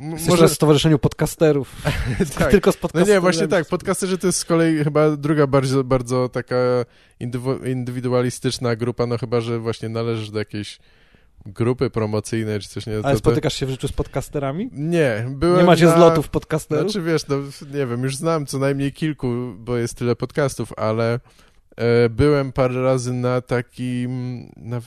Jesteś 0.02 0.28
może 0.28 0.48
w 0.48 0.52
stowarzyszeniu 0.54 1.00
podcasterów. 1.00 1.76
tak. 2.40 2.52
Tylko 2.52 2.72
z 2.72 2.76
No 2.76 2.82
podcasterami. 2.82 3.12
nie, 3.12 3.20
właśnie 3.22 3.48
tak, 3.48 3.68
podcasterzy 3.68 4.18
to 4.18 4.28
jest 4.28 4.40
z 4.40 4.46
kolei 4.46 4.84
chyba 4.84 5.18
druga 5.18 5.48
bardzo, 5.48 5.84
bardzo 5.84 6.30
taka 6.30 6.56
indywidualistyczna 7.66 8.76
grupa, 8.76 9.06
no 9.06 9.18
chyba, 9.18 9.42
że 9.42 9.60
właśnie 9.60 9.90
należysz 9.90 10.30
do 10.30 10.40
jakiejś 10.40 10.80
grupy 11.46 11.90
promocyjnej 11.90 12.60
czy 12.60 12.70
coś, 12.70 12.86
nie? 12.86 12.94
Ale 12.94 13.14
to... 13.14 13.20
spotykasz 13.20 13.54
się 13.54 13.66
w 13.66 13.70
życiu 13.70 13.88
z 13.88 13.92
podcasterami? 13.92 14.70
Nie, 14.72 15.26
byłem 15.30 15.58
Nie 15.58 15.64
macie 15.64 15.86
na... 15.86 15.96
zlotów 15.96 16.30
podcasterów? 16.30 16.92
Znaczy 16.92 17.06
wiesz, 17.06 17.28
no 17.28 17.36
nie 17.74 17.86
wiem, 17.86 18.04
już 18.04 18.16
znam 18.16 18.46
co 18.46 18.60
najmniej 18.60 18.94
kilku, 18.94 19.56
bo 19.58 19.78
jest 19.78 19.98
tyle 19.98 20.16
podcastów, 20.16 20.74
ale 20.78 21.20
e, 21.76 22.10
byłem 22.10 22.52
parę 22.52 22.84
razy 22.84 23.14
na 23.14 23.42
takim, 23.42 24.42
na, 24.58 24.78
e, 24.78 24.82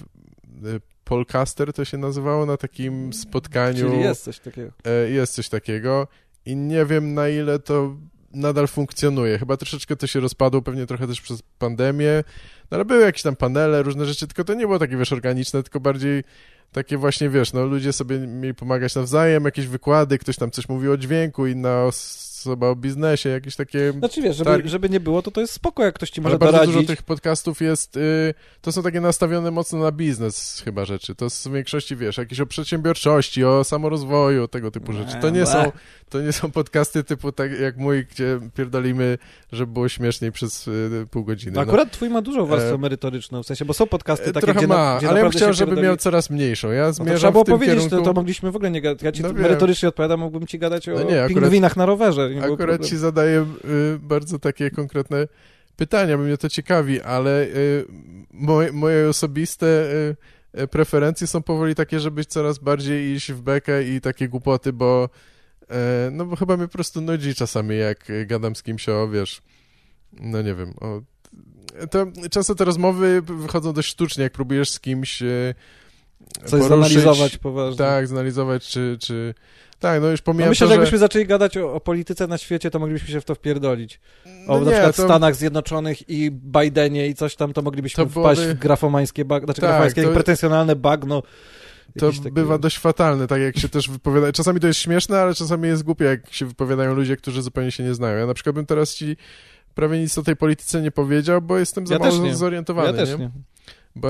Polcaster 1.04 1.72
to 1.72 1.84
się 1.84 1.98
nazywało, 1.98 2.46
na 2.46 2.56
takim 2.56 3.12
spotkaniu. 3.12 3.90
Czyli 3.90 4.00
jest 4.00 4.24
coś 4.24 4.38
takiego. 4.38 4.72
E, 4.84 5.10
jest 5.10 5.34
coś 5.34 5.48
takiego 5.48 6.08
i 6.46 6.56
nie 6.56 6.84
wiem 6.84 7.14
na 7.14 7.28
ile 7.28 7.58
to 7.58 7.96
nadal 8.32 8.68
funkcjonuje. 8.68 9.38
Chyba 9.38 9.56
troszeczkę 9.56 9.96
to 9.96 10.06
się 10.06 10.20
rozpadło, 10.20 10.62
pewnie 10.62 10.86
trochę 10.86 11.06
też 11.06 11.20
przez 11.20 11.42
pandemię, 11.58 12.24
no 12.70 12.74
ale 12.74 12.84
były 12.84 13.02
jakieś 13.02 13.22
tam 13.22 13.36
panele, 13.36 13.82
różne 13.82 14.06
rzeczy, 14.06 14.26
tylko 14.26 14.44
to 14.44 14.54
nie 14.54 14.66
było 14.66 14.78
takie, 14.78 14.96
wiesz, 14.96 15.12
organiczne, 15.12 15.62
tylko 15.62 15.80
bardziej 15.80 16.24
takie 16.72 16.96
właśnie, 16.96 17.30
wiesz, 17.30 17.52
no 17.52 17.64
ludzie 17.64 17.92
sobie 17.92 18.18
mieli 18.18 18.54
pomagać 18.54 18.94
nawzajem, 18.94 19.44
jakieś 19.44 19.66
wykłady, 19.66 20.18
ktoś 20.18 20.36
tam 20.36 20.50
coś 20.50 20.68
mówił 20.68 20.92
o 20.92 20.96
dźwięku, 20.96 21.46
inna 21.46 21.84
osoba 22.48 22.68
o 22.68 22.76
biznesie, 22.76 23.28
jakieś 23.28 23.56
takie... 23.56 23.92
Znaczy 23.98 24.22
wiesz, 24.22 24.36
żeby, 24.36 24.62
żeby 24.68 24.88
nie 24.90 25.00
było, 25.00 25.22
to 25.22 25.30
to 25.30 25.40
jest 25.40 25.52
spoko, 25.52 25.84
jak 25.84 25.94
ktoś 25.94 26.10
ci 26.10 26.20
może 26.20 26.32
Ale 26.32 26.38
bardzo 26.38 26.52
doradzić. 26.52 26.74
dużo 26.74 26.86
tych 26.86 27.02
podcastów 27.02 27.60
jest, 27.60 27.96
y, 27.96 28.34
to 28.60 28.72
są 28.72 28.82
takie 28.82 29.00
nastawione 29.00 29.50
mocno 29.50 29.78
na 29.78 29.92
biznes 29.92 30.62
chyba 30.64 30.84
rzeczy. 30.84 31.14
To 31.14 31.30
w 31.30 31.52
większości, 31.52 31.96
wiesz, 31.96 32.18
jakieś 32.18 32.40
o 32.40 32.46
przedsiębiorczości, 32.46 33.44
o 33.44 33.64
samorozwoju, 33.64 34.48
tego 34.48 34.70
typu 34.70 34.92
rzeczy. 34.92 35.16
To 35.20 35.30
nie 35.30 35.40
Eee, 35.40 35.46
są, 35.46 35.72
to 36.08 36.20
nie 36.20 36.32
są 36.32 36.50
podcasty 36.50 37.04
typu 37.04 37.32
tak 37.32 37.60
jak 37.60 37.76
mój, 37.76 38.06
gdzie 38.06 38.40
pierdolimy, 38.56 39.18
żeby 39.52 39.72
było 39.72 39.88
śmieszniej 39.88 40.32
przez 40.32 40.68
y, 40.68 41.06
pół 41.10 41.24
godziny. 41.24 41.52
No 41.52 41.60
akurat 41.60 41.90
twój 41.92 42.08
ma 42.10 42.22
dużą 42.22 42.46
warstwę 42.46 42.74
E, 42.74 42.78
merytoryczną, 42.78 43.42
w 43.42 43.46
sensie, 43.46 43.64
bo 43.64 43.74
są 43.74 43.86
podcasty 43.86 44.26
no. 44.26 44.32
takie, 44.32 44.44
Trochę 44.46 44.58
gdzie, 44.58 44.66
ma, 44.66 44.96
gdzie 44.98 45.08
ale 45.08 45.18
ja 45.18 45.24
bym 45.24 45.32
chciał, 45.32 45.52
żeby 45.52 45.72
pierdoli- 45.76 45.82
miał 45.84 45.96
coraz 45.96 46.30
mniejszą. 46.30 46.70
Ja 46.70 46.82
No 46.82 46.88
to 46.88 46.92
zmierzam 46.94 47.16
trzeba 47.18 47.32
było 47.32 47.44
powiedzieć, 47.44 47.74
kierunku... 47.74 47.96
to, 47.96 48.02
to 48.02 48.12
mogliśmy 48.12 48.50
w 48.50 48.56
ogóle 48.56 48.70
nie 48.70 48.80
gadać. 48.80 49.02
Ja 49.02 49.12
ci 49.12 49.22
No 49.22 49.32
merytorycznie 49.32 49.88
odpowiadam, 49.88 50.20
mógłbym 50.20 50.46
ci 50.46 50.58
gadać 50.58 50.88
o 50.88 50.92
No 50.92 51.02
nie, 51.02 51.22
akurat- 51.24 51.28
pingwinach 51.28 51.76
na 51.76 51.86
rowerze. 51.86 52.30
Nie 52.38 52.44
było 52.44 52.54
Akurat 52.54 52.68
problemu. 52.76 52.90
ci 52.90 52.96
zadaję 52.96 53.46
y, 53.94 53.98
bardzo 53.98 54.38
takie 54.38 54.70
konkretne 54.70 55.28
pytania, 55.76 56.18
bo 56.18 56.24
mnie 56.24 56.38
to 56.38 56.48
ciekawi, 56.48 57.00
ale 57.00 57.44
y, 57.44 57.84
moje, 58.32 58.72
moje 58.72 59.08
osobiste 59.08 59.66
y, 60.60 60.68
preferencje 60.70 61.26
są 61.26 61.42
powoli 61.42 61.74
takie, 61.74 62.00
żeby 62.00 62.24
coraz 62.24 62.58
bardziej 62.58 63.12
iść 63.12 63.32
w 63.32 63.40
bekę 63.40 63.84
i 63.84 64.00
takie 64.00 64.28
głupoty, 64.28 64.72
bo 64.72 65.08
y, 65.62 66.10
no 66.10 66.24
bo 66.24 66.36
chyba 66.36 66.56
mnie 66.56 66.66
po 66.66 66.72
prostu 66.72 67.00
nudzi 67.00 67.34
czasami, 67.34 67.78
jak 67.78 67.98
gadam 68.26 68.56
z 68.56 68.62
kimś 68.62 68.88
o, 68.88 69.08
wiesz, 69.08 69.42
no 70.12 70.42
nie 70.42 70.54
wiem, 70.54 70.74
o... 70.80 71.02
To 71.90 72.06
często 72.30 72.54
te 72.54 72.64
rozmowy 72.64 73.22
wychodzą 73.22 73.72
dość 73.72 73.88
sztucznie, 73.88 74.24
jak 74.24 74.32
próbujesz 74.32 74.70
z 74.70 74.80
kimś 74.80 75.22
y, 75.22 75.54
Coś 76.44 76.50
poruszyć- 76.50 76.68
zanalizować 76.68 77.36
poważnie. 77.38 77.78
Tak, 77.78 78.06
zanalizować, 78.08 78.68
czy... 78.68 78.96
czy 79.00 79.34
tak, 79.78 80.02
no 80.02 80.08
już 80.08 80.20
No 80.20 80.24
pomijam 80.24 80.48
myślę, 80.48 80.64
to, 80.64 80.68
że 80.68 80.74
że... 80.74 80.80
jakbyśmy 80.80 80.98
zaczęli 80.98 81.26
gadać 81.26 81.56
o, 81.56 81.74
o 81.74 81.80
polityce 81.80 82.26
na 82.26 82.38
świecie, 82.38 82.70
to 82.70 82.78
moglibyśmy 82.78 83.08
się 83.08 83.20
w 83.20 83.24
to 83.24 83.34
wpierdolić. 83.34 84.00
O 84.46 84.58
No 84.58 84.64
na 84.64 84.70
przykład 84.70 84.96
to- 84.96 85.04
Stanach 85.04 85.34
Zjednoczonych 85.36 86.08
i 86.10 86.30
Bidenie 86.30 87.06
i 87.06 87.14
coś 87.14 87.36
tam, 87.36 87.52
to 87.52 87.62
moglibyśmy 87.62 88.04
To 88.04 88.10
wpaść 88.10 88.40
byłoby- 88.40 88.54
w 88.54 88.58
grafomańskie 88.58 89.24
bagno, 89.24 89.46
znaczy 89.46 89.60
Tak, 89.60 89.70
grafomańskie, 89.70 90.02
to- 90.02 90.12
pretensjonalne 90.12 90.76
bagno. 90.76 91.22
To 91.98 92.12
takie- 92.12 92.30
bywa 92.32 92.58
dość 92.58 92.78
fatalne, 92.78 93.26
tak 93.26 93.40
jak 93.40 93.58
się 93.58 93.68
też 93.68 93.88
wypowiada. 93.90 94.32
Czasami 94.32 94.60
to 94.60 94.66
jest 94.66 94.80
śmieszne, 94.80 95.18
ale 95.20 95.34
czasami 95.34 95.68
jest 95.68 95.82
głupie, 95.82 96.04
jak 96.04 96.32
się 96.32 96.46
wypowiadają 96.46 96.94
ludzie, 96.94 97.16
którzy 97.16 97.42
zupełnie 97.42 97.70
się 97.72 97.82
nie 97.84 97.94
znają. 97.94 98.18
Ja 98.18 98.26
na 98.26 98.34
przykład 98.34 98.54
bym 98.54 98.66
teraz 98.66 98.94
ci 98.94 99.16
prawie 99.74 99.98
nic 99.98 100.18
o 100.18 100.22
tej 100.22 100.36
polityce 100.36 100.82
nie 100.82 100.90
powiedział, 100.90 101.42
bo 101.42 101.58
jestem 101.58 101.86
za 101.86 101.94
Ja 101.94 102.00
mało 102.00 102.34
zorientowany. 102.34 102.88
Ja 102.88 102.94
też 102.94 103.08
nie? 103.10 103.16
nie. 103.18 103.30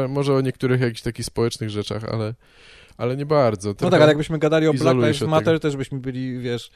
Może 0.09 0.35
o 0.35 0.41
niektórych 0.41 0.81
jakichś 0.81 1.03
takich 1.03 1.27
społecznych 1.27 1.71
rzeczach, 1.71 2.05
ale, 2.05 2.35
ale 2.97 3.17
nie 3.17 3.27
bardzo. 3.27 3.69
No 3.69 3.75
Trochę, 3.75 3.91
tak, 3.91 4.01
ale 4.01 4.11
jakbyśmy 4.11 4.39
gadali 4.39 4.67
o 4.67 4.75
Black 4.75 4.97
Lives 4.97 5.23
Matter, 5.23 5.61
też 5.61 5.77
byśmy 5.77 5.99
byli, 5.99 6.39
wiesz, 6.39 6.71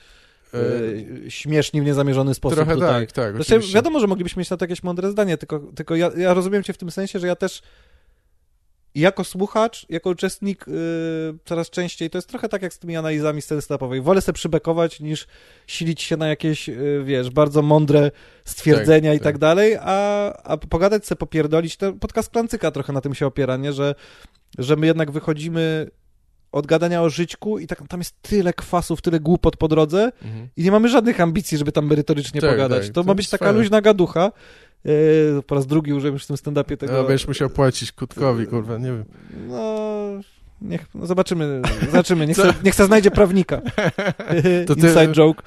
e, 0.55 0.59
e, 1.27 1.31
śmieszni 1.31 1.81
w 1.81 1.85
niezamierzony 1.85 2.35
sposób 2.35 2.57
trochę 2.57 2.75
tutaj. 2.75 3.07
tak, 3.07 3.13
tak. 3.13 3.35
Zresztą 3.35 3.55
oczywiście. 3.55 3.75
wiadomo, 3.75 4.01
że 4.01 4.07
moglibyśmy 4.07 4.41
mieć 4.41 4.51
na 4.51 4.57
to 4.57 4.65
jakieś 4.65 4.83
mądre 4.83 5.11
zdanie, 5.11 5.39
tylko, 5.39 5.59
tylko 5.59 5.97
ja, 5.97 6.11
ja 6.17 6.35
rozumiem 6.35 6.63
cię 6.63 6.73
w 6.73 6.79
tym 6.79 6.91
sensie, 6.91 7.19
że 7.19 7.27
ja 7.27 7.37
też 7.37 7.63
jako 8.95 9.25
słuchacz, 9.25 9.87
jako 9.89 10.11
uczestnik 10.11 10.65
yy, 10.67 10.75
coraz 11.45 11.71
częściej, 11.71 12.11
to 12.11 12.19
jest 12.19 12.29
trochę 12.29 12.49
tak 12.49 12.63
jak 12.63 12.75
z 12.75 12.79
tymi 12.79 12.97
analizami 12.97 13.41
stand-upowej. 13.41 14.03
Wolę 14.03 14.21
sobie 14.21 14.35
przybekować, 14.35 15.01
niż 15.01 15.27
silić 15.67 16.03
się 16.03 16.17
na 16.17 16.29
jakieś, 16.29 16.69
yy, 16.69 17.03
wiesz, 17.05 17.31
bardzo 17.31 17.63
mądre 17.63 18.11
stwierdzenia 18.45 19.11
Tak, 19.11 19.17
i 19.21 19.25
tak 19.25 19.33
tak. 19.35 19.39
dalej, 19.39 19.77
a, 19.81 20.33
a 20.45 20.57
pogadać 20.57 21.07
sobie, 21.07 21.19
popierdolić. 21.19 21.77
To 21.77 21.93
podcast 21.93 22.31
Klancyka 22.31 22.71
trochę 22.71 22.93
na 22.93 23.01
tym 23.01 23.15
się 23.15 23.27
opiera, 23.27 23.57
nie? 23.57 23.73
Że, 23.73 23.95
że 24.59 24.77
my 24.77 24.87
jednak 24.87 25.11
wychodzimy 25.11 25.91
od 26.53 26.67
gadania 26.67 27.03
o 27.03 27.11
żyćku 27.11 27.59
i 27.59 27.67
tak, 27.67 27.83
tam 27.89 28.01
jest 28.01 28.15
tyle 28.23 28.53
kwasów, 28.53 29.03
tyle 29.03 29.21
głupot 29.21 29.57
po 29.57 29.69
drodze, 29.69 30.13
Mhm. 30.25 30.49
i 30.57 30.63
nie 30.63 30.71
mamy 30.71 30.89
żadnych 30.89 31.21
ambicji, 31.21 31.59
żeby 31.59 31.73
tam 31.73 31.87
merytorycznie 31.87 32.41
Tak, 32.41 32.51
pogadać. 32.51 32.85
tak, 32.85 32.95
to, 32.95 33.03
ma 33.03 33.15
być 33.15 33.29
taka 33.31 33.45
fajne. 33.45 33.59
luźna 33.61 33.81
gaducha. 33.81 34.33
Yy, 34.85 35.43
po 35.47 35.55
raz 35.55 35.67
drugi 35.67 35.93
użyłem 35.93 36.15
już 36.15 36.25
w 36.25 36.27
tym 36.27 36.37
stand-upie 36.37 36.77
tego. 36.77 37.01
A 37.01 37.05
będziesz 37.05 37.29
musiał 37.29 37.51
płacić 37.51 37.93
Kutkowi, 37.93 38.47
kurwa, 38.47 38.79
nie 38.79 38.87
wiem. 38.87 39.05
No, 39.49 40.03
niech, 40.61 40.87
no 40.95 41.07
zobaczymy, 41.07 41.63
zobaczymy. 41.91 42.27
Niech 42.27 42.37
se, 42.37 42.55
niech 42.65 42.75
se 42.75 42.87
znajdzie 42.87 43.11
prawnika. 43.11 43.61
To 44.67 44.75
ty- 44.75 44.81
Inside 44.81 45.13
joke. 45.13 45.43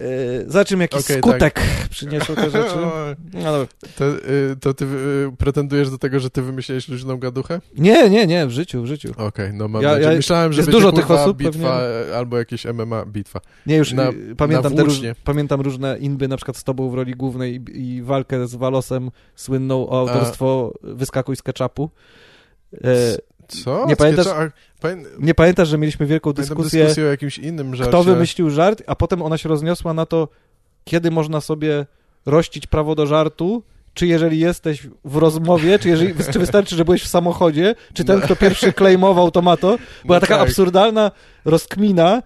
Yy, 0.00 0.44
zobaczymy, 0.46 0.84
jaki 0.84 0.98
okay, 0.98 1.18
skutek 1.18 1.54
tak. 1.54 2.36
te 2.36 2.50
rzeczy. 2.50 2.76
No 3.32 3.52
dobra. 3.52 3.66
To, 3.96 4.04
yy, 4.04 4.56
to 4.60 4.74
ty 4.74 4.84
yy, 4.84 5.32
pretendujesz 5.38 5.90
do 5.90 5.98
tego, 5.98 6.20
że 6.20 6.30
ty 6.30 6.42
wymyśliłeś 6.42 6.88
luźną 6.88 7.18
gaduchę? 7.18 7.60
Nie, 7.78 8.10
nie, 8.10 8.26
nie, 8.26 8.46
w 8.46 8.50
życiu, 8.50 8.82
w 8.82 8.86
życiu. 8.86 9.10
Okej, 9.10 9.26
okay, 9.26 9.52
no 9.52 9.68
mam 9.68 9.82
ja, 9.82 9.98
ja, 9.98 10.10
Myślałem, 10.10 10.52
że 10.52 10.60
jest 10.60 10.70
dużo 10.70 10.92
tych 10.92 11.10
osób, 11.10 11.36
bitwa 11.36 11.78
pewnie. 11.78 12.16
albo 12.16 12.38
jakieś 12.38 12.64
MMA 12.64 13.06
bitwa. 13.06 13.40
Nie, 13.66 13.76
już 13.76 13.92
na, 13.92 14.10
pamiętam, 14.36 14.74
na 14.74 14.82
róż, 14.82 15.00
pamiętam 15.24 15.60
różne 15.60 15.98
inby, 15.98 16.28
na 16.28 16.36
przykład 16.36 16.56
z 16.56 16.64
tobą 16.64 16.90
w 16.90 16.94
roli 16.94 17.14
głównej 17.14 17.62
i, 17.70 17.96
i 17.96 18.02
walkę 18.02 18.48
z 18.48 18.54
Walosem 18.54 19.10
słynną 19.34 19.88
o 19.88 20.00
autorstwo 20.00 20.72
A. 20.74 20.86
Wyskakuj 20.94 21.36
z 21.36 21.42
ketchupu. 21.42 21.90
E, 22.84 23.16
co? 23.48 23.86
Nie 23.86 23.96
pamiętasz, 23.96 24.26
nie 25.18 25.34
pamiętasz, 25.34 25.68
że 25.68 25.78
mieliśmy 25.78 26.06
wielką 26.06 26.32
dyskusję, 26.32 26.82
dyskusję 26.82 27.04
o 27.04 27.10
jakimś 27.10 27.38
innym 27.38 27.74
żarcie. 27.74 27.88
Kto 27.88 28.04
wymyślił 28.04 28.50
żart, 28.50 28.82
a 28.86 28.94
potem 28.94 29.22
ona 29.22 29.38
się 29.38 29.48
rozniosła 29.48 29.94
na 29.94 30.06
to, 30.06 30.28
kiedy 30.84 31.10
można 31.10 31.40
sobie 31.40 31.86
rościć 32.26 32.66
prawo 32.66 32.94
do 32.94 33.06
żartu, 33.06 33.62
czy 33.94 34.06
jeżeli 34.06 34.38
jesteś 34.38 34.86
w 35.04 35.16
rozmowie, 35.16 35.78
czy, 35.78 35.88
jeżeli, 35.88 36.14
czy 36.32 36.38
wystarczy, 36.38 36.76
że 36.76 36.84
byłeś 36.84 37.02
w 37.02 37.08
samochodzie, 37.08 37.74
czy 37.94 38.04
ten, 38.04 38.18
no. 38.18 38.24
kto 38.24 38.36
pierwszy 38.36 38.72
klejmował 38.72 39.30
tomato. 39.30 39.78
Była 40.04 40.16
no 40.16 40.20
taka 40.20 40.38
tak. 40.38 40.48
absurdalna 40.48 41.10
rozkmina, 41.44 42.22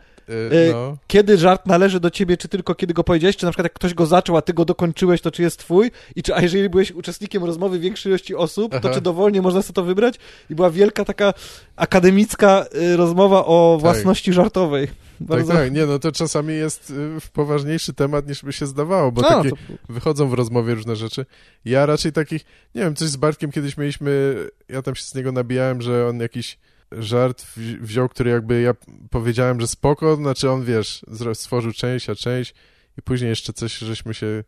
no. 0.72 0.96
Kiedy 1.06 1.38
żart 1.38 1.66
należy 1.66 2.00
do 2.00 2.10
ciebie, 2.10 2.36
czy 2.36 2.48
tylko 2.48 2.74
kiedy 2.74 2.94
go 2.94 3.04
powiedziałeś, 3.04 3.36
czy 3.36 3.44
na 3.44 3.50
przykład 3.50 3.64
jak 3.64 3.72
ktoś 3.72 3.94
go 3.94 4.06
zaczął, 4.06 4.36
a 4.36 4.42
ty 4.42 4.54
go 4.54 4.64
dokończyłeś, 4.64 5.20
to 5.20 5.30
czy 5.30 5.42
jest 5.42 5.58
twój? 5.58 5.90
I 6.16 6.22
czy, 6.22 6.34
a 6.34 6.42
jeżeli 6.42 6.68
byłeś 6.68 6.92
uczestnikiem 6.92 7.44
rozmowy 7.44 7.78
większej 7.78 8.10
ilości 8.10 8.34
osób, 8.34 8.72
Aha. 8.74 8.80
to 8.80 8.94
czy 8.94 9.00
dowolnie 9.00 9.42
można 9.42 9.62
sobie 9.62 9.74
to 9.74 9.84
wybrać? 9.84 10.14
I 10.50 10.54
była 10.54 10.70
wielka 10.70 11.04
taka 11.04 11.34
akademicka 11.76 12.66
y, 12.74 12.96
rozmowa 12.96 13.44
o 13.46 13.72
tak. 13.76 13.80
własności 13.80 14.32
żartowej. 14.32 14.86
Tak, 14.86 15.28
Bardzo... 15.28 15.52
Tak, 15.52 15.62
tak, 15.62 15.72
nie, 15.72 15.86
no 15.86 15.98
to 15.98 16.12
czasami 16.12 16.54
jest 16.54 16.90
y, 16.90 17.30
poważniejszy 17.32 17.94
temat 17.94 18.28
niż 18.28 18.42
by 18.42 18.52
się 18.52 18.66
zdawało, 18.66 19.12
bo 19.12 19.22
no, 19.22 19.28
takie 19.28 19.50
to... 19.50 19.56
wychodzą 19.88 20.28
w 20.28 20.34
rozmowie 20.34 20.74
różne 20.74 20.96
rzeczy. 20.96 21.26
Ja 21.64 21.86
raczej 21.86 22.12
takich, 22.12 22.44
nie 22.74 22.82
wiem, 22.82 22.94
coś 22.94 23.08
z 23.08 23.16
Bartkiem 23.16 23.52
kiedyś 23.52 23.76
mieliśmy, 23.76 24.34
ja 24.68 24.82
tam 24.82 24.94
się 24.94 25.04
z 25.04 25.14
niego 25.14 25.32
nabijałem, 25.32 25.82
że 25.82 26.08
on 26.08 26.20
jakiś 26.20 26.58
żart 26.92 27.46
wziął, 27.80 28.08
który 28.08 28.30
jakby 28.30 28.60
ja 28.60 28.74
powiedziałem, 29.10 29.60
że 29.60 29.66
spoko, 29.66 30.16
znaczy 30.16 30.50
on, 30.50 30.64
wiesz, 30.64 31.04
stworzył 31.34 31.72
część, 31.72 32.10
a 32.10 32.14
część 32.14 32.54
i 32.98 33.02
później 33.02 33.28
jeszcze 33.28 33.52
coś, 33.52 33.78
żeśmy 33.78 34.14
się 34.14 34.44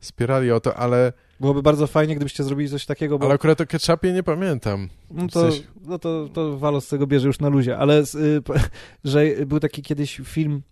spierali 0.00 0.52
o 0.52 0.60
to, 0.60 0.76
ale... 0.76 1.12
Byłoby 1.40 1.62
bardzo 1.62 1.86
fajnie, 1.86 2.16
gdybyście 2.16 2.44
zrobili 2.44 2.68
coś 2.68 2.86
takiego, 2.86 3.18
bo... 3.18 3.24
Ale 3.24 3.34
akurat 3.34 3.60
o 3.60 3.66
ketchupie 3.66 4.12
nie 4.12 4.22
pamiętam. 4.22 4.88
No 5.10 5.28
to, 5.28 5.50
no 5.86 5.98
to, 5.98 6.28
to 6.28 6.58
Walos 6.58 6.86
z 6.86 6.88
tego 6.88 7.06
bierze 7.06 7.26
już 7.26 7.40
na 7.40 7.48
luzie, 7.48 7.78
ale 7.78 8.02
y, 8.02 8.42
że 9.04 9.24
był 9.46 9.60
taki 9.60 9.82
kiedyś 9.82 10.20
film 10.24 10.62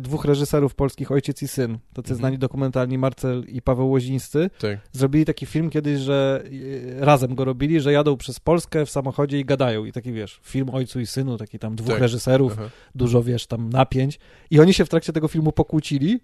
dwóch 0.00 0.24
reżyserów 0.24 0.74
polskich, 0.74 1.12
ojciec 1.12 1.42
i 1.42 1.48
syn, 1.48 1.78
tacy 1.88 2.00
mhm. 2.00 2.18
znani 2.18 2.38
dokumentalni 2.38 2.98
Marcel 2.98 3.44
i 3.48 3.62
Paweł 3.62 3.90
Łozińscy, 3.90 4.50
tak. 4.58 4.78
zrobili 4.92 5.24
taki 5.24 5.46
film 5.46 5.70
kiedyś, 5.70 6.00
że 6.00 6.42
y, 6.52 6.96
razem 7.00 7.34
go 7.34 7.44
robili, 7.44 7.80
że 7.80 7.92
jadą 7.92 8.16
przez 8.16 8.40
Polskę 8.40 8.86
w 8.86 8.90
samochodzie 8.90 9.38
i 9.40 9.44
gadają 9.44 9.84
i 9.84 9.92
taki, 9.92 10.12
wiesz, 10.12 10.40
film 10.42 10.70
ojcu 10.70 11.00
i 11.00 11.06
synu, 11.06 11.36
taki 11.36 11.58
tam 11.58 11.76
dwóch 11.76 11.90
tak. 11.90 12.00
reżyserów, 12.00 12.52
Aha. 12.52 12.70
dużo, 12.94 13.22
wiesz, 13.22 13.46
tam 13.46 13.70
napięć 13.70 14.18
i 14.50 14.60
oni 14.60 14.74
się 14.74 14.84
w 14.84 14.88
trakcie 14.88 15.12
tego 15.12 15.28
filmu 15.28 15.52
pokłócili 15.52 16.20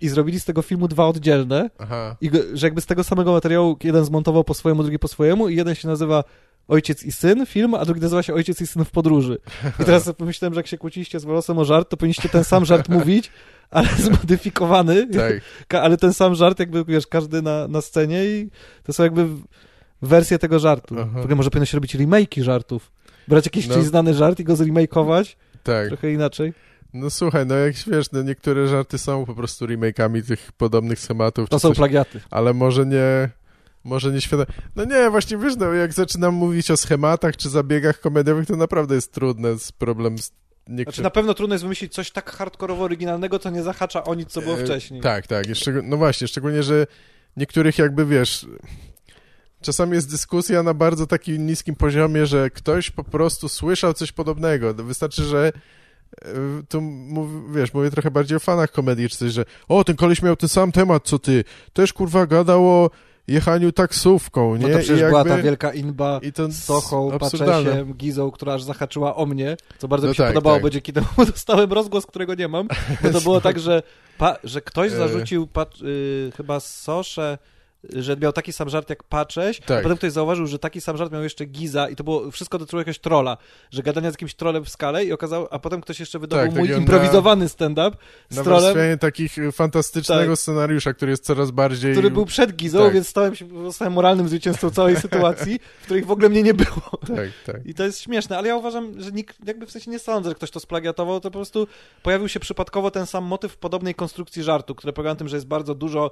i 0.00 0.08
zrobili 0.08 0.40
z 0.40 0.44
tego 0.44 0.62
filmu 0.62 0.88
dwa 0.88 1.06
oddzielne 1.06 1.70
Aha. 1.78 2.16
i 2.20 2.30
że 2.52 2.66
jakby 2.66 2.80
z 2.80 2.86
tego 2.86 3.04
samego 3.04 3.32
materiału 3.32 3.76
jeden 3.84 4.04
zmontował 4.04 4.44
po 4.44 4.54
swojemu, 4.54 4.82
drugi 4.82 4.98
po 4.98 5.08
swojemu 5.08 5.48
i 5.48 5.56
jeden 5.56 5.74
się 5.74 5.88
nazywa 5.88 6.24
Ojciec 6.68 7.04
i 7.04 7.12
Syn 7.12 7.46
film, 7.46 7.74
a 7.74 7.84
drugi 7.84 8.00
nazywa 8.00 8.22
się 8.22 8.34
Ojciec 8.34 8.60
i 8.60 8.66
Syn 8.66 8.84
w 8.84 8.90
podróży. 8.90 9.38
I 9.80 9.84
teraz 9.84 10.12
pomyślałem, 10.18 10.54
że 10.54 10.58
jak 10.58 10.66
się 10.66 10.78
kłóciliście 10.78 11.20
z 11.20 11.24
Wolosem 11.24 11.58
o 11.58 11.64
żart, 11.64 11.88
to 11.88 11.96
powinniście 11.96 12.28
ten 12.28 12.44
sam 12.44 12.64
żart 12.64 12.88
mówić, 12.88 13.30
ale 13.70 13.88
zmodyfikowany, 14.06 15.06
tak. 15.68 15.82
ale 15.82 15.96
ten 15.96 16.12
sam 16.12 16.34
żart 16.34 16.58
jakby, 16.58 16.84
wiesz, 16.84 17.06
każdy 17.06 17.42
na, 17.42 17.68
na 17.68 17.80
scenie 17.80 18.24
i 18.24 18.50
to 18.82 18.92
są 18.92 19.02
jakby 19.02 19.26
wersje 20.02 20.38
tego 20.38 20.58
żartu. 20.58 20.96
Aha. 21.00 21.20
W 21.20 21.22
ogóle 21.22 21.36
może 21.36 21.50
powinno 21.50 21.66
się 21.66 21.76
robić 21.76 21.96
remake'i 21.96 22.42
żartów. 22.42 22.92
Brać 23.28 23.46
jakiś 23.46 23.68
no. 23.68 23.82
znany 23.82 24.14
żart 24.14 24.40
i 24.40 24.44
go 24.44 24.56
zremakeować 24.56 25.36
tak. 25.62 25.88
trochę 25.88 26.12
inaczej. 26.12 26.52
No 26.94 27.10
słuchaj, 27.10 27.46
no 27.46 27.54
jak 27.54 27.74
wiesz, 27.74 28.12
no 28.12 28.22
niektóre 28.22 28.68
żarty 28.68 28.98
są 28.98 29.24
po 29.24 29.34
prostu 29.34 29.66
remake'ami 29.66 30.26
tych 30.26 30.52
podobnych 30.52 31.00
schematów. 31.00 31.48
To 31.48 31.58
są 31.58 31.68
coś, 31.68 31.76
plagiaty. 31.76 32.20
Ale 32.30 32.54
może 32.54 32.86
nie 32.86 33.30
może 33.86 34.12
nieświadomie. 34.12 34.46
No 34.76 34.84
nie, 34.84 35.10
właśnie 35.10 35.38
wiesz, 35.38 35.56
no, 35.56 35.72
jak 35.72 35.92
zaczynam 35.92 36.34
mówić 36.34 36.70
o 36.70 36.76
schematach 36.76 37.36
czy 37.36 37.48
zabiegach 37.48 38.00
komediowych, 38.00 38.46
to 38.46 38.56
naprawdę 38.56 38.94
jest 38.94 39.12
trudne, 39.12 39.58
z 39.58 39.72
problem 39.72 40.18
z 40.18 40.30
niektórych... 40.68 40.84
Znaczy 40.84 41.02
na 41.02 41.10
pewno 41.10 41.34
trudno 41.34 41.54
jest 41.54 41.64
wymyślić 41.64 41.94
coś 41.94 42.10
tak 42.10 42.30
hardkorowo 42.30 42.84
oryginalnego, 42.84 43.38
co 43.38 43.50
nie 43.50 43.62
zahacza 43.62 44.04
o 44.04 44.14
nic, 44.14 44.28
co 44.28 44.42
było 44.42 44.58
e, 44.58 44.64
wcześniej. 44.64 45.00
tak, 45.00 45.26
tak. 45.26 45.46
Jeszcze, 45.46 45.72
no 45.84 45.96
właśnie, 45.96 46.28
szczególnie, 46.28 46.62
że 46.62 46.86
niektórych 47.36 47.78
jakby, 47.78 48.06
wiesz... 48.06 48.46
Czasami 49.60 49.92
jest 49.92 50.10
dyskusja 50.10 50.62
na 50.62 50.74
bardzo 50.74 51.06
takim 51.06 51.46
niskim 51.46 51.74
poziomie, 51.74 52.26
że 52.26 52.50
ktoś 52.50 52.90
po 52.90 53.04
prostu 53.04 53.48
słyszał 53.48 53.94
coś 53.94 54.12
podobnego. 54.12 54.74
Wystarczy, 54.74 55.22
że 55.22 55.52
e, 56.22 56.28
tu 56.68 56.80
mów, 56.80 57.54
wiesz, 57.54 57.74
mówię 57.74 57.90
trochę 57.90 58.10
bardziej 58.10 58.36
o 58.36 58.40
fanach 58.40 58.72
komedii 58.72 59.08
czy 59.08 59.16
coś, 59.16 59.32
że 59.32 59.44
o, 59.68 59.84
ten 59.84 59.96
koleś 59.96 60.22
miał 60.22 60.36
ten 60.36 60.48
sam 60.48 60.72
temat, 60.72 61.02
co 61.04 61.18
ty. 61.18 61.44
Też, 61.72 61.92
kurwa, 61.92 62.26
gadał 62.26 62.68
o 62.68 62.90
jechaniu 63.28 63.72
taksówką, 63.72 64.56
nie? 64.56 64.66
No 64.66 64.72
to 64.72 64.78
przecież 64.78 65.00
jakby... 65.00 65.08
była 65.08 65.24
ta 65.24 65.42
wielka 65.42 65.72
inba 65.72 66.20
i 66.22 66.32
to 66.32 66.50
z 66.50 66.64
Sochą, 66.64 67.18
Paczesiem, 67.18 67.94
Gizą, 67.94 68.30
która 68.30 68.54
aż 68.54 68.62
zahaczyła 68.62 69.16
o 69.16 69.26
mnie, 69.26 69.56
co 69.78 69.88
bardzo 69.88 70.06
no 70.06 70.10
mi 70.10 70.16
się 70.16 70.22
tak, 70.22 70.32
podobało, 70.32 70.56
tak. 70.56 70.62
bo 70.62 70.70
dzięki 70.70 70.92
temu 70.92 71.06
dostałem 71.32 71.72
rozgłos, 71.72 72.06
którego 72.06 72.34
nie 72.34 72.48
mam, 72.48 72.68
bo 73.02 73.10
to 73.10 73.20
było 73.30 73.40
tak, 73.40 73.58
że, 73.58 73.82
pa, 74.18 74.36
że 74.44 74.60
ktoś 74.60 74.92
e. 74.92 74.96
zarzucił 74.96 75.48
y, 75.82 76.32
chyba 76.36 76.60
Soszę 76.60 77.38
że 77.92 78.16
miał 78.16 78.32
taki 78.32 78.52
sam 78.52 78.68
żart 78.68 78.90
jak 78.90 79.02
Pacześ, 79.02 79.60
tak. 79.60 79.78
a 79.78 79.82
potem 79.82 79.96
ktoś 79.96 80.12
zauważył, 80.12 80.46
że 80.46 80.58
taki 80.58 80.80
sam 80.80 80.96
żart 80.96 81.12
miał 81.12 81.22
jeszcze 81.22 81.44
Giza 81.44 81.88
i 81.88 81.96
to 81.96 82.04
było 82.04 82.30
wszystko 82.30 82.58
dotyczyło 82.58 82.80
jakiegoś 82.80 82.98
trola, 82.98 83.36
że 83.70 83.82
gadania 83.82 84.10
z 84.10 84.14
jakimś 84.14 84.34
trolem 84.34 84.64
w 84.64 84.68
skale 84.68 85.04
i 85.04 85.12
okazało, 85.12 85.52
a 85.52 85.58
potem 85.58 85.80
ktoś 85.80 86.00
jeszcze 86.00 86.18
wydobył 86.18 86.46
tak, 86.46 86.56
mój 86.56 86.70
improwizowany 86.70 87.48
stand-up 87.48 87.96
z 88.30 88.36
na 88.36 88.44
trolem. 88.44 88.98
takich 88.98 89.36
fantastycznego 89.52 90.32
tak. 90.32 90.38
scenariusza, 90.38 90.94
który 90.94 91.10
jest 91.10 91.24
coraz 91.24 91.50
bardziej... 91.50 91.92
Który 91.92 92.10
był 92.10 92.26
przed 92.26 92.56
Gizą, 92.56 92.78
tak. 92.78 92.94
więc 92.94 93.08
stałem 93.08 93.34
się 93.34 93.48
zostałem 93.64 93.92
moralnym 93.92 94.28
zwycięzcą 94.28 94.70
całej 94.70 94.96
sytuacji, 95.06 95.60
w 95.80 95.84
której 95.84 96.04
w 96.04 96.10
ogóle 96.10 96.28
mnie 96.28 96.42
nie 96.42 96.54
było. 96.54 96.90
Tak, 97.16 97.28
tak. 97.46 97.66
I 97.66 97.74
to 97.74 97.84
jest 97.84 98.00
śmieszne, 98.00 98.38
ale 98.38 98.48
ja 98.48 98.56
uważam, 98.56 99.00
że 99.00 99.12
nikt, 99.12 99.46
jakby 99.46 99.66
w 99.66 99.70
sensie 99.70 99.90
nie 99.90 99.98
sądzę, 99.98 100.30
że 100.30 100.34
ktoś 100.34 100.50
to 100.50 100.60
splagiatował, 100.60 101.20
to 101.20 101.30
po 101.30 101.38
prostu 101.38 101.66
pojawił 102.02 102.28
się 102.28 102.40
przypadkowo 102.40 102.90
ten 102.90 103.06
sam 103.06 103.24
motyw 103.24 103.52
w 103.52 103.56
podobnej 103.56 103.94
konstrukcji 103.94 104.42
żartu, 104.42 104.74
który 104.74 104.92
polega 104.92 105.10
na 105.10 105.16
tym, 105.16 105.28
że 105.28 105.36
jest 105.36 105.46
bardzo 105.46 105.74
dużo 105.74 106.10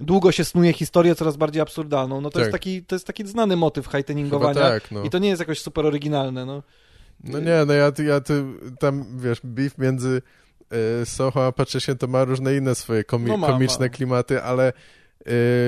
długo 0.00 0.32
się 0.32 0.44
snuje 0.44 0.74
historię 1.08 1.14
coraz 1.14 1.36
bardziej 1.36 1.62
absurdalną. 1.62 2.20
No 2.20 2.30
to, 2.30 2.34
tak. 2.34 2.40
jest, 2.40 2.52
taki, 2.52 2.84
to 2.84 2.94
jest 2.94 3.06
taki 3.06 3.26
znany 3.26 3.56
motyw 3.56 3.86
highteningowania 3.86 4.60
tak, 4.60 4.90
no. 4.90 5.02
i 5.04 5.10
to 5.10 5.18
nie 5.18 5.28
jest 5.28 5.40
jakoś 5.40 5.60
super 5.60 5.86
oryginalne, 5.86 6.46
no. 6.46 6.62
No 7.24 7.40
nie, 7.40 7.64
no 7.66 7.72
ja, 7.72 7.92
ja 8.06 8.20
ty, 8.20 8.44
tam, 8.78 9.18
wiesz, 9.18 9.40
beef 9.44 9.78
między 9.78 10.22
y, 11.02 11.06
Soho 11.06 11.46
a 11.46 11.52
Patrzę 11.52 11.96
to 11.96 12.06
ma 12.06 12.24
różne 12.24 12.56
inne 12.56 12.74
swoje 12.74 13.04
komi 13.04 13.26
no 13.26 13.36
ma, 13.36 13.46
komiczne 13.46 13.86
ma. 13.86 13.90
klimaty, 13.90 14.42
ale 14.42 14.72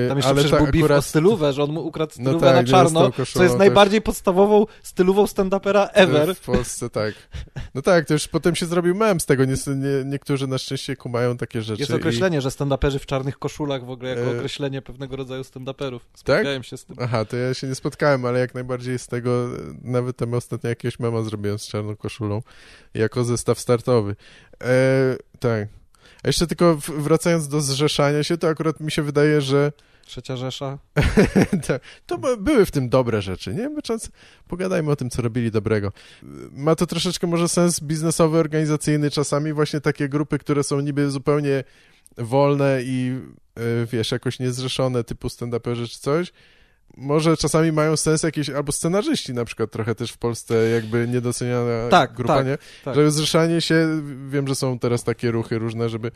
Tam 0.07 0.17
jeszcze 0.17 0.29
ale 0.29 0.41
przecież 0.41 0.51
był 0.51 0.65
beef 0.65 0.83
akurat... 0.83 0.99
o 0.99 1.01
stylówę, 1.01 1.53
że 1.53 1.63
on 1.63 1.71
mu 1.71 1.87
ukradł 1.87 2.11
no 2.17 2.23
stylówę 2.23 2.45
no 2.45 2.53
tak, 2.53 2.65
na 2.65 2.71
czarno, 2.71 3.11
co 3.33 3.43
jest 3.43 3.57
najbardziej 3.57 4.01
podstawową 4.01 4.65
stylówą 4.83 5.25
stand-upera 5.25 5.87
ever. 5.93 6.35
W 6.35 6.39
Polsce, 6.39 6.89
tak. 6.89 7.13
No 7.75 7.81
tak, 7.81 8.05
to 8.05 8.13
już 8.13 8.27
potem 8.27 8.55
się 8.55 8.65
zrobił 8.65 8.95
mem 8.95 9.19
z 9.19 9.25
tego, 9.25 9.45
nie, 9.45 9.55
nie, 9.67 10.05
niektórzy 10.05 10.47
na 10.47 10.57
szczęście 10.57 10.95
kumają 10.95 11.37
takie 11.37 11.61
rzeczy. 11.61 11.81
Jest 11.81 11.91
określenie, 11.91 12.37
i... 12.37 12.41
że 12.41 12.49
stand-uperzy 12.49 12.99
w 12.99 13.05
czarnych 13.05 13.39
koszulach 13.39 13.85
w 13.85 13.89
ogóle 13.89 14.09
jako 14.09 14.21
yy... 14.21 14.37
określenie 14.37 14.81
pewnego 14.81 15.15
rodzaju 15.15 15.41
stand-uperów. 15.43 15.99
Spotkałem 16.13 16.61
tak? 16.61 16.65
się 16.65 16.77
z 16.77 16.85
tym. 16.85 16.95
Aha, 16.99 17.25
to 17.25 17.37
ja 17.37 17.53
się 17.53 17.67
nie 17.67 17.75
spotkałem, 17.75 18.25
ale 18.25 18.39
jak 18.39 18.53
najbardziej 18.53 18.99
z 18.99 19.07
tego, 19.07 19.49
nawet 19.83 20.17
tam 20.17 20.33
ostatnio 20.33 20.69
jakiegoś 20.69 20.99
mema 20.99 21.21
zrobiłem 21.21 21.59
z 21.59 21.67
czarną 21.67 21.95
koszulą, 21.95 22.41
jako 22.93 23.23
zestaw 23.23 23.59
startowy. 23.59 24.15
E, 24.63 25.15
tak. 25.39 25.80
A 26.23 26.27
jeszcze 26.27 26.47
tylko 26.47 26.77
wracając 26.97 27.47
do 27.47 27.61
zrzeszania 27.61 28.23
się, 28.23 28.37
to 28.37 28.47
akurat 28.47 28.79
mi 28.79 28.91
się 28.91 29.01
wydaje, 29.01 29.41
że 29.41 29.71
Trzecia 30.05 30.37
Rzesza. 30.37 30.77
tak, 31.67 31.81
to 32.05 32.17
były 32.37 32.65
w 32.65 32.71
tym 32.71 32.89
dobre 32.89 33.21
rzeczy, 33.21 33.53
nie? 33.55 33.81
Czas, 33.83 34.11
pogadajmy 34.47 34.91
o 34.91 34.95
tym, 34.95 35.09
co 35.09 35.21
robili 35.21 35.51
dobrego. 35.51 35.91
Ma 36.51 36.75
to 36.75 36.85
troszeczkę 36.85 37.27
może 37.27 37.47
sens 37.47 37.79
biznesowy, 37.79 38.37
organizacyjny 38.37 39.11
czasami, 39.11 39.53
właśnie 39.53 39.81
takie 39.81 40.09
grupy, 40.09 40.39
które 40.39 40.63
są 40.63 40.79
niby 40.79 41.09
zupełnie 41.09 41.63
wolne 42.17 42.79
i 42.83 43.19
e, 43.55 43.85
wiesz, 43.85 44.11
jakoś 44.11 44.39
niezrzeszone, 44.39 45.03
typu 45.03 45.27
stand-uperzy 45.27 45.87
czy 45.87 45.99
coś, 45.99 46.31
może 46.97 47.37
czasami 47.37 47.71
mają 47.71 47.97
sens 47.97 48.23
jakieś, 48.23 48.49
albo 48.49 48.71
scenarzyści 48.71 49.33
na 49.33 49.45
przykład 49.45 49.71
trochę 49.71 49.95
też 49.95 50.11
w 50.11 50.17
Polsce 50.17 50.69
jakby 50.69 51.07
niedoceniana 51.07 51.89
tak, 51.89 52.13
grupa, 52.13 52.35
tak, 52.35 52.45
nie? 52.47 52.57
Tak. 52.85 52.95
Że 52.95 53.11
zrzeszanie 53.11 53.61
się, 53.61 54.01
wiem, 54.29 54.47
że 54.47 54.55
są 54.55 54.79
teraz 54.79 55.03
takie 55.03 55.31
ruchy 55.31 55.59
różne, 55.59 55.89
żeby 55.89 56.11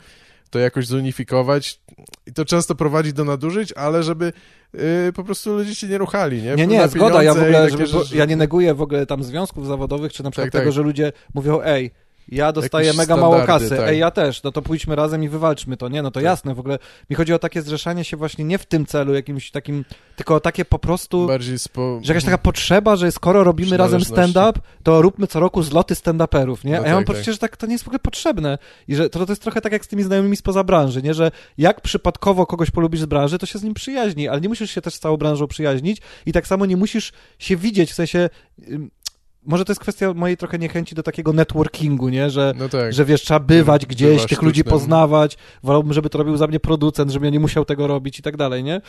to 0.49 0.60
jakoś 0.60 0.88
zunifikować 0.88 1.80
i 2.27 2.34
to 2.34 2.45
często 2.45 2.76
prowadzi 2.76 3.14
do 3.14 3.23
nadużyć, 3.26 3.73
ale 3.73 4.03
żeby 4.03 4.34
yy, 4.73 4.81
po 5.15 5.23
prostu 5.23 5.53
ludzie 5.53 5.76
się 5.76 5.88
nie 5.88 5.97
ruchali, 5.97 6.41
nie? 6.41 6.56
Nie, 6.56 6.68
nie, 6.68 6.88
zgoda, 6.88 7.23
ja 7.23 7.34
w 7.34 7.38
ogóle, 7.38 7.69
żeby, 7.69 7.85
ja 8.14 8.26
nie 8.26 8.35
neguję 8.35 8.73
w 8.73 8.81
ogóle 8.81 9.06
tam 9.06 9.23
związków 9.23 9.68
zawodowych, 9.68 10.14
czy 10.14 10.23
na 10.23 10.31
przykład 10.31 10.52
tak, 10.52 10.61
tego, 10.61 10.72
tak. 10.72 10.73
że 10.73 10.81
ludzie 10.81 11.11
mówią, 11.34 11.61
ej, 11.64 11.91
ja 12.27 12.52
dostaję 12.52 12.93
mega 12.93 13.18
mało 13.18 13.41
kasy, 13.41 13.69
tak. 13.69 13.89
ej, 13.89 13.99
ja 13.99 14.11
też, 14.11 14.43
no 14.43 14.52
to 14.52 14.61
pójdźmy 14.61 14.95
razem 14.95 15.23
i 15.23 15.30
wywalczmy 15.30 15.77
to, 15.77 15.89
nie? 15.89 16.02
No 16.02 16.11
to 16.11 16.19
Tak. 16.19 16.23
jasne, 16.23 16.56
w 16.56 16.60
ogóle 16.60 16.80
mi 17.10 17.15
chodzi 17.15 17.34
o 17.34 17.39
takie 17.39 17.61
zrzeszanie 17.61 18.03
się 18.03 18.18
właśnie 18.18 18.45
nie 18.45 18.57
w 18.57 18.65
tym 18.65 18.85
celu 18.85 19.14
jakimś 19.14 19.52
takim, 19.52 19.85
tylko 20.15 20.35
o 20.35 20.39
takie 20.39 20.65
po 20.65 20.80
prostu, 20.80 21.27
Bardziej 21.27 21.60
spo... 21.60 21.99
że 22.03 22.14
jakaś 22.14 22.26
taka 22.26 22.38
potrzeba, 22.38 22.95
że 22.95 23.11
skoro 23.11 23.43
robimy 23.43 23.77
razem 23.77 24.02
stand-up, 24.02 24.60
to 24.84 25.02
róbmy 25.02 25.27
co 25.27 25.39
roku 25.39 25.64
zloty 25.64 25.93
stand-uperów, 25.93 26.65
nie? 26.65 26.72
No 26.72 26.84
A 26.84 26.88
ja 26.88 26.93
mam 26.93 27.03
tak, 27.03 27.15
poczucie, 27.15 27.31
że 27.31 27.38
tak 27.38 27.57
to 27.57 27.68
nie 27.68 27.73
jest 27.73 27.84
w 27.84 27.88
ogóle 27.88 27.99
potrzebne 27.99 28.57
i 28.88 28.95
że 28.95 29.10
to, 29.10 29.26
to 29.26 29.31
jest 29.31 29.41
trochę 29.41 29.61
tak 29.61 29.72
jak 29.72 29.85
z 29.85 29.88
tymi 29.88 30.03
znajomymi 30.03 30.35
spoza 30.38 30.64
branży, 30.64 31.02
nie? 31.02 31.14
Że 31.14 31.31
jak 31.57 31.81
przypadkowo 31.81 32.45
kogoś 32.45 32.72
polubisz 32.72 33.02
z 33.02 33.06
branży, 33.06 33.38
to 33.38 33.45
się 33.45 33.60
z 33.60 33.64
nim 33.64 33.73
przyjaźni, 33.73 34.27
ale 34.27 34.41
nie 34.41 34.49
musisz 34.49 34.72
się 34.72 34.81
też 34.81 34.93
z 34.93 34.99
całą 34.99 35.18
branżą 35.18 35.47
przyjaźnić 35.47 36.02
i 36.26 36.34
tak 36.34 36.47
samo 36.47 36.65
nie 36.65 36.77
musisz 36.77 37.11
się 37.39 37.56
widzieć, 37.57 37.91
w 37.91 37.93
sensie... 37.93 38.30
może 39.46 39.66
to 39.66 39.72
jest 39.72 39.82
kwestia 39.82 40.14
mojej 40.14 40.38
trochę 40.38 40.60
niechęci 40.60 40.96
do 40.96 41.04
takiego 41.04 41.34
networkingu, 41.34 42.10
nie? 42.10 42.30
Że, 42.30 42.54
No 42.58 42.70
tak. 42.70 42.94
że 42.94 43.06
wiesz, 43.06 43.22
trzeba 43.22 43.40
bywać 43.40 43.86
gdzieś, 43.86 44.16
Bywa 44.16 44.28
tych 44.28 44.42
ludzi 44.42 44.64
poznawać, 44.64 45.38
wolałbym, 45.64 45.94
żeby 45.94 46.10
to 46.10 46.18
robił 46.18 46.38
za 46.38 46.48
mnie 46.48 46.60
producent, 46.60 47.12
żebym 47.12 47.26
ja 47.26 47.32
nie 47.32 47.40
musiał 47.40 47.66
tego 47.66 47.88
robić 47.88 48.20
i 48.20 48.22
tak 48.22 48.38
dalej, 48.38 48.64
nie? 48.64 48.82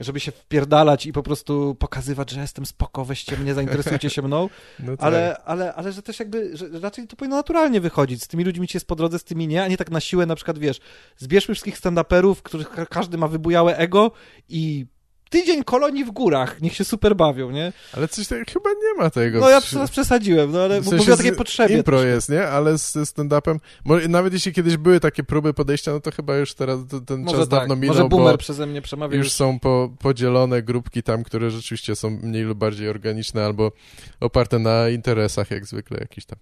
Żeby 0.00 0.20
się 0.20 0.32
wpierdalać 0.32 1.06
i 1.06 1.12
po 1.12 1.22
prostu 1.22 1.76
pokazywać, 1.78 2.30
że 2.30 2.40
jestem 2.40 2.66
spoko, 2.66 3.04
weźcie 3.04 3.36
mnie, 3.36 3.54
zainteresujcie 3.54 4.10
się 4.10 4.22
mną, 4.22 4.48
no 4.86 4.96
tak. 4.96 5.06
ale, 5.06 5.36
ale, 5.44 5.74
ale 5.74 5.92
że 5.92 6.02
też 6.02 6.18
jakby, 6.18 6.56
że 6.56 6.66
raczej 6.82 7.06
to 7.06 7.16
powinno 7.16 7.36
naturalnie 7.36 7.80
wychodzić, 7.80 8.22
z 8.22 8.28
tymi 8.28 8.44
ludźmi 8.44 8.68
ci 8.68 8.76
jest 8.76 8.86
po 8.86 8.96
drodze, 8.96 9.18
z 9.18 9.24
tymi 9.24 9.48
nie, 9.48 9.62
a 9.62 9.68
nie 9.68 9.76
tak 9.76 9.90
na 9.90 10.00
siłę, 10.00 10.26
na 10.26 10.34
przykład, 10.34 10.58
wiesz, 10.58 10.80
zbierzmy 11.16 11.54
wszystkich 11.54 11.78
stand-uperów, 11.80 12.34
których 12.42 12.70
ka- 12.70 12.86
każdy 12.86 13.18
ma 13.18 13.28
wybujałe 13.28 13.76
ego 13.76 14.10
i 14.48 14.86
tydzień 15.30 15.64
kolonii 15.64 16.04
w 16.04 16.10
górach, 16.10 16.60
niech 16.62 16.74
się 16.74 16.84
super 16.84 17.16
bawią, 17.16 17.50
nie? 17.50 17.72
Ale 17.92 18.08
coś 18.08 18.28
tak 18.28 18.50
chyba 18.50 18.70
nie 18.70 19.02
ma 19.02 19.10
tego. 19.10 19.40
No 19.40 19.48
ja 19.48 19.60
teraz 19.60 19.90
przesadziłem, 19.90 20.52
no 20.52 20.60
ale 20.60 20.80
w 20.80 20.84
sensie 20.84 20.96
mówię 20.96 21.14
o 21.14 21.16
takiej 21.16 21.36
potrzebie. 21.36 21.76
Impro 21.76 21.98
też. 21.98 22.06
jest, 22.06 22.28
nie? 22.28 22.48
Ale 22.48 22.78
z 22.78 22.90
z 22.90 23.16
stand-upem, 23.16 23.58
nawet 24.08 24.32
jeśli 24.32 24.52
kiedyś 24.52 24.76
były 24.76 25.00
takie 25.00 25.24
próby 25.24 25.54
podejścia, 25.54 25.92
no 25.92 26.00
to 26.00 26.10
chyba 26.10 26.36
już 26.36 26.54
teraz 26.54 26.78
ten 27.06 27.20
Może 27.20 27.38
czas 27.38 27.48
tak, 27.48 27.60
dawno 27.60 27.76
minął, 27.76 27.96
może 27.96 28.08
boomer 28.08 28.34
bo 28.34 28.38
przeze 28.38 28.66
mnie 28.66 28.82
przemawiał. 28.82 29.18
już 29.18 29.32
są 29.32 29.58
po, 29.58 29.90
podzielone 29.98 30.62
grupki 30.62 31.02
tam, 31.02 31.22
które 31.22 31.50
rzeczywiście 31.50 31.96
są 31.96 32.10
mniej 32.10 32.42
lub 32.42 32.58
bardziej 32.58 32.88
organiczne 32.88 33.44
albo 33.44 33.72
oparte 34.20 34.58
na 34.58 34.88
interesach, 34.88 35.50
jak 35.50 35.66
zwykle 35.66 35.98
jakiś 36.00 36.26
tam. 36.26 36.38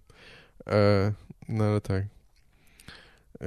E, 0.66 1.12
no 1.48 1.64
ale 1.64 1.80
tak. 1.80 2.02
E, 3.40 3.46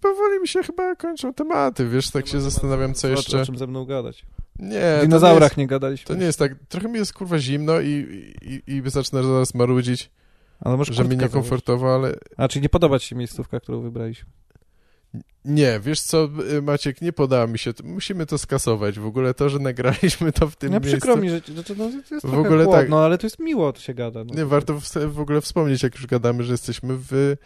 powoli 0.00 0.40
mi 0.40 0.48
się 0.48 0.62
chyba 0.62 0.96
kończą 0.96 1.34
tematy, 1.34 1.88
wiesz, 1.88 2.10
tak 2.10 2.26
się 2.26 2.40
zastanawiam, 2.40 2.94
co 2.94 3.08
jeszcze... 3.08 3.40
O 3.42 3.46
czym 3.46 3.58
ze 3.58 3.66
mną 3.66 3.84
gadać? 3.84 4.24
Nie, 4.58 4.78
O 4.78 4.80
to 4.80 4.96
nie 4.96 5.00
dinozaurach 5.02 5.50
jest, 5.50 5.56
nie 5.56 5.66
gadaliśmy. 5.66 6.06
to 6.06 6.14
nie 6.14 6.26
jest 6.26 6.38
tak, 6.38 6.54
trochę 6.68 6.88
mi 6.88 6.98
jest 6.98 7.12
kurwa 7.12 7.38
zimno 7.38 7.80
i, 7.80 7.88
i, 8.42 8.72
i 8.72 8.90
zacznę 8.90 9.22
zaraz 9.22 9.54
marudzić, 9.54 10.10
Ale 10.60 10.76
może 10.76 10.94
że 10.94 11.04
mi 11.04 11.16
niekomfortowo, 11.16 11.94
ale. 11.94 12.14
A, 12.36 12.48
czyli 12.48 12.62
nie 12.62 12.68
podoba 12.68 12.98
ci 12.98 13.08
się 13.08 13.16
miejscówka, 13.16 13.60
którą 13.60 13.80
wybraliśmy. 13.80 14.30
Nie, 15.44 15.80
wiesz 15.80 16.00
co, 16.00 16.28
y, 16.52 16.62
Maciek, 16.62 17.02
nie 17.02 17.12
podoba 17.12 17.46
mi 17.46 17.58
się. 17.58 17.72
Musimy 17.84 18.26
to 18.26 18.38
skasować. 18.38 18.98
W 18.98 19.06
ogóle 19.06 19.34
to, 19.34 19.48
że 19.48 19.58
nagraliśmy 19.58 20.32
to 20.32 20.48
w 20.48 20.56
tym 20.56 20.72
No 20.72 20.80
miejscu. 20.80 20.96
przykro 21.00 21.16
mi, 21.16 21.30
że 21.30 21.40
znaczy, 21.52 21.74
no, 21.78 21.90
to 22.08 22.14
jest 22.14 22.26
W 22.26 22.34
ogóle 22.38 22.64
tak. 22.64 22.74
chłodno, 22.74 23.04
ale 23.04 23.18
to 23.18 23.26
jest 23.26 23.38
miło, 23.38 23.72
to 23.72 23.80
się 23.80 23.94
gada. 23.94 24.24
No. 24.24 24.34
Nie, 24.34 24.46
warto 24.46 24.80
w, 24.80 24.84
w 25.06 25.20
ogóle 25.20 25.40
wspomnieć, 25.40 25.82
jak 25.82 25.94
już 25.94 26.06
gadamy, 26.06 26.42
że 26.44 26.52
jesteśmy 26.52 26.96
w... 26.96 27.36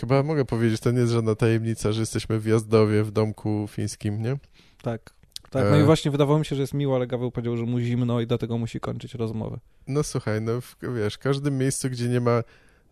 Chyba 0.00 0.22
mogę 0.22 0.44
powiedzieć, 0.44 0.80
to 0.80 0.90
nie 0.90 1.00
jest 1.00 1.12
żadna 1.12 1.34
tajemnica, 1.34 1.92
że 1.92 2.00
jesteśmy 2.00 2.38
w 2.40 2.46
Jazdowie, 2.46 3.02
w 3.04 3.10
domku 3.10 3.66
fińskim, 3.70 4.22
nie? 4.22 4.36
Tak. 4.82 5.14
Tak, 5.50 5.64
no 5.70 5.76
E. 5.76 5.80
i 5.80 5.84
właśnie 5.84 6.10
wydawało 6.10 6.38
mi 6.38 6.44
się, 6.44 6.56
że 6.56 6.62
jest 6.62 6.74
miło, 6.74 6.96
ale 6.96 7.06
Gaweł 7.06 7.30
powiedział, 7.30 7.56
że 7.56 7.64
mu 7.64 7.80
zimno 7.80 8.20
i 8.20 8.26
dlatego 8.26 8.58
musi 8.58 8.80
kończyć 8.80 9.14
rozmowę. 9.14 9.58
No 9.86 10.02
słuchaj, 10.02 10.40
no 10.42 10.60
w, 10.60 10.76
wiesz, 10.96 11.14
w 11.14 11.18
każdym 11.18 11.58
miejscu, 11.58 11.90
gdzie 11.90 12.08
nie 12.08 12.20
ma 12.20 12.42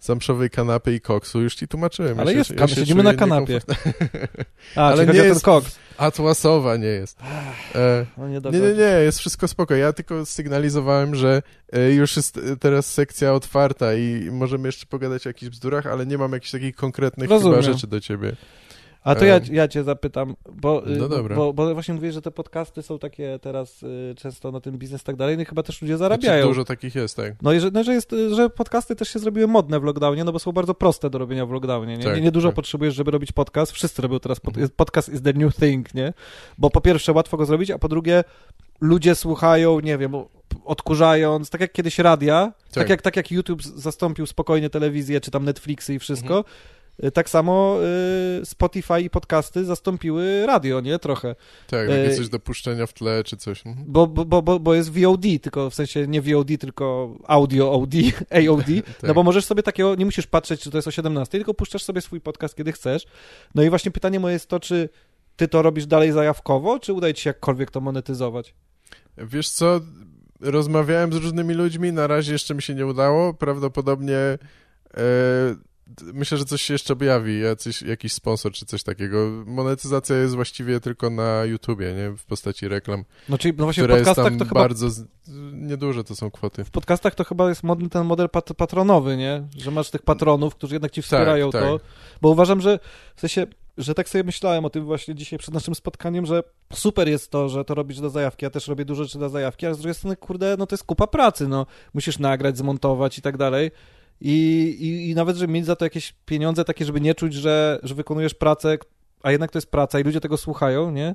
zamszowej 0.01 0.51
kanapy 0.51 0.95
i 0.95 1.01
koksu, 1.01 1.41
już 1.41 1.55
ci 1.55 1.69
tłumaczyłem. 1.69 2.21
Ale 2.21 2.33
Ja 2.33 2.39
jest 2.39 2.51
się- 2.51 2.69
się 2.69 2.75
siedzimy 2.75 3.03
na 3.03 3.15
kanapie. 3.15 3.61
A, 4.77 4.81
Ale 4.91 5.07
nie 5.07 5.13
ten 5.13 5.25
jest- 5.25 5.45
koks. 5.45 5.79
Atłasowa 5.99 6.77
nie 6.77 6.87
jest. 6.87 7.19
E, 7.75 8.07
No 8.19 8.29
nie, 8.29 8.41
Nie, 8.53 8.61
nie, 8.61 8.73
nie, 8.75 8.83
jest 9.05 9.19
wszystko 9.19 9.49
spoko. 9.49 9.75
Ja 9.75 9.93
tylko 9.93 10.27
sygnalizowałem, 10.27 11.15
że 11.15 11.43
e, 11.73 11.93
już 11.93 12.17
jest 12.17 12.37
e, 12.37 12.57
teraz 12.57 12.87
sekcja 12.93 13.33
otwarta 13.35 13.95
i 13.95 14.29
możemy 14.33 14.69
jeszcze 14.69 14.87
pogadać 14.87 15.27
o 15.27 15.31
jakichś 15.31 15.51
bzdurach, 15.53 15.87
ale 15.87 16.07
nie 16.07 16.19
mam 16.19 16.33
jakichś 16.33 16.51
takich 16.51 16.77
konkretnych 16.77 17.31
Rozumiem. 17.31 17.61
chyba 17.63 17.73
rzeczy 17.73 17.87
do 17.87 18.01
ciebie. 18.01 18.33
A 19.05 19.15
to 19.15 19.25
ja, 19.25 19.41
ja 19.53 19.69
cię 19.69 19.85
zapytam, 19.85 20.37
bo, 20.53 20.87
y, 20.89 20.97
No 20.97 21.09
bo, 21.37 21.53
bo 21.53 21.75
właśnie 21.75 21.95
mówisz, 21.95 22.15
że 22.15 22.23
te 22.23 22.31
podcasty 22.31 22.83
są 22.83 22.99
takie 22.99 23.39
teraz 23.39 23.83
y, 23.83 24.15
często 24.19 24.53
na 24.53 24.61
ten 24.61 24.79
biznes 24.79 25.03
i 25.03 25.05
tak 25.05 25.17
dalej, 25.17 25.37
no 25.37 25.43
i 25.43 25.45
chyba 25.47 25.63
też 25.63 25.83
ludzie 25.83 25.97
Znaczy, 25.97 26.09
zarabiają. 26.23 26.47
dużo 26.49 26.65
takich 26.65 26.95
jest, 26.95 27.17
tak. 27.17 27.35
No 27.43 27.53
i 27.53 27.61
że, 27.61 27.71
no, 27.71 27.85
że, 27.85 27.93
jest, 27.95 28.15
że 28.35 28.51
podcasty 28.51 28.97
też 28.97 29.09
się 29.09 29.19
zrobiły 29.19 29.47
modne 29.47 29.81
w 29.81 29.85
lockdownie, 29.85 30.25
no 30.25 30.33
bo 30.33 30.39
są 30.39 30.53
bardzo 30.53 30.75
proste 30.75 31.11
do 31.11 31.19
robienia 31.19 31.47
w 31.47 31.51
lockdownie, 31.51 31.97
nie? 31.97 32.05
Tak, 32.05 32.17
nie, 32.17 32.21
nie 32.23 32.33
dużo 32.33 32.49
tak. 32.49 32.57
potrzebujesz, 32.57 32.95
żeby 32.95 33.11
robić 33.11 33.33
podcast, 33.33 33.73
wszyscy 33.73 34.03
robią 34.03 34.21
teraz, 34.21 34.41
pod, 34.41 34.55
Mhm. 34.55 34.71
podcast 34.77 35.09
is 35.09 35.23
the 35.23 35.33
new 35.33 35.57
thing, 35.57 35.95
nie? 35.95 36.13
Bo 36.59 36.71
po 36.71 36.81
pierwsze 36.81 37.13
łatwo 37.13 37.37
go 37.37 37.47
zrobić, 37.47 37.71
a 37.71 37.79
po 37.79 37.89
drugie 37.89 38.25
ludzie 38.81 39.15
słuchają, 39.15 39.81
nie 39.81 39.99
wiem, 39.99 40.13
odkurzając, 40.65 41.51
tak 41.51 41.61
jak 41.61 41.73
kiedyś 41.73 41.99
radia, 41.99 42.53
tak, 42.65 42.73
Tak. 42.75 42.89
jak, 42.89 43.03
tak 43.03 43.17
jak 43.17 43.31
YouTube 43.31 43.63
zastąpił 43.63 44.27
spokojnie 44.27 44.71
telewizję, 44.71 45.21
czy 45.21 45.31
tam 45.31 45.45
Netflixy 45.45 45.95
i 45.95 45.99
wszystko, 45.99 46.37
Mhm. 46.39 46.55
Y, 47.05 47.11
tak 47.11 47.31
samo 47.31 47.79
y, 48.41 48.47
Spotify 48.47 49.01
i 49.01 49.11
podcasty 49.11 49.65
zastąpiły 49.65 50.47
radio, 50.47 50.81
nie? 50.81 50.99
Trochę. 50.99 51.35
Tak, 51.67 51.89
takie 51.89 52.17
coś 52.17 52.29
do 52.29 52.39
puszczenia 52.39 52.87
w 52.87 52.93
tle 52.93 53.25
czy 53.25 53.37
coś. 53.37 53.67
Mhm. 53.67 53.87
Bo, 53.89 54.07
bo, 54.07 54.43
bo- 54.43 54.61
bo, 54.61 54.75
jest 54.75 54.91
VOD, 54.99 55.23
tylko 55.43 55.71
w 55.71 55.75
sensie 55.75 56.07
nie 56.07 56.23
VOD, 56.23 56.49
tylko 56.61 57.15
audio 57.27 57.73
OD, 57.73 57.95
AOD. 58.31 58.69
No 59.03 59.09
Tak. 59.09 59.15
bo 59.15 59.23
możesz 59.23 59.45
sobie 59.45 59.63
takiego, 59.63 59.95
nie 59.95 60.05
musisz 60.05 60.27
patrzeć, 60.27 60.61
czy 60.61 60.71
to 60.71 60.79
jest 60.79 60.89
o 60.89 60.91
17, 60.91 61.39
tylko 61.39 61.55
puszczasz 61.55 61.83
sobie 61.83 62.01
swój 62.01 62.21
podcast, 62.21 62.55
kiedy 62.55 62.73
chcesz. 62.73 63.07
No 63.55 63.63
i 63.63 63.71
właśnie 63.71 63.91
pytanie 63.91 64.21
moje 64.21 64.33
jest 64.33 64.49
to, 64.49 64.61
czy 64.61 64.89
ty 65.37 65.49
to 65.49 65.63
robisz 65.63 65.87
dalej 65.87 66.13
zajawkowo, 66.13 66.79
czy 66.79 66.93
udaje 66.93 67.15
ci 67.15 67.23
się 67.23 67.31
jakkolwiek 67.31 67.71
to 67.71 67.81
monetyzować? 67.81 68.55
Wiesz 69.19 69.49
co, 69.51 69.81
rozmawiałem 70.41 71.13
z 71.13 71.17
różnymi 71.17 71.55
ludźmi, 71.55 71.93
na 71.93 72.07
razie 72.07 72.33
jeszcze 72.33 72.55
mi 72.55 72.63
się 72.63 72.75
nie 72.75 72.87
udało. 72.87 73.35
Prawdopodobnie 73.35 74.17
e, 74.17 74.39
myślę, 76.13 76.39
że 76.39 76.45
coś 76.45 76.63
się 76.63 76.75
jeszcze 76.75 76.93
objawi, 76.93 77.41
jacyś, 77.41 77.83
jakiś 77.83 78.13
sponsor 78.13 78.53
czy 78.53 78.67
coś 78.67 78.83
takiego. 78.83 79.31
Monetyzacja 79.47 80.17
jest 80.17 80.35
właściwie 80.35 80.81
tylko 80.81 81.11
na 81.11 81.45
YouTubie, 81.45 81.95
nie? 81.95 82.17
W 82.17 82.25
postaci 82.25 82.69
reklam, 82.69 83.05
No 83.29 83.39
czyli 83.39 83.55
no 83.59 83.65
właśnie 83.65 83.85
w 83.85 83.89
podcastach 83.89 84.37
to 84.39 84.45
chyba 84.45 84.61
bardzo... 84.61 84.91
Z... 84.91 85.05
Nieduże 85.53 86.05
to 86.05 86.17
są 86.17 86.31
kwoty. 86.31 86.65
w 86.65 86.71
podcastach 86.71 87.15
to 87.15 87.25
chyba 87.25 87.49
jest 87.49 87.63
modny 87.63 87.89
ten 87.89 88.05
model 88.05 88.29
pat 88.29 88.53
patronowy, 88.57 89.17
nie? 89.17 89.43
Że 89.57 89.71
masz 89.71 89.91
tych 89.91 90.03
patronów, 90.03 90.55
którzy 90.55 90.75
jednak 90.75 90.91
ci 90.91 91.03
wspierają 91.03 91.51
tak. 91.51 91.63
to. 91.63 91.81
Bo 92.21 92.29
uważam, 92.29 92.61
że 92.61 92.79
w 93.17 93.21
sensie, 93.21 93.47
że 93.79 93.95
tak 93.95 94.09
sobie 94.09 94.25
myślałem 94.25 94.65
o 94.65 94.71
tym 94.71 94.85
właśnie 94.85 95.15
dzisiaj 95.15 95.39
przed 95.39 95.55
naszym 95.55 95.75
spotkaniem, 95.75 96.27
że 96.27 96.43
super 96.73 97.09
jest 97.09 97.31
to, 97.31 97.49
że 97.49 97.65
to 97.65 97.75
robisz 97.75 98.01
do 98.01 98.11
zajawki. 98.11 98.45
Ja 98.45 98.51
też 98.51 98.69
robię 98.69 98.85
dużo 98.85 99.05
rzeczy 99.05 99.19
dla 99.19 99.29
zajawki, 99.29 99.67
ale 99.67 99.75
z 99.75 99.79
drugiej 99.79 99.95
strony, 99.95 100.17
kurde, 100.17 100.57
no 100.59 100.67
to 100.67 100.75
jest 100.75 100.85
kupa 100.85 101.07
pracy, 101.07 101.49
no. 101.49 101.67
Musisz 101.95 102.19
nagrać, 102.19 102.59
zmontować 102.59 103.19
i 103.19 103.23
tak 103.23 103.37
dalej. 103.37 103.71
I, 104.25 104.33
i, 104.81 105.11
I 105.11 105.15
nawet, 105.15 105.37
żeby 105.37 105.53
mieć 105.53 105.67
za 105.67 105.77
to 105.77 105.85
jakieś 105.85 106.15
pieniądze 106.27 106.65
takie, 106.65 106.85
żeby 106.85 107.01
nie 107.01 107.15
czuć, 107.15 107.35
że, 107.35 107.81
że 107.83 107.95
wykonujesz 107.95 108.35
pracę, 108.35 108.79
a 109.23 109.31
jednak 109.31 109.51
to 109.51 109.59
jest 109.59 109.71
praca 109.71 110.01
i 110.01 110.03
ludzie 110.03 110.21
tego 110.21 110.37
słuchają, 110.37 110.91
nie? 110.91 111.15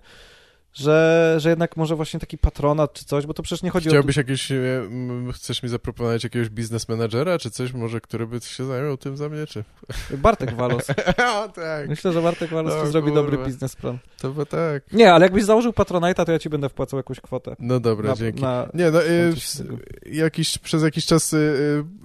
Że, 0.74 1.36
że 1.38 1.50
jednak 1.50 1.78
może 1.78 1.96
właśnie 1.96 2.20
taki 2.20 2.38
patronat 2.38 2.94
czy 2.94 3.06
coś, 3.06 3.26
bo 3.26 3.34
to 3.34 3.44
przecież 3.44 3.64
nie 3.64 3.70
chodzi 3.70 3.90
o... 3.90 3.92
Chciałbyś 3.92 4.18
e, 4.18 4.24
chcesz 5.34 5.64
mi 5.64 5.70
zaproponować 5.70 6.24
jakiegoś 6.24 6.50
biznes 6.50 6.90
managera, 6.90 7.38
czy 7.40 7.52
coś 7.52 7.74
może, 7.74 8.02
który 8.02 8.28
by 8.28 8.40
się 8.40 8.66
zajął 8.66 8.98
tym 8.98 9.18
za 9.18 9.30
mnie, 9.30 9.48
czy? 9.48 9.64
Bartek 10.18 10.56
Walos. 10.56 10.90
o, 11.36 11.50
tak, 11.50 11.90
Myślę, 11.90 12.14
że 12.14 12.22
Bartek 12.22 12.50
Walos 12.50 12.74
to 12.74 12.82
O, 12.82 12.88
zrobi 12.88 13.08
kurwa. 13.12 13.22
dobry 13.22 13.46
biznesplan. 13.46 13.98
to 14.22 14.32
bo 14.32 14.46
tak. 14.46 14.94
Nie, 14.94 15.14
ale 15.14 15.26
jakbyś 15.26 15.44
założył 15.44 15.72
Patronite'a, 15.72 16.26
to 16.26 16.32
ja 16.32 16.40
ci 16.40 16.50
będę 16.50 16.70
wpłacał 16.70 17.00
jakąś 17.00 17.20
kwotę. 17.22 17.56
No 17.60 17.80
dobra, 17.80 18.10
na, 18.10 18.16
dzięki. 18.16 18.42
Na, 18.42 18.68
Nie, 18.74 18.92
no, 18.92 19.04
y, 19.04 19.34
takiego. 19.58 19.78
jakiś, 20.06 20.58
przez 20.58 20.84
jakiś 20.84 21.06
czas 21.06 21.34
y, 21.34 21.38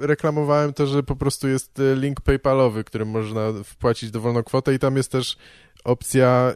y, 0.01 0.07
reklamowałem 0.07 0.73
to, 0.73 0.87
że 0.87 1.03
po 1.03 1.17
prostu 1.17 1.49
jest 1.49 1.81
link 1.97 2.21
PayPalowy, 2.21 2.85
którym 2.85 3.09
można 3.09 3.41
wpłacić 3.65 4.11
dowolną 4.11 4.43
kwotę 4.43 4.75
i 4.75 4.79
tam 4.79 4.97
jest 4.97 5.13
też 5.13 5.37
opcja 5.85 6.55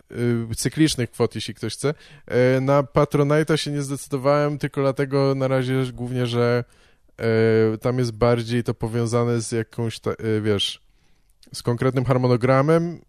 y, 0.50 0.54
cyklicznych 0.56 1.10
kwot, 1.10 1.34
jeśli 1.34 1.54
ktoś 1.54 1.72
chce. 1.74 1.94
Y, 2.56 2.60
na 2.60 2.82
Patronite'a 2.82 3.56
się 3.56 3.70
nie 3.70 3.82
zdecydowałem, 3.82 4.58
tylko 4.58 4.80
dlatego 4.80 5.34
na 5.34 5.48
razie 5.48 5.84
głównie, 5.92 6.26
że 6.26 6.64
y, 7.74 7.78
tam 7.78 7.98
jest 7.98 8.12
bardziej 8.12 8.64
to 8.64 8.74
powiązane 8.74 9.40
z 9.40 9.52
jakąś, 9.52 10.00
wiesz, 10.42 10.80
z 11.54 11.62
konkretnym 11.62 12.04
harmonogramem 12.04 13.00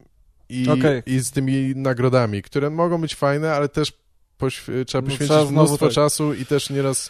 i, 0.49 0.69
Okej. 0.69 1.03
i 1.05 1.19
z 1.19 1.31
tymi 1.31 1.73
nagrodami, 1.75 2.41
które 2.41 2.69
mogą 2.69 3.01
być 3.01 3.15
fajne, 3.15 3.53
ale 3.53 3.69
też 3.69 3.93
pośw- 4.39 4.85
trzeba 4.85 5.01
No, 5.01 5.07
poświęcić 5.07 5.27
trzeba 5.27 5.45
znowu 5.45 5.53
mnóstwo 5.53 5.85
tak. 5.85 5.95
czasu 5.95 6.33
i 6.33 6.45
też 6.45 6.69
nieraz 6.69 7.09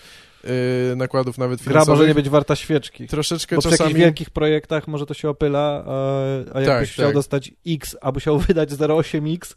y, 0.92 0.96
nakładów 0.96 1.38
nawet 1.38 1.60
Gra 1.60 1.70
finansowych. 1.72 2.00
może 2.00 2.08
nie 2.08 2.16
być 2.16 2.30
warta 2.30 2.56
świeczki. 2.56 3.08
Troszeczkę 3.08 3.56
Bo 3.56 3.62
przy 3.62 3.70
czasami... 3.70 3.90
jakichś 3.90 4.04
wielkich 4.06 4.30
projektach 4.30 4.88
może 4.88 5.06
to 5.06 5.14
się 5.14 5.30
opyla, 5.30 5.84
a, 5.88 6.24
a 6.54 6.62
jakbyś 6.62 6.66
Tak, 6.68 6.88
chciał 6.90 7.06
tak. 7.06 7.16
dostać 7.16 7.52
X, 7.68 7.96
a 8.02 8.12
musiał 8.12 8.40
wydać 8.48 8.70
0,8X, 8.70 9.56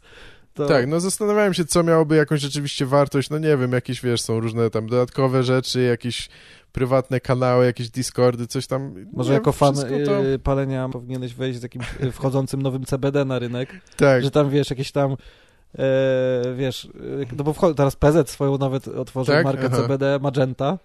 To... 0.53 0.65
Tak, 0.65 0.87
no 0.87 0.99
zastanawiałem 0.99 1.53
się, 1.53 1.65
co 1.65 1.83
miałoby 1.83 2.15
jakąś 2.15 2.41
rzeczywiście 2.41 2.85
wartość, 2.85 3.29
no 3.29 3.37
nie 3.39 3.57
wiem, 3.57 3.71
jakieś, 3.71 4.01
wiesz, 4.01 4.21
są 4.21 4.39
różne 4.39 4.69
tam 4.69 4.87
dodatkowe 4.87 5.43
rzeczy, 5.43 5.81
jakieś 5.81 6.29
prywatne 6.71 7.19
kanały, 7.19 7.65
jakieś 7.65 7.89
Discordy, 7.89 8.47
coś 8.47 8.67
tam. 8.67 8.93
Może 9.13 9.33
jako 9.33 9.51
fan 9.51 9.75
to... 10.05 10.25
Y, 10.25 10.39
palenia 10.39 10.89
powinieneś 10.89 11.33
wejść 11.33 11.59
z 11.59 11.63
jakimś 11.63 11.85
y, 12.03 12.11
wchodzącym 12.11 12.61
nowym 12.61 12.85
CBD 12.85 13.25
na 13.25 13.39
rynek. 13.39 13.69
Tak. 13.97 14.23
Że 14.23 14.31
tam, 14.31 14.49
wiesz, 14.49 14.69
jakieś 14.69 14.91
tam 14.91 15.15
e, 15.79 16.53
wiesz, 16.55 16.87
no 17.37 17.43
bo 17.43 17.73
teraz 17.73 17.95
PZ 17.95 18.29
swoją 18.29 18.57
nawet 18.57 18.87
otworzył 18.87 19.35
tak? 19.35 19.45
markę 19.45 19.65
Aha. 19.65 19.77
CBD 19.81 20.19
Magenta. 20.21 20.77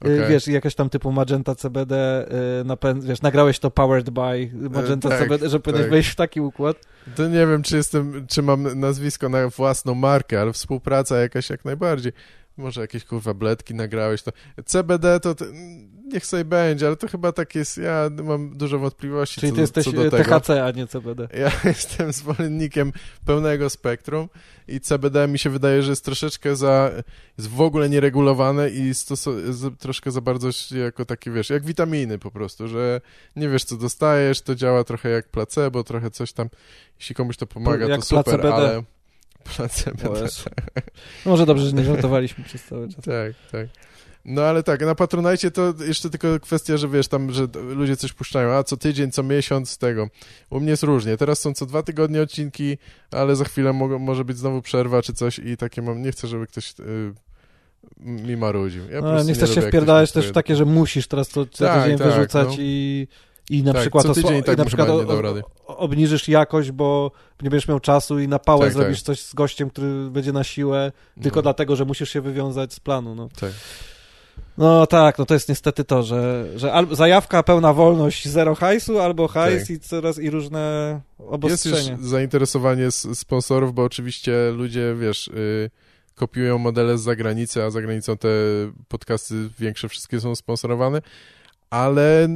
Okay. 0.00 0.28
Wiesz, 0.28 0.48
jakaś 0.48 0.74
tam 0.74 0.90
typu 0.90 1.12
Magenta 1.12 1.54
CBD, 1.54 2.26
napęd, 2.64 3.04
wiesz, 3.04 3.22
nagrałeś 3.22 3.58
to 3.58 3.70
powered 3.70 4.10
by 4.10 4.50
Magenta 4.70 5.08
tak, 5.08 5.18
CBD, 5.18 5.48
że 5.48 5.60
powinieneś 5.60 5.84
tak. 5.86 5.90
wejść 5.90 6.10
w 6.10 6.14
taki 6.14 6.40
układ. 6.40 6.76
To 7.16 7.28
nie 7.28 7.46
wiem, 7.46 7.62
czy 7.62 7.76
jestem, 7.76 8.26
czy 8.28 8.42
mam 8.42 8.80
nazwisko 8.80 9.28
na 9.28 9.48
własną 9.48 9.94
markę, 9.94 10.40
ale 10.40 10.52
współpraca 10.52 11.16
jakaś 11.16 11.50
jak 11.50 11.64
najbardziej. 11.64 12.12
Może 12.56 12.80
jakieś 12.80 13.04
kurwa 13.04 13.34
bledki 13.34 13.74
nagrałeś. 13.74 14.22
To 14.22 14.32
CBD 14.64 15.20
to, 15.20 15.34
niech 16.12 16.26
sobie 16.26 16.44
będzie, 16.44 16.86
ale 16.86 16.96
to 16.96 17.08
chyba 17.08 17.32
tak 17.32 17.54
jest. 17.54 17.78
Ja 17.78 18.10
mam 18.24 18.56
dużo 18.56 18.78
wątpliwości. 18.78 19.40
Czyli 19.40 19.52
co, 19.52 19.54
ty 19.54 19.60
jesteś 19.60 19.84
co 19.84 19.92
do 19.92 20.10
tego. 20.10 20.40
THC, 20.40 20.64
a 20.64 20.70
nie 20.70 20.86
CBD. 20.86 21.28
Ja 21.38 21.50
jestem 21.70 22.12
zwolennikiem 22.12 22.92
pełnego 23.26 23.70
spektrum 23.70 24.28
i 24.68 24.80
CBD 24.80 25.28
mi 25.28 25.38
się 25.38 25.50
wydaje, 25.50 25.82
że 25.82 25.90
jest 25.90 26.04
troszeczkę 26.04 26.56
za. 26.56 26.90
jest 27.38 27.50
w 27.50 27.60
ogóle 27.60 27.88
nieregulowane 27.88 28.70
i 28.70 28.90
stos- 28.90 29.76
troszkę 29.78 30.10
za 30.10 30.20
bardzo 30.20 30.48
jako 30.84 31.04
takie 31.04 31.30
wiesz, 31.30 31.50
jak 31.50 31.64
witaminy 31.64 32.18
po 32.18 32.30
prostu, 32.30 32.68
że 32.68 33.00
nie 33.36 33.48
wiesz 33.48 33.64
co 33.64 33.76
dostajesz, 33.76 34.40
to 34.40 34.54
działa 34.54 34.84
trochę 34.84 35.08
jak 35.08 35.28
placebo, 35.28 35.84
trochę 35.84 36.10
coś 36.10 36.32
tam. 36.32 36.48
Jeśli 36.98 37.14
komuś 37.14 37.36
to 37.36 37.46
pomaga, 37.46 37.88
to, 37.88 37.96
to 37.96 38.02
super, 38.02 38.46
ale. 38.46 38.82
Placebo. 39.44 40.14
Może 41.26 41.46
dobrze, 41.46 41.66
że 41.66 41.72
nie 41.72 41.84
żartowaliśmy 41.84 42.44
przez 42.44 42.64
cały 42.64 42.88
czas. 42.88 43.04
Tak, 43.04 43.32
tak. 43.52 43.68
No 44.24 44.42
ale 44.42 44.62
tak, 44.62 44.80
na 44.80 44.94
Patronajcie 44.94 45.50
to 45.50 45.74
jeszcze 45.86 46.10
tylko 46.10 46.40
kwestia, 46.40 46.76
że 46.76 46.88
wiesz, 46.88 47.08
tam, 47.08 47.32
że 47.32 47.46
ludzie 47.54 47.96
coś 47.96 48.12
puszczają, 48.12 48.52
a 48.52 48.62
co 48.62 48.76
tydzień, 48.76 49.10
co 49.10 49.22
miesiąc 49.22 49.78
tego. 49.78 50.08
U 50.50 50.60
mnie 50.60 50.70
jest 50.70 50.82
różnie. 50.82 51.16
Teraz 51.16 51.40
są 51.40 51.54
co 51.54 51.66
dwa 51.66 51.82
tygodnie 51.82 52.22
odcinki, 52.22 52.78
ale 53.10 53.36
za 53.36 53.44
chwilę 53.44 53.72
mo 53.72 53.98
może 53.98 54.24
być 54.24 54.38
znowu 54.38 54.62
przerwa 54.62 55.02
czy 55.02 55.12
coś 55.12 55.38
i 55.38 55.56
takie 55.56 55.82
mam, 55.82 56.02
nie 56.02 56.12
chcę, 56.12 56.28
żeby 56.28 56.46
ktoś... 56.46 56.74
Yy, 56.78 57.14
mi 58.00 58.36
marudził. 58.36 58.90
Ja 58.90 59.00
no, 59.00 59.22
nie 59.22 59.34
chcesz 59.34 59.48
nie 59.48 59.54
się 59.54 59.68
wpierdalać 59.68 60.12
też 60.12 60.28
w 60.28 60.32
takie, 60.32 60.56
że 60.56 60.64
musisz 60.64 61.06
teraz 61.06 61.28
to 61.28 61.46
co 61.46 61.64
tak, 61.64 61.82
tydzień 61.82 61.98
tak, 61.98 62.06
wyrzucać 62.06 62.48
no. 62.48 62.54
i 62.58 63.08
i 63.50 63.62
na 63.62 63.72
tak, 63.72 63.80
przykład, 63.80 64.06
co 64.06 64.14
tydzień 64.14 64.42
tak 64.42 64.58
na 64.58 64.64
przykład 64.64 64.88
o, 64.88 65.76
obniżysz 65.76 66.28
jakość, 66.28 66.70
bo 66.70 67.10
nie 67.42 67.50
będziesz 67.50 67.68
miał 67.68 67.80
czasu 67.80 68.18
i 68.18 68.28
na 68.28 68.38
pałę 68.38 68.64
tak, 68.64 68.72
zrobisz 68.72 68.98
tak. 68.98 69.06
coś 69.06 69.20
z 69.20 69.34
gościem, 69.34 69.70
który 69.70 70.10
będzie 70.10 70.32
na 70.32 70.44
siłę, 70.44 70.92
tylko 71.22 71.36
no. 71.36 71.42
dlatego, 71.42 71.76
że 71.76 71.84
musisz 71.84 72.10
się 72.10 72.20
wywiązać 72.20 72.72
z 72.72 72.80
planu. 72.80 73.14
No. 73.14 73.28
Tak. 73.40 73.52
No 74.58 74.86
tak, 74.86 75.18
no 75.18 75.26
to 75.26 75.34
jest 75.34 75.48
niestety 75.48 75.84
to, 75.84 76.02
że, 76.02 76.46
że 76.56 76.72
albo 76.72 76.94
zajawka, 76.94 77.42
pełna 77.42 77.72
wolność, 77.72 78.28
zero 78.28 78.54
hajsu, 78.54 78.98
albo 78.98 79.28
hajs 79.28 79.62
tak. 79.62 79.70
i 79.70 79.80
coraz 79.80 80.18
i 80.18 80.30
różne 80.30 81.00
obostrzenia. 81.18 81.76
Jest 81.76 81.88
już 81.88 82.00
zainteresowanie 82.00 82.90
sponsorów, 82.90 83.74
bo 83.74 83.84
oczywiście 83.84 84.32
ludzie, 84.50 84.94
wiesz, 85.00 85.30
yy, 85.34 85.70
kopiują 86.14 86.58
modele 86.58 86.98
z 86.98 87.02
zagranicy, 87.02 87.62
a 87.62 87.70
za 87.70 87.82
granicą 87.82 88.16
te 88.16 88.28
podcasty 88.88 89.34
większe 89.58 89.88
wszystkie 89.88 90.20
są 90.20 90.34
sponsorowane, 90.34 91.02
ale 91.72 92.28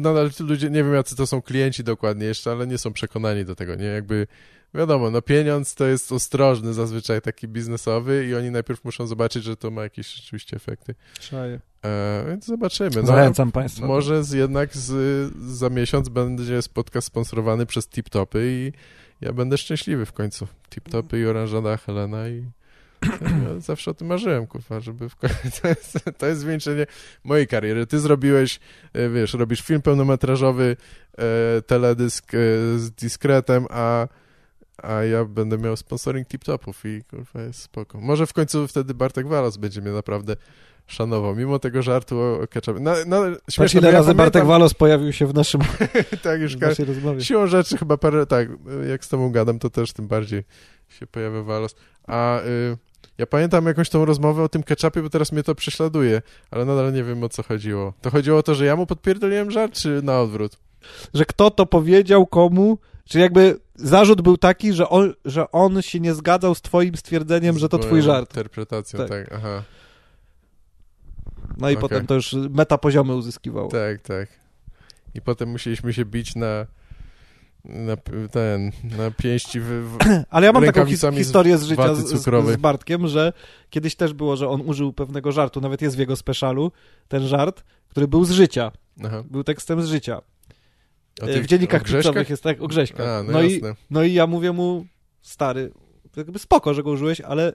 nadal 0.00 0.30
ludzie, 0.40 0.70
nie 0.70 0.84
wiem 0.84 0.94
jacy 0.94 1.16
to 1.16 1.26
są 1.26 1.42
klienci 1.42 1.84
dokładnie 1.84 2.26
jeszcze, 2.26 2.50
ale 2.50 2.66
nie 2.66 2.78
są 2.78 2.92
przekonani 2.92 3.44
do 3.44 3.54
tego, 3.54 3.74
nie? 3.74 3.84
Jakby 3.84 4.26
wiadomo, 4.74 5.10
no 5.10 5.22
pieniądz 5.22 5.74
to 5.74 5.86
jest 5.86 6.12
ostrożny 6.12 6.74
zazwyczaj 6.74 7.22
taki 7.22 7.48
biznesowy 7.48 8.26
i 8.26 8.34
oni 8.34 8.50
najpierw 8.50 8.84
muszą 8.84 9.06
zobaczyć, 9.06 9.44
że 9.44 9.56
to 9.56 9.70
ma 9.70 9.82
jakieś 9.82 10.14
rzeczywiście 10.14 10.56
efekty. 10.56 10.94
Szaję. 11.20 11.60
E, 11.84 12.24
więc 12.28 12.46
zobaczymy. 12.46 12.90
No, 12.96 13.06
Zachęcam 13.06 13.52
Państwa. 13.52 13.86
Może 13.86 14.24
z, 14.24 14.32
jednak 14.32 14.76
z, 14.76 15.32
za 15.38 15.70
miesiąc 15.70 16.08
będzie 16.08 16.60
podcast 16.74 17.06
sponsorowany 17.06 17.66
przez 17.66 17.88
Tip 17.88 18.08
Topy 18.08 18.46
i 18.50 18.72
ja 19.20 19.32
będę 19.32 19.58
szczęśliwy 19.58 20.06
w 20.06 20.12
końcu. 20.12 20.46
Tip 20.70 20.88
Topy 20.88 21.20
i 21.20 21.26
Oranżada 21.26 21.76
Helena 21.76 22.28
i 22.28 22.44
ja 23.44 23.60
zawsze 23.60 23.90
o 23.90 23.94
tym 23.94 24.06
marzyłem, 24.06 24.46
kurwa, 24.46 24.80
żeby 24.80 25.08
w 25.08 25.16
końcu... 25.16 25.36
To 25.62 25.68
jest, 25.68 25.98
to 26.18 26.26
jest 26.26 26.40
zwieńczenie 26.40 26.86
mojej 27.24 27.46
kariery. 27.46 27.86
Ty 27.86 27.98
zrobiłeś, 27.98 28.60
e, 28.92 29.08
wiesz, 29.08 29.34
robisz 29.34 29.62
film 29.62 29.82
pełnometrażowy, 29.82 30.76
e, 31.18 31.62
teledysk 31.62 32.34
e, 32.34 32.38
z 32.78 32.90
dyskretem, 32.90 33.66
a, 33.70 34.08
a 34.82 34.92
ja 34.92 35.24
będę 35.24 35.58
miał 35.58 35.76
sponsoring 35.76 36.28
tip-topów 36.28 36.84
i 36.84 37.04
kurwa 37.04 37.42
jest 37.42 37.62
spoko. 37.62 38.00
Może 38.00 38.26
w 38.26 38.32
końcu 38.32 38.68
wtedy 38.68 38.94
Bartek 38.94 39.26
Walas 39.26 39.56
będzie 39.56 39.80
mnie 39.80 39.92
naprawdę 39.92 40.36
szanował, 40.86 41.36
mimo 41.36 41.58
tego 41.58 41.82
żartu 41.82 42.20
o 42.20 42.46
ketchupie. 42.50 42.80
No, 42.80 42.94
no, 43.06 43.22
śmieszne, 43.50 43.80
ile 43.80 43.88
ja 43.88 43.92
razy 43.92 44.06
pamiętam... 44.06 44.26
Bartek 44.26 44.44
Walos 44.44 44.74
pojawił 44.74 45.12
się 45.12 45.26
w 45.26 45.34
naszym 45.34 45.60
tak, 46.22 46.40
już 46.40 46.56
w 46.56 46.60
naszej 46.60 46.84
rozmowie. 46.84 47.24
Siłą 47.24 47.46
rzeczy 47.46 47.78
chyba 47.78 47.96
parę, 47.96 48.26
tak, 48.26 48.48
jak 48.88 49.04
z 49.04 49.08
tobą 49.08 49.30
gadam, 49.30 49.58
to 49.58 49.70
też 49.70 49.92
tym 49.92 50.08
bardziej 50.08 50.44
się 50.88 51.06
pojawia 51.06 51.42
Walos. 51.42 51.74
A 52.06 52.40
y, 52.40 52.76
ja 53.18 53.26
pamiętam 53.26 53.66
jakąś 53.66 53.90
tą 53.90 54.04
rozmowę 54.04 54.42
o 54.42 54.48
tym 54.48 54.62
ketchupie, 54.62 55.02
bo 55.02 55.10
teraz 55.10 55.32
mnie 55.32 55.42
to 55.42 55.54
prześladuje, 55.54 56.22
ale 56.50 56.64
nadal 56.64 56.92
nie 56.92 57.04
wiem 57.04 57.24
o 57.24 57.28
co 57.28 57.42
chodziło. 57.42 57.92
To 58.00 58.10
chodziło 58.10 58.38
o 58.38 58.42
to, 58.42 58.54
że 58.54 58.64
ja 58.64 58.76
mu 58.76 58.86
podpierdoliłem 58.86 59.50
żart, 59.50 59.74
czy 59.74 60.02
na 60.02 60.20
odwrót? 60.20 60.56
Że 61.14 61.24
kto 61.24 61.50
to 61.50 61.66
powiedział 61.66 62.26
komu, 62.26 62.78
czy 63.04 63.18
jakby 63.18 63.58
zarzut 63.74 64.22
był 64.22 64.36
taki, 64.36 64.72
że 64.72 64.88
on, 64.88 65.14
że 65.24 65.50
on 65.50 65.82
się 65.82 66.00
nie 66.00 66.14
zgadzał 66.14 66.54
z 66.54 66.62
twoim 66.62 66.96
stwierdzeniem, 66.96 67.54
z 67.54 67.58
że 67.58 67.68
to 67.68 67.78
twój 67.78 68.02
żart. 68.02 68.30
interpretacją, 68.30 68.98
tak, 68.98 69.08
tak 69.08 69.32
aha. 69.32 69.62
No 71.58 71.70
i 71.70 71.76
okay. 71.76 71.80
potem 71.80 72.06
to 72.06 72.14
już 72.14 72.32
meta 72.32 72.78
poziomy 72.78 73.14
uzyskiwało. 73.14 73.68
Tak, 73.68 74.02
tak. 74.02 74.28
I 75.14 75.20
potem 75.20 75.48
musieliśmy 75.48 75.92
się 75.92 76.04
bić 76.04 76.34
na 76.36 76.66
na, 77.64 77.96
ten, 78.30 78.72
na 78.98 79.10
pięści 79.10 79.60
w, 79.60 79.64
w 79.64 79.98
Ale 80.30 80.46
ja 80.46 80.52
mam 80.52 80.64
taką 80.64 80.86
his 80.86 81.04
historię 81.14 81.58
z 81.58 81.64
życia 81.64 81.94
z, 81.94 82.08
z, 82.08 82.56
Bartkiem, 82.56 83.08
że 83.08 83.32
kiedyś 83.70 83.94
też 83.94 84.12
było, 84.12 84.36
że 84.36 84.48
on 84.48 84.60
użył 84.60 84.92
pewnego 84.92 85.32
żartu, 85.32 85.60
nawet 85.60 85.82
jest 85.82 85.96
w 85.96 85.98
jego 85.98 86.16
specialu, 86.16 86.72
ten 87.08 87.26
żart, 87.26 87.64
który 87.88 88.08
był 88.08 88.24
z 88.24 88.30
życia. 88.30 88.72
Aha. 89.04 89.24
Był 89.30 89.44
tekstem 89.44 89.82
z 89.82 89.86
życia. 89.86 90.20
w 91.22 91.46
dziennikach 91.46 91.82
pizzowych 91.82 92.30
jest 92.30 92.42
tak, 92.42 92.62
o 92.62 92.66
Grześkach. 92.66 93.08
A, 93.08 93.22
no, 93.22 93.32
no, 93.32 93.42
i, 93.42 93.60
no 93.90 94.02
i 94.02 94.12
ja 94.12 94.26
mówię 94.26 94.52
mu, 94.52 94.86
stary, 95.22 95.72
jakby 96.16 96.38
spoko, 96.38 96.74
że 96.74 96.82
go 96.82 96.90
użyłeś, 96.90 97.20
ale 97.20 97.52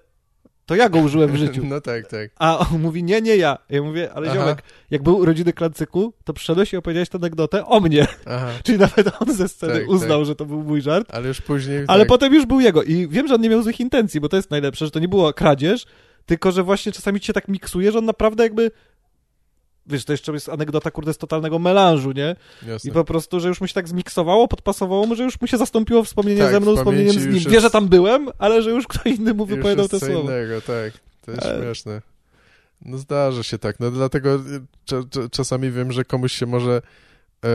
to 0.66 0.76
ja 0.76 0.90
go 0.90 1.00
użyłem 1.00 1.32
w 1.32 1.36
życiu. 1.36 1.62
No 1.70 1.82
tak, 1.82 2.08
tak. 2.08 2.30
A 2.36 2.60
on 2.60 2.82
mówi, 2.82 3.04
nie, 3.04 3.22
nie 3.22 3.38
ja. 3.38 3.58
Ja 3.70 3.82
mówię, 3.82 4.14
ale 4.14 4.28
Aha. 4.28 4.36
ziomek, 4.36 4.64
jak 4.92 5.04
był 5.04 5.18
urodziny 5.18 5.54
Klancyku, 5.54 6.14
to 6.24 6.34
przyszedłeś 6.34 6.74
i 6.74 6.78
opowiedziałeś 6.78 7.10
tę 7.10 7.18
anegdotę 7.18 7.66
o 7.66 7.80
mnie. 7.80 8.08
Aha. 8.26 8.48
Czyli 8.66 8.78
nawet 8.78 9.22
on 9.22 9.34
ze 9.34 9.48
sceny 9.48 9.74
tak, 9.74 9.90
uznał, 9.90 10.20
tak. 10.20 10.28
że 10.28 10.36
to 10.36 10.46
był 10.46 10.64
mój 10.64 10.82
żart. 10.82 11.08
Ale 11.12 11.28
już 11.28 11.42
później... 11.42 11.84
Ale 11.88 12.00
tak. 12.00 12.10
potem 12.10 12.34
już 12.34 12.46
był 12.46 12.60
jego. 12.60 12.84
I 12.84 13.08
wiem, 13.08 13.28
że 13.28 13.36
on 13.36 13.42
nie 13.42 13.50
miał 13.50 13.64
złych 13.64 13.80
intencji, 13.80 14.22
bo 14.22 14.30
to 14.30 14.36
jest 14.36 14.52
najlepsze, 14.52 14.86
że 14.86 14.92
to 14.92 15.00
nie 15.00 15.08
było 15.08 15.34
kradzież, 15.34 15.86
tylko 16.26 16.52
że 16.52 16.64
właśnie 16.64 16.92
czasami 16.92 17.20
ci 17.20 17.28
się 17.28 17.34
tak 17.34 17.48
miksuje, 17.48 17.92
że 17.92 17.98
on 17.98 18.06
naprawdę 18.06 18.44
jakby 18.44 18.72
wiesz, 19.88 20.06
to 20.06 20.14
jeszcze 20.14 20.32
jest 20.32 20.50
anegdota, 20.50 20.92
kurde, 20.92 21.14
z 21.14 21.18
totalnego 21.18 21.60
melanżu, 21.60 22.12
nie? 22.12 22.36
Jasne. 22.68 22.90
I 22.90 22.94
po 22.94 23.04
prostu, 23.04 23.40
że 23.40 23.48
już 23.48 23.62
mu 23.62 23.68
się 23.68 23.74
tak 23.74 23.88
zmiksowało, 23.88 24.48
podpasowało 24.48 25.06
mu, 25.06 25.16
że 25.16 25.24
już 25.24 25.42
mu 25.42 25.48
się 25.48 25.58
zastąpiło 25.58 26.04
wspomnienie 26.04 26.42
tak, 26.42 26.52
ze 26.52 26.60
mną, 26.60 26.76
wspomnieniem 26.76 27.14
z 27.14 27.26
nim. 27.26 27.36
Jest... 27.36 27.50
Wie, 27.50 27.62
że 27.62 27.70
tam 27.70 27.88
byłem, 27.88 28.30
ale 28.38 28.62
że 28.62 28.70
już 28.70 28.88
kto 28.88 29.10
inny 29.10 29.34
mu 29.34 29.46
wypowiadał 29.46 29.88
te 29.90 30.00
słowa. 30.00 30.14
innego, 30.14 30.62
tak. 30.62 30.94
To 31.22 31.32
jest 31.32 31.44
ale... 31.44 31.64
śmieszne. 31.64 32.02
No 32.82 32.98
zdarza 32.98 33.44
się 33.44 33.58
tak, 33.58 33.80
no 33.80 33.92
dlatego 33.92 34.40
czasami 35.32 35.72
wiem, 35.72 35.92
że 35.92 36.06
komuś 36.06 36.34
się 36.34 36.46
może 36.46 36.82
e, 37.46 37.50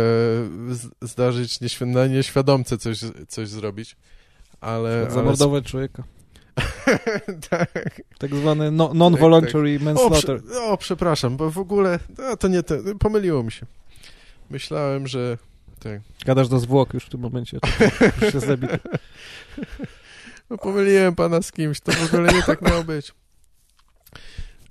zdarzyć 1.02 1.58
na 1.80 2.06
nieświadomce 2.06 2.78
coś, 2.78 2.98
coś 3.28 3.48
zrobić, 3.48 3.96
ale... 4.60 5.10
Zamordować 5.10 5.64
ale... 5.64 5.70
człowieka. 5.70 6.02
tak. 7.50 8.02
Tak 8.18 8.34
zwany 8.34 8.70
no, 8.70 8.94
non-voluntary 8.94 9.78
tak, 9.78 9.86
tak. 9.86 9.94
manslaughter. 9.94 10.40
O, 10.56 10.72
o, 10.72 10.76
przepraszam, 10.76 11.36
bo 11.36 11.50
w 11.50 11.58
ogóle 11.58 11.98
no, 12.18 12.36
to 12.36 12.48
nie 12.48 12.62
to, 12.62 12.74
pomyliło 12.98 13.42
mi 13.42 13.52
się. 13.52 13.66
Myślałem, 14.50 15.06
że... 15.06 15.38
Tak. 15.80 16.00
Gadasz 16.26 16.48
do 16.48 16.58
zwłok 16.58 16.94
już 16.94 17.04
w 17.04 17.08
tym 17.08 17.20
momencie. 17.20 17.58
już 18.22 18.32
się 18.32 18.40
zabity. 18.40 18.78
No, 20.50 20.58
pomyliłem 20.58 21.14
pana 21.14 21.42
z 21.42 21.52
kimś, 21.52 21.80
to 21.80 21.92
w 21.92 22.14
ogóle 22.14 22.32
nie 22.32 22.42
tak 22.42 22.62
miało 22.62 22.84
być. 22.84 23.12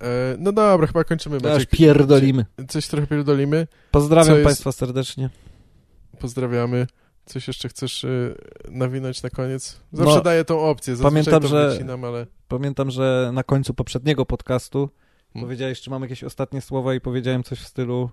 E, 0.02 0.36
no 0.38 0.52
dobra, 0.52 0.86
chyba 0.86 1.04
kończymy. 1.04 1.38
Aż 1.54 1.66
pierdolimy. 1.66 2.46
Coś 2.68 2.86
trochę 2.86 3.06
pierdolimy. 3.06 3.66
Pozdrawiam 3.90 4.34
jest... 4.34 4.44
Państwa 4.44 4.72
serdecznie. 4.72 5.30
Pozdrawiamy. 6.18 6.86
Coś 7.30 7.48
jeszcze 7.48 7.68
chcesz 7.68 8.04
y, 8.04 8.34
nawinąć 8.68 9.22
na 9.22 9.30
koniec? 9.30 9.80
Zawsze 9.92 10.14
no, 10.14 10.20
daję 10.20 10.44
tą 10.44 10.60
opcję, 10.60 10.96
pamiętam, 11.02 11.46
że, 11.46 11.70
wycinam, 11.70 12.04
ale... 12.04 12.26
Pamiętam, 12.48 12.90
że 12.90 13.30
na 13.32 13.42
końcu 13.42 13.74
poprzedniego 13.74 14.26
podcastu 14.26 14.90
hmm. 15.32 15.46
powiedziałeś, 15.46 15.80
czy 15.80 15.90
mam 15.90 16.02
jakieś 16.02 16.24
ostatnie 16.24 16.60
słowa 16.60 16.94
i 16.94 17.00
powiedziałem 17.00 17.42
coś 17.42 17.60
w 17.60 17.66
stylu, 17.66 18.10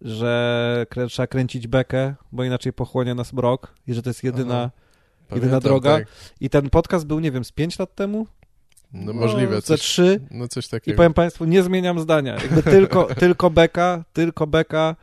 że 0.00 0.86
trzeba 1.08 1.26
kręcić 1.26 1.66
bekę, 1.66 2.14
bo 2.32 2.44
inaczej 2.44 2.72
pochłonie 2.72 3.14
nas 3.14 3.32
mrok 3.32 3.74
i 3.86 3.94
że 3.94 4.02
to 4.02 4.10
jest 4.10 4.24
jedyna... 4.24 4.56
Aha. 4.56 4.70
Jedyna 5.34 5.60
droga. 5.60 5.98
Tak. 5.98 6.06
I 6.40 6.50
ten 6.50 6.70
podcast 6.70 7.06
był, 7.06 7.20
nie 7.20 7.32
wiem, 7.32 7.44
z 7.44 7.52
5 7.52 7.78
lat 7.78 7.94
temu? 7.94 8.26
No, 8.92 9.12
no 9.12 9.20
możliwe. 9.20 9.60
Ze 9.60 9.76
trzy. 9.76 10.20
No 10.30 10.48
coś 10.48 10.68
takiego. 10.68 10.94
I 10.94 10.96
powiem 10.96 11.14
Państwu, 11.14 11.44
nie 11.44 11.62
zmieniam 11.62 12.00
zdania. 12.00 12.34
Jakby 12.34 12.62
tylko, 12.62 13.14
tylko 13.14 13.50
beka, 13.50 14.04
tylko 14.12 14.46
beka. 14.46 14.96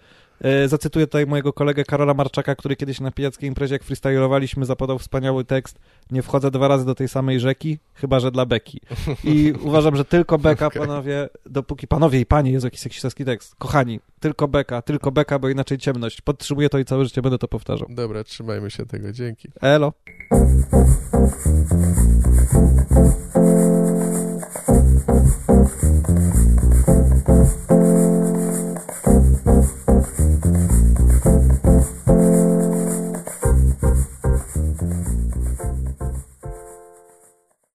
E, 0.44 0.68
zacytuję 0.68 1.08
tutaj 1.08 1.26
mojego 1.28 1.54
kolegę 1.54 1.84
Karola 1.84 2.14
Marczaka, 2.14 2.56
który 2.56 2.76
kiedyś 2.76 3.00
na 3.00 3.12
pijackiej 3.12 3.48
imprezie, 3.48 3.76
jak 3.76 3.84
freestylowaliśmy, 3.84 4.66
zapodał 4.66 5.00
wspaniały 5.00 5.46
tekst 5.46 5.80
Nie 6.12 6.22
wchodzę 6.22 6.52
dwa 6.52 6.68
razy 6.68 6.86
do 6.86 6.96
tej 6.96 7.08
samej 7.08 7.40
rzeki, 7.40 7.80
chyba 7.94 8.20
że 8.20 8.32
dla 8.32 8.46
beki. 8.46 8.82
I 9.24 9.54
uważam, 9.62 9.96
że 9.96 10.06
tylko 10.06 10.38
beka, 10.38 10.68
okay. 10.68 10.82
panowie, 10.82 11.30
dopóki 11.46 11.88
panowie 11.88 12.20
i 12.20 12.26
panie, 12.26 12.52
jest 12.52 12.64
jakiś 12.64 12.80
seksistowski 12.80 13.26
tekst, 13.26 13.56
kochani, 13.56 14.00
tylko 14.20 14.48
beka, 14.48 14.82
tylko 14.82 15.12
beka, 15.12 15.40
bo 15.40 15.50
inaczej 15.50 15.78
ciemność. 15.78 16.22
Podtrzymuję 16.22 16.70
to 16.70 16.80
i 16.80 16.86
całe 16.86 17.06
życie 17.06 17.22
będę 17.22 17.38
to 17.38 17.48
powtarzał. 17.48 17.88
Dobra, 17.90 18.24
trzymajmy 18.24 18.72
się 18.72 18.86
tego, 18.86 19.12
dzięki. 19.12 19.50
Elo. 19.62 19.94